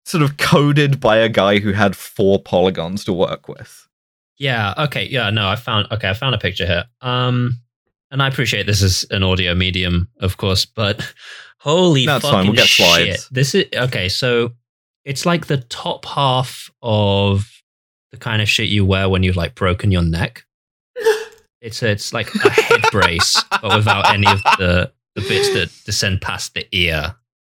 sort 0.05 0.21
of 0.23 0.37
coded 0.37 0.99
by 0.99 1.17
a 1.17 1.29
guy 1.29 1.59
who 1.59 1.71
had 1.71 1.95
four 1.95 2.41
polygons 2.41 3.03
to 3.05 3.13
work 3.13 3.47
with. 3.47 3.87
Yeah. 4.37 4.73
Okay. 4.77 5.05
Yeah. 5.05 5.29
No, 5.29 5.47
I 5.47 5.55
found. 5.55 5.87
Okay, 5.91 6.09
I 6.09 6.13
found 6.13 6.35
a 6.35 6.39
picture 6.39 6.65
here. 6.65 6.85
Um, 7.01 7.59
and 8.11 8.21
I 8.23 8.27
appreciate 8.27 8.65
this 8.65 8.81
is 8.81 9.05
an 9.11 9.23
audio 9.23 9.53
medium, 9.55 10.09
of 10.19 10.37
course, 10.37 10.65
but 10.65 11.13
holy 11.59 12.05
That's 12.05 12.23
fucking 12.23 12.37
fine, 12.37 12.47
we'll 12.47 12.55
get 12.55 12.67
shit! 12.67 12.85
slides. 12.85 13.29
This 13.29 13.55
is 13.55 13.65
okay. 13.73 14.09
So 14.09 14.53
it's 15.05 15.25
like 15.25 15.47
the 15.47 15.57
top 15.57 16.05
half 16.05 16.69
of 16.81 17.49
the 18.11 18.17
kind 18.17 18.41
of 18.41 18.49
shit 18.49 18.69
you 18.69 18.85
wear 18.85 19.09
when 19.09 19.23
you've 19.23 19.35
like 19.35 19.55
broken 19.55 19.91
your 19.91 20.03
neck. 20.03 20.45
It's 21.61 21.83
it's 21.83 22.13
like 22.13 22.33
a 22.35 22.49
head 22.49 22.83
brace, 22.89 23.35
but 23.61 23.75
without 23.75 24.13
any 24.13 24.27
of 24.27 24.41
the 24.57 24.93
the 25.15 25.21
bits 25.21 25.53
that 25.53 25.69
descend 25.83 26.21
past 26.21 26.53
the 26.53 26.65
ear. 26.71 27.15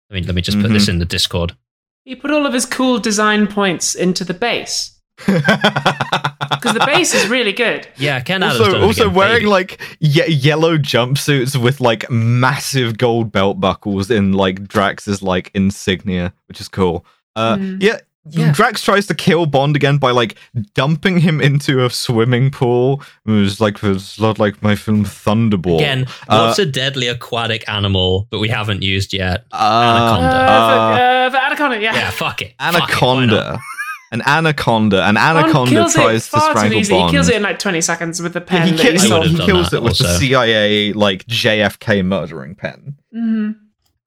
I 0.09 0.13
mean, 0.13 0.25
let 0.25 0.33
me 0.33 0.41
just 0.41 0.59
put 0.59 0.71
this 0.71 0.85
mm-hmm. 0.85 0.93
in 0.93 0.97
the 0.97 1.05
Discord. 1.05 1.55
He 2.03 2.15
put 2.15 2.31
all 2.31 2.47
of 2.47 2.53
his 2.53 2.65
cool 2.65 2.97
design 2.97 3.45
points 3.45 3.93
into 3.93 4.23
the 4.23 4.33
base 4.33 4.99
because 5.27 6.73
the 6.73 6.83
base 6.85 7.13
is 7.13 7.27
really 7.27 7.53
good. 7.53 7.87
Yeah, 7.97 8.19
Ken 8.21 8.43
Adams. 8.43 8.59
also, 8.61 8.81
also 8.81 9.03
again, 9.05 9.15
wearing 9.15 9.33
baby. 9.39 9.45
like 9.47 9.81
ye- 9.99 10.27
yellow 10.27 10.77
jumpsuits 10.77 11.55
with 11.61 11.81
like 11.81 12.09
massive 12.09 12.97
gold 12.97 13.31
belt 13.31 13.59
buckles 13.59 14.09
in 14.11 14.33
like 14.33 14.67
Drax's 14.67 15.21
like 15.23 15.51
insignia, 15.53 16.33
which 16.47 16.59
is 16.61 16.67
cool. 16.67 17.05
Uh, 17.35 17.55
Mm. 17.55 17.81
yeah, 17.81 17.97
Yeah. 18.29 18.51
Drax 18.51 18.83
tries 18.83 19.07
to 19.07 19.15
kill 19.15 19.45
Bond 19.47 19.75
again 19.75 19.97
by 19.97 20.11
like 20.11 20.35
dumping 20.75 21.19
him 21.21 21.41
into 21.41 21.83
a 21.83 21.89
swimming 21.89 22.51
pool. 22.51 23.01
It 23.25 23.31
was 23.31 23.59
like 23.59 23.81
it's 23.83 24.19
not 24.19 24.37
like 24.37 24.61
my 24.61 24.75
film 24.75 25.05
Thunderball. 25.05 25.77
Again, 25.79 26.05
Uh, 26.27 26.45
what's 26.45 26.59
a 26.59 26.65
deadly 26.67 27.07
aquatic 27.07 27.67
animal 27.67 28.27
that 28.29 28.37
we 28.39 28.49
haven't 28.49 28.83
used 28.83 29.11
yet? 29.13 29.45
uh, 29.51 29.55
Anaconda. 29.55 30.27
Uh, 30.27 30.51
uh, 30.51 30.95
for, 30.97 31.01
uh, 31.01 31.29
for 31.31 31.37
Anaconda, 31.47 31.81
yeah. 31.81 31.95
Yeah, 31.95 32.09
fuck 32.11 32.41
it. 32.43 32.53
Fuck 32.59 32.73
it, 32.73 32.77
anaconda. 32.77 33.59
An 34.11 34.21
anaconda. 34.25 35.03
An 35.03 35.15
anaconda 35.17 35.71
kills 35.71 35.93
tries 35.93 36.27
it 36.27 36.31
to 36.31 36.39
far 36.39 36.53
too 36.53 36.59
strangle 36.59 36.79
easy. 36.79 36.93
Bond. 36.93 37.09
He 37.11 37.15
kills 37.15 37.29
it 37.29 37.35
in 37.37 37.43
like 37.43 37.59
20 37.59 37.79
seconds 37.81 38.21
with 38.21 38.33
the 38.33 38.39
Yeah, 38.41 38.45
pen. 38.45 38.67
he, 38.67 38.73
that 38.75 38.81
ki- 38.81 38.83
he 38.83 38.87
I 38.87 38.91
he- 38.91 38.97
would 38.97 39.01
stole. 39.07 39.21
have 39.23 39.31
he 39.31 39.45
kills 39.45 39.69
that 39.69 39.77
it 39.77 39.83
with 39.83 39.97
the. 39.99 40.17
CIA 40.19 40.93
like 40.93 41.25
JFK 41.27 42.03
murdering 42.05 42.55
pen. 42.55 42.95
Mhm. 43.15 43.55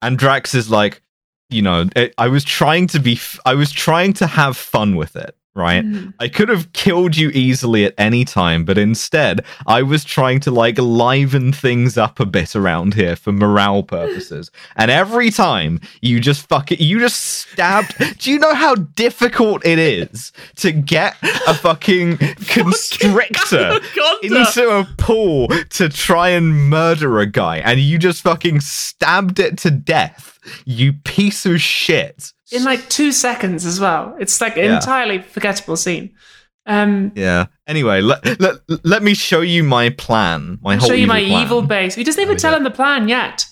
and 0.01 0.17
Drax 0.19 0.53
is 0.53 0.69
like, 0.69 1.01
you 1.49 1.61
know, 1.63 1.87
it, 1.95 2.13
I 2.17 2.27
was 2.27 2.43
trying 2.43 2.85
to 2.87 2.99
be, 2.99 3.13
f- 3.13 3.39
I 3.45 3.55
was 3.55 3.71
trying 3.71 4.13
to 4.13 4.27
have 4.27 4.55
fun 4.57 4.95
with 4.95 5.15
it, 5.15 5.35
right? 5.55 5.85
Mhm. 5.85 6.13
I 6.19 6.27
could 6.27 6.49
have 6.49 6.71
killed 6.73 7.15
you 7.15 7.29
easily 7.29 7.85
at 7.85 7.93
any 7.97 8.25
time, 8.25 8.65
but 8.65 8.77
instead, 8.77 9.43
I 9.65 9.81
was 9.83 10.03
trying 10.03 10.41
to 10.41 10.51
like 10.51 10.77
liven 10.77 11.53
things 11.53 11.97
up 11.97 12.19
a 12.19 12.25
bit 12.25 12.55
around 12.55 12.93
here 12.95 13.15
for 13.15 13.31
morale 13.31 13.81
purposes. 13.83 14.51
and 14.75 14.91
every 14.91 15.29
time 15.31 15.79
you 16.01 16.19
just 16.19 16.47
fuck 16.47 16.71
it, 16.71 16.79
you 16.81 16.99
just 16.99 17.21
stabbed. 17.21 17.95
Do 18.19 18.31
you 18.31 18.37
know 18.39 18.53
how 18.53 18.75
difficult 18.75 19.65
it 19.65 19.79
is 19.79 20.31
to 20.57 20.71
get 20.71 21.15
a 21.47 21.53
fucking 21.53 22.17
constrictor 22.47 23.79
into 24.23 24.69
a 24.69 24.85
pool 24.97 25.47
to 25.71 25.89
try 25.89 26.29
and 26.29 26.69
murder 26.69 27.19
a 27.19 27.25
guy, 27.25 27.57
and 27.57 27.79
you 27.79 27.97
just 27.97 28.21
fucking 28.23 28.59
stabbed 28.59 29.39
it 29.39 29.57
to 29.59 29.71
death, 29.71 30.37
you 30.65 30.93
piece 31.05 31.45
of 31.45 31.61
shit. 31.61 32.33
In 32.51 32.63
like 32.63 32.87
two 32.89 33.11
seconds 33.11 33.65
as 33.65 33.79
well. 33.79 34.15
It's 34.19 34.39
like 34.41 34.57
an 34.57 34.65
Yeah. 34.65 34.75
entirely 34.75 35.19
forgettable 35.21 35.77
scene. 35.77 36.11
Um, 36.67 37.11
Yeah. 37.15 37.45
Anyway, 37.67 38.01
let, 38.01 38.39
let, 38.39 38.55
let 38.85 39.03
me 39.03 39.13
show 39.15 39.41
you 39.41 39.63
my 39.63 39.89
plan. 39.89 40.59
My 40.61 40.75
whole 40.75 40.89
show 40.89 40.93
you 40.95 41.07
my 41.07 41.23
plan. 41.23 41.43
evil 41.43 41.61
base. 41.61 41.95
He 41.95 42.03
doesn't 42.03 42.21
even 42.21 42.35
we 42.35 42.39
tell 42.39 42.51
do. 42.51 42.57
him 42.57 42.63
the 42.63 42.71
plan 42.71 43.07
yet. 43.07 43.45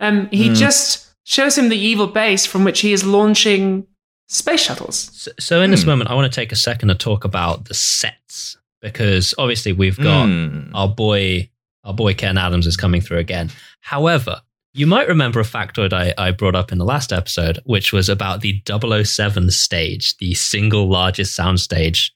Um, 0.00 0.28
he 0.30 0.48
Hmm. 0.48 0.54
just 0.54 1.06
shows 1.24 1.56
him 1.56 1.68
the 1.70 1.78
evil 1.78 2.06
base 2.06 2.44
from 2.44 2.64
which 2.64 2.80
he 2.80 2.92
is 2.92 3.04
launching 3.04 3.86
space 4.28 4.62
shuttles. 4.62 5.10
So, 5.14 5.30
so 5.38 5.62
in 5.62 5.70
this 5.70 5.82
Hmm. 5.84 5.90
moment, 5.90 6.10
I 6.10 6.14
want 6.14 6.30
to 6.30 6.34
take 6.40 6.52
a 6.52 6.56
second 6.56 6.88
to 6.88 6.94
talk 6.94 7.24
about 7.24 7.66
the 7.66 7.74
sets 7.74 8.56
because 8.82 9.34
obviously 9.38 9.72
we've 9.72 9.96
got 9.98 10.26
Mm. 10.26 10.70
our 10.74 10.88
boy, 10.88 11.48
our 11.84 11.94
boy 11.94 12.12
Ken 12.14 12.36
Adams 12.36 12.66
is 12.66 12.76
coming 12.76 13.00
through 13.00 13.18
again. 13.18 13.50
However, 13.80 14.40
you 14.74 14.86
might 14.86 15.08
remember 15.08 15.40
a 15.40 15.44
factoid 15.44 15.92
I, 15.92 16.12
I 16.18 16.30
brought 16.32 16.54
up 16.56 16.72
in 16.72 16.78
the 16.78 16.84
last 16.84 17.12
episode, 17.12 17.60
which 17.64 17.92
was 17.92 18.08
about 18.08 18.40
the 18.40 18.60
007 18.66 19.50
stage, 19.50 20.16
the 20.18 20.34
single 20.34 20.88
largest 20.88 21.34
sound 21.34 21.60
stage 21.60 22.12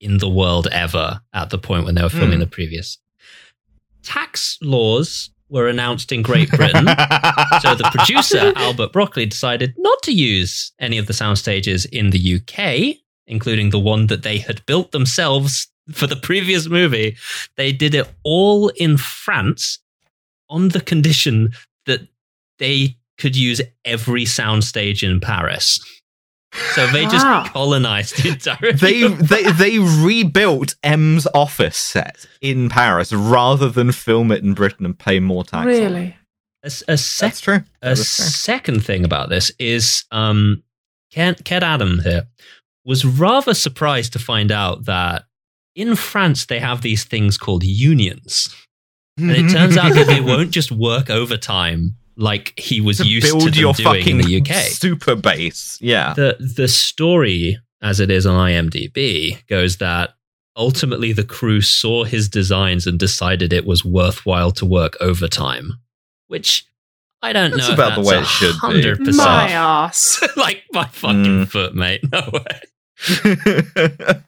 in 0.00 0.18
the 0.18 0.28
world 0.28 0.66
ever 0.72 1.20
at 1.32 1.50
the 1.50 1.58
point 1.58 1.84
when 1.84 1.94
they 1.94 2.02
were 2.02 2.08
filming 2.08 2.34
Hmm. 2.34 2.40
the 2.40 2.46
previous. 2.48 2.98
Tax 4.02 4.58
laws 4.60 5.30
were 5.48 5.68
announced 5.68 6.10
in 6.12 6.22
Great 6.22 6.50
Britain. 6.50 6.86
so 7.60 7.74
the 7.74 7.88
producer 7.92 8.52
Albert 8.56 8.92
Broccoli 8.92 9.26
decided 9.26 9.72
not 9.78 10.02
to 10.02 10.12
use 10.12 10.72
any 10.80 10.98
of 10.98 11.06
the 11.06 11.12
sound 11.12 11.38
stages 11.38 11.84
in 11.86 12.10
the 12.10 12.36
UK, 12.40 12.96
including 13.26 13.70
the 13.70 13.78
one 13.78 14.08
that 14.08 14.22
they 14.22 14.38
had 14.38 14.64
built 14.66 14.92
themselves 14.92 15.68
for 15.92 16.06
the 16.06 16.16
previous 16.16 16.66
movie. 16.68 17.16
They 17.56 17.72
did 17.72 17.94
it 17.94 18.08
all 18.24 18.68
in 18.70 18.96
France 18.96 19.78
on 20.50 20.70
the 20.70 20.80
condition 20.80 21.52
that 21.86 22.00
they 22.58 22.96
could 23.18 23.36
use 23.36 23.60
every 23.84 24.24
soundstage 24.24 25.02
in 25.08 25.20
Paris. 25.20 25.78
So 26.74 26.86
they 26.88 27.02
just 27.06 27.26
Wow. 27.26 27.44
colonized 27.52 28.22
the 28.22 28.28
entire 28.30 28.72
they 28.72 29.08
they 29.08 29.42
they 29.52 29.78
rebuilt 29.80 30.76
M's 30.84 31.26
office 31.34 31.76
set 31.76 32.26
in 32.40 32.68
Paris 32.68 33.12
rather 33.12 33.68
than 33.68 33.90
film 33.90 34.30
it 34.30 34.42
in 34.44 34.54
Britain 34.54 34.86
and 34.86 34.96
pay 34.98 35.18
more 35.20 35.42
tax. 35.44 35.66
Really? 35.66 36.16
a, 36.62 36.66
a 36.88 36.96
sec- 36.96 37.28
That's 37.30 37.40
true. 37.40 37.54
A 37.56 37.64
That 37.82 37.92
is 37.98 38.16
true. 38.16 38.24
second 38.26 38.84
thing 38.84 39.04
about 39.04 39.30
this 39.30 39.50
is 39.58 40.04
um, 40.12 40.62
Ken, 41.12 41.34
Ken 41.44 41.62
Adam 41.64 42.00
here 42.04 42.28
was 42.84 43.04
rather 43.04 43.52
surprised 43.54 44.12
to 44.12 44.18
find 44.18 44.52
out 44.52 44.84
that 44.84 45.24
in 45.74 45.96
France 45.96 46.46
they 46.46 46.60
have 46.60 46.82
these 46.82 47.02
things 47.04 47.36
called 47.36 47.64
unions. 47.64 48.54
And 49.16 49.30
it 49.30 49.48
turns 49.50 49.76
out 49.76 49.94
that 49.94 50.06
they 50.08 50.20
won't 50.20 50.50
just 50.50 50.72
work 50.72 51.08
overtime 51.10 51.96
like 52.16 52.52
he 52.58 52.80
was 52.80 52.98
to 52.98 53.06
used 53.06 53.26
to 53.26 53.32
build 53.38 53.42
them 53.52 53.54
your 53.60 53.72
doing 53.74 54.00
fucking 54.02 54.20
in 54.20 54.26
the 54.26 54.40
UK. 54.40 54.56
super 54.68 55.14
base. 55.14 55.78
Yeah. 55.80 56.14
The 56.14 56.36
the 56.56 56.68
story, 56.68 57.58
as 57.82 58.00
it 58.00 58.10
is 58.10 58.26
on 58.26 58.34
IMDb, 58.50 59.44
goes 59.48 59.76
that 59.78 60.14
ultimately 60.56 61.12
the 61.12 61.24
crew 61.24 61.60
saw 61.60 62.04
his 62.04 62.28
designs 62.28 62.86
and 62.86 62.98
decided 62.98 63.52
it 63.52 63.66
was 63.66 63.84
worthwhile 63.84 64.50
to 64.52 64.64
work 64.66 64.96
overtime, 65.00 65.72
which 66.28 66.64
I 67.22 67.32
don't 67.32 67.50
That's 67.52 67.68
know. 67.68 67.72
if 67.72 67.78
about 67.78 67.94
the 68.00 68.08
way 68.08 68.16
it 68.16 68.20
that's 68.20 68.30
should 68.30 68.54
be. 68.62 68.82
100%. 68.82 69.16
My 69.16 69.50
ass. 69.50 70.22
like 70.36 70.62
my 70.72 70.86
fucking 70.86 71.24
Mm. 71.24 71.48
foot, 71.48 71.74
mate. 71.74 72.00
No 72.12 72.30
way. 72.32 72.60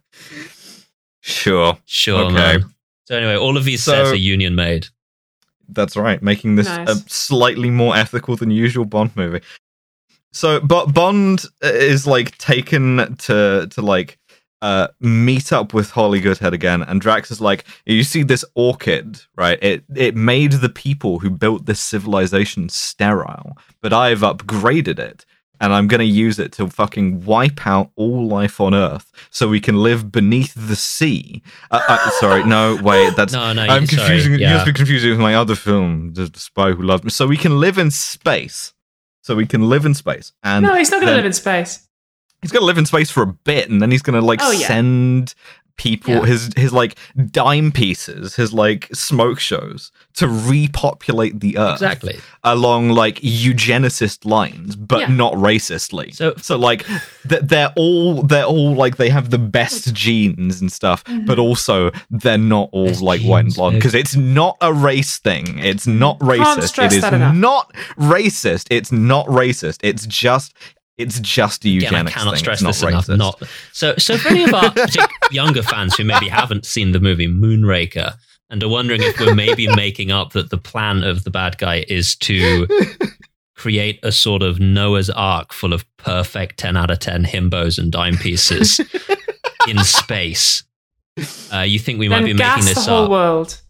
sure. 1.20 1.78
Sure, 1.86 2.24
Okay. 2.24 2.34
man. 2.34 2.74
So 3.06 3.16
anyway, 3.16 3.36
all 3.36 3.56
of 3.56 3.64
these 3.64 3.82
So- 3.84 3.92
sets 3.92 4.10
are 4.10 4.16
union 4.16 4.54
made. 4.54 4.88
That's 5.68 5.96
right, 5.96 6.22
making 6.22 6.54
this 6.56 6.66
Nice. 6.68 6.88
a 6.88 6.94
slightly 7.08 7.70
more 7.70 7.96
ethical 7.96 8.36
than 8.36 8.50
usual 8.52 8.84
Bond 8.84 9.10
movie. 9.16 9.40
So, 10.32 10.60
but 10.60 10.92
Bond 10.94 11.44
is 11.62 12.06
like 12.06 12.36
taken 12.38 13.16
to 13.16 13.66
to 13.70 13.82
like 13.82 14.18
uh 14.62 14.88
meet 15.00 15.52
up 15.52 15.74
with 15.74 15.90
Holly 15.90 16.20
Goodhead 16.20 16.52
again, 16.54 16.82
and 16.82 17.00
Drax 17.00 17.30
is 17.32 17.40
like, 17.40 17.64
"You 17.84 18.04
see 18.04 18.22
this 18.22 18.44
orchid, 18.54 19.20
right? 19.36 19.58
It 19.62 19.82
it 19.94 20.14
made 20.14 20.52
the 20.52 20.68
people 20.68 21.18
who 21.18 21.30
built 21.30 21.66
this 21.66 21.80
civilization 21.80 22.68
sterile, 22.68 23.56
but 23.82 23.92
I've 23.92 24.20
upgraded 24.20 24.98
it 25.00 25.26
and 25.60 25.72
I'm 25.72 25.86
going 25.88 26.00
to 26.00 26.04
use 26.06 26.38
it 26.38 26.52
to 26.52 26.68
fucking 26.68 27.24
wipe 27.24 27.66
out 27.66 27.90
all 27.96 28.26
life 28.26 28.60
on 28.60 28.74
Earth 28.74 29.10
so 29.30 29.48
we 29.48 29.60
can 29.60 29.76
live 29.76 30.10
beneath 30.12 30.54
the 30.54 30.76
sea. 30.76 31.42
Uh, 31.70 31.80
uh, 31.88 32.10
sorry, 32.20 32.44
no, 32.44 32.78
wait, 32.82 33.14
that's 33.16 33.32
No, 33.32 33.52
no, 33.52 33.62
I'm 33.62 33.82
you- 33.82 33.86
sorry, 33.88 34.08
confusing. 34.08 34.32
You 34.34 34.38
yeah. 34.40 34.54
must 34.54 34.66
be 34.66 34.72
confusing 34.72 35.10
with 35.10 35.20
my 35.20 35.34
other 35.34 35.54
film, 35.54 36.12
The, 36.14 36.26
the 36.26 36.38
Spy 36.40 36.72
Who 36.72 36.82
Loved 36.82 37.04
Me. 37.04 37.10
So 37.10 37.26
we 37.26 37.36
can 37.36 37.58
live 37.60 37.78
in 37.78 37.90
space. 37.90 38.72
So 39.22 39.34
we 39.34 39.46
can 39.46 39.68
live 39.68 39.84
in 39.84 39.92
space, 39.94 40.32
and 40.44 40.64
no, 40.64 40.74
he's 40.74 40.90
not 40.92 41.00
going 41.00 41.10
to 41.10 41.16
live 41.16 41.26
in 41.26 41.32
space. 41.32 41.88
he's 42.42 42.52
gonna 42.52 42.64
live 42.64 42.78
in 42.78 42.86
space 42.86 43.10
for 43.10 43.22
a 43.24 43.26
bit 43.26 43.68
and 43.68 43.82
then 43.82 43.90
he's 43.90 44.02
gonna 44.02 44.20
like 44.20 44.38
Oh, 44.42 44.52
yeah. 44.52 44.68
send 44.68 45.34
people 45.76 46.14
Yeah. 46.14 46.24
his 46.24 46.50
his 46.56 46.72
like 46.72 46.96
dime 47.30 47.70
pieces 47.70 48.34
his 48.36 48.52
like 48.54 48.88
smoke 48.94 49.38
shows 49.38 49.92
to 50.14 50.26
repopulate 50.26 51.40
the 51.40 51.58
earth 51.58 51.74
Exactly. 51.74 52.18
along 52.44 52.90
like 52.90 53.20
eugenicist 53.20 54.24
lines 54.24 54.74
but 54.76 55.00
Yeah. 55.00 55.06
not 55.08 55.34
racistly. 55.34 56.14
So- 56.14 56.34
so 56.40 56.56
like 56.56 56.86
th- 57.28 57.42
they're 57.42 57.72
all 57.76 58.22
they're 58.22 58.44
all 58.44 58.74
like 58.74 58.96
they 58.96 59.10
have 59.10 59.30
the 59.30 59.38
best 59.38 59.92
genes 59.92 60.60
and 60.60 60.72
stuff 60.72 61.04
but 61.26 61.38
also 61.38 61.90
they're 62.10 62.38
not 62.38 62.68
all 62.72 62.86
Best 62.86 63.02
like 63.02 63.20
white 63.22 63.44
and 63.44 63.54
blonde 63.54 63.76
because 63.76 63.94
it's 63.94 64.16
not 64.16 64.56
a 64.60 64.72
race 64.72 65.18
thing. 65.18 65.58
It's 65.58 65.86
not 65.86 66.18
racist. 66.20 66.82
it 66.82 66.92
is 66.94 67.02
not 67.34 67.72
racist. 67.98 68.66
It's 68.70 68.92
not 68.92 69.26
racist. 69.26 69.78
It's 69.82 70.06
just 70.06 70.54
it's 70.98 71.20
just 71.20 71.64
a 71.64 71.68
eugenics 71.68 71.92
Again, 71.92 72.06
I 72.06 72.10
cannot 72.10 72.30
thing. 72.32 72.38
stress 72.38 72.62
it's 72.62 72.80
this 72.80 72.82
not 72.82 72.90
enough. 72.90 73.06
racist. 73.06 73.18
Not 73.18 73.42
so. 73.72 73.94
So 73.98 74.16
for 74.18 74.28
any 74.28 74.44
of 74.44 74.54
our 74.54 74.70
partic- 74.70 75.10
younger 75.30 75.62
fans 75.62 75.94
who 75.96 76.04
maybe 76.04 76.28
haven't 76.28 76.64
seen 76.66 76.92
the 76.92 77.00
movie 77.00 77.28
Moonraker 77.28 78.14
and 78.50 78.62
are 78.62 78.68
wondering 78.68 79.02
if 79.02 79.18
we're 79.20 79.34
maybe 79.34 79.66
making 79.74 80.10
up 80.10 80.32
that 80.32 80.50
the 80.50 80.56
plan 80.58 81.02
of 81.04 81.24
the 81.24 81.30
bad 81.30 81.58
guy 81.58 81.84
is 81.88 82.14
to 82.16 82.66
create 83.56 83.98
a 84.02 84.12
sort 84.12 84.42
of 84.42 84.60
Noah's 84.60 85.10
Ark 85.10 85.52
full 85.52 85.72
of 85.72 85.84
perfect 85.96 86.58
ten 86.58 86.76
out 86.76 86.90
of 86.90 86.98
ten 86.98 87.24
himbos 87.24 87.78
and 87.78 87.90
dime 87.92 88.16
pieces 88.16 88.80
in 89.68 89.78
space. 89.84 90.62
Uh, 91.52 91.60
you 91.60 91.78
think 91.78 91.98
we 91.98 92.08
might 92.08 92.16
then 92.20 92.24
be 92.26 92.34
gas 92.34 92.58
making 92.58 92.68
the 92.68 92.74
this 92.74 92.86
whole 92.86 93.04
up? 93.04 93.10
world. 93.10 93.60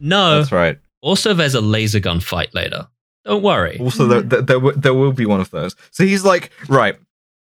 No. 0.00 0.38
That's 0.38 0.52
right. 0.52 0.78
Also, 1.00 1.34
there's 1.34 1.54
a 1.54 1.60
laser 1.60 2.00
gun 2.00 2.20
fight 2.20 2.52
later. 2.54 2.88
Don't 3.26 3.42
worry. 3.42 3.78
Also, 3.80 4.06
there, 4.06 4.22
there, 4.22 4.42
there, 4.42 4.72
there 4.72 4.94
will 4.94 5.12
be 5.12 5.26
one 5.26 5.40
of 5.40 5.50
those. 5.50 5.74
So 5.90 6.04
he's 6.04 6.24
like, 6.24 6.50
right, 6.68 6.96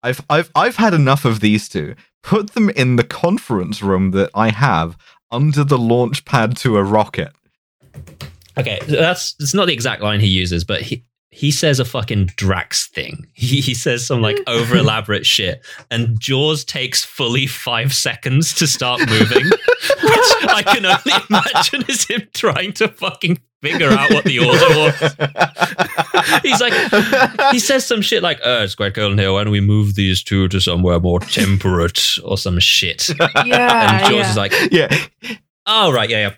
I've, 0.03 0.23
I've, 0.29 0.51
I've 0.55 0.75
had 0.75 0.93
enough 0.93 1.25
of 1.25 1.39
these 1.39 1.67
two. 1.67 1.95
Put 2.21 2.53
them 2.53 2.69
in 2.69 2.97
the 2.97 3.03
conference 3.03 3.81
room 3.81 4.11
that 4.11 4.29
I 4.35 4.51
have 4.51 4.95
under 5.31 5.63
the 5.63 5.79
launch 5.79 6.23
pad 6.23 6.55
to 6.57 6.77
a 6.77 6.83
rocket. 6.83 7.31
Okay, 8.57 8.79
that's 8.87 9.35
it's 9.39 9.53
not 9.53 9.67
the 9.67 9.73
exact 9.73 10.01
line 10.01 10.19
he 10.19 10.27
uses, 10.27 10.63
but 10.63 10.81
he 10.81 11.03
he 11.31 11.49
says 11.49 11.79
a 11.79 11.85
fucking 11.85 12.27
Drax 12.35 12.87
thing. 12.87 13.25
He, 13.33 13.59
he 13.61 13.73
says 13.73 14.05
some 14.05 14.21
like 14.21 14.37
over 14.47 14.75
elaborate 14.75 15.25
shit, 15.25 15.65
and 15.89 16.19
Jaws 16.19 16.63
takes 16.63 17.03
fully 17.03 17.47
five 17.47 17.93
seconds 17.93 18.53
to 18.55 18.67
start 18.67 18.99
moving, 19.09 19.45
which 19.49 20.31
I 20.47 20.61
can 20.63 20.85
only 20.85 21.25
imagine 21.27 21.85
is 21.87 22.03
him 22.03 22.27
trying 22.33 22.73
to 22.73 22.87
fucking 22.87 23.39
figure 23.61 23.89
out 23.89 24.11
what 24.13 24.25
the 24.25 24.39
order 24.39 24.51
was. 26.31 26.41
He's 26.43 26.61
like, 26.61 27.51
he 27.51 27.59
says 27.59 27.85
some 27.85 28.01
shit 28.01 28.21
like, 28.23 28.39
"Uh, 28.39 28.61
it's 28.63 28.75
quite 28.75 28.93
cold 28.93 29.11
in 29.13 29.17
here. 29.17 29.31
Why 29.33 29.43
don't 29.43 29.51
we 29.51 29.61
move 29.61 29.95
these 29.95 30.23
two 30.23 30.47
to 30.49 30.59
somewhere 30.59 30.99
more 30.99 31.19
temperate 31.19 32.01
or 32.23 32.37
some 32.37 32.59
shit?" 32.59 33.09
Yeah, 33.45 33.97
And 33.97 34.05
Jaws 34.05 34.11
yeah. 34.13 34.29
is 34.31 34.37
like, 34.37 34.53
yeah, 34.71 34.87
"Oh 35.65 35.91
right, 35.91 36.09
yeah, 36.09 36.29
yeah, 36.29 36.33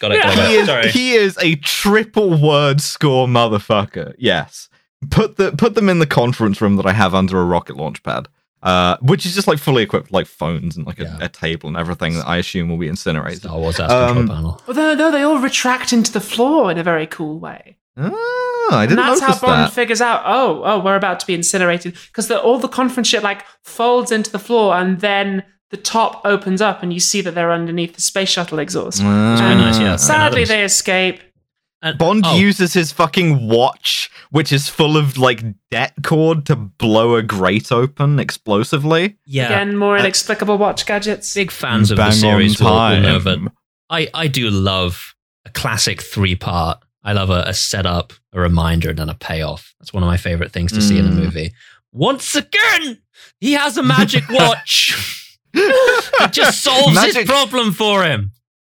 got 0.00 0.12
it, 0.12 0.22
got 0.22 0.32
it." 0.32 0.36
Got 0.36 0.48
he 0.48 0.54
it. 0.54 0.60
is, 0.60 0.66
Sorry. 0.66 0.90
he 0.90 1.12
is 1.12 1.38
a 1.40 1.56
triple 1.56 2.40
word 2.40 2.80
score 2.80 3.26
motherfucker. 3.26 4.14
Yes. 4.18 4.68
Put 5.10 5.36
the 5.36 5.52
put 5.52 5.74
them 5.74 5.88
in 5.88 5.98
the 5.98 6.06
conference 6.06 6.60
room 6.60 6.76
that 6.76 6.86
I 6.86 6.92
have 6.92 7.14
under 7.14 7.38
a 7.40 7.44
rocket 7.44 7.76
launch 7.76 8.02
pad. 8.02 8.28
Uh, 8.64 8.96
which 9.02 9.26
is 9.26 9.34
just 9.34 9.46
like 9.46 9.58
fully 9.58 9.82
equipped, 9.82 10.10
like 10.10 10.26
phones 10.26 10.76
and 10.76 10.86
like 10.86 10.98
a, 10.98 11.02
Yeah. 11.04 11.18
a 11.20 11.28
table 11.28 11.68
and 11.68 11.76
everything 11.76 12.14
that 12.14 12.26
I 12.26 12.38
assume 12.38 12.70
will 12.70 12.78
be 12.78 12.88
incinerated. 12.88 13.42
Star 13.42 13.58
Wars 13.58 13.76
has 13.76 13.92
Um, 13.92 14.16
control 14.16 14.36
panel. 14.36 14.62
Although, 14.66 14.94
no, 14.94 15.10
they 15.10 15.22
all 15.22 15.38
retract 15.38 15.92
into 15.92 16.10
the 16.10 16.20
floor 16.20 16.70
in 16.70 16.78
a 16.78 16.82
very 16.82 17.06
cool 17.06 17.38
way. 17.38 17.76
Oh, 17.96 18.68
I 18.72 18.86
didn't 18.86 19.04
that's 19.04 19.20
how 19.20 19.38
Bond 19.38 19.64
that. 19.64 19.72
figures 19.72 20.00
out, 20.00 20.22
oh, 20.24 20.62
oh, 20.64 20.78
we're 20.80 20.96
about 20.96 21.20
to 21.20 21.26
be 21.26 21.34
incinerated. 21.34 21.94
Because 22.06 22.30
all 22.30 22.58
the 22.58 22.66
conference 22.68 23.08
shit 23.08 23.22
like 23.22 23.44
folds 23.62 24.10
into 24.10 24.30
the 24.32 24.38
floor 24.38 24.74
and 24.76 25.00
then 25.00 25.42
the 25.70 25.76
top 25.76 26.22
opens 26.24 26.60
up 26.62 26.82
and 26.82 26.92
you 26.92 27.00
see 27.00 27.20
that 27.20 27.34
they're 27.34 27.52
underneath 27.52 27.94
the 27.94 28.00
space 28.00 28.30
shuttle 28.30 28.58
exhaust. 28.58 29.02
Very 29.02 29.54
nice, 29.56 29.78
yeah. 29.78 29.96
Sadly, 29.96 30.44
they 30.44 30.64
escape. 30.64 31.20
And- 31.84 31.98
Bond 31.98 32.24
oh, 32.26 32.36
uses 32.36 32.72
his 32.74 32.90
fucking 32.92 33.46
watch, 33.46 34.10
which 34.30 34.52
is 34.52 34.68
full 34.68 34.96
of 34.96 35.16
like 35.18 35.42
det 35.70 35.92
cord, 36.02 36.46
to 36.46 36.56
blow 36.56 37.14
a 37.14 37.22
grate 37.22 37.70
open 37.70 38.18
explosively. 38.18 39.16
yeah. 39.26 39.46
Again, 39.46 39.76
more 39.76 39.96
inexplicable 39.98 40.58
watch 40.58 40.86
gadgets. 40.86 41.34
big 41.34 41.50
fans 41.50 41.90
of 41.90 41.98
Bang 41.98 42.10
the 42.10 42.16
series 42.16 42.60
on 42.60 42.66
will, 42.66 42.72
will 42.72 43.00
know 43.02 43.18
time. 43.20 43.44
that 43.44 43.52
I, 43.90 44.08
I 44.14 44.26
do 44.28 44.48
love 44.50 45.14
a 45.44 45.50
classic 45.50 46.00
three 46.02 46.34
part. 46.34 46.78
I 47.02 47.12
love 47.12 47.28
a, 47.28 47.42
a 47.46 47.52
setup, 47.54 48.14
a 48.32 48.40
reminder, 48.40 48.88
and 48.90 48.98
then 48.98 49.10
a 49.10 49.14
payoff. 49.14 49.74
That's 49.78 49.92
one 49.92 50.02
of 50.02 50.06
my 50.06 50.16
favorite 50.16 50.52
things 50.52 50.72
to 50.72 50.80
see 50.80 50.98
in 50.98 51.04
a 51.04 51.10
Mm. 51.10 51.16
movie. 51.16 51.52
Once 51.92 52.34
again, 52.34 53.02
he 53.40 53.52
has 53.52 53.76
a 53.76 53.82
magic 53.82 54.24
watch. 54.30 55.28
it 55.52 56.32
just 56.32 56.62
solves 56.62 56.98
his 57.04 57.26
problem 57.26 57.72
for 57.72 58.02
him. 58.04 58.32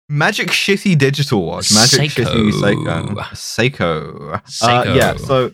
Magic 0.09 0.48
shitty 0.48 0.97
digital 0.98 1.44
watch. 1.47 1.72
Magic 1.72 2.10
Seiko. 2.10 2.24
shitty 2.24 2.52
Seiko. 2.52 3.18
Seiko. 3.31 4.35
Uh, 4.35 4.39
Seiko. 4.40 4.97
yeah, 4.97 5.16
so 5.16 5.52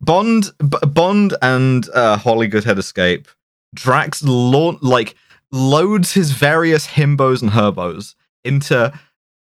Bond 0.00 0.50
B- 0.58 0.86
Bond 0.86 1.34
and 1.42 1.88
uh, 1.94 2.16
Holly 2.16 2.46
Goodhead 2.48 2.78
escape. 2.78 3.28
Drax 3.74 4.22
laun- 4.22 4.78
like 4.80 5.14
loads 5.52 6.12
his 6.12 6.30
various 6.32 6.86
himbos 6.86 7.42
and 7.42 7.50
herbos 7.50 8.14
into 8.44 8.92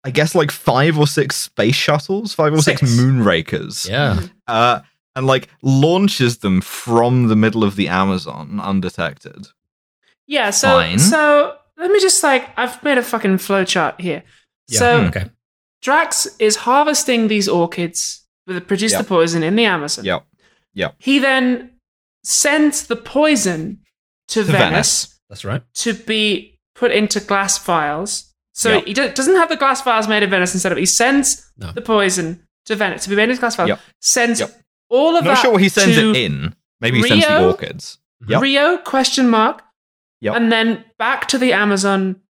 I 0.05 0.11
guess 0.11 0.35
like 0.35 0.51
five 0.51 0.99
or 0.99 1.07
six 1.07 1.37
space 1.37 1.77
shuttles, 1.77 2.35
five 2.35 2.53
or 2.53 2.61
six, 2.63 2.81
Six. 2.81 2.93
moonrakers. 2.93 3.89
Yeah. 3.89 4.21
uh, 4.49 4.81
and 5.15 5.27
like 5.27 5.49
launches 5.63 6.39
them 6.39 6.61
from 6.63 7.29
the 7.29 7.37
middle 7.37 7.63
of 7.63 7.77
the 7.77 7.89
Amazon 7.89 8.59
undetected. 8.61 9.47
Yeah, 10.27 10.51
so 10.51 10.69
Fine. 10.69 10.99
so 10.99 11.57
let 11.83 11.91
me 11.91 12.01
just 12.01 12.23
like 12.23 12.49
I've 12.57 12.83
made 12.83 12.99
a 12.99 13.03
fucking 13.03 13.37
flowchart 13.39 14.01
here. 14.01 14.23
Yeah. 14.69 14.79
So 14.79 15.01
Hmm. 15.01 15.07
okay. 15.09 15.31
Drax 15.83 16.29
is 16.39 16.57
harvesting 16.57 17.29
these 17.29 17.49
orchids 17.49 18.25
that 18.47 18.67
produce 18.69 18.97
the 18.97 19.05
poison 19.05 19.43
in 19.43 19.57
the 19.57 19.65
Amazon. 19.65 20.05
Yep. 20.05 20.25
Yeah. 20.75 20.91
He 20.99 21.19
then 21.19 21.71
sends 22.25 22.87
the 22.87 22.97
poison 22.97 23.81
to, 24.29 24.45
To 24.45 24.45
Venice, 24.45 24.71
Venice. 24.71 25.21
That's 25.29 25.45
right. 25.45 25.63
to 25.75 25.93
be 25.95 26.59
put 26.75 26.91
into 26.93 27.21
glass 27.21 27.59
vials. 27.59 28.33
So 28.55 28.75
Yep. 28.75 28.87
he 28.87 28.95
do- 28.95 29.11
doesn't 29.11 29.37
have 29.37 29.49
the 29.49 29.57
glass 29.57 29.83
vials 29.83 30.07
made 30.09 30.23
in 30.23 30.31
Venice 30.31 30.55
instead 30.55 30.73
of 30.73 30.79
he 30.79 30.87
sends 30.87 31.51
No. 31.57 31.73
the 31.73 31.81
poison 31.83 32.47
to 32.67 32.77
Venice 32.77 33.05
to 33.05 33.11
be 33.11 33.17
made 33.17 33.29
into 33.31 33.41
glass 33.41 33.57
vials. 33.57 33.69
Yep. 33.71 33.81
Sends 34.01 34.41
Yep. 34.41 34.61
all 34.89 35.17
of 35.17 35.25
that. 35.25 35.31
Not 35.31 35.39
sure 35.43 35.53
what 35.53 35.63
he 35.63 35.69
sends 35.69 35.97
it 35.97 36.17
in. 36.17 36.55
Maybe 36.81 36.99
he 37.03 37.09
sends 37.09 37.27
the 37.27 37.45
orchids. 37.47 37.99
Yep. 38.29 38.41
Rio 38.43 38.77
question 38.79 39.29
mark 39.29 39.63
Yep. 40.23 40.37
and 40.37 40.53
then 40.53 40.85
back 40.99 41.27
to 41.29 41.39
the 41.39 41.53
Amazon 41.53 42.21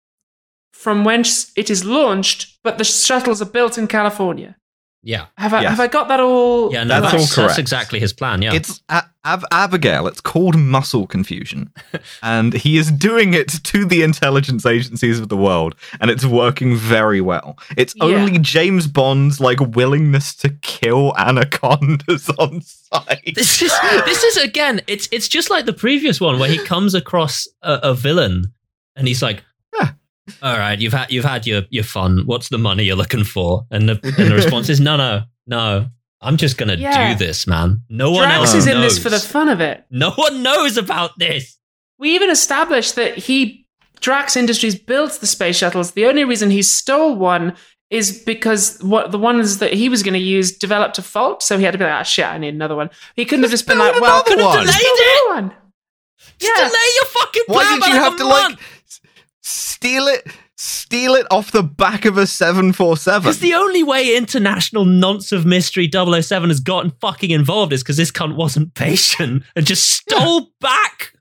from 0.73 1.05
whence 1.05 1.53
it 1.57 1.69
is 1.69 1.85
launched, 1.85 2.59
but 2.65 2.79
the 2.79 2.85
shuttles 2.85 3.43
are 3.43 3.47
built 3.47 3.77
in 3.77 3.87
California. 3.87 4.57
Yeah. 5.05 5.27
Have 5.37 5.53
I 5.53 5.63
Yes. 5.63 5.71
have 5.71 5.81
I 5.81 5.89
got 5.89 6.07
that 6.09 6.21
all? 6.21 6.73
Yeah, 6.73 6.85
no, 6.85 7.01
That's 7.01 7.13
that's, 7.13 7.39
all 7.39 7.47
that's, 7.49 7.59
exactly 7.59 7.99
his 7.99 8.13
plan. 8.13 8.41
Yeah. 8.41 8.55
It's 8.55 8.81
A- 8.89 9.03
Ab- 9.25 9.45
Abigail. 9.51 10.07
It's 10.07 10.21
called 10.21 10.57
muscle 10.57 11.07
confusion, 11.09 11.73
and 12.23 12.53
he 12.55 12.77
is 12.79 12.93
doing 12.93 13.35
it 13.35 13.49
to 13.65 13.85
the 13.85 14.03
intelligence 14.03 14.65
agencies 14.65 15.19
of 15.19 15.29
the 15.29 15.37
world, 15.37 15.75
and 16.01 16.09
it's 16.11 16.25
working 16.25 16.77
very 16.77 17.21
well. 17.21 17.59
It's 17.77 17.95
Yeah. 17.97 18.05
only 18.05 18.39
James 18.39 18.87
Bond's 18.87 19.41
like 19.41 19.59
willingness 19.61 20.35
to 20.37 20.51
kill 20.63 21.15
anacondas 21.19 22.29
on 22.39 22.61
sight. 22.63 23.33
this 23.35 23.61
is 23.63 23.73
this 24.05 24.23
is 24.23 24.37
again 24.39 24.81
it's 24.87 25.09
it's 25.11 25.27
just 25.29 25.51
like 25.51 25.67
the 25.67 25.73
previous 25.73 26.21
one 26.21 26.39
where 26.39 26.49
he 26.51 26.59
comes 26.59 26.95
across 26.95 27.47
a, 27.63 27.81
a 27.83 27.95
villain 27.95 28.45
and 28.97 29.09
he's 29.09 29.23
like 29.23 29.37
Yeah. 29.37 29.43
All 30.43 30.57
right 30.59 30.81
you've 30.81 30.93
had 30.93 31.11
you've 31.11 31.25
had 31.25 31.47
your 31.47 31.63
your 31.71 31.85
fun 31.85 32.23
what's 32.27 32.49
the 32.49 32.59
money 32.59 32.85
you're 32.85 32.97
looking 32.97 33.25
for 33.25 33.65
and 33.71 33.89
the 33.89 33.99
and 34.19 34.31
the 34.31 34.35
response 34.35 34.69
is 34.69 34.81
no 34.81 34.97
no 34.97 35.23
no 35.47 35.87
i'm 36.21 36.37
just 36.37 36.57
gonna 36.59 36.75
Yeah. 36.77 37.13
do 37.13 37.19
this 37.25 37.47
man 37.47 37.83
no 37.89 38.11
one 38.11 38.23
Drax 38.23 38.37
else 38.39 38.55
is 38.55 38.67
knows 38.67 38.75
in 38.75 38.81
this 38.81 38.99
for 39.03 39.11
the 39.11 39.19
fun 39.19 39.49
of 39.49 39.61
it. 39.61 39.85
no 39.91 40.11
one 40.13 40.43
knows 40.43 40.77
about 40.77 41.19
this 41.19 41.59
We 41.99 42.15
even 42.15 42.31
established 42.31 42.95
that 42.97 43.17
he 43.19 43.67
Drax 44.01 44.37
Industries 44.37 44.75
built 44.75 45.13
the 45.21 45.29
space 45.29 45.57
shuttles. 45.59 45.93
The 45.93 46.07
only 46.07 46.25
reason 46.25 46.51
he 46.51 46.63
stole 46.63 47.15
one 47.15 47.55
is 47.89 48.21
because 48.25 48.79
what 48.83 49.13
the 49.13 49.19
ones 49.19 49.59
that 49.59 49.73
he 49.75 49.89
was 49.89 50.03
going 50.03 50.15
to 50.15 50.19
use 50.37 50.51
developed 50.59 50.99
a 50.99 51.03
fault, 51.03 51.41
so 51.41 51.57
he 51.57 51.63
had 51.65 51.71
to 51.71 51.79
be 51.79 51.85
like, 51.85 51.93
"Ah, 51.93 52.03
shit, 52.03 52.25
I 52.27 52.37
need 52.37 52.53
another 52.55 52.75
one." 52.75 52.91
He 53.15 53.25
couldn't 53.25 53.45
have 53.45 53.53
just 53.53 53.65
been 53.69 53.79
build 53.79 53.93
like, 53.93 54.01
"Well, 54.03 54.15
another 54.15 54.29
could 54.31 54.39
have 54.41 54.49
one." 54.49 54.67
delayed 54.67 54.81
Delayed 54.81 54.99
it." 54.99 55.35
One. 55.37 55.53
just 56.39 56.53
Yeah. 56.59 56.67
delay 56.69 56.89
your 56.99 57.05
fucking 57.07 57.43
Why 57.47 57.63
plan 57.63 57.73
did 57.75 57.81
by 57.81 57.87
you 57.87 57.93
like 57.95 58.03
have 58.03 58.17
to 58.19 58.25
month. 58.25 58.51
like 58.51 58.59
s- 58.59 58.82
steal 59.43 60.07
it? 60.09 60.27
steal 60.57 61.15
it 61.15 61.27
off 61.31 61.51
the 61.51 61.63
back 61.63 62.05
of 62.05 62.17
a 62.17 62.25
747. 62.27 63.23
Because 63.23 63.41
the 63.41 63.55
only 63.55 63.83
way 63.83 64.17
International 64.17 64.85
Nonce 64.85 65.33
of 65.33 65.45
Mystery 65.45 65.91
007 65.93 66.51
has 66.51 66.61
gotten 66.61 66.93
fucking 67.01 67.31
involved 67.33 67.73
is 67.73 67.83
because 67.83 67.97
this 67.97 68.13
cunt 68.13 68.37
wasn't 68.37 68.73
patient 68.75 69.43
and 69.57 69.67
just 69.67 69.91
stole 69.91 70.51
back. 70.61 71.15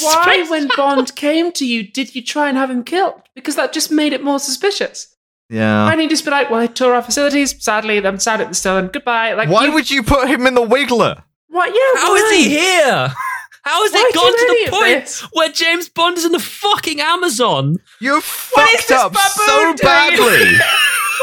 Why, 0.00 0.46
when 0.50 0.68
Bond 0.76 1.14
came 1.14 1.52
to 1.52 1.66
you, 1.66 1.84
did 1.88 2.14
you 2.16 2.24
try 2.24 2.48
and 2.48 2.56
have 2.58 2.70
him 2.70 2.82
killed? 2.82 3.22
Because 3.36 3.54
that 3.56 3.72
just 3.72 3.90
made 3.92 4.12
it 4.12 4.24
more 4.24 4.40
suspicious. 4.40 5.14
yeah. 5.48 5.84
Why 5.84 5.90
didn't 5.92 6.04
you 6.04 6.10
just 6.10 6.24
be 6.24 6.30
like, 6.32 6.50
well, 6.50 6.60
I 6.60 6.66
tore 6.66 6.94
our 6.94 7.02
facilities. 7.02 7.62
Sadly, 7.62 8.04
I'm 8.04 8.18
sad 8.18 8.40
at 8.40 8.48
the 8.48 8.54
still, 8.54 8.78
and 8.78 8.92
goodbye. 8.92 9.34
Like, 9.34 9.48
Why 9.48 9.66
you- 9.66 9.72
would 9.74 9.90
you 9.90 10.02
put 10.02 10.28
him 10.28 10.46
in 10.48 10.54
the 10.54 10.66
Wiggler? 10.66 11.22
What? 11.48 11.68
Yeah. 11.68 12.00
How 12.00 12.14
is 12.16 12.22
why? 12.22 12.36
he 12.36 12.48
here? 12.48 13.14
How 13.62 13.82
has 13.84 13.92
Why 13.92 14.08
it 14.10 14.14
gone 14.14 14.32
to 14.32 14.64
the 14.64 14.70
point 14.70 15.04
this? 15.06 15.20
where 15.32 15.48
James 15.50 15.88
Bond 15.88 16.18
is 16.18 16.24
in 16.24 16.32
the 16.32 16.38
fucking 16.40 17.00
Amazon? 17.00 17.76
You 18.00 18.16
is 18.18 18.24
fucked 18.24 18.90
up 18.90 19.16
so 19.16 19.62
doing? 19.62 19.76
badly. 19.76 20.56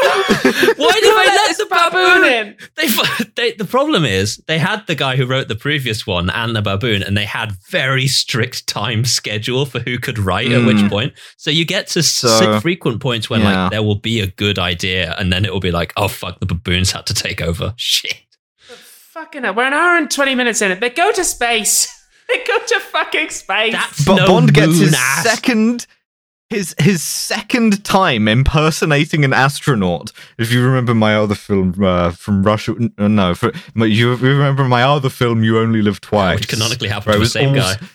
Why 0.00 0.12
did 0.94 1.04
Who 1.04 1.10
they 1.10 1.14
let 1.14 1.26
let 1.26 1.48
this 1.48 1.58
the 1.58 1.66
baboon 1.66 2.22
baboon 2.22 2.32
in? 2.32 2.56
They, 2.76 2.86
they, 3.36 3.52
the 3.52 3.66
problem 3.66 4.06
is 4.06 4.38
they 4.46 4.58
had 4.58 4.86
the 4.86 4.94
guy 4.94 5.16
who 5.16 5.26
wrote 5.26 5.48
the 5.48 5.56
previous 5.56 6.06
one 6.06 6.30
and 6.30 6.56
the 6.56 6.62
baboon, 6.62 7.02
and 7.02 7.14
they 7.18 7.26
had 7.26 7.52
very 7.68 8.06
strict 8.06 8.66
time 8.66 9.04
schedule 9.04 9.66
for 9.66 9.80
who 9.80 9.98
could 9.98 10.18
write 10.18 10.50
at 10.52 10.64
which 10.64 10.78
Mm. 10.78 10.88
point. 10.88 11.12
So 11.36 11.50
you 11.50 11.66
get 11.66 11.88
to 11.88 12.02
So, 12.02 12.54
s- 12.54 12.62
frequent 12.62 13.00
points 13.02 13.28
when 13.28 13.42
yeah. 13.42 13.64
like 13.64 13.72
there 13.72 13.82
will 13.82 13.98
be 13.98 14.20
a 14.20 14.26
good 14.28 14.58
idea, 14.58 15.14
and 15.18 15.30
then 15.30 15.44
it 15.44 15.52
will 15.52 15.60
be 15.60 15.72
like, 15.72 15.92
oh 15.98 16.08
fuck, 16.08 16.40
the 16.40 16.46
baboons 16.46 16.92
had 16.92 17.04
to 17.06 17.12
take 17.14 17.42
over. 17.42 17.74
Shit. 17.76 18.14
Fucking 19.12 19.42
hell. 19.42 19.54
We're 19.54 19.64
an 19.66 19.74
hour 19.74 19.98
and 19.98 20.10
20 20.10 20.34
minutes 20.34 20.62
in 20.62 20.70
it. 20.70 20.80
They 20.80 20.88
go 20.88 21.12
to 21.12 21.24
space. 21.24 21.99
They 22.36 22.44
go 22.44 22.58
to 22.58 22.80
fucking 22.80 23.30
space. 23.30 23.72
That's 23.72 24.04
But 24.04 24.16
no 24.16 24.26
Bond 24.26 24.54
gets 24.54 24.78
his 24.78 24.94
ass. 24.94 25.24
second 25.24 25.86
his 26.48 26.74
his 26.80 27.02
second 27.02 27.84
time 27.84 28.26
impersonating 28.28 29.24
an 29.24 29.32
astronaut. 29.32 30.10
If 30.38 30.52
you 30.52 30.64
remember 30.64 30.94
my 30.94 31.14
other 31.16 31.34
film 31.36 31.82
uh, 31.82 32.10
from 32.10 32.42
Russia, 32.42 32.74
uh, 32.98 33.08
no, 33.08 33.34
for, 33.34 33.52
you 33.76 34.14
remember 34.16 34.64
my 34.64 34.82
other 34.82 35.08
film, 35.08 35.44
You 35.44 35.58
Only 35.58 35.80
Live 35.82 36.00
Twice, 36.00 36.40
which 36.40 36.48
canonically 36.48 36.88
happened 36.88 37.06
where 37.06 37.14
I 37.14 37.18
to 37.18 37.24
the 37.24 37.30
same 37.30 37.48
also- 37.56 37.78
guy. 37.80 37.86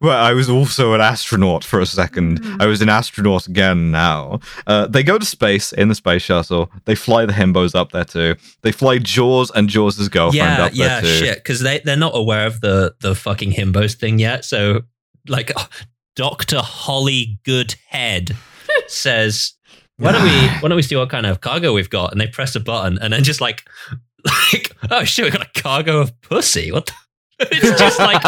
Well, 0.00 0.22
I 0.22 0.32
was 0.32 0.50
also 0.50 0.92
an 0.92 1.00
astronaut 1.00 1.64
for 1.64 1.80
a 1.80 1.86
second. 1.86 2.42
Mm. 2.42 2.62
I 2.62 2.66
was 2.66 2.82
an 2.82 2.88
astronaut 2.88 3.46
again 3.46 3.90
now. 3.90 4.40
Uh, 4.66 4.86
they 4.86 5.02
go 5.02 5.18
to 5.18 5.24
space 5.24 5.72
in 5.72 5.88
the 5.88 5.94
space 5.94 6.22
shuttle. 6.22 6.70
They 6.84 6.94
fly 6.94 7.24
the 7.24 7.32
himbos 7.32 7.74
up 7.74 7.92
there 7.92 8.04
too. 8.04 8.36
They 8.62 8.72
fly 8.72 8.98
Jaws 8.98 9.50
and 9.54 9.68
Jaws' 9.68 10.08
girlfriend 10.08 10.58
Yeah, 10.58 10.64
up 10.64 10.72
yeah, 10.74 10.88
there 10.88 11.00
too. 11.00 11.08
Yeah, 11.08 11.14
shit. 11.18 11.38
Because 11.38 11.60
they 11.60 11.78
they're 11.78 11.96
not 11.96 12.12
aware 12.14 12.46
of 12.46 12.60
the 12.60 12.94
the 13.00 13.14
fucking 13.14 13.52
himbos 13.52 13.94
thing 13.94 14.18
yet. 14.18 14.44
So 14.44 14.82
like, 15.28 15.52
Doctor 16.16 16.60
Holly 16.60 17.38
Goodhead 17.44 18.36
says, 18.88 19.54
"Why 19.96 20.12
don't 20.12 20.24
we 20.24 20.30
why 20.60 20.68
don't 20.68 20.76
we 20.76 20.82
see 20.82 20.96
what 20.96 21.10
kind 21.10 21.26
of 21.26 21.40
cargo 21.40 21.72
we've 21.72 21.90
got?" 21.90 22.12
And 22.12 22.20
they 22.20 22.26
press 22.26 22.54
a 22.54 22.60
button, 22.60 22.98
and 23.00 23.12
then 23.12 23.24
just 23.24 23.40
like 23.40 23.64
like 24.52 24.72
oh 24.90 25.04
shit, 25.04 25.24
we 25.24 25.30
got 25.30 25.46
a 25.46 25.60
cargo 25.62 26.00
of 26.00 26.20
pussy. 26.20 26.70
What? 26.72 26.86
The? 26.86 26.92
It's 27.38 27.78
just 27.78 27.98
like 27.98 28.22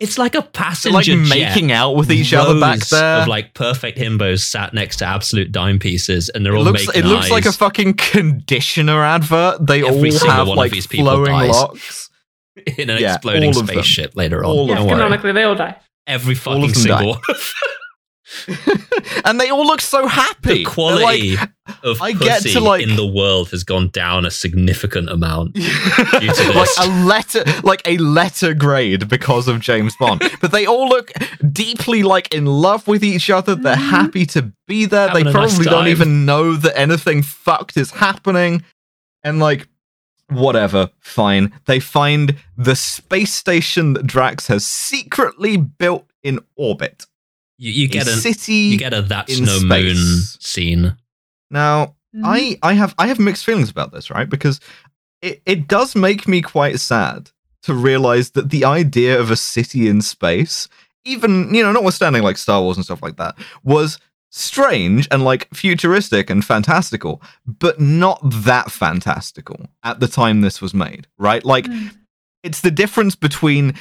it's 0.00 0.18
like 0.18 0.34
a 0.34 0.40
They're, 0.40 0.50
passenger 0.50 0.94
like 0.94 1.04
jet. 1.04 1.16
making 1.28 1.70
out 1.72 1.94
with 1.94 2.10
each 2.10 2.34
other 2.34 2.58
back 2.58 2.80
there. 2.88 3.22
of 3.22 3.28
like 3.28 3.54
perfect 3.54 3.98
himbos 3.98 4.40
sat 4.40 4.74
next 4.74 4.96
to 4.96 5.04
absolute 5.06 5.52
dime 5.52 5.78
pieces, 5.78 6.28
and 6.28 6.44
they're 6.44 6.54
it 6.54 6.58
all 6.58 6.64
looks, 6.64 6.86
making 6.88 7.04
it 7.04 7.06
looks 7.06 7.30
like 7.30 7.46
a 7.46 7.52
fucking 7.52 7.94
conditioner 7.94 9.02
advert. 9.04 9.64
They 9.66 9.86
Every 9.86 10.10
all 10.10 10.28
have 10.30 10.48
one 10.48 10.56
like 10.56 10.72
these 10.72 10.86
people 10.88 11.06
flowing 11.06 11.30
dies. 11.30 11.50
locks. 11.50 12.10
in 12.78 12.90
an 12.90 13.00
Yeah, 13.00 13.14
exploding 13.14 13.54
all 13.54 13.60
them. 13.60 13.66
spaceship 13.68 14.16
later 14.16 14.44
on. 14.44 14.50
All 14.50 14.64
of 14.64 14.68
yeah, 14.70 14.80
worry. 14.82 14.90
canonically, 14.90 15.32
they 15.32 15.44
all 15.44 15.54
die. 15.54 15.76
Every 16.08 16.34
All 16.34 16.40
fucking 16.40 16.64
of 16.64 16.72
them 16.72 16.82
single 16.82 16.98
die. 16.98 17.06
one. 17.28 17.38
And 19.24 19.40
they 19.40 19.50
all 19.50 19.66
look 19.66 19.80
so 19.80 20.06
happy. 20.06 20.58
the 20.58 20.64
quality 20.64 21.36
like, 21.36 21.50
of 21.82 22.00
I 22.00 22.12
pussy 22.12 22.24
get 22.24 22.42
to, 22.52 22.60
like- 22.60 22.82
in 22.82 22.96
the 22.96 23.06
world 23.06 23.50
has 23.50 23.64
gone 23.64 23.88
down 23.88 24.24
a 24.24 24.30
significant 24.30 25.08
amount. 25.08 25.54
to 25.54 26.52
like 26.54 26.68
a 26.80 27.04
letter 27.04 27.44
like 27.62 27.82
a 27.86 27.96
letter 27.98 28.54
grade 28.54 29.08
because 29.08 29.48
of 29.48 29.60
James 29.60 29.94
Bond. 29.98 30.22
but 30.40 30.52
they 30.52 30.66
all 30.66 30.88
look 30.88 31.12
deeply 31.52 32.02
like 32.02 32.34
in 32.34 32.46
love 32.46 32.86
with 32.86 33.02
each 33.02 33.30
other. 33.30 33.54
They're 33.54 33.76
mm-hmm. 33.76 33.90
happy 33.90 34.26
to 34.26 34.52
be 34.66 34.84
there. 34.84 35.08
Having 35.08 35.24
they 35.24 35.30
a 35.30 35.32
nice 35.32 35.54
probably 35.54 35.70
don't 35.70 35.88
even 35.88 36.24
know 36.24 36.54
that 36.54 36.78
anything 36.78 37.22
fucked 37.22 37.76
is 37.76 37.92
happening. 37.92 38.62
And 39.24 39.38
like 39.38 39.68
whatever, 40.28 40.90
fine. 41.00 41.52
They 41.66 41.80
find 41.80 42.36
the 42.56 42.76
space 42.76 43.32
station 43.32 43.94
that 43.94 44.06
Drax 44.06 44.46
has 44.48 44.66
secretly 44.66 45.56
built 45.56 46.06
in 46.22 46.40
orbit. 46.56 47.06
You, 47.58 47.72
you 47.72 47.88
get 47.88 48.06
a 48.06 48.12
city 48.12 48.52
you 48.52 48.78
get 48.78 48.94
a 48.94 49.02
that's 49.02 49.38
in 49.38 49.44
no 49.44 49.60
moon 49.60 49.96
space. 49.96 50.38
scene. 50.40 50.96
Now, 51.50 51.96
mm-hmm. 52.14 52.24
I 52.24 52.58
I 52.62 52.72
have 52.74 52.94
I 52.98 53.08
have 53.08 53.18
mixed 53.18 53.44
feelings 53.44 53.70
about 53.70 53.92
this, 53.92 54.10
right? 54.10 54.28
Because 54.28 54.60
it, 55.20 55.42
it 55.44 55.68
does 55.68 55.96
make 55.96 56.28
me 56.28 56.40
quite 56.40 56.80
sad 56.80 57.30
to 57.62 57.74
realize 57.74 58.30
that 58.30 58.50
the 58.50 58.64
idea 58.64 59.18
of 59.18 59.30
a 59.30 59.36
city 59.36 59.88
in 59.88 60.00
space, 60.00 60.68
even 61.04 61.52
you 61.54 61.62
know, 61.62 61.72
notwithstanding 61.72 62.22
like 62.22 62.38
Star 62.38 62.62
Wars 62.62 62.76
and 62.76 62.84
stuff 62.84 63.02
like 63.02 63.16
that, 63.16 63.34
was 63.64 63.98
strange 64.30 65.08
and 65.10 65.24
like 65.24 65.48
futuristic 65.52 66.30
and 66.30 66.44
fantastical, 66.44 67.20
but 67.46 67.80
not 67.80 68.20
that 68.22 68.70
fantastical 68.70 69.68
at 69.82 70.00
the 70.00 70.08
time 70.08 70.40
this 70.40 70.60
was 70.60 70.74
made, 70.74 71.06
right? 71.18 71.44
Like 71.44 71.64
mm. 71.64 71.90
it's 72.42 72.60
the 72.60 72.70
difference 72.70 73.16
between 73.16 73.74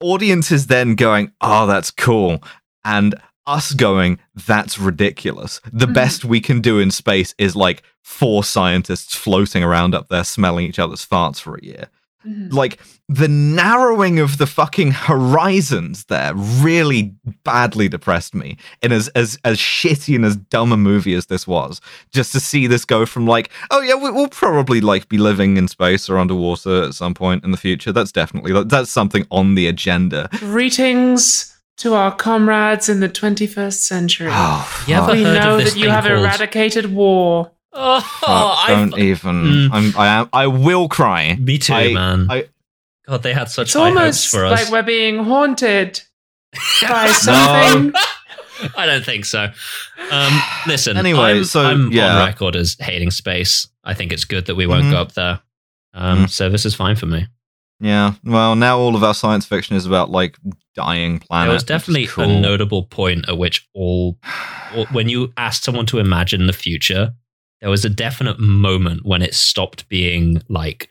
audiences 0.00 0.66
then 0.66 0.94
going, 0.96 1.32
"Oh, 1.40 1.66
that's 1.66 1.90
cool," 1.90 2.42
and 2.84 3.14
us 3.46 3.72
going, 3.74 4.18
"That's 4.46 4.78
ridiculous." 4.78 5.60
The 5.72 5.86
Mhm. 5.86 5.94
best 5.94 6.24
we 6.24 6.40
can 6.40 6.60
do 6.60 6.78
in 6.78 6.90
space 6.90 7.34
is 7.38 7.54
like 7.54 7.82
four 8.02 8.42
scientists 8.44 9.14
floating 9.14 9.62
around 9.62 9.94
up 9.94 10.08
there 10.08 10.24
smelling 10.24 10.66
each 10.66 10.78
other's 10.78 11.04
farts 11.04 11.40
for 11.40 11.56
a 11.56 11.64
year. 11.64 11.88
Mhm. 12.26 12.50
Like 12.54 12.80
the 13.06 13.28
narrowing 13.28 14.18
of 14.18 14.38
the 14.38 14.46
fucking 14.46 14.92
horizons 14.92 16.04
there 16.06 16.32
really 16.34 17.12
badly 17.44 17.86
depressed 17.86 18.34
me. 18.34 18.56
In 18.82 18.92
as 18.92 19.08
as 19.08 19.38
as 19.44 19.58
shitty 19.58 20.14
and 20.16 20.24
as 20.24 20.36
dumb 20.36 20.72
a 20.72 20.78
movie 20.78 21.12
as 21.12 21.26
this 21.26 21.46
was, 21.46 21.82
just 22.14 22.32
to 22.32 22.40
see 22.40 22.66
this 22.66 22.86
go 22.86 23.04
from 23.04 23.26
like, 23.26 23.50
oh 23.70 23.82
yeah, 23.82 23.94
we, 23.94 24.10
we'll 24.10 24.28
probably 24.28 24.80
like 24.80 25.10
be 25.10 25.18
living 25.18 25.58
in 25.58 25.68
space 25.68 26.08
or 26.08 26.16
underwater 26.18 26.84
at 26.84 26.94
some 26.94 27.12
point 27.12 27.44
in 27.44 27.50
the 27.50 27.58
future. 27.58 27.92
That's 27.92 28.12
definitely 28.12 28.52
that's 28.64 28.90
something 28.90 29.26
on 29.30 29.54
the 29.54 29.66
agenda. 29.66 30.30
Greetings 30.38 31.53
to 31.78 31.94
our 31.94 32.14
comrades 32.14 32.88
in 32.88 33.00
the 33.00 33.08
21st 33.08 33.72
century. 33.80 34.28
Oh, 34.30 34.84
You 34.86 34.94
ever 34.94 35.12
we 35.12 35.22
heard 35.24 35.36
of 35.38 35.42
know 35.44 35.56
this 35.58 35.74
that 35.74 35.80
you 35.80 35.90
have 35.90 36.04
called- 36.04 36.18
eradicated 36.20 36.92
war. 36.92 37.50
Oh, 37.72 38.00
Fuck, 38.00 38.28
I, 38.30 38.66
don't 38.68 38.96
even. 38.98 39.42
Mm. 39.42 39.70
I'm. 39.72 39.96
I 39.98 40.06
am. 40.06 40.28
I 40.32 40.46
will 40.46 40.88
cry. 40.88 41.34
me 41.34 41.58
too, 41.58 41.72
I- 41.74 41.92
man. 41.92 42.26
I- 42.30 42.44
God, 43.06 43.22
they 43.22 43.34
had 43.34 43.50
such 43.50 43.66
It's 43.68 43.74
high 43.74 43.88
hopes 43.90 43.98
almost 43.98 44.28
for 44.30 44.44
us. 44.46 44.62
like 44.62 44.72
we're 44.72 44.82
being 44.86 45.24
haunted 45.24 46.00
by 46.88 47.08
something. 47.08 47.92
I 48.76 48.86
don't 48.86 49.04
think 49.04 49.24
so. 49.24 49.48
Um, 50.10 50.40
listen, 50.68 50.96
Anyway, 50.96 51.38
I'm, 51.38 51.44
so, 51.44 51.60
I'm 51.62 51.90
yeah. 51.92 52.20
on 52.20 52.26
record 52.26 52.54
as 52.56 52.76
hating 52.80 53.10
space. 53.10 53.66
I 53.82 53.92
think 53.94 54.12
it's 54.12 54.24
good 54.24 54.46
that 54.46 54.54
we 54.54 54.66
won't 54.66 54.84
Mhm. 54.84 54.90
go 54.92 54.96
up 54.98 55.12
there. 55.12 55.40
Um, 55.92 56.24
Mhm. 56.26 56.30
So 56.30 56.48
this 56.48 56.64
is 56.64 56.74
fine 56.76 56.94
for 56.96 57.06
me. 57.06 57.26
Yeah. 57.84 58.14
Well, 58.24 58.56
now 58.56 58.78
all 58.78 58.96
of 58.96 59.04
our 59.04 59.12
science 59.14 59.44
fiction 59.44 59.76
is 59.76 59.84
about 59.84 60.10
like 60.10 60.36
dying 60.74 61.18
planets. 61.20 61.46
there 61.48 61.52
was 61.54 61.64
definitely 61.64 62.06
cool. 62.06 62.24
a 62.24 62.40
notable 62.40 62.84
point 62.84 63.28
at 63.28 63.36
which 63.36 63.68
all, 63.74 64.18
all- 64.74 64.86
when 64.86 65.08
you 65.08 65.32
asked 65.36 65.64
someone 65.64 65.86
to 65.86 65.98
imagine 65.98 66.46
the 66.46 66.52
future, 66.54 67.12
there 67.60 67.68
was 67.70 67.84
a 67.84 67.90
definite 67.90 68.38
moment 68.40 69.04
when 69.04 69.20
it 69.22 69.34
stopped 69.34 69.88
being 69.88 70.42
like 70.48 70.88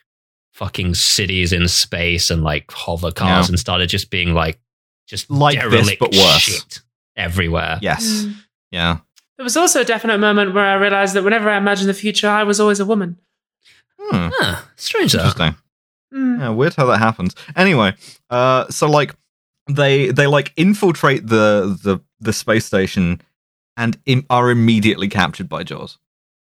fucking 0.54 0.94
cities 0.94 1.52
in 1.52 1.68
space 1.68 2.30
and 2.30 2.44
like 2.44 2.72
hover 2.72 3.12
cars 3.12 3.48
Yeah. 3.48 3.52
and 3.54 3.60
started 3.60 3.90
just 3.90 4.12
being 4.12 4.34
like 4.36 4.60
just 5.08 5.30
Like 5.32 5.60
this, 5.60 5.72
derelict 5.72 6.00
but 6.00 6.14
worse. 6.14 6.42
shit 6.42 6.80
everywhere. 7.18 7.80
Yes. 7.82 8.06
Mm. 8.26 8.36
Yeah. 8.72 8.98
There 9.38 9.44
was 9.44 9.58
also 9.58 9.82
a 9.82 9.86
definite 9.86 10.20
moment 10.20 10.54
where 10.54 10.66
I 10.66 10.76
realized 10.76 11.16
that 11.16 11.24
whenever 11.24 11.50
I 11.50 11.58
imagined 11.58 11.90
the 11.90 11.94
future, 11.96 12.30
I 12.30 12.44
was 12.44 12.60
always 12.60 12.80
a 12.80 12.86
woman. 12.86 13.18
Hmm. 14.00 14.30
Huh, 14.32 14.62
strange 14.76 15.12
that. 15.14 15.20
Interesting. 15.26 15.54
Mm. 15.54 15.58
Yeah, 16.14 16.50
weird 16.50 16.76
how 16.76 16.86
that 16.86 17.00
happens. 17.00 17.36
Anyway, 17.56 17.96
uh, 18.30 18.68
so 18.70 18.88
like 18.90 19.16
they 19.68 20.12
they 20.12 20.28
like 20.28 20.54
infiltrate 20.58 21.26
the 21.28 21.78
the 21.84 22.00
the 22.20 22.32
space 22.34 22.66
station 22.66 23.22
and 23.78 23.98
Im- 24.06 24.26
are 24.30 24.52
immediately 24.52 25.08
captured 25.10 25.50
by 25.50 25.64
Jaws. 25.64 25.98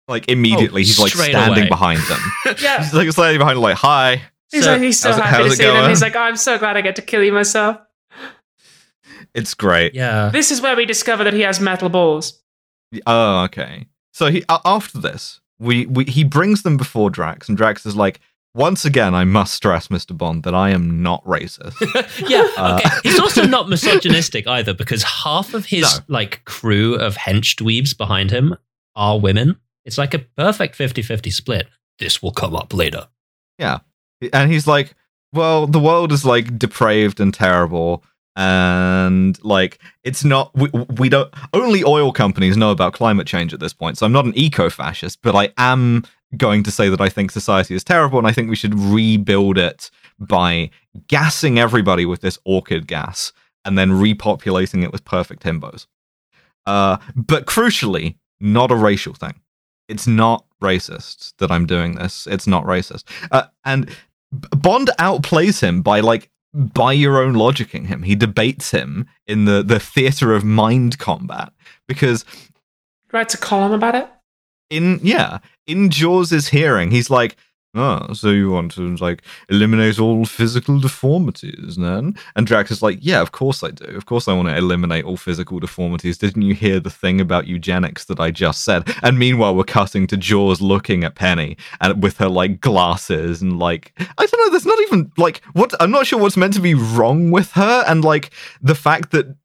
Like 0.08 0.30
immediately, 0.30 0.82
Oh, 0.82 0.86
he's 0.86 1.00
like 1.00 1.12
standing 1.14 1.60
away. 1.64 1.70
behind 1.70 2.00
them. 2.02 2.20
Yeah. 2.62 2.78
he's 2.84 2.94
like 2.94 3.12
standing 3.12 3.40
behind, 3.40 3.60
like 3.60 3.76
hi. 3.78 4.22
He's, 4.52 4.66
So- 4.66 4.74
like, 4.74 4.82
he's 4.82 5.00
so 5.00 5.10
how's 5.10 5.18
it- 5.18 5.24
happy 5.24 5.36
how's 5.36 5.45
to 5.48 5.54
it 5.54 5.56
see 5.58 5.64
them. 5.64 5.76
going? 5.78 5.90
He's 5.90 6.02
like, 6.02 6.16
I'm 6.16 6.36
so 6.38 6.58
glad 6.60 6.78
I 6.78 6.82
get 6.82 6.95
to 6.98 7.02
kill 7.02 7.24
you 7.24 7.32
myself. 7.34 7.78
It's 9.34 9.54
great. 9.54 9.95
Yeah. 9.95 10.30
This 10.30 10.52
is 10.52 10.62
where 10.62 10.76
we 10.76 10.86
discover 10.86 11.24
that 11.24 11.34
he 11.34 11.41
has 11.41 11.60
metal 11.60 11.90
balls. 11.90 12.40
Oh, 13.08 13.44
okay. 13.45 13.88
So 14.12 14.28
he 14.30 14.44
a- 14.50 14.60
after 14.66 15.00
this, 15.00 15.41
we, 15.60 15.86
we 15.88 16.04
he 16.06 16.24
brings 16.24 16.62
them 16.62 16.78
before 16.78 17.10
Drax, 17.10 17.48
and 17.50 17.58
Drax 17.58 17.86
is 17.86 17.95
like, 17.95 18.20
once 18.55 18.85
again, 18.85 19.15
I 19.15 19.23
must 19.23 19.53
stress, 19.53 19.88
Mr. 19.88 20.15
Bond, 20.17 20.43
that 20.43 20.53
I 20.53 20.69
am 20.69 21.01
not 21.01 21.23
racist. 21.25 21.73
yeah, 22.30 22.47
uh, 22.57 22.80
okay. 22.80 22.89
He's 23.03 23.19
also 23.19 23.45
not 23.45 23.69
misogynistic 23.69 24.47
either 24.47 24.73
because 24.73 25.03
half 25.03 25.53
of 25.53 25.65
his 25.65 25.81
No. 25.84 26.03
like 26.07 26.45
crew 26.45 26.95
of 26.95 27.15
hench 27.15 27.55
dweebs 27.55 27.97
behind 27.97 28.31
him 28.31 28.55
are 28.95 29.19
women. 29.19 29.57
It's 29.85 29.97
like 29.97 30.13
a 30.13 30.19
perfect 30.19 30.77
50-50 30.77 31.31
split. 31.31 31.67
This 31.99 32.21
will 32.21 32.31
come 32.31 32.55
up 32.55 32.73
later. 32.73 33.07
Yeah. 33.57 33.80
And 34.31 34.51
he's 34.51 34.67
like, 34.67 34.93
"Well, 35.34 35.67
the 35.67 35.80
world 35.80 36.11
is 36.11 36.23
like 36.25 36.57
depraved 36.57 37.19
and 37.19 37.34
terrible." 37.34 38.03
And 38.35 39.41
like 39.43 39.80
it's 40.03 40.23
not 40.23 40.53
we, 40.55 40.69
we 40.97 41.07
don't 41.07 41.31
only 41.53 41.84
oil 41.84 42.11
companies 42.11 42.57
know 42.57 42.72
about 42.72 42.93
climate 42.93 43.27
change 43.27 43.53
at 43.53 43.60
this 43.60 43.73
point. 43.73 43.97
So 43.97 44.05
I'm 44.05 44.11
not 44.11 44.26
an 44.26 44.34
eco-fascist, 44.35 45.22
but 45.22 45.35
I 45.35 45.53
am 45.57 46.03
going 46.35 46.64
to 46.64 46.72
say 46.72 46.89
that 46.89 47.01
I 47.01 47.10
think 47.10 47.31
society 47.31 47.76
is 47.76 47.84
terrible 47.84 48.18
and 48.18 48.27
I 48.27 48.31
think 48.31 48.49
we 48.49 48.55
should 48.55 48.73
rebuild 48.73 49.57
it 49.57 49.91
by 50.19 50.72
gassing 51.07 51.60
everybody 51.60 52.05
with 52.05 52.22
this 52.22 52.39
orchid 52.43 52.88
gas 52.88 53.31
and 53.65 53.77
then 53.77 53.91
repopulating 53.91 54.84
it 54.84 54.91
with 54.91 55.05
perfect 55.05 55.43
himbos. 55.43 55.85
Uh, 56.65 56.97
but 57.15 57.45
crucially, 57.45 58.15
not 58.39 58.72
a 58.72 58.76
racial 58.76 59.14
thing. 59.14 59.39
It's 59.89 60.07
not 60.07 60.45
racist 60.61 61.34
that 61.38 61.51
I'm 61.51 61.65
doing 61.65 61.95
this. 61.95 62.27
It's 62.27 62.47
not 62.47 62.65
racist. 62.65 63.03
Uh, 63.31 63.43
and 63.65 63.95
Bond 64.31 64.89
outplays 64.99 65.61
him 65.61 65.81
by 65.81 65.99
like 65.99 66.30
by 66.53 66.93
your 66.93 67.21
own 67.21 67.34
logicking 67.34 67.88
him. 67.88 68.03
He 68.03 68.15
debates 68.15 68.71
him 68.71 69.07
in 69.27 69.45
the 69.45 69.63
the 69.63 69.80
theater 69.80 70.34
of 70.34 70.43
mind 70.43 70.99
combat 70.99 71.51
because 71.88 72.23
he 72.23 72.49
Writes 73.11 73.34
a 73.34 73.38
column 73.38 73.73
about 73.73 73.95
it. 73.95 74.09
in 74.69 74.99
yeah 75.03 75.39
in 75.67 75.89
Jaws's 75.89 76.49
hearing, 76.49 76.91
he's 76.91 77.09
like, 77.09 77.38
"Oh, 77.76 78.14
so 78.14 78.30
you 78.30 78.52
want 78.52 78.72
to 78.74 78.95
like 78.98 79.24
eliminate 79.50 80.00
all 80.00 80.26
physical 80.26 80.80
deformities, 80.80 81.76
then?" 81.76 82.16
And 82.36 82.45
Drax 82.45 82.72
is 82.72 82.82
like, 82.82 83.00
"Yeah, 83.02 83.22
of 83.22 83.32
course 83.32 83.64
I 83.64 83.72
do. 83.72 83.86
Of 83.86 84.06
course 84.06 84.28
I 84.28 84.34
want 84.34 84.50
to 84.50 84.58
eliminate 84.58 85.06
all 85.06 85.18
physical 85.18 85.60
deformities. 85.60 86.18
Didn't 86.18 86.44
you 86.44 86.54
hear 86.54 86.80
the 86.80 86.90
thing 86.90 87.20
about 87.20 87.48
eugenics 87.48 88.06
that 88.06 88.20
I 88.20 88.32
just 88.32 88.64
said?" 88.64 88.94
And 89.02 89.18
meanwhile, 89.18 89.56
we're 89.56 89.64
cutting 89.64 90.08
to 90.08 90.18
Jaws 90.18 90.62
looking 90.62 91.04
at 91.04 91.16
Penny 91.16 91.58
and 91.82 92.02
with 92.04 92.18
her 92.18 92.30
like 92.30 92.62
glasses 92.62 93.41
and 93.41 93.60
like 93.60 93.94
I 94.00 94.26
don't 94.26 94.40
know. 94.40 94.50
There's 94.52 94.66
not 94.66 94.80
even 94.82 95.12
like 95.18 95.41
what 95.54 95.74
I'm 95.80 95.91
not 95.91 96.08
sure 96.08 96.20
what's 96.20 96.38
meant 96.38 96.54
to 96.54 96.62
be 96.62 96.74
wrong 96.74 97.32
with 97.32 97.52
her, 97.52 97.84
and 97.88 98.04
like 98.04 98.32
the 98.62 98.76
fact 98.76 99.12
that 99.12 99.36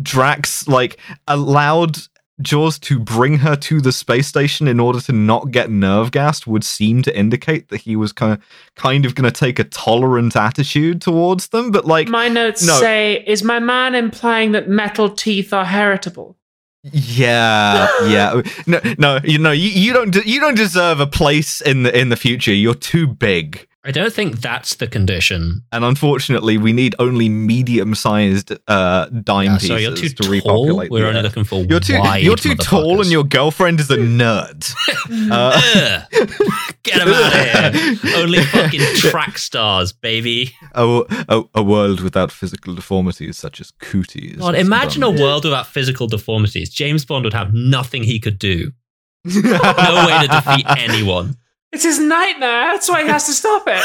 Drax 0.00 0.68
like 0.68 0.98
allowed 1.26 1.98
Jaws 2.40 2.78
to 2.80 2.98
bring 2.98 3.38
her 3.38 3.56
to 3.56 3.80
the 3.80 3.92
space 3.92 4.26
station 4.28 4.68
in 4.68 4.78
order 4.78 5.00
to 5.00 5.12
not 5.12 5.50
get 5.50 5.70
nerve 5.70 6.10
gassed 6.12 6.46
would 6.46 6.64
seem 6.64 7.02
to 7.02 7.16
indicate 7.16 7.68
that 7.68 7.78
he 7.78 7.96
was 7.96 8.12
kind 8.12 8.32
of 8.32 8.42
kind 8.76 9.04
of 9.04 9.14
going 9.14 9.30
to 9.30 9.36
take 9.36 9.58
a 9.58 9.64
tolerant 9.64 10.36
attitude 10.36 11.00
towards 11.00 11.48
them. 11.48 11.70
But 11.70 11.84
like, 11.84 12.08
My 12.08 12.28
notes 12.28 12.66
no. 12.66 12.78
say, 12.78 13.24
"Is 13.26 13.42
my 13.42 13.58
man 13.58 13.94
implying 13.94 14.52
that 14.52 14.68
metal 14.68 15.10
teeth 15.10 15.52
are 15.52 15.64
heritable?" 15.64 16.36
yeah, 16.84 17.88
yeah, 18.06 18.40
no, 18.66 18.80
no, 18.98 19.20
you 19.24 19.38
know, 19.38 19.50
you, 19.50 19.68
you 19.68 19.92
don't 19.92 20.10
de- 20.10 20.28
you 20.28 20.40
don't 20.40 20.56
deserve 20.56 21.00
a 21.00 21.06
place 21.06 21.60
in 21.60 21.82
the 21.82 21.98
in 21.98 22.08
the 22.08 22.16
future. 22.16 22.52
You're 22.52 22.74
too 22.74 23.06
big. 23.06 23.66
I 23.88 23.90
don't 23.90 24.12
think 24.12 24.40
that's 24.42 24.74
the 24.76 24.86
condition. 24.86 25.62
And 25.72 25.82
unfortunately, 25.82 26.58
we 26.58 26.74
need 26.74 26.94
only 26.98 27.30
medium-sized 27.30 28.52
uh, 28.68 29.06
dime 29.06 29.46
Yeah, 29.46 29.52
pieces 29.54 29.68
so 29.68 29.76
you're 29.76 29.96
too 29.96 30.08
to 30.10 30.14
tall. 30.14 30.30
repopulate. 30.30 30.90
We're 30.90 31.06
only 31.06 31.20
Earth. 31.20 31.24
looking 31.24 31.44
for 31.44 31.62
You're 31.64 31.80
too 31.80 31.98
wide 31.98 32.22
you're 32.22 32.36
too 32.36 32.54
tall, 32.54 33.00
and 33.00 33.10
your 33.10 33.24
girlfriend 33.24 33.80
is 33.80 33.90
a 33.90 33.96
nerd. 33.96 34.70
uh, 35.30 36.02
Get 36.82 37.00
him 37.00 37.08
out 37.08 37.34
of 37.34 37.74
here. 37.74 38.14
Only 38.16 38.42
fucking 38.44 38.80
track 38.96 39.38
stars, 39.38 39.92
baby. 39.94 40.54
a, 40.74 41.02
a, 41.28 41.42
a 41.54 41.62
world 41.62 42.00
without 42.00 42.30
physical 42.30 42.74
deformities 42.74 43.38
such 43.38 43.58
as 43.60 43.70
cooties. 43.80 44.36
God, 44.36 44.54
imagine 44.54 45.02
a 45.02 45.10
world 45.10 45.44
without 45.44 45.66
physical 45.66 46.06
deformities. 46.06 46.68
James 46.70 47.04
Bond 47.06 47.24
would 47.24 47.32
have 47.34 47.54
nothing 47.54 48.02
he 48.04 48.20
could 48.20 48.38
do. 48.38 48.72
No 49.24 50.06
way 50.06 50.26
to 50.26 50.28
defeat 50.28 50.66
anyone. 50.76 51.36
It's 51.70 51.84
his 51.84 51.98
nightmare. 51.98 52.72
That's 52.72 52.88
why 52.88 53.02
he 53.02 53.08
has 53.08 53.26
to 53.26 53.32
stop 53.32 53.64
it. 53.66 53.84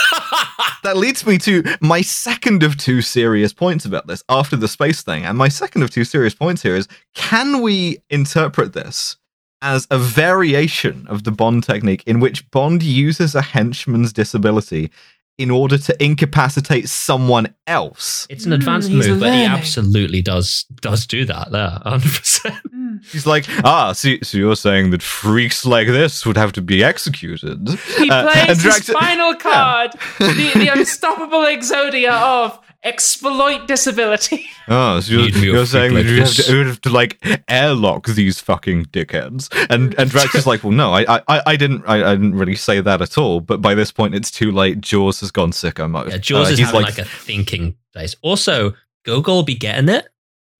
that 0.83 0.95
leads 0.95 1.25
me 1.25 1.37
to 1.39 1.63
my 1.81 2.01
second 2.01 2.63
of 2.63 2.77
two 2.77 3.01
serious 3.01 3.51
points 3.51 3.83
about 3.83 4.07
this 4.07 4.23
after 4.29 4.55
the 4.55 4.69
space 4.69 5.01
thing. 5.01 5.25
And 5.25 5.37
my 5.37 5.49
second 5.49 5.83
of 5.83 5.89
two 5.91 6.05
serious 6.05 6.33
points 6.33 6.61
here 6.61 6.75
is 6.77 6.87
can 7.13 7.61
we 7.61 7.97
interpret 8.09 8.71
this 8.73 9.17
as 9.61 9.85
a 9.91 9.97
variation 9.97 11.05
of 11.07 11.23
the 11.25 11.31
Bond 11.31 11.63
technique 11.63 12.03
in 12.05 12.19
which 12.21 12.49
Bond 12.51 12.83
uses 12.83 13.35
a 13.35 13.41
henchman's 13.41 14.13
disability 14.13 14.89
in 15.37 15.49
order 15.51 15.77
to 15.79 16.03
incapacitate 16.03 16.87
someone 16.87 17.53
else? 17.67 18.27
It's 18.29 18.45
an 18.45 18.53
advanced 18.53 18.91
Mm, 18.91 19.07
move, 19.07 19.19
but 19.19 19.33
he 19.33 19.43
absolutely 19.45 20.21
does 20.21 20.65
does 20.81 21.05
do 21.05 21.25
that 21.25 21.51
there, 21.51 21.79
100%. 21.85 22.61
He's 23.11 23.25
like, 23.25 23.45
ah, 23.63 23.93
so, 23.93 24.15
so 24.23 24.37
you're 24.37 24.55
saying 24.55 24.91
that 24.91 25.01
freaks 25.01 25.65
like 25.65 25.87
this 25.87 26.25
would 26.25 26.37
have 26.37 26.51
to 26.53 26.61
be 26.61 26.83
executed? 26.83 27.67
He 27.97 28.09
Uh, 28.09 28.23
plays 28.31 28.47
his 28.47 28.63
Drax- 28.63 28.89
final 28.89 29.35
card, 29.35 29.91
the, 30.19 30.51
the 30.55 30.67
unstoppable 30.73 31.39
exodia 31.45 32.11
of 32.11 32.59
exploit 32.85 33.65
disability. 33.67 34.45
Oh, 34.67 34.99
so 34.99 35.13
you're, 35.13 35.21
Need 35.23 35.35
me 35.35 35.41
a 35.41 35.43
you're 35.45 35.55
freak 35.65 35.67
saying 35.69 35.93
like 35.93 36.05
that 36.05 36.11
you 36.11 36.19
have, 36.21 36.33
to, 36.35 36.51
you 36.57 36.65
have 36.67 36.81
to 36.81 36.89
like 36.89 37.25
airlock 37.47 38.07
these 38.07 38.39
fucking 38.39 38.85
dickheads, 38.87 39.47
and 39.69 39.93
and 39.97 40.09
Drax 40.09 40.35
is 40.35 40.45
like, 40.47 40.63
well, 40.63 40.71
no, 40.73 40.93
I 40.93 41.05
I, 41.27 41.41
I 41.47 41.55
didn't 41.55 41.83
I, 41.87 42.11
I 42.11 42.15
didn't 42.15 42.35
really 42.35 42.55
say 42.55 42.81
that 42.81 43.01
at 43.01 43.17
all. 43.17 43.39
But 43.39 43.61
by 43.61 43.73
this 43.75 43.91
point, 43.91 44.15
it's 44.15 44.31
too 44.31 44.51
late. 44.51 44.81
Jaws 44.81 45.19
has 45.21 45.31
gone 45.31 45.51
sicko 45.51 45.89
mode. 45.89 46.09
Yeah, 46.11 46.17
Jaws 46.17 46.47
Uh, 46.47 46.51
is 46.51 46.57
he's 46.59 46.67
having 46.67 46.81
like, 46.83 46.97
a 46.97 47.05
thinking 47.05 47.75
place. 47.93 48.15
Also, 48.21 48.73
Gogol 49.05 49.35
will 49.35 49.43
be 49.43 49.55
getting 49.55 49.89
it. 49.89 50.07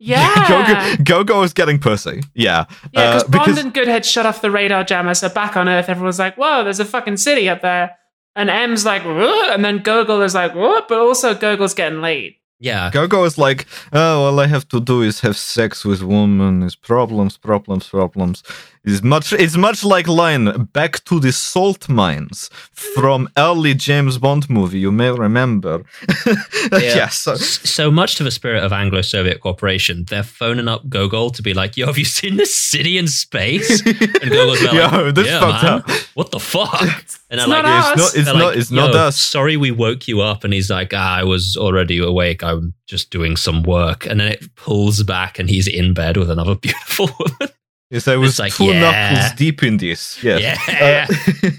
Yeah. 0.05 0.97
Gogo, 0.97 1.03
Gogo 1.23 1.41
is 1.43 1.53
getting 1.53 1.79
pussy. 1.79 2.21
Yeah, 2.33 2.65
Yeah, 2.91 3.01
Uh, 3.01 3.23
because 3.29 3.47
Bond 3.47 3.57
and 3.59 3.73
Goodhead 3.73 4.03
shut 4.05 4.25
off 4.25 4.41
the 4.41 4.51
radar 4.51 4.83
jammer, 4.83 5.13
so 5.13 5.29
back 5.29 5.55
on 5.55 5.69
Earth, 5.69 5.87
everyone's 5.89 6.19
like, 6.19 6.35
whoa, 6.35 6.63
there's 6.63 6.79
a 6.81 6.85
fucking 6.85 7.17
city 7.17 7.47
up 7.47 7.61
there. 7.61 7.91
And 8.35 8.49
M's 8.49 8.83
like, 8.83 9.03
"Whoa," 9.03 9.51
and 9.53 9.63
then 9.63 9.77
Gogol 9.83 10.21
is 10.23 10.33
like, 10.33 10.55
what? 10.55 10.87
But 10.87 10.97
also 10.99 11.35
Gogol's 11.35 11.75
getting 11.75 12.01
laid. 12.01 12.33
Yeah. 12.59 12.89
Gogo 12.91 13.23
is 13.25 13.37
like, 13.37 13.65
oh, 13.91 14.23
all 14.25 14.39
I 14.39 14.47
have 14.47 14.67
to 14.69 14.79
do 14.79 15.01
is 15.03 15.19
have 15.19 15.37
sex 15.37 15.85
with 15.85 16.01
woman. 16.01 16.63
Is 16.63 16.75
problems, 16.75 17.37
problems, 17.37 17.87
problems. 17.89 18.41
Is 18.85 19.01
much. 19.01 19.31
It's 19.31 19.55
much 19.55 19.85
like 19.85 20.09
line 20.09 20.65
back 20.73 21.05
to 21.05 21.17
the 21.21 21.31
salt 21.31 21.87
mines 21.87 22.49
from 22.73 23.29
early 23.37 23.73
James 23.75 24.17
Bond 24.17 24.49
movie. 24.49 24.79
You 24.79 24.91
may 24.91 25.09
remember. 25.09 25.85
yes. 26.71 27.19
so- 27.19 27.35
So 27.35 27.89
much 27.89 28.15
to 28.15 28.23
the 28.23 28.31
spirit 28.31 28.61
of 28.63 28.73
Anglo-Soviet 28.73 29.39
cooperation, 29.39 30.03
they're 30.09 30.21
phoning 30.23 30.67
up 30.67 30.89
Gogol 30.89 31.29
to 31.31 31.41
be 31.41 31.53
like, 31.53 31.77
"Yo, 31.77 31.85
have 31.85 31.97
you 31.97 32.03
seen 32.05 32.35
this 32.35 32.53
city 32.55 32.97
in 32.97 33.07
space?" 33.07 33.81
And 33.85 34.29
Gogol's 34.29 34.61
like, 34.63 34.73
Yo, 34.73 35.11
this 35.11 35.27
"Yeah, 35.27 35.39
fucked 35.39 35.63
man. 35.63 35.73
up." 35.79 35.89
What 36.15 36.31
the 36.31 36.39
fuck? 36.39 36.81
And 37.33 37.39
they're 37.39 37.47
It's 37.47 37.47
like, 37.47 37.63
not 37.63 37.97
us. 37.99 38.15
It's 38.15 38.27
not. 38.27 38.27
It's 38.27 38.27
they're 38.27 38.33
not. 38.37 38.45
like, 38.45 38.57
It's 38.57 38.71
not 38.71 38.95
us. 38.95 39.19
Sorry, 39.19 39.57
we 39.57 39.71
woke 39.71 40.07
you 40.07 40.21
up. 40.21 40.43
And 40.43 40.53
he's 40.53 40.69
like, 40.69 40.91
ah, 40.93 41.15
I 41.15 41.23
was 41.23 41.57
already 41.57 41.97
awake. 41.97 42.43
I'm 42.43 42.75
just 42.85 43.09
doing 43.09 43.37
some 43.37 43.63
work. 43.63 44.05
And 44.05 44.19
then 44.19 44.27
it 44.27 44.55
pulls 44.55 45.01
back, 45.01 45.39
and 45.39 45.49
he's 45.49 45.67
in 45.67 45.95
bed 45.95 46.15
with 46.15 46.29
another 46.29 46.53
beautiful 46.55 47.09
woman. 47.17 47.52
Yes, 47.93 48.07
I 48.07 48.15
was 48.15 48.39
like, 48.39 48.55
two 48.55 48.65
yeah. 48.65 48.79
knuckles 48.79 49.37
deep 49.37 49.61
in 49.61 49.77
this. 49.77 50.21
Yes. 50.23 50.59
Yeah. 50.67 51.07
Uh, 51.45 51.51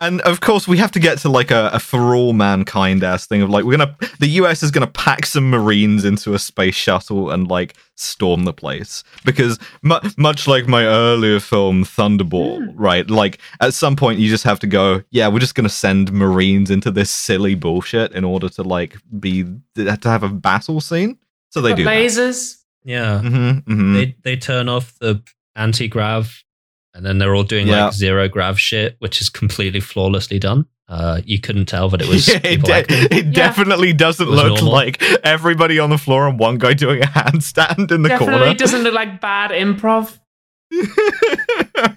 and 0.00 0.20
of 0.22 0.40
course, 0.42 0.68
we 0.68 0.76
have 0.76 0.92
to 0.92 0.98
get 0.98 1.16
to 1.20 1.30
like 1.30 1.50
a, 1.50 1.70
a 1.72 1.78
for 1.78 2.14
all 2.14 2.34
mankind 2.34 3.02
ass 3.02 3.26
thing 3.26 3.40
of 3.40 3.48
like 3.48 3.64
we're 3.64 3.78
gonna 3.78 3.96
the 4.18 4.28
US 4.40 4.62
is 4.62 4.70
gonna 4.70 4.86
pack 4.86 5.24
some 5.24 5.48
Marines 5.48 6.04
into 6.04 6.34
a 6.34 6.38
space 6.38 6.74
shuttle 6.74 7.30
and 7.30 7.48
like 7.48 7.76
storm 7.94 8.44
the 8.44 8.52
place 8.52 9.04
because 9.24 9.58
mu- 9.80 10.00
much 10.18 10.46
like 10.46 10.68
my 10.68 10.84
earlier 10.84 11.40
film 11.40 11.82
Thunderball, 11.82 12.72
right? 12.74 13.08
Like 13.08 13.38
at 13.60 13.72
some 13.72 13.96
point 13.96 14.18
you 14.18 14.28
just 14.28 14.44
have 14.44 14.60
to 14.60 14.66
go, 14.66 15.02
yeah, 15.10 15.28
we're 15.28 15.38
just 15.38 15.54
gonna 15.54 15.70
send 15.70 16.12
Marines 16.12 16.70
into 16.70 16.90
this 16.90 17.10
silly 17.10 17.54
bullshit 17.54 18.12
in 18.12 18.22
order 18.22 18.50
to 18.50 18.62
like 18.62 18.98
be 19.18 19.44
to 19.76 19.98
have 20.04 20.22
a 20.22 20.28
battle 20.28 20.82
scene. 20.82 21.16
So 21.48 21.62
they 21.62 21.70
Got 21.70 21.76
do. 21.76 21.84
that. 21.84 22.65
Lasers. 22.86 22.90
yeah. 22.90 23.20
Mm-hmm, 23.22 23.72
mhm. 23.72 23.94
They 23.94 24.16
they 24.22 24.36
turn 24.36 24.68
off 24.68 24.94
the 25.00 25.22
anti 25.54 25.88
grav, 25.88 26.42
and 26.94 27.04
then 27.04 27.18
they're 27.18 27.34
all 27.34 27.44
doing 27.44 27.66
Yeah. 27.68 27.86
like 27.86 27.94
zero 27.94 28.28
grav 28.28 28.58
shit, 28.58 28.96
which 29.00 29.20
is 29.20 29.28
completely 29.28 29.80
flawlessly 29.80 30.38
done. 30.38 30.66
Uh, 30.88 31.20
you 31.24 31.40
couldn't 31.40 31.66
tell 31.66 31.88
that 31.88 32.00
it 32.00 32.08
was 32.08 32.28
Yeah, 32.28 32.38
it, 32.44 32.62
de- 32.62 33.14
it 33.16 33.26
Yeah. 33.26 33.32
definitely 33.32 33.92
doesn't 33.92 34.28
It 34.28 34.30
look 34.30 34.54
normal. 34.54 34.72
like 34.72 35.02
everybody 35.24 35.80
on 35.80 35.90
the 35.90 35.98
floor 35.98 36.28
and 36.28 36.38
one 36.38 36.58
guy 36.58 36.74
doing 36.74 37.02
a 37.02 37.06
handstand 37.06 37.90
in 37.90 38.02
the 38.02 38.08
Definitely 38.08 38.34
corner. 38.38 38.52
It 38.52 38.58
doesn't 38.58 38.84
look 38.84 38.94
like 38.94 39.20
bad 39.20 39.50
improv. 39.50 40.16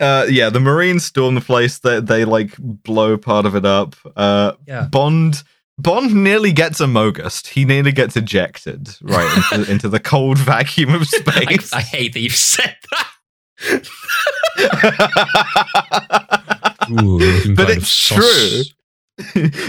uh, 0.00 0.26
yeah, 0.28 0.50
the 0.50 0.60
Marines 0.60 1.04
storm 1.04 1.34
the 1.34 1.40
place. 1.40 1.78
They, 1.78 2.00
they 2.00 2.24
like 2.24 2.56
blow 2.58 3.16
part 3.16 3.46
of 3.46 3.54
it 3.54 3.64
up. 3.64 3.96
Uh, 4.16 4.52
Yeah. 4.66 4.86
Bond 4.90 5.42
Bond 5.78 6.14
nearly 6.14 6.52
gets 6.52 6.80
a 6.80 6.86
mogust. 6.86 7.48
He 7.48 7.64
nearly 7.64 7.90
gets 7.92 8.16
ejected 8.16 8.96
right 9.02 9.44
into, 9.52 9.70
into 9.72 9.88
the 9.88 9.98
cold 10.00 10.38
vacuum 10.38 10.94
of 10.94 11.06
space. 11.08 11.72
I 11.72 11.80
hate 11.80 12.12
that 12.14 12.20
you've 12.20 12.32
said 12.36 12.76
that. 12.92 13.10
Ooh, 16.90 17.54
But 17.54 17.70
it's 17.70 17.88
sus. 17.88 18.16
true. 18.18 18.62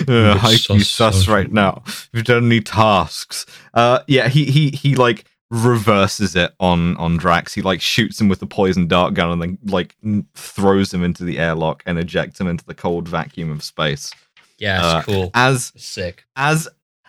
uh, 0.07 0.40
I 0.41 0.56
sus, 0.56 0.65
sus, 0.65 0.88
sus 0.88 1.15
sus. 1.15 1.27
right 1.27 1.52
now. 1.52 1.84
You've 2.14 2.26
done 2.26 2.45
any 2.45 2.61
tasks? 2.61 3.45
Uh, 3.73 3.99
yeah, 4.07 4.27
he 4.27 4.45
he 4.45 4.69
he 4.72 4.95
like 4.95 5.26
reverses 5.52 6.36
it 6.36 6.53
on 6.60 6.98
on 6.98 7.18
Drax. 7.18 7.53
He 7.53 7.61
like 7.61 7.80
shoots 7.82 8.19
him 8.19 8.27
with 8.27 8.40
the 8.40 8.48
poison 8.48 8.88
dart 8.88 9.14
gun 9.14 9.32
and 9.32 9.41
then 9.41 9.57
like 9.65 9.95
throws 10.34 10.94
him 10.94 11.03
into 11.03 11.23
the 11.23 11.38
airlock 11.40 11.84
and 11.86 11.98
ejects 11.99 12.40
him 12.40 12.48
into 12.48 12.65
the 12.65 12.73
cold 12.73 13.07
vacuum 13.07 13.52
of 13.52 13.64
space. 13.64 14.11
Yeah, 14.57 14.77
it's 14.77 14.86
Uh, 14.86 15.02
cool. 15.03 15.32
As 15.34 15.72
Sick. 15.76 16.26
as 16.36 16.68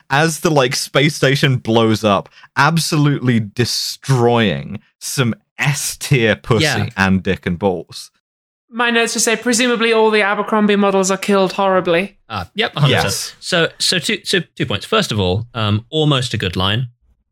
as 0.09 0.41
the 0.41 0.51
like 0.51 0.77
space 0.77 1.17
station 1.17 1.57
blows 1.57 2.05
up, 2.05 2.29
absolutely 2.57 3.41
destroying 3.41 4.81
some 5.01 5.35
S 5.59 5.97
tier 5.97 6.37
pussy 6.37 6.65
Yeah. 6.65 6.89
and 6.97 7.23
dick 7.23 7.47
and 7.47 7.59
balls. 7.59 8.11
My 8.69 8.91
notes 8.91 9.13
just 9.15 9.25
say 9.25 9.37
presumably 9.37 9.93
all 9.93 10.11
the 10.11 10.23
Abercrombie 10.23 10.77
models 10.77 11.11
are 11.11 11.17
killed 11.17 11.53
horribly. 11.53 12.19
Ah, 12.29 12.51
yep, 12.55 12.75
100%. 12.75 12.89
Yes. 12.91 13.35
So, 13.41 13.71
so 13.79 13.99
two, 13.99 14.21
so 14.25 14.41
two 14.41 14.67
points. 14.67 14.85
First 14.85 15.13
of 15.13 15.21
all, 15.21 15.47
um, 15.55 15.87
almost 15.89 16.35
a 16.35 16.39
good 16.39 16.57
line, 16.57 16.89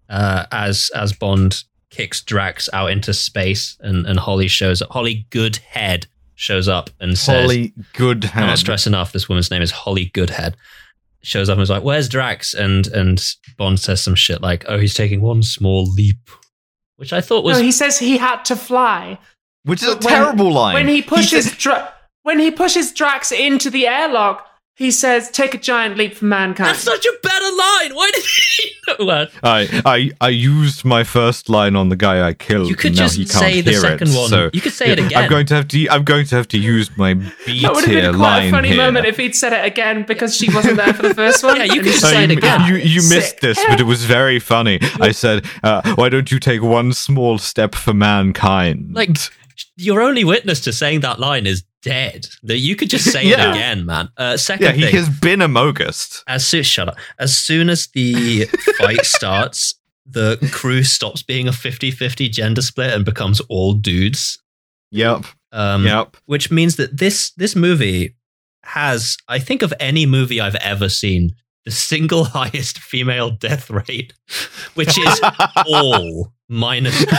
uh, 0.09 0.47
as 0.53 0.91
as 0.95 1.13
Bond 1.13 1.65
kicks 1.91 2.23
Drax 2.23 2.69
out 2.73 2.91
into 2.91 3.13
space, 3.13 3.77
and 3.81 4.07
and 4.07 4.19
Holly 4.19 4.49
shows 4.49 4.81
up. 4.81 4.91
Holly 4.93 5.27
Goodhead 5.31 6.07
shows 6.35 6.69
up 6.69 6.91
and 7.01 7.17
says, 7.17 7.43
Holly 7.43 7.73
good 7.95 8.23
"Cannot 8.23 8.49
hand. 8.49 8.59
stress 8.59 8.87
enough. 8.87 9.13
This 9.13 9.29
woman's 9.29 9.51
name 9.51 9.63
is 9.63 9.71
Holly 9.71 10.07
Goodhead." 10.15 10.57
Shows 11.23 11.49
up 11.49 11.55
and 11.55 11.63
is 11.63 11.71
like, 11.71 11.83
"Where's 11.83 12.09
Drax?" 12.09 12.53
And 12.55 12.87
and 12.89 13.23
Bond 13.57 13.81
says 13.81 14.03
some 14.03 14.15
shit 14.15 14.43
like, 14.43 14.65
"Oh, 14.69 14.79
he's 14.79 14.95
taking 14.95 15.21
one 15.23 15.43
small 15.43 15.85
leap," 15.85 16.19
which 16.97 17.13
I 17.13 17.21
thought 17.21 17.45
was 17.45 17.59
no, 17.59 17.63
he 17.65 17.73
says 17.73 17.99
he 17.99 18.19
had 18.19 18.45
to 18.45 18.57
fly. 18.57 19.19
Which 19.65 19.83
is 19.83 19.89
a 19.89 19.93
when- 19.93 20.01
terrible 20.03 20.53
line. 20.53 20.75
When 20.75 20.89
he 20.89 21.01
pushes 21.01 21.49
said- 21.49 21.59
Dra- 21.59 21.93
when 22.25 22.39
he 22.39 22.51
pushes 22.51 22.93
Drax 22.93 23.33
into 23.33 23.71
the 23.71 23.87
airlock, 23.87 24.47
he 24.77 24.91
says, 24.91 25.31
"Take 25.31 25.55
a 25.55 25.59
giant 25.59 25.97
leap 25.97 26.15
for 26.15 26.25
mankind." 26.25 26.71
that's 26.71 26.81
such 26.81 27.05
a 27.07 27.13
better 27.23 27.45
line. 27.45 27.95
Why 27.95 28.11
did 28.13 28.25
he 28.25 28.71
know 28.89 29.07
that? 29.07 29.31
I, 29.43 29.83
I 29.85 30.11
I 30.21 30.29
used 30.31 30.85
my 30.85 31.05
first 31.05 31.49
line 31.49 31.77
on 31.77 31.89
the 31.91 31.97
guy 31.97 32.27
I 32.27 32.35
killed. 32.35 32.69
You 32.69 32.75
could 32.77 32.95
just 32.95 33.15
say 33.29 33.61
the 33.61 33.75
second 33.75 34.09
it, 34.09 34.17
one. 34.17 34.29
So 34.29 34.51
You 34.53 34.61
could 34.61 34.73
say 34.73 34.91
it 34.91 34.99
again. 34.99 35.17
I'm 35.17 35.31
going 35.31 35.47
to 35.47 35.55
have 35.55 35.69
to. 35.69 35.89
I'm 35.91 36.03
going 36.05 36.27
to 36.27 36.35
have 36.37 36.49
to 36.49 36.59
use 36.59 36.97
my 36.97 37.15
B 37.15 37.23
that 37.63 37.73
would 37.75 37.85
have 37.85 38.13
been 38.13 38.17
quite 38.17 38.47
a 38.47 38.51
funny 38.51 38.69
here. 38.69 38.77
moment 38.77 39.07
if 39.07 39.17
he'd 39.17 39.37
said 39.37 39.53
it 39.53 39.65
again 39.65 40.05
because 40.07 40.37
she 40.37 40.53
wasn't 40.53 40.77
there 40.77 40.93
for 40.93 41.03
the 41.03 41.15
first 41.15 41.45
one. 41.45 41.57
Yeah, 41.57 41.65
you 41.65 41.83
could 41.83 41.93
just 42.01 42.03
say 42.03 42.25
it 42.25 42.31
again. 42.31 42.67
you, 42.67 42.77
you 42.77 42.97
missed 42.97 43.31
Sick. 43.31 43.41
this, 43.41 43.65
but 43.69 43.81
it 43.81 43.85
was 43.85 44.05
very 44.05 44.41
funny. 44.41 44.79
I 45.01 45.13
said, 45.13 45.47
uh, 45.63 45.95
"Why 45.95 46.09
don't 46.09 46.31
you 46.33 46.41
take 46.41 46.63
one 46.63 46.93
small 46.93 47.39
step 47.39 47.75
for 47.75 47.95
mankind?" 47.95 48.93
Like 48.93 49.11
your 49.77 50.01
only 50.03 50.25
witness 50.25 50.61
to 50.63 50.73
saying 50.73 51.01
that 51.01 51.19
line 51.19 51.47
is 51.47 51.65
dead. 51.83 52.27
That 52.45 52.59
you 52.59 52.77
could 52.77 52.91
just 52.91 53.05
say 53.13 53.27
Yeah. 53.27 53.49
it 53.49 53.57
again, 53.57 53.87
man. 53.87 54.09
Uh, 54.17 54.37
second 54.37 54.67
yeah, 54.67 54.73
he 54.73 54.83
thing, 54.83 54.95
has 54.97 55.09
been 55.21 55.43
a 55.43 55.49
mogust. 55.49 56.23
as 56.29 56.47
soon 56.47 56.63
shut 56.63 56.89
up. 56.89 56.97
As 57.19 57.37
soon 57.37 57.69
as 57.69 57.89
the 57.89 58.45
fight 58.79 59.05
starts, 59.05 59.75
the 60.07 60.37
crew 60.53 60.83
stops 60.85 61.23
being 61.23 61.49
a 61.49 61.53
50-50 61.53 62.31
gender 62.31 62.63
split 62.63 62.93
and 62.93 63.05
becomes 63.05 63.41
all 63.49 63.73
dudes. 63.75 64.39
Yep, 64.91 65.25
Um, 65.53 65.85
yep. 65.87 66.17
Which 66.27 66.51
means 66.51 66.77
that 66.77 66.97
this 66.99 67.31
this 67.33 67.57
movie 67.57 68.15
has, 68.65 69.17
I 69.29 69.39
think, 69.39 69.63
of 69.63 69.73
any 69.81 70.07
movie 70.07 70.41
I've 70.41 70.55
ever 70.57 70.89
seen, 70.89 71.35
the 71.65 71.71
single 71.71 72.25
highest 72.39 72.79
female 72.79 73.31
death 73.31 73.71
rate, 73.71 74.13
which 74.75 74.97
is 74.99 75.21
all 75.67 76.33
minus 76.49 76.99
two. 76.99 77.07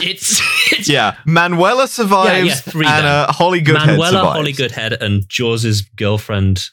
It's, 0.00 0.40
it's 0.72 0.88
yeah, 0.88 1.16
Manuela 1.26 1.88
survives, 1.88 2.48
yeah, 2.48 2.54
three 2.54 2.86
and 2.86 3.04
then. 3.04 3.06
uh, 3.06 3.32
Holly 3.32 3.60
Goodhead 3.60 3.86
Manuela 3.86 4.06
survives. 4.10 4.36
Holly 4.36 4.52
Goodhead 4.52 4.92
and 4.94 5.28
Jaws's 5.28 5.82
girlfriend 5.82 6.68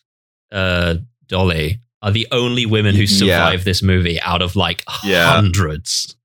uh, 0.52 0.96
Dolly 1.28 1.80
are 2.02 2.12
the 2.12 2.28
only 2.32 2.66
women 2.66 2.96
who 2.96 3.04
Yeah. 3.04 3.08
survive 3.18 3.64
this 3.64 3.82
movie 3.82 4.20
out 4.22 4.42
of 4.42 4.56
like 4.56 4.84
Yeah. 5.04 5.26
hundreds. 5.34 6.16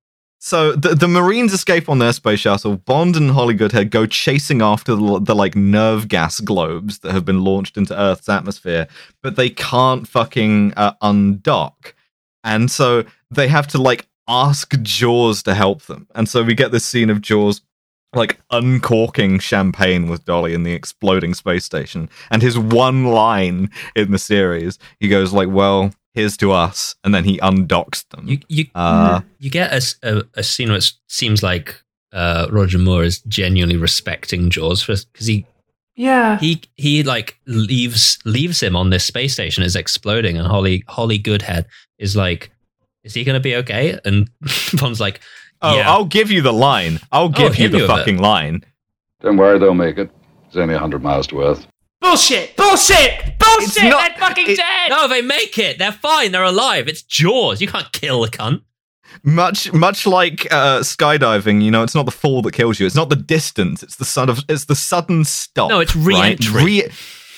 So 0.42 0.72
the 0.72 0.94
the 0.94 1.08
Marines 1.08 1.52
escape 1.52 1.88
on 1.88 1.98
their 1.98 2.12
space 2.14 2.40
shuttle. 2.40 2.76
Bond 2.76 3.14
and 3.16 3.30
Holly 3.32 3.54
Goodhead 3.54 3.90
go 3.90 4.06
chasing 4.06 4.62
after 4.62 4.94
the, 4.94 5.20
the 5.20 5.34
like 5.34 5.54
nerve 5.54 6.08
gas 6.08 6.40
globes 6.40 7.00
that 7.00 7.12
have 7.12 7.24
been 7.26 7.42
launched 7.44 7.76
into 7.76 7.98
Earth's 7.98 8.28
atmosphere, 8.28 8.88
but 9.22 9.36
they 9.36 9.50
can't 9.50 10.08
fucking 10.08 10.72
uh, 10.78 10.92
undock, 11.02 11.92
and 12.44 12.70
so 12.70 13.04
they 13.30 13.48
have 13.48 13.66
to 13.68 13.78
like 13.78 14.06
ask 14.28 14.80
Jaws 14.82 15.42
to 15.42 15.54
help 15.54 15.82
them. 15.82 16.06
And 16.14 16.28
so 16.28 16.42
we 16.42 16.54
get 16.54 16.72
this 16.72 16.84
scene 16.84 17.10
of 17.10 17.20
Jaws 17.20 17.62
like 18.14 18.40
uncorking 18.50 19.38
champagne 19.38 20.08
with 20.08 20.24
Dolly 20.24 20.54
in 20.54 20.64
the 20.64 20.72
exploding 20.72 21.34
space 21.34 21.64
station. 21.64 22.08
And 22.30 22.42
his 22.42 22.58
one 22.58 23.06
line 23.06 23.70
in 23.94 24.10
the 24.10 24.18
series, 24.18 24.78
he 24.98 25.08
goes 25.08 25.32
like, 25.32 25.48
"Well, 25.48 25.92
here's 26.14 26.36
to 26.38 26.52
us," 26.52 26.96
and 27.04 27.14
then 27.14 27.24
he 27.24 27.38
undocks 27.38 28.08
them. 28.08 28.26
You 28.26 28.38
you 28.48 28.66
uh, 28.74 29.20
you 29.38 29.50
get 29.50 29.72
a 29.72 30.24
a 30.34 30.42
scene 30.42 30.72
which 30.72 30.94
seems 31.08 31.42
like 31.42 31.82
uh, 32.12 32.48
Roger 32.50 32.78
Moore 32.78 33.04
is 33.04 33.20
genuinely 33.20 33.76
respecting 33.76 34.50
Jaws 34.50 34.84
because 34.84 35.26
he 35.26 35.46
yeah. 35.96 36.38
he 36.38 36.62
he 36.76 37.02
like 37.02 37.38
leaves 37.46 38.18
leaves 38.24 38.62
him 38.62 38.76
on 38.76 38.90
this 38.90 39.04
space 39.04 39.32
station 39.32 39.62
is 39.62 39.76
exploding 39.76 40.36
and 40.36 40.46
Holly 40.46 40.84
Holly 40.88 41.18
Goodhead 41.18 41.66
is 41.98 42.16
like 42.16 42.50
is 43.04 43.14
he 43.14 43.24
gonna 43.24 43.40
be 43.40 43.56
okay 43.56 43.98
and 44.04 44.30
Bond's 44.74 45.00
like 45.00 45.20
Oh, 45.62 45.76
yeah. 45.76 45.90
I'll 45.90 46.06
give 46.06 46.30
you 46.30 46.40
the 46.40 46.52
line. 46.52 47.00
I'll 47.12 47.24
oh, 47.24 47.28
give 47.28 47.58
you 47.58 47.68
the 47.68 47.76
me 47.76 47.82
with 47.82 47.90
fucking 47.90 48.18
line. 48.18 48.64
Don't 49.20 49.36
worry, 49.36 49.58
they'll 49.58 49.74
make 49.74 49.98
it. 49.98 50.10
It's 50.46 50.56
only 50.56 50.74
100 50.74 51.02
miles 51.02 51.26
to 51.28 51.42
Earth. 51.42 51.66
Bullshit! 52.00 52.56
Bullshit! 52.56 53.38
Bullshit! 53.38 53.84
not- 53.84 54.12
They're 54.16 54.28
fucking 54.28 54.50
it- 54.50 54.56
dead! 54.56 54.88
no 54.88 55.06
they 55.06 55.20
make 55.20 55.58
it 55.58 55.78
they're 55.78 55.92
fine 55.92 56.32
they're 56.32 56.42
alive 56.42 56.88
it's 56.88 57.02
Jaws 57.02 57.60
you 57.60 57.68
can't 57.68 57.92
kill 57.92 58.22
the 58.22 58.28
cunt 58.28 58.62
Much, 59.22 59.72
much 59.72 60.06
like 60.06 60.46
uh, 60.52 60.80
skydiving, 60.80 61.62
you 61.62 61.70
know, 61.70 61.82
it's 61.82 61.94
not 61.94 62.06
the 62.06 62.12
fall 62.12 62.42
that 62.42 62.52
kills 62.52 62.80
you. 62.80 62.86
It's 62.86 62.94
not 62.94 63.08
the 63.10 63.16
distance. 63.16 63.82
It's 63.82 63.96
the 63.96 64.04
sort 64.04 64.28
of, 64.30 64.44
it's 64.48 64.66
the 64.66 64.74
sudden 64.74 65.24
stop. 65.24 65.70
No, 65.70 65.80
it's 65.80 65.94
right? 65.96 66.38
re-entry. 66.38 66.64
Re- 66.64 66.88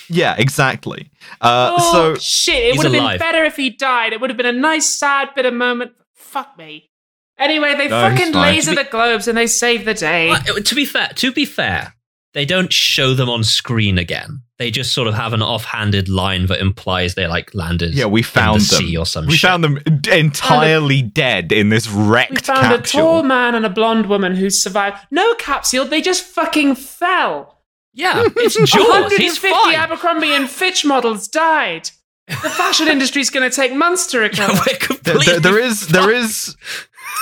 yeah, 0.08 0.34
exactly. 0.38 1.10
Uh, 1.40 1.76
oh, 1.78 1.92
so 1.92 2.14
shit. 2.16 2.74
It 2.74 2.76
would 2.76 2.84
have 2.84 2.92
been 2.92 3.18
better 3.18 3.44
if 3.44 3.56
he 3.56 3.70
died. 3.70 4.12
It 4.12 4.20
would 4.20 4.30
have 4.30 4.36
been 4.36 4.46
a 4.46 4.52
nice, 4.52 4.88
sad 4.98 5.30
bit 5.34 5.46
of 5.46 5.54
moment. 5.54 5.92
Fuck 6.14 6.56
me. 6.58 6.90
Anyway, 7.38 7.74
they 7.76 7.88
No, 7.88 8.08
fucking 8.08 8.32
fine. 8.32 8.54
laser 8.54 8.74
the 8.74 8.84
globes 8.84 9.26
and 9.26 9.36
they 9.36 9.46
save 9.46 9.84
the 9.84 9.94
day. 9.94 10.30
Uh, 10.30 10.38
to 10.42 10.74
be 10.74 10.84
fair 10.84 11.08
to 11.16 11.32
be 11.32 11.44
fair 11.44 11.94
they 12.34 12.44
don't 12.44 12.72
show 12.72 13.14
them 13.14 13.28
on 13.28 13.44
screen 13.44 13.98
again 13.98 14.42
they 14.59 14.70
just 14.70 14.92
sort 14.94 15.09
of 15.09 15.14
have 15.14 15.32
an 15.32 15.42
offhanded 15.42 16.09
line 16.09 16.46
that 16.46 16.60
implies 16.60 17.14
they 17.16 17.26
like 17.26 17.52
landed 17.54 17.94
yeah, 17.94 18.06
we 18.06 18.20
in 18.20 18.24
found 18.24 18.60
the 18.60 18.76
them. 18.76 18.82
sea 18.86 18.96
or 18.96 19.04
some 19.06 19.26
we 19.26 19.34
shit. 19.34 19.48
found 19.48 19.64
them 19.64 19.78
d- 20.00 20.18
entirely 20.18 21.02
dead 21.02 21.50
in 21.52 21.68
this 21.68 21.88
wrecked 21.88 22.30
We 22.30 22.36
found 22.54 22.72
a 22.72 22.78
tall 22.78 23.22
man 23.24 23.54
and 23.56 23.66
a 23.66 23.70
blonde 23.70 24.06
woman 24.06 24.36
who 24.36 24.50
survived. 24.50 24.98
No 25.10 25.34
capsule, 25.34 25.84
they 25.84 26.00
just 26.00 26.22
fucking 26.24 26.76
fell. 26.76 27.59
yeah 27.92 28.22
it's 28.36 28.54
Jaws 28.54 28.70
he's 29.16 29.42
150 29.42 29.48
fine 29.50 29.74
Abercrombie 29.74 30.32
and 30.32 30.48
Fitch 30.48 30.84
models 30.84 31.26
died. 31.28 31.90
The 32.28 32.34
fashion 32.36 32.86
industry's 32.86 33.30
going 33.30 33.48
to 33.50 33.54
take 33.54 33.74
months 33.74 34.06
to 34.12 34.20
recover. 34.20 34.52
We're 34.52 34.64
There- 34.64 34.76
completely 34.78 35.24
there- 35.24 35.40
there 35.40 35.59
is, 35.59 35.88
there 35.88 36.12
is, 36.12 36.56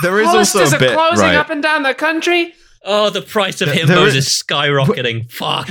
there 0.02 0.20
is 0.20 0.26
Hollister's 0.28 0.60
also 0.74 0.76
a 0.76 0.76
are 0.76 0.78
bit 0.78 0.92
closing 0.92 1.26
right. 1.26 1.36
up 1.36 1.48
and 1.48 1.62
down 1.62 1.84
the 1.84 1.94
country. 1.94 2.52
Oh, 2.82 3.10
the 3.10 3.20
price 3.22 3.60
of 3.60 3.68
There- 3.68 3.76
himbos 3.76 3.86
there 3.88 4.06
is, 4.08 4.16
is- 4.16 4.42
skyrocketing. 4.42 5.30
Fuck. 5.32 5.66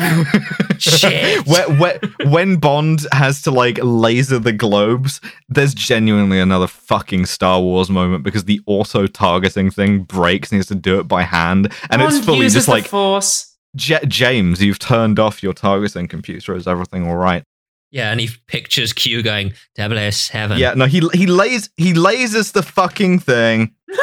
Shit. 0.79 1.45
Where- 1.47 1.69
where- 1.77 1.99
when 2.25 2.57
Bond 2.57 3.05
has 3.11 3.41
to 3.43 3.51
like 3.51 3.79
laser 3.81 4.37
the 4.39 4.51
globes, 4.53 5.19
there's 5.47 5.73
genuinely 5.73 6.39
another 6.39 6.67
fucking 6.67 7.25
Star 7.25 7.59
Wars 7.61 7.89
moment 7.89 8.23
because 8.23 8.45
the 8.45 8.61
auto 8.67 9.07
targeting 9.07 9.71
thing 9.71 10.03
breaks 10.03 10.49
and 10.51 10.57
he 10.57 10.59
has 10.59 10.67
to 10.67 10.75
do 10.75 10.99
it 10.99 11.07
by 11.07 11.23
hand, 11.23 11.73
and 11.89 12.01
Bond 12.01 12.15
it's 12.15 12.25
fully 12.25 12.39
uses 12.41 12.53
just 12.53 12.65
the 12.67 12.71
like 12.73 12.87
force. 12.87 13.55
"Ja- 13.73 13.99
James, 14.07 14.61
you've 14.61 14.79
turned 14.79 15.17
off 15.19 15.41
your 15.41 15.53
targeting 15.53 16.07
computer. 16.07 16.55
Is 16.55 16.67
everything 16.67 17.07
all 17.07 17.15
right? 17.17 17.43
Yeah, 17.91 18.11
and 18.11 18.19
he 18.21 18.29
pictures 18.47 18.93
Q 18.93 19.23
going 19.23 19.53
007. 19.75 20.59
Yeah, 20.59 20.75
no, 20.75 20.85
he 20.85 21.01
he 21.13 21.25
lays 21.25 21.71
he 21.75 21.93
lasers 21.93 22.51
the 22.53 22.61
fucking 22.61 23.17
thing. 23.19 23.73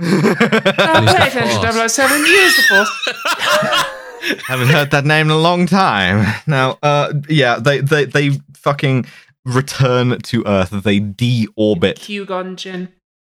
Uh, 0.00 0.04
Use 0.06 0.22
the 0.22 1.18
pay 1.18 1.28
attention, 1.28 1.72
force. 1.72 1.94
007. 1.94 2.20
Use 2.20 2.56
the 2.56 2.62
force. 2.62 4.38
Haven't 4.46 4.68
heard 4.68 4.90
that 4.90 5.04
name 5.04 5.26
in 5.26 5.30
a 5.30 5.38
long 5.38 5.66
time. 5.66 6.26
Now, 6.46 6.78
uh, 6.82 7.12
yeah, 7.28 7.58
they 7.58 7.80
they 7.80 8.04
they 8.04 8.30
fucking 8.54 9.06
return 9.44 10.18
to 10.20 10.42
Earth. 10.46 10.70
They 10.70 11.00
deorbit 11.00 11.96
Q 11.96 12.26
Gonjin. 12.26 12.88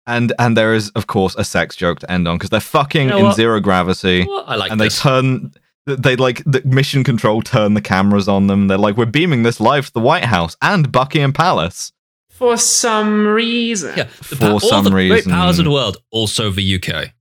and 0.08 0.34
and 0.40 0.56
there 0.58 0.74
is 0.74 0.90
of 0.92 1.08
course 1.08 1.36
a 1.38 1.44
sex 1.44 1.76
joke 1.76 2.00
to 2.00 2.12
end 2.12 2.28
on 2.28 2.38
because 2.38 2.50
they're 2.50 2.60
fucking 2.60 3.10
You 3.10 3.16
know 3.16 3.28
in 3.28 3.34
zero 3.34 3.60
gravity 3.60 4.26
Well, 4.28 4.44
I 4.48 4.56
like 4.56 4.72
and 4.72 4.80
they 4.82 4.90
turn 4.90 5.52
they 5.86 6.16
like 6.16 6.42
the 6.46 6.62
mission 6.66 7.04
control 7.04 7.42
turn 7.42 7.74
the 7.74 7.82
cameras 7.82 8.28
on 8.28 8.48
them 8.48 8.68
they're 8.68 8.78
like 8.78 8.96
we're 8.98 9.06
beaming 9.06 9.44
this 9.44 9.60
live 9.60 9.88
to 9.88 9.94
the 9.94 10.00
white 10.00 10.26
house 10.26 10.56
and 10.62 10.92
buckingham 10.92 11.34
palace 11.34 11.92
For 12.40 12.58
some 12.58 13.28
reason. 13.28 13.94
yeah, 13.98 14.04
the 14.30 14.36
For 14.38 14.46
all 14.48 14.60
some 14.60 14.86
the 14.86 14.90
great 14.90 15.12
reason- 15.12 15.32
powers 15.32 15.60
of 15.60 15.66
the 15.66 15.72
world, 15.72 15.98
also 16.12 16.50
the 16.50 16.76
UK. 16.76 17.12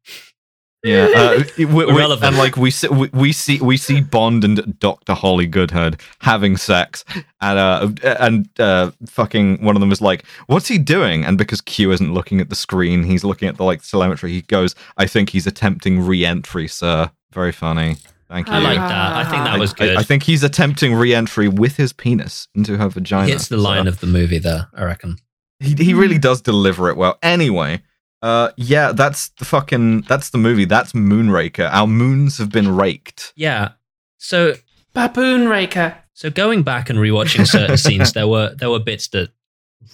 Yeah, 0.84 1.08
uh, 1.16 1.42
we, 1.58 1.64
we- 1.66 2.02
and 2.22 2.36
like 2.38 2.56
we 2.56 2.70
see, 2.70 2.86
we, 2.86 3.10
we 3.12 3.32
see 3.32 3.58
we 3.60 3.76
see 3.76 4.00
Bond 4.00 4.44
and 4.44 4.78
Doctor 4.78 5.12
Holly 5.12 5.46
Goodhead 5.48 6.00
having 6.20 6.56
sex, 6.56 7.04
and 7.40 7.58
uh 7.58 7.90
and 8.20 8.48
uh 8.60 8.92
fucking 9.08 9.60
one 9.64 9.74
of 9.74 9.80
them 9.80 9.90
is 9.90 10.00
like, 10.00 10.24
"What's 10.46 10.68
he 10.68 10.78
doing?" 10.78 11.24
And 11.24 11.36
because 11.36 11.60
Q 11.60 11.90
isn't 11.90 12.14
looking 12.14 12.40
at 12.40 12.48
the 12.48 12.54
screen, 12.54 13.02
he's 13.02 13.24
looking 13.24 13.48
at 13.48 13.56
the 13.56 13.64
like 13.64 13.82
telemetry. 13.82 14.30
He 14.30 14.42
goes, 14.42 14.76
"I 14.96 15.06
think 15.08 15.30
he's 15.30 15.48
attempting 15.48 16.00
re-entry, 16.00 16.68
sir." 16.68 17.10
Very 17.32 17.52
funny. 17.52 17.96
Thank 18.28 18.46
you. 18.48 18.52
I 18.54 18.58
like 18.58 18.76
that. 18.76 19.16
I 19.16 19.24
think 19.30 19.44
that 19.44 19.58
was 19.58 19.72
good. 19.72 19.96
I, 19.96 20.00
I 20.00 20.02
think 20.02 20.22
he's 20.22 20.42
attempting 20.42 20.94
re-entry 20.94 21.48
with 21.48 21.76
his 21.76 21.92
penis 21.94 22.46
into 22.54 22.76
her 22.76 22.88
vagina. 22.88 23.26
hits 23.26 23.48
the 23.48 23.56
line 23.56 23.84
so- 23.84 23.88
of 23.88 24.00
the 24.00 24.06
movie 24.06 24.38
there. 24.38 24.68
I 24.74 24.84
reckon. 24.84 25.16
he 25.60 25.74
he 25.74 25.94
really 25.94 26.18
does 26.18 26.42
deliver 26.42 26.90
it 26.90 26.96
well. 26.96 27.18
Anyway, 27.22 27.82
uh, 28.22 28.50
yeah, 28.56 28.92
that's 28.92 29.30
the 29.38 29.44
fucking 29.44 30.02
that's 30.02 30.30
the 30.30 30.38
movie. 30.38 30.66
That's 30.66 30.92
Moonraker. 30.92 31.68
Our 31.72 31.86
moons 31.86 32.36
have 32.38 32.50
been 32.50 32.74
raked. 32.76 33.32
Yeah. 33.34 33.70
So 34.18 34.54
Baboon 34.92 35.48
Raker. 35.48 35.96
So 36.12 36.28
going 36.30 36.64
back 36.64 36.90
and 36.90 36.98
rewatching 36.98 37.46
certain 37.46 37.76
scenes, 37.84 38.12
there 38.12 38.28
were 38.28 38.54
there 38.54 38.68
were 38.70 38.80
bits 38.80 39.08
that 39.08 39.30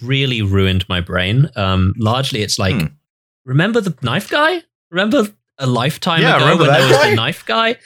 really 0.01 0.41
ruined 0.41 0.83
my 0.89 0.99
brain. 0.99 1.49
Um, 1.55 1.93
largely, 1.97 2.41
it's 2.41 2.59
like, 2.59 2.75
Hmm. 2.75 2.87
remember 3.45 3.79
the 3.79 3.95
knife 4.01 4.29
guy? 4.29 4.61
Remember 4.89 5.27
a 5.57 5.67
lifetime 5.67 6.21
Yeah, 6.21 6.35
ago 6.37 6.57
when 6.57 6.67
there 6.67 6.81
was 6.87 6.97
guy? 6.97 7.09
the 7.11 7.15
knife 7.15 7.45
guy? 7.45 7.77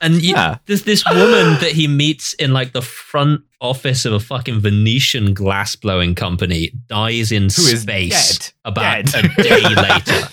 And 0.00 0.22
you, 0.22 0.34
Yeah. 0.34 0.58
there's 0.66 0.82
this 0.82 1.04
woman 1.06 1.54
that 1.60 1.72
he 1.72 1.88
meets 1.88 2.34
in 2.34 2.52
like 2.52 2.72
the 2.72 2.82
front 2.82 3.42
office 3.60 4.04
of 4.04 4.12
a 4.12 4.20
fucking 4.20 4.60
Venetian 4.60 5.32
glass 5.34 5.74
blowing 5.76 6.14
company 6.14 6.72
dies 6.88 7.32
in 7.32 7.48
space 7.50 8.38
dead. 8.38 8.52
about 8.64 9.06
Dead. 9.06 9.24
a 9.38 9.42
day 9.42 9.60
later. 9.74 10.28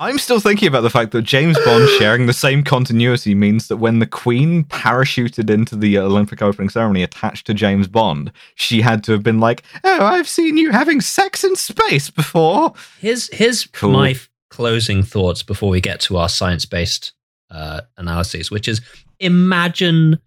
I'm 0.00 0.18
still 0.18 0.38
thinking 0.38 0.68
about 0.68 0.82
the 0.82 0.90
fact 0.90 1.10
that 1.10 1.22
James 1.22 1.58
Bond 1.64 1.88
sharing 1.98 2.26
the 2.26 2.32
same 2.32 2.62
continuity 2.62 3.34
means 3.34 3.66
that 3.66 3.78
when 3.78 3.98
the 3.98 4.06
Queen 4.06 4.62
parachuted 4.62 5.50
into 5.50 5.74
the 5.74 5.98
Olympic 5.98 6.40
opening 6.40 6.68
ceremony 6.68 7.02
attached 7.02 7.48
to 7.48 7.54
James 7.54 7.88
Bond, 7.88 8.30
she 8.54 8.80
had 8.80 9.02
to 9.04 9.12
have 9.12 9.24
been 9.24 9.40
like, 9.40 9.64
"Oh, 9.82 10.04
I've 10.06 10.28
seen 10.28 10.56
you 10.56 10.70
having 10.70 11.00
sex 11.00 11.42
in 11.42 11.56
space 11.56 12.10
before." 12.10 12.74
Here's 13.00 13.28
here's 13.34 13.66
Cool. 13.66 13.90
my 13.90 14.10
f- 14.10 14.28
closing 14.50 15.02
thoughts 15.02 15.42
before 15.42 15.68
we 15.68 15.80
get 15.80 15.98
to 16.02 16.16
our 16.16 16.28
science 16.28 16.64
based 16.64 17.12
uh, 17.50 17.82
analyses, 17.96 18.50
which 18.50 18.68
is 18.68 18.80
imagine 19.20 20.18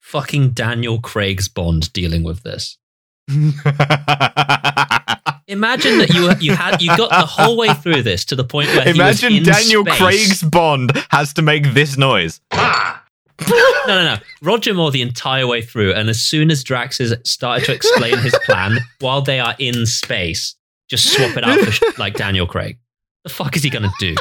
fucking 0.00 0.50
Daniel 0.50 1.00
Craig's 1.00 1.48
Bond 1.48 1.92
dealing 1.92 2.22
with 2.22 2.42
this. 2.42 2.78
Imagine 5.48 5.98
that 5.98 6.12
you 6.12 6.32
you 6.40 6.56
had 6.56 6.80
you 6.82 6.96
got 6.96 7.10
the 7.10 7.26
whole 7.26 7.56
way 7.56 7.72
through 7.74 8.02
this 8.02 8.24
to 8.26 8.36
the 8.36 8.44
point 8.44 8.68
where 8.68 8.88
Imagine 8.88 9.32
he 9.32 9.40
was 9.40 9.48
in 9.48 9.54
Daniel 9.54 9.84
space. 9.84 9.98
Craig's 9.98 10.42
Bond 10.42 10.92
has 11.10 11.32
to 11.34 11.42
make 11.42 11.72
this 11.72 11.96
noise. 11.96 12.40
no 12.52 13.62
no 13.86 14.04
no 14.04 14.16
Roger 14.42 14.74
Moore 14.74 14.90
the 14.90 15.02
entire 15.02 15.46
way 15.46 15.62
through, 15.62 15.92
and 15.92 16.08
as 16.08 16.20
soon 16.20 16.50
as 16.50 16.64
Drax 16.64 16.98
has 16.98 17.14
started 17.24 17.64
to 17.66 17.74
explain 17.74 18.18
his 18.18 18.36
plan 18.44 18.78
while 19.00 19.22
they 19.22 19.40
are 19.40 19.54
in 19.58 19.86
space, 19.86 20.56
just 20.88 21.12
swap 21.12 21.36
it 21.36 21.44
out 21.44 21.58
for 21.60 22.00
like 22.00 22.14
Daniel 22.14 22.46
Craig. 22.46 22.78
The 23.24 23.30
fuck 23.30 23.56
is 23.56 23.62
he 23.62 23.70
gonna 23.70 23.92
do? 23.98 24.14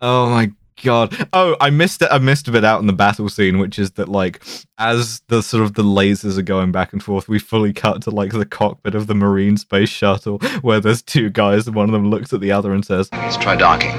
Oh 0.00 0.30
my 0.30 0.50
god. 0.82 1.28
Oh, 1.32 1.56
I 1.60 1.70
missed 1.70 2.02
it. 2.02 2.08
I 2.10 2.18
missed 2.18 2.48
a 2.48 2.52
bit 2.52 2.64
out 2.64 2.80
in 2.80 2.86
the 2.86 2.92
battle 2.92 3.28
scene, 3.28 3.58
which 3.58 3.78
is 3.78 3.92
that 3.92 4.08
like 4.08 4.42
as 4.78 5.20
the 5.28 5.42
sort 5.42 5.64
of 5.64 5.74
the 5.74 5.82
lasers 5.82 6.38
are 6.38 6.42
going 6.42 6.72
back 6.72 6.92
and 6.92 7.02
forth, 7.02 7.28
we 7.28 7.38
fully 7.38 7.72
cut 7.72 8.02
to 8.02 8.10
like 8.10 8.32
the 8.32 8.46
cockpit 8.46 8.94
of 8.94 9.06
the 9.06 9.14
Marine 9.14 9.56
space 9.56 9.88
shuttle 9.88 10.38
where 10.62 10.80
there's 10.80 11.02
two 11.02 11.30
guys 11.30 11.66
and 11.66 11.74
one 11.76 11.86
of 11.86 11.92
them 11.92 12.10
looks 12.10 12.32
at 12.32 12.40
the 12.40 12.52
other 12.52 12.72
and 12.72 12.84
says, 12.84 13.08
Let's 13.12 13.36
try 13.36 13.56
docking. 13.56 13.98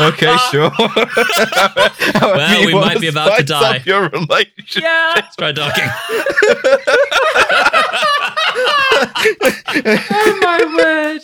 "Okay, 0.00 0.36
sure." 0.50 0.70
Well, 2.20 2.66
we 2.66 2.74
might 2.74 3.00
be 3.00 3.08
about 3.08 3.38
to 3.38 3.44
die. 3.44 3.82
Your 3.84 4.08
relationship. 4.08 4.82
Yeah, 4.82 5.12
let's 5.16 5.36
try 5.36 5.52
docking. 5.52 5.84
Oh 9.00 10.40
my 10.42 10.74
word. 10.76 11.22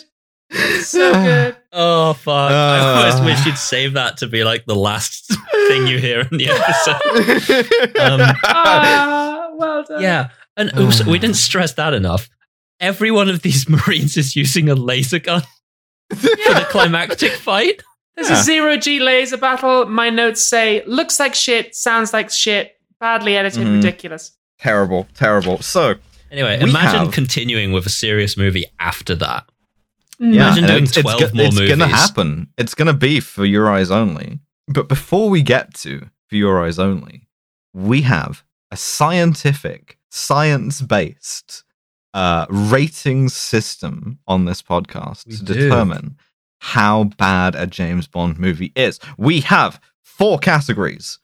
So 0.83 1.11
good. 1.11 1.55
Oh 1.73 2.13
fuck! 2.13 2.51
I 2.51 2.79
Uh. 2.79 2.95
almost 3.11 3.23
wish 3.25 3.45
you'd 3.45 3.57
save 3.57 3.93
that 3.93 4.17
to 4.17 4.27
be 4.27 4.43
like 4.43 4.65
the 4.65 4.75
last 4.75 5.27
thing 5.67 5.87
you 5.87 5.97
hear 5.99 6.21
in 6.31 6.37
the 6.37 6.49
episode. 6.49 7.99
Um, 7.99 8.21
Ah, 8.43 9.49
well 9.55 9.83
done. 9.83 10.01
yeah, 10.01 10.29
and 10.55 10.71
also, 10.77 11.03
we 11.09 11.19
didn't 11.19 11.35
stress 11.35 11.73
that 11.73 11.93
enough. 11.93 12.29
Every 12.79 13.11
one 13.11 13.27
of 13.29 13.41
these 13.41 13.67
Marines 13.87 14.17
is 14.17 14.35
using 14.35 14.69
a 14.69 14.75
laser 14.75 15.19
gun 15.19 15.41
for 16.11 16.27
the 16.27 16.67
climactic 16.69 17.31
fight. 17.47 17.81
There's 18.15 18.29
Yeah. 18.29 18.39
a 18.39 18.43
zero 18.43 18.77
G 18.77 18.99
laser 18.99 19.37
battle. 19.37 19.85
My 19.87 20.09
notes 20.09 20.47
say 20.47 20.83
looks 20.85 21.19
like 21.19 21.35
shit, 21.35 21.75
sounds 21.75 22.13
like 22.13 22.29
shit, 22.31 22.77
badly 22.99 23.35
edited, 23.35 23.63
Mhm. 23.67 23.75
ridiculous. 23.77 24.31
terrible, 24.59 25.07
terrible. 25.15 25.61
So 25.61 25.95
Anyway, 26.35 26.61
We 26.63 26.69
imagine 26.69 27.05
have- 27.05 27.11
continuing 27.13 27.71
with 27.71 27.85
a 27.85 27.89
serious 27.89 28.35
movie 28.35 28.65
after 28.79 29.15
that. 29.15 29.45
Mm. 30.21 30.33
Yeah, 30.33 30.47
Imagine 30.47 30.63
doing 30.67 30.83
it's, 30.83 30.97
it's 30.97 31.01
12 31.03 31.19
go- 31.19 31.29
more 31.37 31.45
it's 31.47 31.59
gonna 31.59 31.87
happen. 31.87 32.47
It's 32.57 32.73
gonna 32.75 32.93
be 32.93 33.19
for 33.19 33.45
your 33.45 33.69
eyes 33.71 33.89
only. 33.91 34.39
But 34.67 34.89
before 34.89 35.29
we 35.29 35.41
get 35.41 35.73
to 35.75 36.09
for 36.27 36.35
your 36.35 36.65
eyes 36.65 36.77
only, 36.79 37.27
we 37.73 38.01
have 38.01 38.43
a 38.71 38.77
scientific, 38.77 39.97
science-based 40.09 41.63
uh, 42.13 42.45
rating 42.49 43.29
system 43.29 44.19
on 44.27 44.45
this 44.45 44.61
podcast 44.61 45.25
We 45.27 45.35
to 45.37 45.43
do. 45.43 45.53
determine 45.53 46.17
how 46.59 47.05
bad 47.17 47.55
a 47.55 47.67
James 47.67 48.07
Bond 48.07 48.39
movie 48.39 48.71
is. 48.75 48.99
We 49.17 49.41
have 49.41 49.79
four 50.01 50.39
categories. 50.39 51.19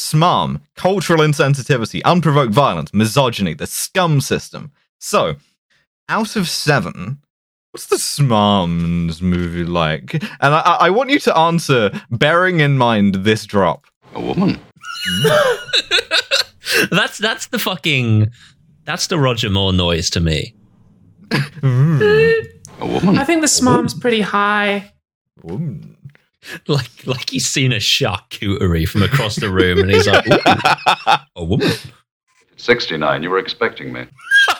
SMARM, 0.00 0.60
cultural 0.74 1.20
insensitivity, 1.20 2.02
unprovoked 2.04 2.52
violence, 2.52 2.92
misogyny, 2.92 3.54
the 3.54 3.66
scum 3.66 4.20
system. 4.20 4.70
So, 5.00 5.36
out 6.10 6.36
of 6.36 6.48
seven, 6.50 7.18
what's 7.72 7.86
the 7.86 7.96
Smarms 7.96 9.22
movie 9.22 9.64
like? 9.64 10.12
And 10.14 10.54
I, 10.54 10.60
I- 10.60 10.86
I 10.86 10.90
want 10.90 11.08
you 11.08 11.18
to 11.20 11.34
answer 11.36 11.90
bearing 12.10 12.60
in 12.60 12.76
mind 12.76 13.14
this 13.24 13.46
drop. 13.46 13.86
A 14.14 14.20
woman. 14.20 14.60
That's 16.90 17.16
that's 17.16 17.46
the 17.46 17.58
fucking 17.58 18.30
that's 18.84 19.06
the 19.06 19.18
Roger 19.18 19.48
Moore 19.48 19.72
noise 19.72 20.10
to 20.10 20.20
me. 20.20 20.54
Mm. 21.30 22.46
A 22.80 22.86
woman. 22.86 23.16
I 23.18 23.24
think 23.24 23.40
the 23.40 23.46
smarm's 23.48 23.94
pretty 23.94 24.20
high. 24.20 24.92
Ooh. 25.50 25.80
Like 26.68 27.06
like 27.06 27.30
he's 27.30 27.46
seen 27.46 27.72
a 27.72 27.76
charcuterie 27.76 28.88
from 28.88 29.02
across 29.02 29.36
the 29.36 29.50
room, 29.50 29.78
and 29.80 29.90
he's 29.90 30.06
like, 30.06 30.24
a 31.36 31.44
woman." 31.44 31.70
69. 32.56 33.22
You 33.22 33.30
were 33.30 33.38
expecting 33.38 33.92
me. 33.92 34.06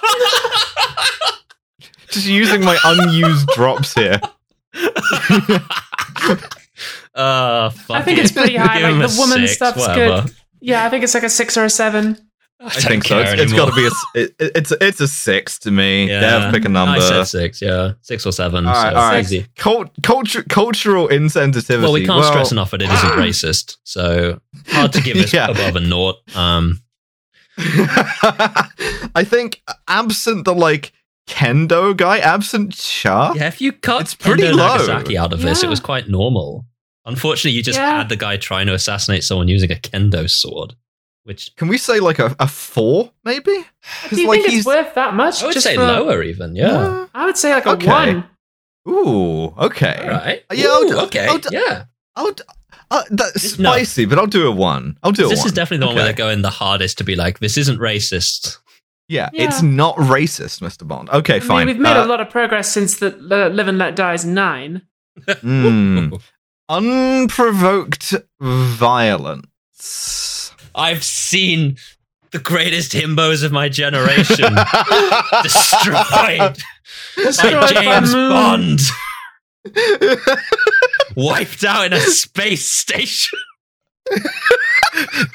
Just 2.11 2.27
using 2.27 2.65
my 2.65 2.79
unused 2.85 3.49
drops 3.55 3.95
here. 3.95 4.21
Uh, 7.15 7.71
fuck 7.71 7.97
I 7.97 8.03
think 8.03 8.19
it. 8.19 8.25
it's 8.25 8.33
pretty 8.33 8.57
high. 8.57 8.91
Like 8.91 9.09
the 9.11 9.17
woman 9.19 9.39
six, 9.39 9.53
stuff's 9.55 9.79
whatever. 9.79 10.27
good. 10.27 10.37
Yeah, 10.61 10.85
I 10.85 10.91
think 10.91 11.03
it's 11.03 11.15
like 11.15 11.23
a 11.23 11.31
six 11.31 11.57
or 11.57 11.65
a 11.65 11.71
seven. 11.71 12.26
I, 12.59 12.67
I 12.67 12.71
think 12.71 13.05
so. 13.05 13.19
It's, 13.19 13.41
it's 13.43 13.53
got 13.53 13.67
to 13.69 13.75
be 13.75 13.85
a. 13.85 13.89
s- 13.89 14.05
It, 14.15 14.35
it's 14.57 14.73
it's 14.81 15.01
a 15.01 15.09
six 15.09 15.59
to 15.61 15.71
me. 15.71 16.09
Yeah. 16.09 16.21
Dev, 16.21 16.55
pick 16.55 16.65
a 16.65 16.69
number. 16.71 16.97
I 16.97 17.01
said 17.01 17.25
six, 17.25 17.61
yeah, 17.61 17.93
six 18.01 18.25
or 18.25 18.33
seven. 18.33 18.67
All 18.67 18.73
right, 18.73 18.93
so 18.93 18.99
all 18.99 19.09
right. 19.11 19.21
easy. 19.21 19.47
Cult, 19.57 19.91
culture, 20.03 20.43
cultural 20.43 21.09
insensitivity. 21.09 21.83
Well, 21.83 21.93
we 21.93 22.07
can't 22.07 22.25
stress 22.25 22.53
enough 22.53 22.71
that 22.71 22.81
it 22.83 22.91
isn't 22.91 23.11
racist, 23.11 23.77
so 23.85 24.41
hard 24.69 24.93
to 24.95 25.03
give 25.03 25.17
this 25.19 25.33
Yeah. 25.35 25.49
above 25.49 25.77
a 25.77 25.81
naught. 25.81 26.17
Um, 26.35 26.81
I 27.59 29.25
think 29.25 29.63
absent 29.89 30.45
the 30.45 30.55
like 30.55 30.93
kendo 31.29 31.97
guy, 31.97 32.19
absent 32.19 32.75
Shah. 32.75 33.33
yeah, 33.35 33.49
if 33.49 33.61
you 33.61 33.73
cut 33.73 34.03
It's 34.03 34.15
pretty 34.15 34.45
Endo 34.47 34.59
low. 34.59 34.77
Nagasaki 34.77 35.19
out 35.19 35.33
of 35.33 35.41
this, 35.41 35.63
it 35.63 35.69
was 35.69 35.81
quite 35.81 36.09
normal. 36.09 36.65
Unfortunately, 37.05 37.53
you 37.53 37.63
just 37.63 37.79
Yeah. 37.79 37.99
had 37.99 38.09
the 38.09 38.17
guy 38.17 38.37
trying 38.37 38.67
to 38.67 38.75
assassinate 38.75 39.25
someone 39.25 39.49
using 39.49 39.71
a 39.71 39.77
kendo 39.77 40.29
sword, 40.29 40.75
which 41.27 41.55
Can 41.57 41.69
we 41.69 41.77
say 41.79 42.01
like 42.01 42.19
a, 42.19 42.35
a 42.41 42.49
four, 42.49 43.13
maybe? 43.25 43.65
Do 44.11 44.21
you 44.21 44.29
like 44.29 44.41
think 44.41 44.51
he's 44.51 44.59
it's 44.61 44.67
worth 44.67 44.95
that 44.95 45.15
much? 45.15 45.43
I 45.43 45.47
would 45.47 45.53
just 45.53 45.65
say 45.67 45.75
for- 45.77 45.83
lower 45.83 46.23
even. 46.23 46.57
Yeah. 46.57 47.07
I 47.15 47.27
would 47.27 47.37
say 47.37 47.53
like 47.53 47.67
a 47.67 47.71
Okay. 47.73 47.87
one. 47.87 48.25
Ooh, 48.89 49.47
okay. 49.59 49.99
All 50.03 50.09
right. 50.09 50.45
Yeah, 50.53 50.69
I'll 50.69 50.85
Ooh, 50.85 50.99
okay. 51.07 51.27
I'll 51.27 51.41
yeah. 51.51 51.85
I'll, 52.15 52.33
d- 52.33 52.43
uh, 52.91 53.03
that's 53.11 53.33
This- 53.43 53.59
no. 53.59 53.73
spicy, 53.73 54.05
but 54.07 54.19
I'll 54.19 54.27
do 54.27 54.47
a 54.47 54.51
one. 54.53 54.97
I'll 55.03 55.11
do 55.13 55.23
a 55.23 55.27
one. 55.27 55.31
This 55.31 55.41
one. 55.41 55.47
is 55.49 55.53
definitely 55.53 55.79
the 55.83 55.87
one 55.89 55.97
where 55.97 56.05
they're 56.05 56.13
going 56.15 56.43
the 56.43 56.51
hardest 56.51 56.99
to 56.99 57.05
be 57.05 57.17
like, 57.17 57.41
this 57.41 57.57
isn't 57.59 57.79
racist. 57.81 58.59
Yeah, 59.09 59.29
Yeah. 59.33 59.45
it's 59.49 59.63
not 59.63 59.97
racist, 59.97 60.61
Mr. 60.61 60.87
Bond. 60.87 61.11
Okay, 61.11 61.37
I 61.37 61.41
fine. 61.41 61.67
mean, 61.67 61.77
we've 61.77 61.83
made 61.83 61.97
Uh, 61.97 62.05
a 62.05 62.07
lot 62.07 62.21
of 62.21 62.31
progress 62.31 62.71
since 62.73 62.97
the 62.99 63.09
uh, 63.09 63.49
Live 63.51 63.69
and 63.69 63.79
Let 63.79 63.95
Die's 63.97 64.25
nine. 64.25 64.83
mm, 65.29 66.21
unprovoked 66.69 68.15
violence. 68.41 70.36
I've 70.77 71.03
seen 71.03 71.77
the 72.33 72.39
greatest 72.39 72.93
himbos 72.93 73.43
of 73.43 73.51
my 73.51 73.69
generation 73.69 74.55
destroyed. 75.43 75.95
by 75.95 76.55
Destroyed 77.17 77.55
by 77.55 77.73
James. 77.73 78.13
Bond. 78.13 78.81
Wiped 81.17 81.65
out 81.65 81.87
in 81.87 81.93
a 81.95 82.01
space 82.01 82.69
station. 82.69 83.39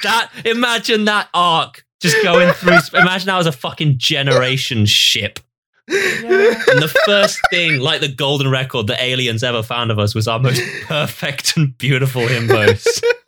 that 0.04 0.30
imagine 0.46 1.06
that 1.06 1.28
arc 1.34 1.84
just 2.02 2.22
going 2.24 2.54
through. 2.54 2.78
Imagine 3.00 3.28
that 3.28 3.38
was 3.38 3.48
a 3.48 3.52
fucking 3.52 3.96
generation 3.98 4.86
ship. 4.86 5.40
Yeah. 5.88 6.54
And 6.70 6.82
the 6.82 7.02
first 7.06 7.40
thing, 7.50 7.80
like 7.82 8.00
the 8.02 8.08
golden 8.08 8.50
record 8.50 8.88
that 8.88 9.02
aliens 9.02 9.44
ever 9.44 9.62
found 9.64 9.92
of 9.92 10.00
us, 10.00 10.16
was 10.16 10.28
our 10.28 10.40
most 10.40 10.62
perfect 10.86 11.58
and 11.58 11.78
beautiful 11.78 12.22
himbos 12.24 12.86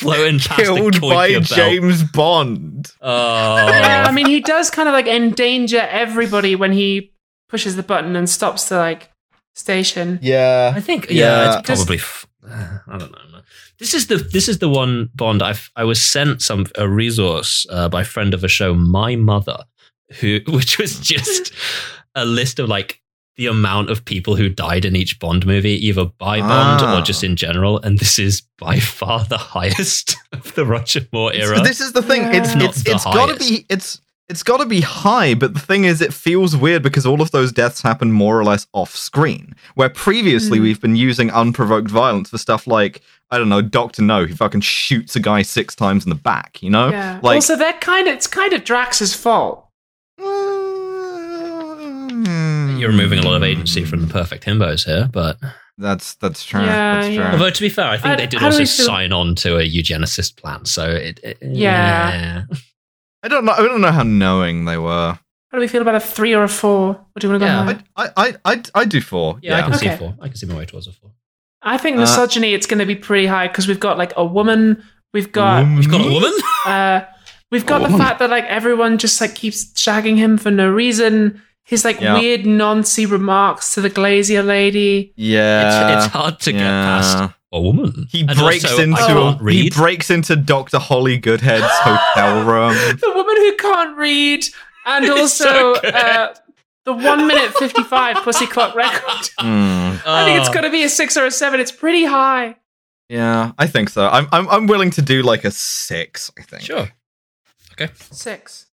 floating 0.00 0.38
past 0.38 0.60
Killed 0.60 0.94
the 0.94 1.00
by 1.00 1.32
belt. 1.32 1.44
James 1.44 2.02
Bond. 2.04 2.90
Oh, 3.00 3.56
Yeah, 3.68 4.04
I 4.08 4.12
mean, 4.12 4.26
he 4.26 4.40
does 4.40 4.70
kind 4.70 4.88
of 4.88 4.92
like 4.92 5.06
endanger 5.06 5.80
everybody 5.90 6.56
when 6.56 6.72
he 6.72 7.12
pushes 7.48 7.76
the 7.76 7.82
button 7.82 8.16
and 8.16 8.28
stops 8.28 8.68
the 8.68 8.76
like 8.78 9.10
station. 9.54 10.18
Yeah. 10.22 10.72
I 10.74 10.80
think 10.80 11.06
Yeah. 11.10 11.14
yeah, 11.52 11.58
it's 11.58 11.66
probably. 11.66 11.96
F- 11.98 12.26
I 12.48 12.98
don't 12.98 13.12
know. 13.12 13.18
man. 13.32 13.42
This 13.78 13.94
is 13.94 14.06
the 14.08 14.16
this 14.16 14.48
is 14.48 14.58
the 14.58 14.68
one 14.68 15.08
Bond 15.14 15.42
I 15.42 15.54
I 15.74 15.84
was 15.84 16.00
sent 16.02 16.42
some 16.42 16.66
a 16.76 16.86
resource 16.88 17.66
uh, 17.70 17.88
by 17.88 18.04
friend 18.04 18.34
of 18.34 18.44
a 18.44 18.48
show, 18.48 18.74
my 18.74 19.16
mother, 19.16 19.64
who 20.20 20.40
which 20.48 20.78
was 20.78 21.00
just 21.00 21.52
a 22.14 22.24
list 22.24 22.58
of 22.58 22.68
like 22.68 23.00
the 23.36 23.46
amount 23.46 23.90
of 23.90 24.04
people 24.04 24.36
who 24.36 24.48
died 24.48 24.84
in 24.84 24.94
each 24.96 25.18
Bond 25.18 25.46
movie, 25.46 25.86
either 25.86 26.04
by 26.04 26.40
Bond 26.40 26.80
Ah. 26.82 26.98
or 26.98 27.02
just 27.02 27.24
in 27.24 27.36
general, 27.36 27.78
and 27.80 27.98
this 27.98 28.18
is 28.18 28.42
by 28.58 28.78
far 28.80 29.24
the 29.24 29.38
highest 29.38 30.16
of 30.32 30.54
the 30.54 30.66
Roger 30.66 31.06
Moore 31.12 31.32
era. 31.32 31.56
So 31.58 31.62
this 31.62 31.80
is 31.80 31.92
the 31.92 32.02
thing. 32.02 32.22
It's 32.34 32.50
Yeah. 32.50 32.54
Not 32.60 32.68
it's 32.70 32.82
the 32.82 32.90
it's 32.92 33.04
got 33.04 33.26
to 33.30 33.36
be 33.36 33.66
it's 33.68 34.00
it's 34.28 34.42
got 34.44 34.58
to 34.58 34.66
be 34.66 34.80
high, 34.80 35.34
but 35.34 35.54
the 35.54 35.60
thing 35.60 35.82
is, 35.84 36.00
it 36.00 36.12
feels 36.14 36.56
weird 36.56 36.84
because 36.84 37.04
all 37.04 37.20
of 37.20 37.32
those 37.32 37.50
deaths 37.50 37.82
happen 37.82 38.12
more 38.12 38.38
or 38.38 38.44
less 38.44 38.64
off 38.72 38.94
screen. 38.94 39.56
Where 39.74 39.88
previously 39.88 40.60
Mm. 40.60 40.62
we've 40.62 40.80
been 40.80 40.94
using 40.94 41.32
unprovoked 41.32 41.90
violence 41.90 42.30
for 42.30 42.38
stuff 42.38 42.66
like 42.68 43.00
I 43.32 43.38
don't 43.38 43.48
know, 43.48 43.62
Doctor 43.62 44.02
No, 44.02 44.26
who 44.26 44.34
fucking 44.34 44.60
shoots 44.62 45.14
a 45.16 45.20
guy 45.20 45.42
six 45.42 45.74
times 45.76 46.04
in 46.04 46.10
the 46.10 46.16
back. 46.16 46.62
You 46.62 46.70
know, 46.70 46.90
Yeah. 46.90 47.18
like 47.22 47.36
also, 47.36 47.56
they're 47.56 47.72
kind 47.74 48.06
of 48.08 48.14
it's 48.14 48.26
kind 48.26 48.52
of 48.52 48.64
Drax's 48.64 49.14
fault. 49.14 49.66
You're 52.80 52.90
removing 52.90 53.18
a 53.18 53.22
lot 53.22 53.34
of 53.34 53.42
agency 53.42 53.84
from 53.84 54.00
the 54.06 54.12
perfect 54.12 54.44
himbos 54.44 54.84
here, 54.86 55.08
but 55.12 55.38
That's 55.78 56.14
that's 56.16 56.44
true. 56.44 56.60
Yeah, 56.60 56.94
that's 56.94 57.06
true. 57.06 57.14
yeah. 57.16 57.32
although 57.32 57.50
to 57.50 57.60
be 57.60 57.68
fair, 57.68 57.86
I 57.86 57.96
think 57.96 58.12
Uh, 58.14 58.16
they 58.16 58.26
did 58.26 58.42
also 58.42 58.64
sign 58.64 59.12
on 59.12 59.34
to 59.36 59.56
a 59.58 59.62
eugenicist 59.62 60.36
plan. 60.36 60.64
So 60.64 60.88
it, 60.90 61.20
it 61.22 61.38
Yeah. 61.42 62.44
I 63.22 63.28
don't 63.28 63.44
know. 63.44 63.52
I 63.52 63.62
don't 63.62 63.80
know 63.80 63.92
how 63.92 64.02
knowing 64.02 64.64
they 64.64 64.78
were. 64.78 65.18
How 65.50 65.56
do 65.58 65.60
we 65.60 65.68
feel 65.68 65.82
about 65.82 65.94
a 65.96 66.00
three 66.00 66.32
or 66.34 66.42
a 66.44 66.48
four? 66.48 66.88
What 66.94 67.18
do 67.18 67.26
you 67.26 67.32
want 67.32 67.42
to 67.42 67.46
go 67.46 67.52
Yeah. 67.52 67.80
I 67.96 68.10
I 68.16 68.34
I 68.54 68.62
I 68.74 68.84
do 68.84 69.00
four. 69.00 69.38
Yeah, 69.42 69.58
I 69.58 69.62
can 69.62 69.74
see 69.74 69.90
four. 69.96 70.14
I 70.20 70.28
can 70.28 70.36
see 70.36 70.46
my 70.46 70.56
way 70.56 70.64
towards 70.66 70.86
a 70.86 70.92
four. 70.92 71.10
I 71.62 71.76
think 71.76 71.96
Uh, 71.96 72.00
misogyny. 72.00 72.54
it's 72.54 72.66
going 72.66 72.78
to 72.78 72.86
be 72.86 72.94
pretty 72.96 73.26
high 73.26 73.48
because 73.48 73.68
we've 73.68 73.80
got 73.80 73.98
like 73.98 74.12
a 74.16 74.24
woman. 74.24 74.82
We've 75.12 75.32
got 75.32 75.66
We've 75.66 75.90
got 75.90 76.00
a 76.00 76.10
woman. 76.10 76.32
uh, 76.66 77.00
we've 77.50 77.66
got 77.66 77.80
A 77.82 77.84
the 77.84 77.90
woman. 77.92 78.06
fact 78.06 78.18
that 78.20 78.30
like 78.30 78.44
everyone 78.44 78.96
just 78.98 79.20
like 79.20 79.34
keeps 79.34 79.64
shagging 79.74 80.16
him 80.16 80.38
for 80.38 80.50
no 80.50 80.70
reason. 80.70 81.42
His 81.64 81.84
like 81.84 82.00
Yeah. 82.00 82.18
weird 82.18 82.42
noncy 82.42 83.08
remarks 83.10 83.74
to 83.74 83.80
the 83.80 83.90
Glazier 83.90 84.42
lady. 84.42 85.12
Yeah, 85.16 85.96
it's, 85.96 86.04
it's 86.06 86.12
hard 86.12 86.40
to 86.40 86.52
get 86.52 86.60
past 86.60 87.32
a 87.52 87.60
woman. 87.60 88.06
He 88.10 88.20
And 88.20 88.36
breaks 88.38 88.64
also, 88.64 88.82
into 88.82 89.38
he 89.50 89.70
breaks 89.70 90.10
into 90.10 90.36
Doctor 90.36 90.78
Holly 90.78 91.18
Goodhead's 91.18 91.64
hotel 91.68 92.44
room. 92.44 92.74
The 92.74 93.12
woman 93.14 93.36
who 93.36 93.56
can't 93.56 93.96
read, 93.96 94.44
and 94.86 95.08
also 95.10 95.44
so 95.44 95.74
uh, 95.76 96.34
the 96.84 96.92
one 96.92 97.26
minute 97.28 97.52
fifty 97.54 97.82
five 97.84 98.16
pussy 98.24 98.46
clock 98.46 98.74
record. 98.74 99.28
Hmm. 99.38 99.96
I 100.06 100.24
think 100.24 100.40
it's 100.40 100.48
Oh. 100.48 100.52
going 100.52 100.64
to 100.64 100.70
be 100.70 100.82
a 100.82 100.88
six 100.88 101.16
or 101.16 101.24
a 101.26 101.30
seven. 101.30 101.60
It's 101.60 101.72
pretty 101.72 102.04
high. 102.04 102.56
Yeah, 103.08 103.52
I 103.58 103.66
think 103.66 103.90
so. 103.90 104.08
I'm 104.08 104.26
I'm 104.32 104.48
I'm 104.48 104.66
willing 104.66 104.90
to 104.92 105.02
do 105.02 105.22
like 105.22 105.44
a 105.44 105.50
six. 105.50 106.30
I 106.38 106.42
think. 106.42 106.62
Sure. 106.62 106.88
Okay. 107.72 107.92
Six. 108.10 108.66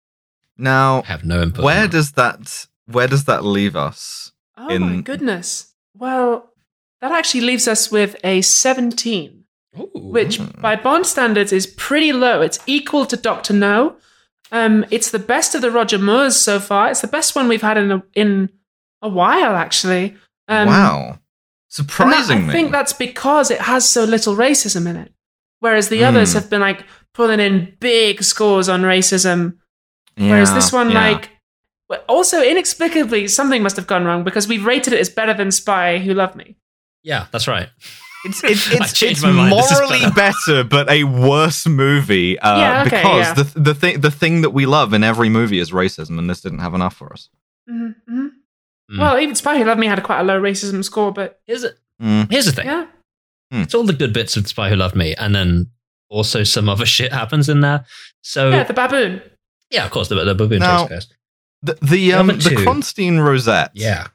Now, 0.58 1.02
I 1.04 1.06
have 1.08 1.26
no 1.26 1.42
input. 1.42 1.64
where 1.66 1.88
does 1.88 2.14
that 2.14 2.68
where 2.88 3.08
does 3.08 3.26
that 3.26 3.44
leave 3.44 3.76
us? 3.76 4.32
Oh 4.58 4.70
In- 4.70 4.82
my 4.98 5.02
goodness. 5.02 5.74
Well, 5.98 6.52
that 7.02 7.12
actually 7.12 7.42
leaves 7.42 7.68
us 7.68 7.92
with 7.92 8.16
a 8.24 8.42
seventeen. 8.42 9.44
Ooh. 9.78 9.90
which 9.94 10.40
by 10.62 10.78
Bond 10.78 11.06
standards 11.06 11.52
is 11.52 11.68
pretty 11.68 12.14
low. 12.14 12.40
It's 12.42 12.60
equal 12.66 13.06
to 13.08 13.18
Doctor 13.18 13.54
No. 13.54 13.98
Um, 14.54 14.86
it's 14.90 15.12
the 15.12 15.20
best 15.20 15.54
of 15.54 15.62
the 15.62 15.70
Roger 15.70 15.98
Moores 15.98 16.38
so 16.38 16.62
far. 16.62 16.90
It's 16.92 17.02
the 17.02 17.08
best 17.10 17.36
one 17.36 17.50
we've 17.50 17.62
had 17.62 17.78
in 17.78 17.92
a, 17.92 18.04
in 18.14 18.50
a 19.02 19.10
while, 19.10 19.54
actually. 19.54 20.16
Um, 20.48 20.68
wow, 20.70 21.20
surprisingly, 21.68 22.44
that- 22.46 22.50
I 22.50 22.54
think 22.54 22.72
that's 22.72 22.94
because 22.94 23.52
it 23.52 23.60
has 23.60 23.90
so 23.90 24.06
little 24.06 24.36
racism 24.36 24.88
in 24.88 24.96
it, 24.96 25.12
whereas 25.60 25.90
the 25.90 26.06
others 26.06 26.32
Hmm. 26.32 26.40
have 26.40 26.50
been 26.50 26.62
like 26.62 26.86
pulling 27.14 27.42
in 27.42 27.76
big 27.82 28.24
scores 28.24 28.70
on 28.70 28.84
racism. 28.84 29.58
Whereas 30.16 30.54
this 30.54 30.72
one, 30.72 30.92
yeah. 30.92 31.02
like, 31.12 31.32
well, 31.90 32.04
also 32.08 32.42
inexplicably, 32.42 33.28
something 33.28 33.62
must 33.64 33.76
have 33.76 33.88
gone 33.88 34.06
wrong 34.06 34.24
because 34.24 34.48
we've 34.48 34.66
rated 34.66 34.94
it 34.94 35.00
as 35.00 35.10
better 35.10 35.34
than 35.34 35.52
Spy 35.52 36.00
Who 36.00 36.14
Loved 36.14 36.36
Me. 36.36 36.56
yeah, 37.04 37.28
that's 37.32 37.48
right. 37.48 37.70
It's 38.26 38.44
it's 38.44 38.72
it's, 38.72 39.04
it's 39.04 39.22
my 39.22 39.32
mind. 39.32 39.54
This 39.54 39.72
is 39.72 39.80
morally 39.80 40.12
better, 40.16 40.64
but 40.64 40.90
a 40.90 41.04
worse 41.04 41.68
movie. 41.68 42.40
Uh, 42.40 42.58
Yeah, 42.60 42.82
okay, 42.88 42.98
because 42.98 43.28
yeah. 43.28 43.34
the 43.36 43.60
the 43.60 43.76
thing 43.76 44.02
the 44.02 44.10
thing 44.12 44.42
that 44.42 44.50
we 44.50 44.66
love 44.66 44.94
in 44.94 45.04
every 45.04 45.30
movie 45.30 45.60
is 45.60 45.70
racism, 45.72 46.18
and 46.18 46.28
this 46.30 46.42
didn't 46.42 46.60
have 46.60 46.74
enough 46.74 46.96
for 46.96 47.14
us. 47.14 47.30
Mm-hmm. 47.70 48.28
Mm. 48.92 49.00
Well, 49.00 49.20
even 49.20 49.36
Spy 49.36 49.58
Who 49.58 49.64
Loved 49.66 49.80
Me 49.80 49.88
had 49.88 50.00
a 50.00 50.02
quite 50.02 50.20
a 50.22 50.24
low 50.24 50.40
racism 50.42 50.84
score, 50.84 51.12
but 51.12 51.40
Here's 51.46 51.64
it. 51.64 51.78
Mm. 52.02 52.32
Here's 52.32 52.46
the 52.46 52.52
thing. 52.52 52.66
yeah. 52.68 52.88
It's 53.52 53.74
all 53.76 53.84
the 53.84 53.94
good 53.94 54.12
bits 54.12 54.36
of 54.38 54.48
Spy 54.48 54.70
Who 54.70 54.76
Loved 54.76 54.96
Me, 54.96 55.14
and 55.16 55.34
then 55.36 55.70
also 56.10 56.44
some 56.44 56.68
other 56.68 56.86
shit 56.98 57.14
happens 57.14 57.48
in 57.48 57.62
there. 57.62 57.86
So 58.24 58.50
Yeah, 58.50 58.58
yeah, 58.58 58.64
the 58.64 58.74
baboon. 58.74 59.22
Yeah, 59.72 59.86
of 59.86 59.92
course, 59.92 60.08
the, 60.10 60.16
the 60.24 60.36
baboon 60.36 60.60
Now- 60.60 60.88
takes 60.88 60.92
first. 61.06 61.16
The 61.66 61.78
the 61.82 62.14
um 62.14 62.28
Number 62.28 62.44
the 62.44 62.50
two. 62.52 62.56
Kronsteen 62.66 63.24
Rosette. 63.24 63.72
Yeah. 63.74 64.08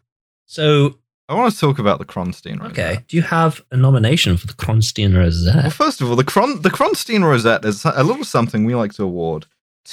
So 0.47 0.98
I 1.28 1.35
want 1.35 1.52
to 1.55 1.60
talk 1.60 1.78
about 1.78 1.98
the 1.98 2.05
Kronsteen 2.05 2.60
Rosette. 2.60 2.78
okay, 2.78 3.05
do 3.09 3.16
you 3.16 3.22
have 3.22 3.62
a 3.70 3.77
nomination 3.77 4.36
for 4.36 4.47
the 4.47 4.52
Kronsteen 4.55 5.16
Rosette? 5.16 5.55
Well, 5.55 5.64
Rosette? 5.64 5.72
first 5.72 6.01
of 6.01 6.10
all, 6.10 6.16
the 6.16 6.24
Kron 6.24 6.62
the 6.62 6.70
Kronsteen 6.70 7.22
Rosette 7.24 7.64
is 7.64 7.85
a 7.85 8.02
little 8.05 8.24
something 8.24 8.64
we 8.64 8.74
like 8.74 8.93
to 8.94 9.05
award 9.05 9.47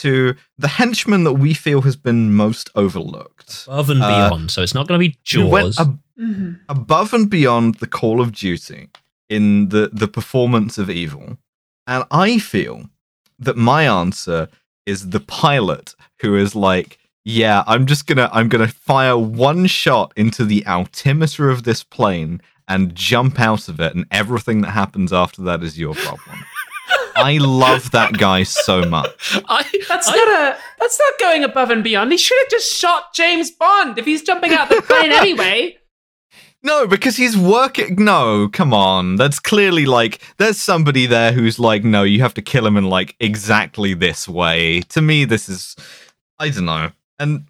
to 0.03 0.35
the 0.57 0.67
henchman 0.67 1.23
that 1.23 1.33
we 1.33 1.53
feel 1.53 1.81
has 1.83 1.95
been 1.95 2.33
most 2.33 2.69
overlooked. 2.75 3.65
Above 3.67 3.89
and 3.89 4.03
Uh, 4.03 4.07
beyond. 4.29 4.51
So 4.51 4.61
it's 4.61 4.73
not 4.73 4.87
going 4.87 4.99
to 4.99 5.07
be 5.09 5.17
Who 5.33 5.47
went 5.47 5.65
Jaws. 5.75 5.79
ab- 5.79 5.99
hmm 6.17 6.53
above 6.67 7.13
and 7.13 7.29
beyond 7.29 7.75
the 7.75 7.87
Call 7.87 8.19
of 8.19 8.31
Duty 8.33 8.89
in 9.29 9.69
the 9.69 9.89
the 9.93 10.07
performance 10.07 10.77
of 10.77 10.89
evil, 10.89 11.37
and 11.85 12.03
I 12.11 12.39
feel 12.39 12.89
that 13.39 13.55
my 13.57 13.83
answer 13.87 14.47
is 14.85 15.09
the 15.09 15.19
pilot 15.19 15.95
who 16.21 16.35
is 16.35 16.55
like. 16.55 16.97
Yeah, 17.29 17.65
I'm 17.67 17.87
just 17.87 18.07
gonna 18.07 18.29
I'm 18.31 18.47
gonna 18.47 18.69
fire 18.69 19.17
one 19.17 19.65
shot 19.67 20.13
into 20.15 20.45
the 20.45 20.65
altimeter 20.65 21.49
of 21.49 21.63
this 21.63 21.83
plane 21.83 22.41
and 22.69 22.95
jump 22.95 23.37
out 23.37 23.67
of 23.67 23.81
it, 23.81 23.93
and 23.95 24.05
everything 24.11 24.61
that 24.61 24.71
happens 24.71 25.11
after 25.11 25.41
that 25.41 25.61
is 25.61 25.77
your 25.77 25.93
problem. 25.93 26.39
I 27.17 27.37
love 27.41 27.91
that 27.91 28.17
guy 28.17 28.43
so 28.43 28.83
much. 28.85 29.37
I, 29.49 29.65
That's 29.89 30.07
I- 30.07 30.15
not 30.15 30.27
a. 30.29 30.57
That's 30.79 30.97
not 30.97 31.19
going 31.19 31.43
above 31.43 31.69
and 31.69 31.83
beyond. 31.83 32.13
He 32.13 32.17
should 32.17 32.37
have 32.39 32.49
just 32.49 32.73
shot 32.73 33.13
James 33.13 33.51
Bond 33.51 33.97
if 33.97 34.05
he's 34.05 34.21
jumping 34.21 34.53
out 34.53 34.71
of 34.71 34.77
the 34.77 34.81
plane 34.83 35.11
anyway. 35.11 35.77
No, 36.63 36.87
because 36.87 37.15
he's 37.15 37.37
working. 37.37 37.95
No, 38.03 38.49
come 38.51 38.73
on. 38.73 39.15
That's 39.15 39.39
clearly 39.39 39.85
like 39.85 40.19
there's 40.37 40.59
somebody 40.59 41.05
there 41.05 41.31
who's 41.31 41.59
like, 41.59 41.83
no, 41.83 42.01
you 42.03 42.19
have 42.21 42.33
to 42.33 42.41
kill 42.41 42.65
him 42.65 42.75
in 42.77 42.85
like 42.85 43.15
exactly 43.19 43.93
this 43.93 44.27
way. 44.27 44.81
To 44.89 44.99
me, 45.01 45.23
this 45.23 45.47
is 45.49 45.75
I 46.39 46.49
don't 46.49 46.65
know. 46.65 46.91
And 47.19 47.45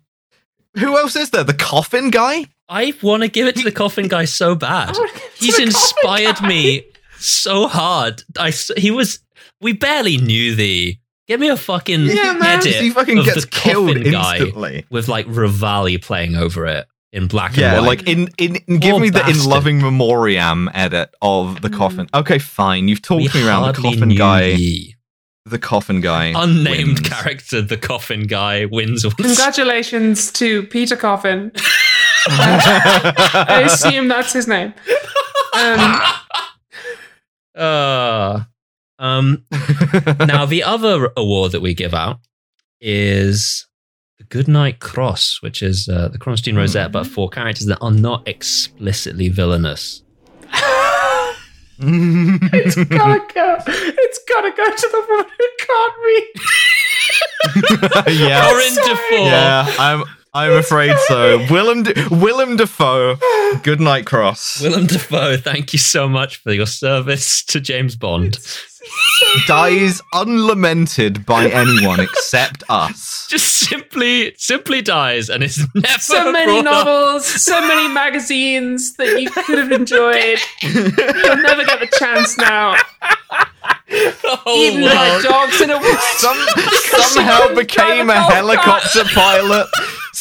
who 0.78 0.98
else 0.98 1.16
is 1.16 1.30
there? 1.32 1.44
The 1.44 1.54
coffin 1.54 2.10
guy? 2.10 2.46
I 2.70 2.94
want 3.02 3.24
to 3.24 3.30
give 3.30 3.48
it 3.48 3.56
to 3.56 3.64
the 3.64 3.72
coffin 3.72 4.08
guy 4.08 4.26
so 4.26 4.56
bad. 4.56 4.90
I 4.96 5.00
wanna 5.00 5.12
give 5.14 5.22
it 5.24 5.36
to 5.40 5.46
He's 5.46 5.60
inspired 5.60 6.42
me 6.42 6.84
so 7.20 7.68
hard. 7.68 8.24
I 8.38 8.50
s- 8.50 8.72
he 8.78 8.92
was. 8.92 9.20
We 9.62 9.74
barely 9.74 10.18
knew 10.18 10.56
the. 10.56 10.98
Give 11.28 11.40
me 11.40 11.50
a 11.50 11.58
fucking 11.58 12.06
Yeah, 12.06 12.34
man. 12.34 12.60
edit 12.60 12.76
he 12.76 12.90
fucking 12.90 13.18
of 13.20 13.26
gets 13.26 13.42
the 13.44 13.48
killed 13.52 13.96
coffin 13.98 14.12
guy 14.12 14.38
instantly. 14.38 14.86
with 14.90 15.08
like 15.10 15.26
Rivali 15.28 16.02
playing 16.02 16.36
over 16.38 16.66
it 16.66 16.88
in 17.12 17.28
black 17.28 17.58
Yeah, 17.58 17.76
and 17.78 17.86
white. 17.86 18.00
like 18.00 18.08
in, 18.08 18.30
in, 18.38 18.56
in 18.68 18.80
give 18.80 18.92
Poor 18.92 19.00
me 19.02 19.10
the 19.10 19.28
in 19.30 19.44
loving 19.44 19.82
memoriam 19.82 20.70
edit 20.74 21.14
of 21.22 21.62
the 21.62 21.70
Mm. 21.70 21.78
coffin. 21.78 22.08
Okay, 22.14 22.40
fine. 22.40 22.88
You've 22.88 23.02
talked 23.02 23.34
We 23.34 23.42
me 23.42 23.48
around 23.48 23.76
the 23.76 23.82
coffin 23.82 24.08
knew 24.10 24.18
guy. 24.18 24.44
ye. 24.52 24.96
The 25.50 25.60
coffin 25.60 26.02
guy. 26.02 26.34
Unnamed 26.36 27.00
wins. 27.00 27.10
character, 27.10 27.62
the 27.62 27.78
coffin 27.78 28.28
guy 28.28 28.66
wins. 28.66 29.04
once. 29.06 29.16
Congratulations 29.16 30.32
to 30.34 30.64
Peter 30.64 30.96
Coffin. 30.96 31.52
I 32.30 33.64
assume 33.66 34.08
that's 34.10 34.34
his 34.34 34.48
name. 34.48 34.74
Um, 35.54 36.00
Uh, 37.56 38.44
um, 39.00 39.44
now 40.28 40.46
the 40.46 40.62
other 40.64 41.10
award 41.18 41.52
that 41.54 41.62
we 41.62 41.74
give 41.74 41.94
out 41.96 42.20
is 42.80 43.66
the 44.20 44.24
Goodnight 44.26 44.80
Cross, 44.80 45.40
which 45.42 45.64
is 45.64 45.90
uh, 45.90 46.10
the 46.10 46.20
Kronsteen 46.20 46.52
Hmm. 46.52 46.58
Rosette, 46.60 46.92
but 46.92 47.08
for 47.08 47.30
characters 47.30 47.66
that 47.66 47.80
are 47.82 47.90
not 47.90 48.28
explicitly 48.28 49.30
villainous. 49.30 50.04
It's 51.80 52.76
gotta 52.76 53.22
go. 53.34 53.58
It's 53.68 54.20
gotta 54.28 54.52
go 54.52 54.66
to 54.66 54.90
the 54.92 55.06
woman 55.10 55.26
who 55.38 55.48
can't 55.66 55.94
read. 56.06 56.28
yeah. 58.20 58.50
Corinne 58.50 58.76
Dufour. 58.76 59.26
Yeah, 59.28 59.66
I'm 59.80 60.04
I'm 60.34 60.54
afraid 60.54 60.96
so. 61.08 61.38
Willem 61.50 61.84
De- 61.84 61.94
Willem 62.12 62.58
Dafoe, 62.58 63.18
Good 63.64 63.80
Night 63.80 64.06
Cross, 64.06 64.62
Willem 64.62 64.86
Dafoe, 64.88 65.38
thank 65.38 65.74
you 65.74 65.80
so 65.80 66.08
much 66.08 66.38
for 66.38 66.52
your 66.52 66.68
service 66.68 67.44
to 67.46 67.60
James 67.60 67.96
Bond. 67.96 68.38
Dies 69.48 70.02
unlamented 70.14 71.26
by 71.26 71.48
anyone 71.50 72.00
except 72.00 72.64
us. 72.70 73.28
Just 73.30 73.58
simply, 73.68 74.34
simply 74.38 74.82
dies 74.82 75.30
and 75.30 75.44
is 75.44 75.60
never 75.76 75.88
So 76.00 76.32
many 76.32 76.62
brought 76.62 76.68
up. 76.74 76.86
novels, 76.86 77.26
so 77.26 77.60
many 77.68 77.88
magazines 77.94 78.96
that 78.98 79.20
you 79.22 79.30
could 79.30 79.58
have 79.58 79.72
enjoyed. 79.72 80.40
You'll 80.62 81.38
never 81.44 81.66
get 81.66 81.80
the 81.80 81.90
chance 82.00 82.38
now. 82.38 82.76
Oh, 83.90 84.56
Eaten 84.58 84.82
by 84.82 84.88
well. 84.88 85.22
dogs 85.24 85.62
in 85.62 85.70
a 85.70 85.78
woods. 85.78 86.02
Some, 86.18 86.38
somehow 87.14 87.54
became 87.56 88.10
a 88.10 88.14
golf 88.14 88.34
helicopter 88.34 89.04
pilot. 89.14 89.68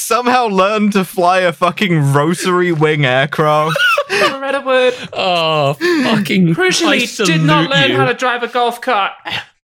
Somehow 0.06 0.46
learned 0.46 0.92
to 0.92 1.04
fly 1.04 1.40
a 1.40 1.52
fucking 1.52 2.12
rotary 2.12 2.70
wing 2.70 3.04
aircraft. 3.04 3.76
Never 4.10 4.38
read 4.38 4.54
a 4.54 4.60
word. 4.60 4.94
Oh, 5.12 5.74
fucking! 5.74 6.50
I 6.50 6.52
Crucially, 6.52 7.26
did 7.26 7.42
not 7.42 7.68
learn 7.68 7.90
you. 7.90 7.96
how 7.96 8.04
to 8.04 8.14
drive 8.14 8.44
a 8.44 8.48
golf 8.48 8.80
cart. 8.80 9.12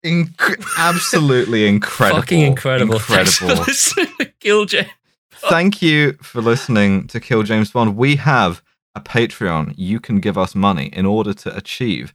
Inc- 0.03 0.65
absolutely 0.79 1.67
incredible. 1.67 2.21
Fucking 2.21 2.41
incredible! 2.41 2.97
Thanks 2.97 3.37
for 3.37 3.43
Incredible. 3.45 3.65
listening 3.67 4.07
to 4.19 4.25
Kill 4.39 4.65
James. 4.65 4.89
Thank 5.31 5.81
you 5.83 6.13
for 6.23 6.41
listening 6.41 7.05
to 7.09 7.19
Kill 7.19 7.43
James 7.43 7.69
Bond. 7.69 7.95
We 7.95 8.15
have 8.15 8.63
a 8.95 8.99
Patreon. 8.99 9.75
You 9.77 9.99
can 9.99 10.19
give 10.19 10.37
us 10.39 10.55
money 10.55 10.87
in 10.87 11.05
order 11.05 11.33
to 11.35 11.55
achieve 11.55 12.13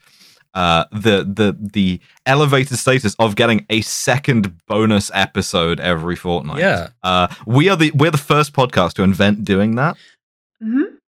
uh, 0.57 0.87
the 0.91 1.23
the 1.23 1.57
the 1.61 2.01
elevated 2.25 2.77
status 2.79 3.15
of 3.21 3.37
getting 3.37 3.65
a 3.71 3.81
second 3.83 4.53
bonus 4.67 5.11
episode 5.15 5.79
every 5.79 6.17
fortnight. 6.17 6.59
Yeah. 6.59 6.89
Uh, 7.05 7.29
we 7.47 7.69
are 7.69 7.77
the 7.77 7.93
we're 7.93 8.11
the 8.11 8.19
first 8.19 8.53
podcast 8.55 8.95
to 8.95 9.03
invent 9.05 9.45
doing 9.45 9.77
that. 9.77 9.97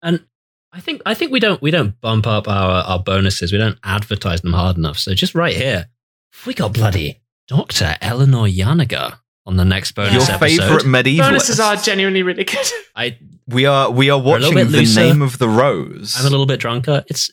And 0.04 0.24
I 0.72 0.80
think 0.80 1.02
I 1.04 1.14
think 1.14 1.32
we 1.32 1.40
don't 1.40 1.60
we 1.60 1.70
don't 1.70 2.00
bump 2.00 2.26
up 2.26 2.48
our 2.48 2.82
our 2.84 2.98
bonuses. 2.98 3.52
We 3.52 3.58
don't 3.58 3.78
advertise 3.84 4.40
them 4.40 4.52
hard 4.52 4.76
enough. 4.76 4.98
So 4.98 5.14
just 5.14 5.34
right 5.34 5.54
here, 5.54 5.88
we 6.46 6.54
got 6.54 6.72
bloody 6.72 7.20
Doctor 7.48 7.96
Eleanor 8.00 8.46
Janega 8.46 9.18
on 9.44 9.56
the 9.56 9.64
next 9.64 9.92
bonus 9.92 10.12
Your 10.12 10.22
episode. 10.36 10.62
favorite 10.62 10.86
medieval. 10.86 11.30
Bonuses 11.30 11.60
are 11.60 11.76
genuinely 11.76 12.22
really 12.22 12.44
good. 12.44 12.66
I 12.96 13.18
We 13.48 13.66
are 13.66 13.90
we 13.90 14.08
are 14.10 14.20
watching 14.20 14.54
the 14.54 14.64
looser. 14.64 15.00
name 15.00 15.20
of 15.22 15.38
the 15.38 15.48
rose. 15.48 16.14
I'm 16.18 16.26
a 16.26 16.30
little 16.30 16.46
bit 16.46 16.60
drunker. 16.60 17.04
It's 17.08 17.30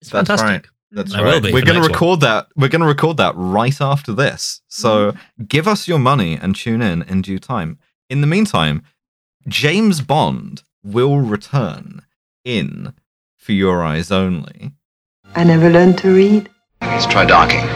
it's 0.00 0.10
That's 0.10 0.28
fantastic. 0.28 0.48
right. 0.48 0.64
That's 0.90 1.14
I 1.14 1.22
right. 1.22 1.34
will 1.34 1.40
be 1.40 1.52
We're 1.52 1.62
going 1.62 1.74
to 1.74 1.80
next 1.80 1.88
one. 1.88 1.92
record 1.92 2.20
that. 2.20 2.46
We're 2.56 2.68
going 2.68 2.80
to 2.80 2.86
record 2.86 3.18
that 3.18 3.34
right 3.36 3.80
after 3.80 4.12
this. 4.12 4.62
So 4.68 5.12
mm-hmm. 5.12 5.44
give 5.44 5.68
us 5.68 5.86
your 5.86 5.98
money 5.98 6.34
and 6.34 6.56
tune 6.56 6.80
in 6.82 7.02
in 7.02 7.22
due 7.22 7.38
time. 7.38 7.78
In 8.08 8.20
the 8.22 8.26
meantime, 8.26 8.82
James 9.46 10.00
Bond 10.00 10.62
will 10.82 11.18
return 11.18 12.02
in 12.44 12.94
For 13.36 13.52
Your 13.52 13.84
Eyes 13.84 14.10
Only. 14.10 14.72
I 15.34 15.44
never 15.44 15.68
learned 15.68 15.98
to 15.98 16.14
read. 16.14 16.48
Let's 16.80 17.06
try 17.06 17.26
docking. 17.26 17.66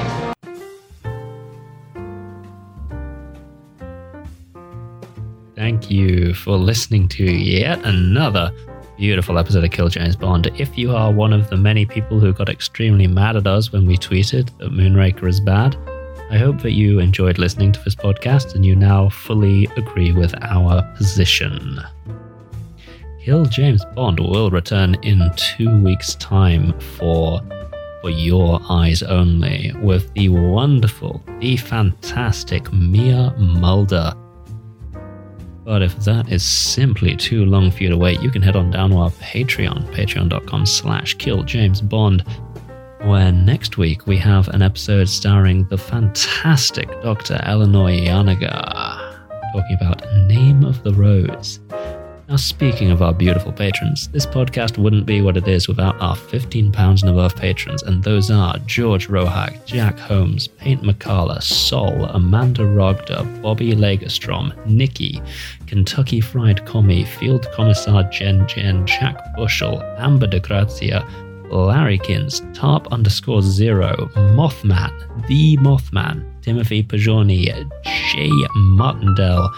Thank 5.55 5.91
you 5.91 6.35
for 6.35 6.57
listening 6.57 7.09
to 7.11 7.25
yet 7.25 7.85
another 7.85 8.53
beautiful 9.03 9.37
episode 9.37 9.65
of 9.65 9.71
Kill 9.73 9.89
James 9.89 10.15
Bond. 10.15 10.47
If 10.61 10.79
you 10.79 10.95
are 10.95 11.11
one 11.11 11.33
of 11.33 11.51
the 11.51 11.57
many 11.57 11.85
people 11.85 12.21
who 12.21 12.33
got 12.33 12.49
extremely 12.49 13.09
mad 13.09 13.35
at 13.35 13.49
us 13.49 13.73
when 13.73 13.85
we 13.85 13.97
tweeted 13.97 14.57
that 14.59 14.71
Moonraker 14.71 15.29
is 15.29 15.41
bad, 15.41 15.77
I 16.31 16.39
hope 16.39 16.63
that 16.63 16.71
you 16.71 17.01
enjoyed 17.01 17.37
listening 17.37 17.73
to 17.73 17.83
this 17.83 17.97
podcast 17.97 18.55
and 18.55 18.65
you 18.65 18.77
now 18.77 19.09
fully 19.09 19.65
agree 19.77 20.13
with 20.13 20.33
our 20.43 20.83
position. 20.97 21.81
Kill 23.25 23.45
James 23.45 23.85
Bond 23.97 24.21
will 24.21 24.51
return 24.51 24.95
in 25.03 25.29
two 25.35 25.83
weeks' 25.83 26.15
time 26.15 26.79
for 26.79 27.41
for 28.03 28.11
your 28.11 28.61
eyes 28.69 29.03
only 29.03 29.73
with 29.83 30.15
the 30.15 30.29
wonderful, 30.29 31.21
the 31.41 31.57
fantastic 31.57 32.73
Mia 32.73 33.35
Mulder. 33.37 34.15
But 35.65 35.83
if 35.83 35.97
that 36.05 36.31
is 36.31 36.45
simply 36.45 37.17
too 37.17 37.45
long 37.45 37.71
for 37.71 37.83
you 37.85 37.89
to 37.89 37.97
wait, 37.97 38.21
you 38.21 38.31
can 38.31 38.43
head 38.43 38.57
on 38.57 38.71
down 38.71 38.91
to 38.91 38.97
our 38.97 39.11
Patreon, 39.11 39.87
patreon.com 39.95 40.67
slash 40.67 41.17
killjamesbond, 41.17 42.27
where 43.07 43.31
next 43.31 43.79
week 43.79 44.07
we 44.07 44.17
have 44.19 44.49
an 44.49 44.63
episode 44.63 45.09
starring 45.09 45.65
the 45.69 45.79
fantastic 45.79 46.89
Dr. 47.03 47.41
Eleanor 47.45 47.89
Janega, 47.91 49.53
talking 49.53 49.77
about 49.81 50.05
Name 50.27 50.65
of 50.65 50.83
the 50.83 50.93
Rose. 50.95 51.61
Now, 52.33 52.37
speaking 52.37 52.91
of 52.91 53.03
our 53.03 53.13
beautiful 53.13 53.53
patrons, 53.53 54.09
this 54.09 54.25
podcast 54.25 54.79
wouldn't 54.79 55.05
be 55.05 55.21
what 55.21 55.37
it 55.37 55.47
is 55.47 55.69
without 55.69 56.01
our 56.01 56.17
£15 56.17 57.03
and 57.03 57.11
above 57.11 57.37
patrons, 57.37 57.83
and 57.83 58.03
those 58.03 58.31
are 58.31 58.57
George 58.61 59.09
Rohak, 59.09 59.63
Jack 59.67 59.99
Holmes, 59.99 60.49
Paint 60.49 60.81
McCalla, 60.83 61.43
Sol, 61.43 62.07
Amanda 62.07 62.63
Rogda, 62.63 63.43
Bobby 63.43 63.73
Lagerstrom, 63.73 64.57
Nikki, 64.65 65.21
Kentucky 65.67 66.23
Fried 66.23 66.65
Commie, 66.65 67.05
Field 67.05 67.47
Commissar 67.53 68.05
Jen 68.05 68.49
Jen, 68.49 68.87
Jack 68.87 69.23
Bushel, 69.37 69.83
Amber 69.99 70.27
de 70.27 70.41
Grazia, 70.41 71.07
Larrykins, 71.51 72.41
Tarp 72.55 72.91
underscore 72.91 73.43
zero, 73.43 74.09
Mothman, 74.15 74.91
The 75.29 75.59
Mothman, 75.59 76.25
Timothy 76.41 76.83
Pajoni, 76.83 77.45
Jay 77.85 78.31
Martindale, 78.57 79.51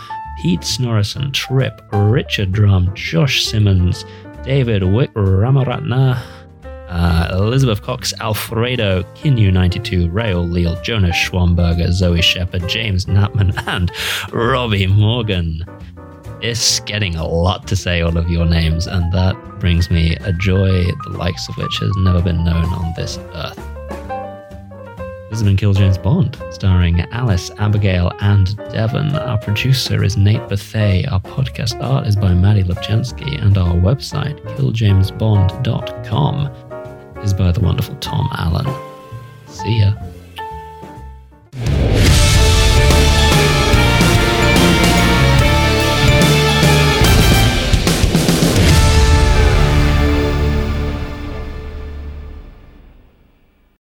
Pete 0.45 0.61
Snorrison, 0.61 1.33
Trip, 1.33 1.81
Richard 1.91 2.53
Drum, 2.53 2.95
Josh 2.95 3.47
Simmons, 3.47 4.05
David 4.43 4.83
Wick 4.85 5.11
Ramaratna, 5.15 6.23
uh, 6.63 7.29
Elizabeth 7.33 7.81
Cox, 7.81 8.13
Alfredo, 8.21 9.05
Kinu92, 9.15 10.13
Rael 10.13 10.47
Leal, 10.47 10.79
Jonas 10.83 11.17
Schwamberger, 11.17 11.91
Zoe 11.93 12.21
Shepard, 12.21 12.69
James 12.69 13.07
Knapman, 13.07 13.55
and 13.67 13.91
Robbie 14.35 14.87
Morgan. 14.87 15.65
It's 16.43 16.81
getting 16.81 17.17
a 17.17 17.27
lot 17.27 17.67
to 17.69 17.75
say 17.75 18.03
all 18.03 18.19
of 18.19 18.29
your 18.29 18.45
names, 18.45 18.87
and 18.87 19.11
that 19.15 19.35
brings 19.61 19.91
me 19.91 20.15
a 20.17 20.33
joy 20.35 20.85
the 21.05 21.17
likes 21.17 21.49
of 21.49 21.57
which 21.57 21.79
has 21.79 21.93
never 22.01 22.21
been 22.21 22.45
known 22.45 22.67
on 22.67 22.93
this 22.99 23.17
earth. 23.33 23.74
Desmond 25.35 25.59
Kill 25.59 25.73
James 25.73 25.99
Bond, 25.99 26.41
starring 26.53 27.01
Alice, 27.11 27.51
Abigail, 27.59 28.13
and 28.21 28.57
Devon. 28.71 29.17
Our 29.17 29.37
producer 29.37 30.05
is 30.05 30.17
Nate 30.17 30.49
Bethea. 30.49 31.11
Our 31.11 31.19
podcast 31.19 31.83
art 31.83 32.07
is 32.07 32.15
by 32.15 32.33
Maddie 32.35 32.63
Lubchansky, 32.63 33.43
and 33.43 33.59
our 33.59 33.75
website, 33.75 34.39
killjamesbond.com, 34.57 37.25
is 37.25 37.35
by 37.35 37.51
the 37.51 37.59
wonderful 37.59 37.97
Tom 37.97 38.29
Allen. 38.39 38.73
See 39.49 39.81
ya. 39.81 39.95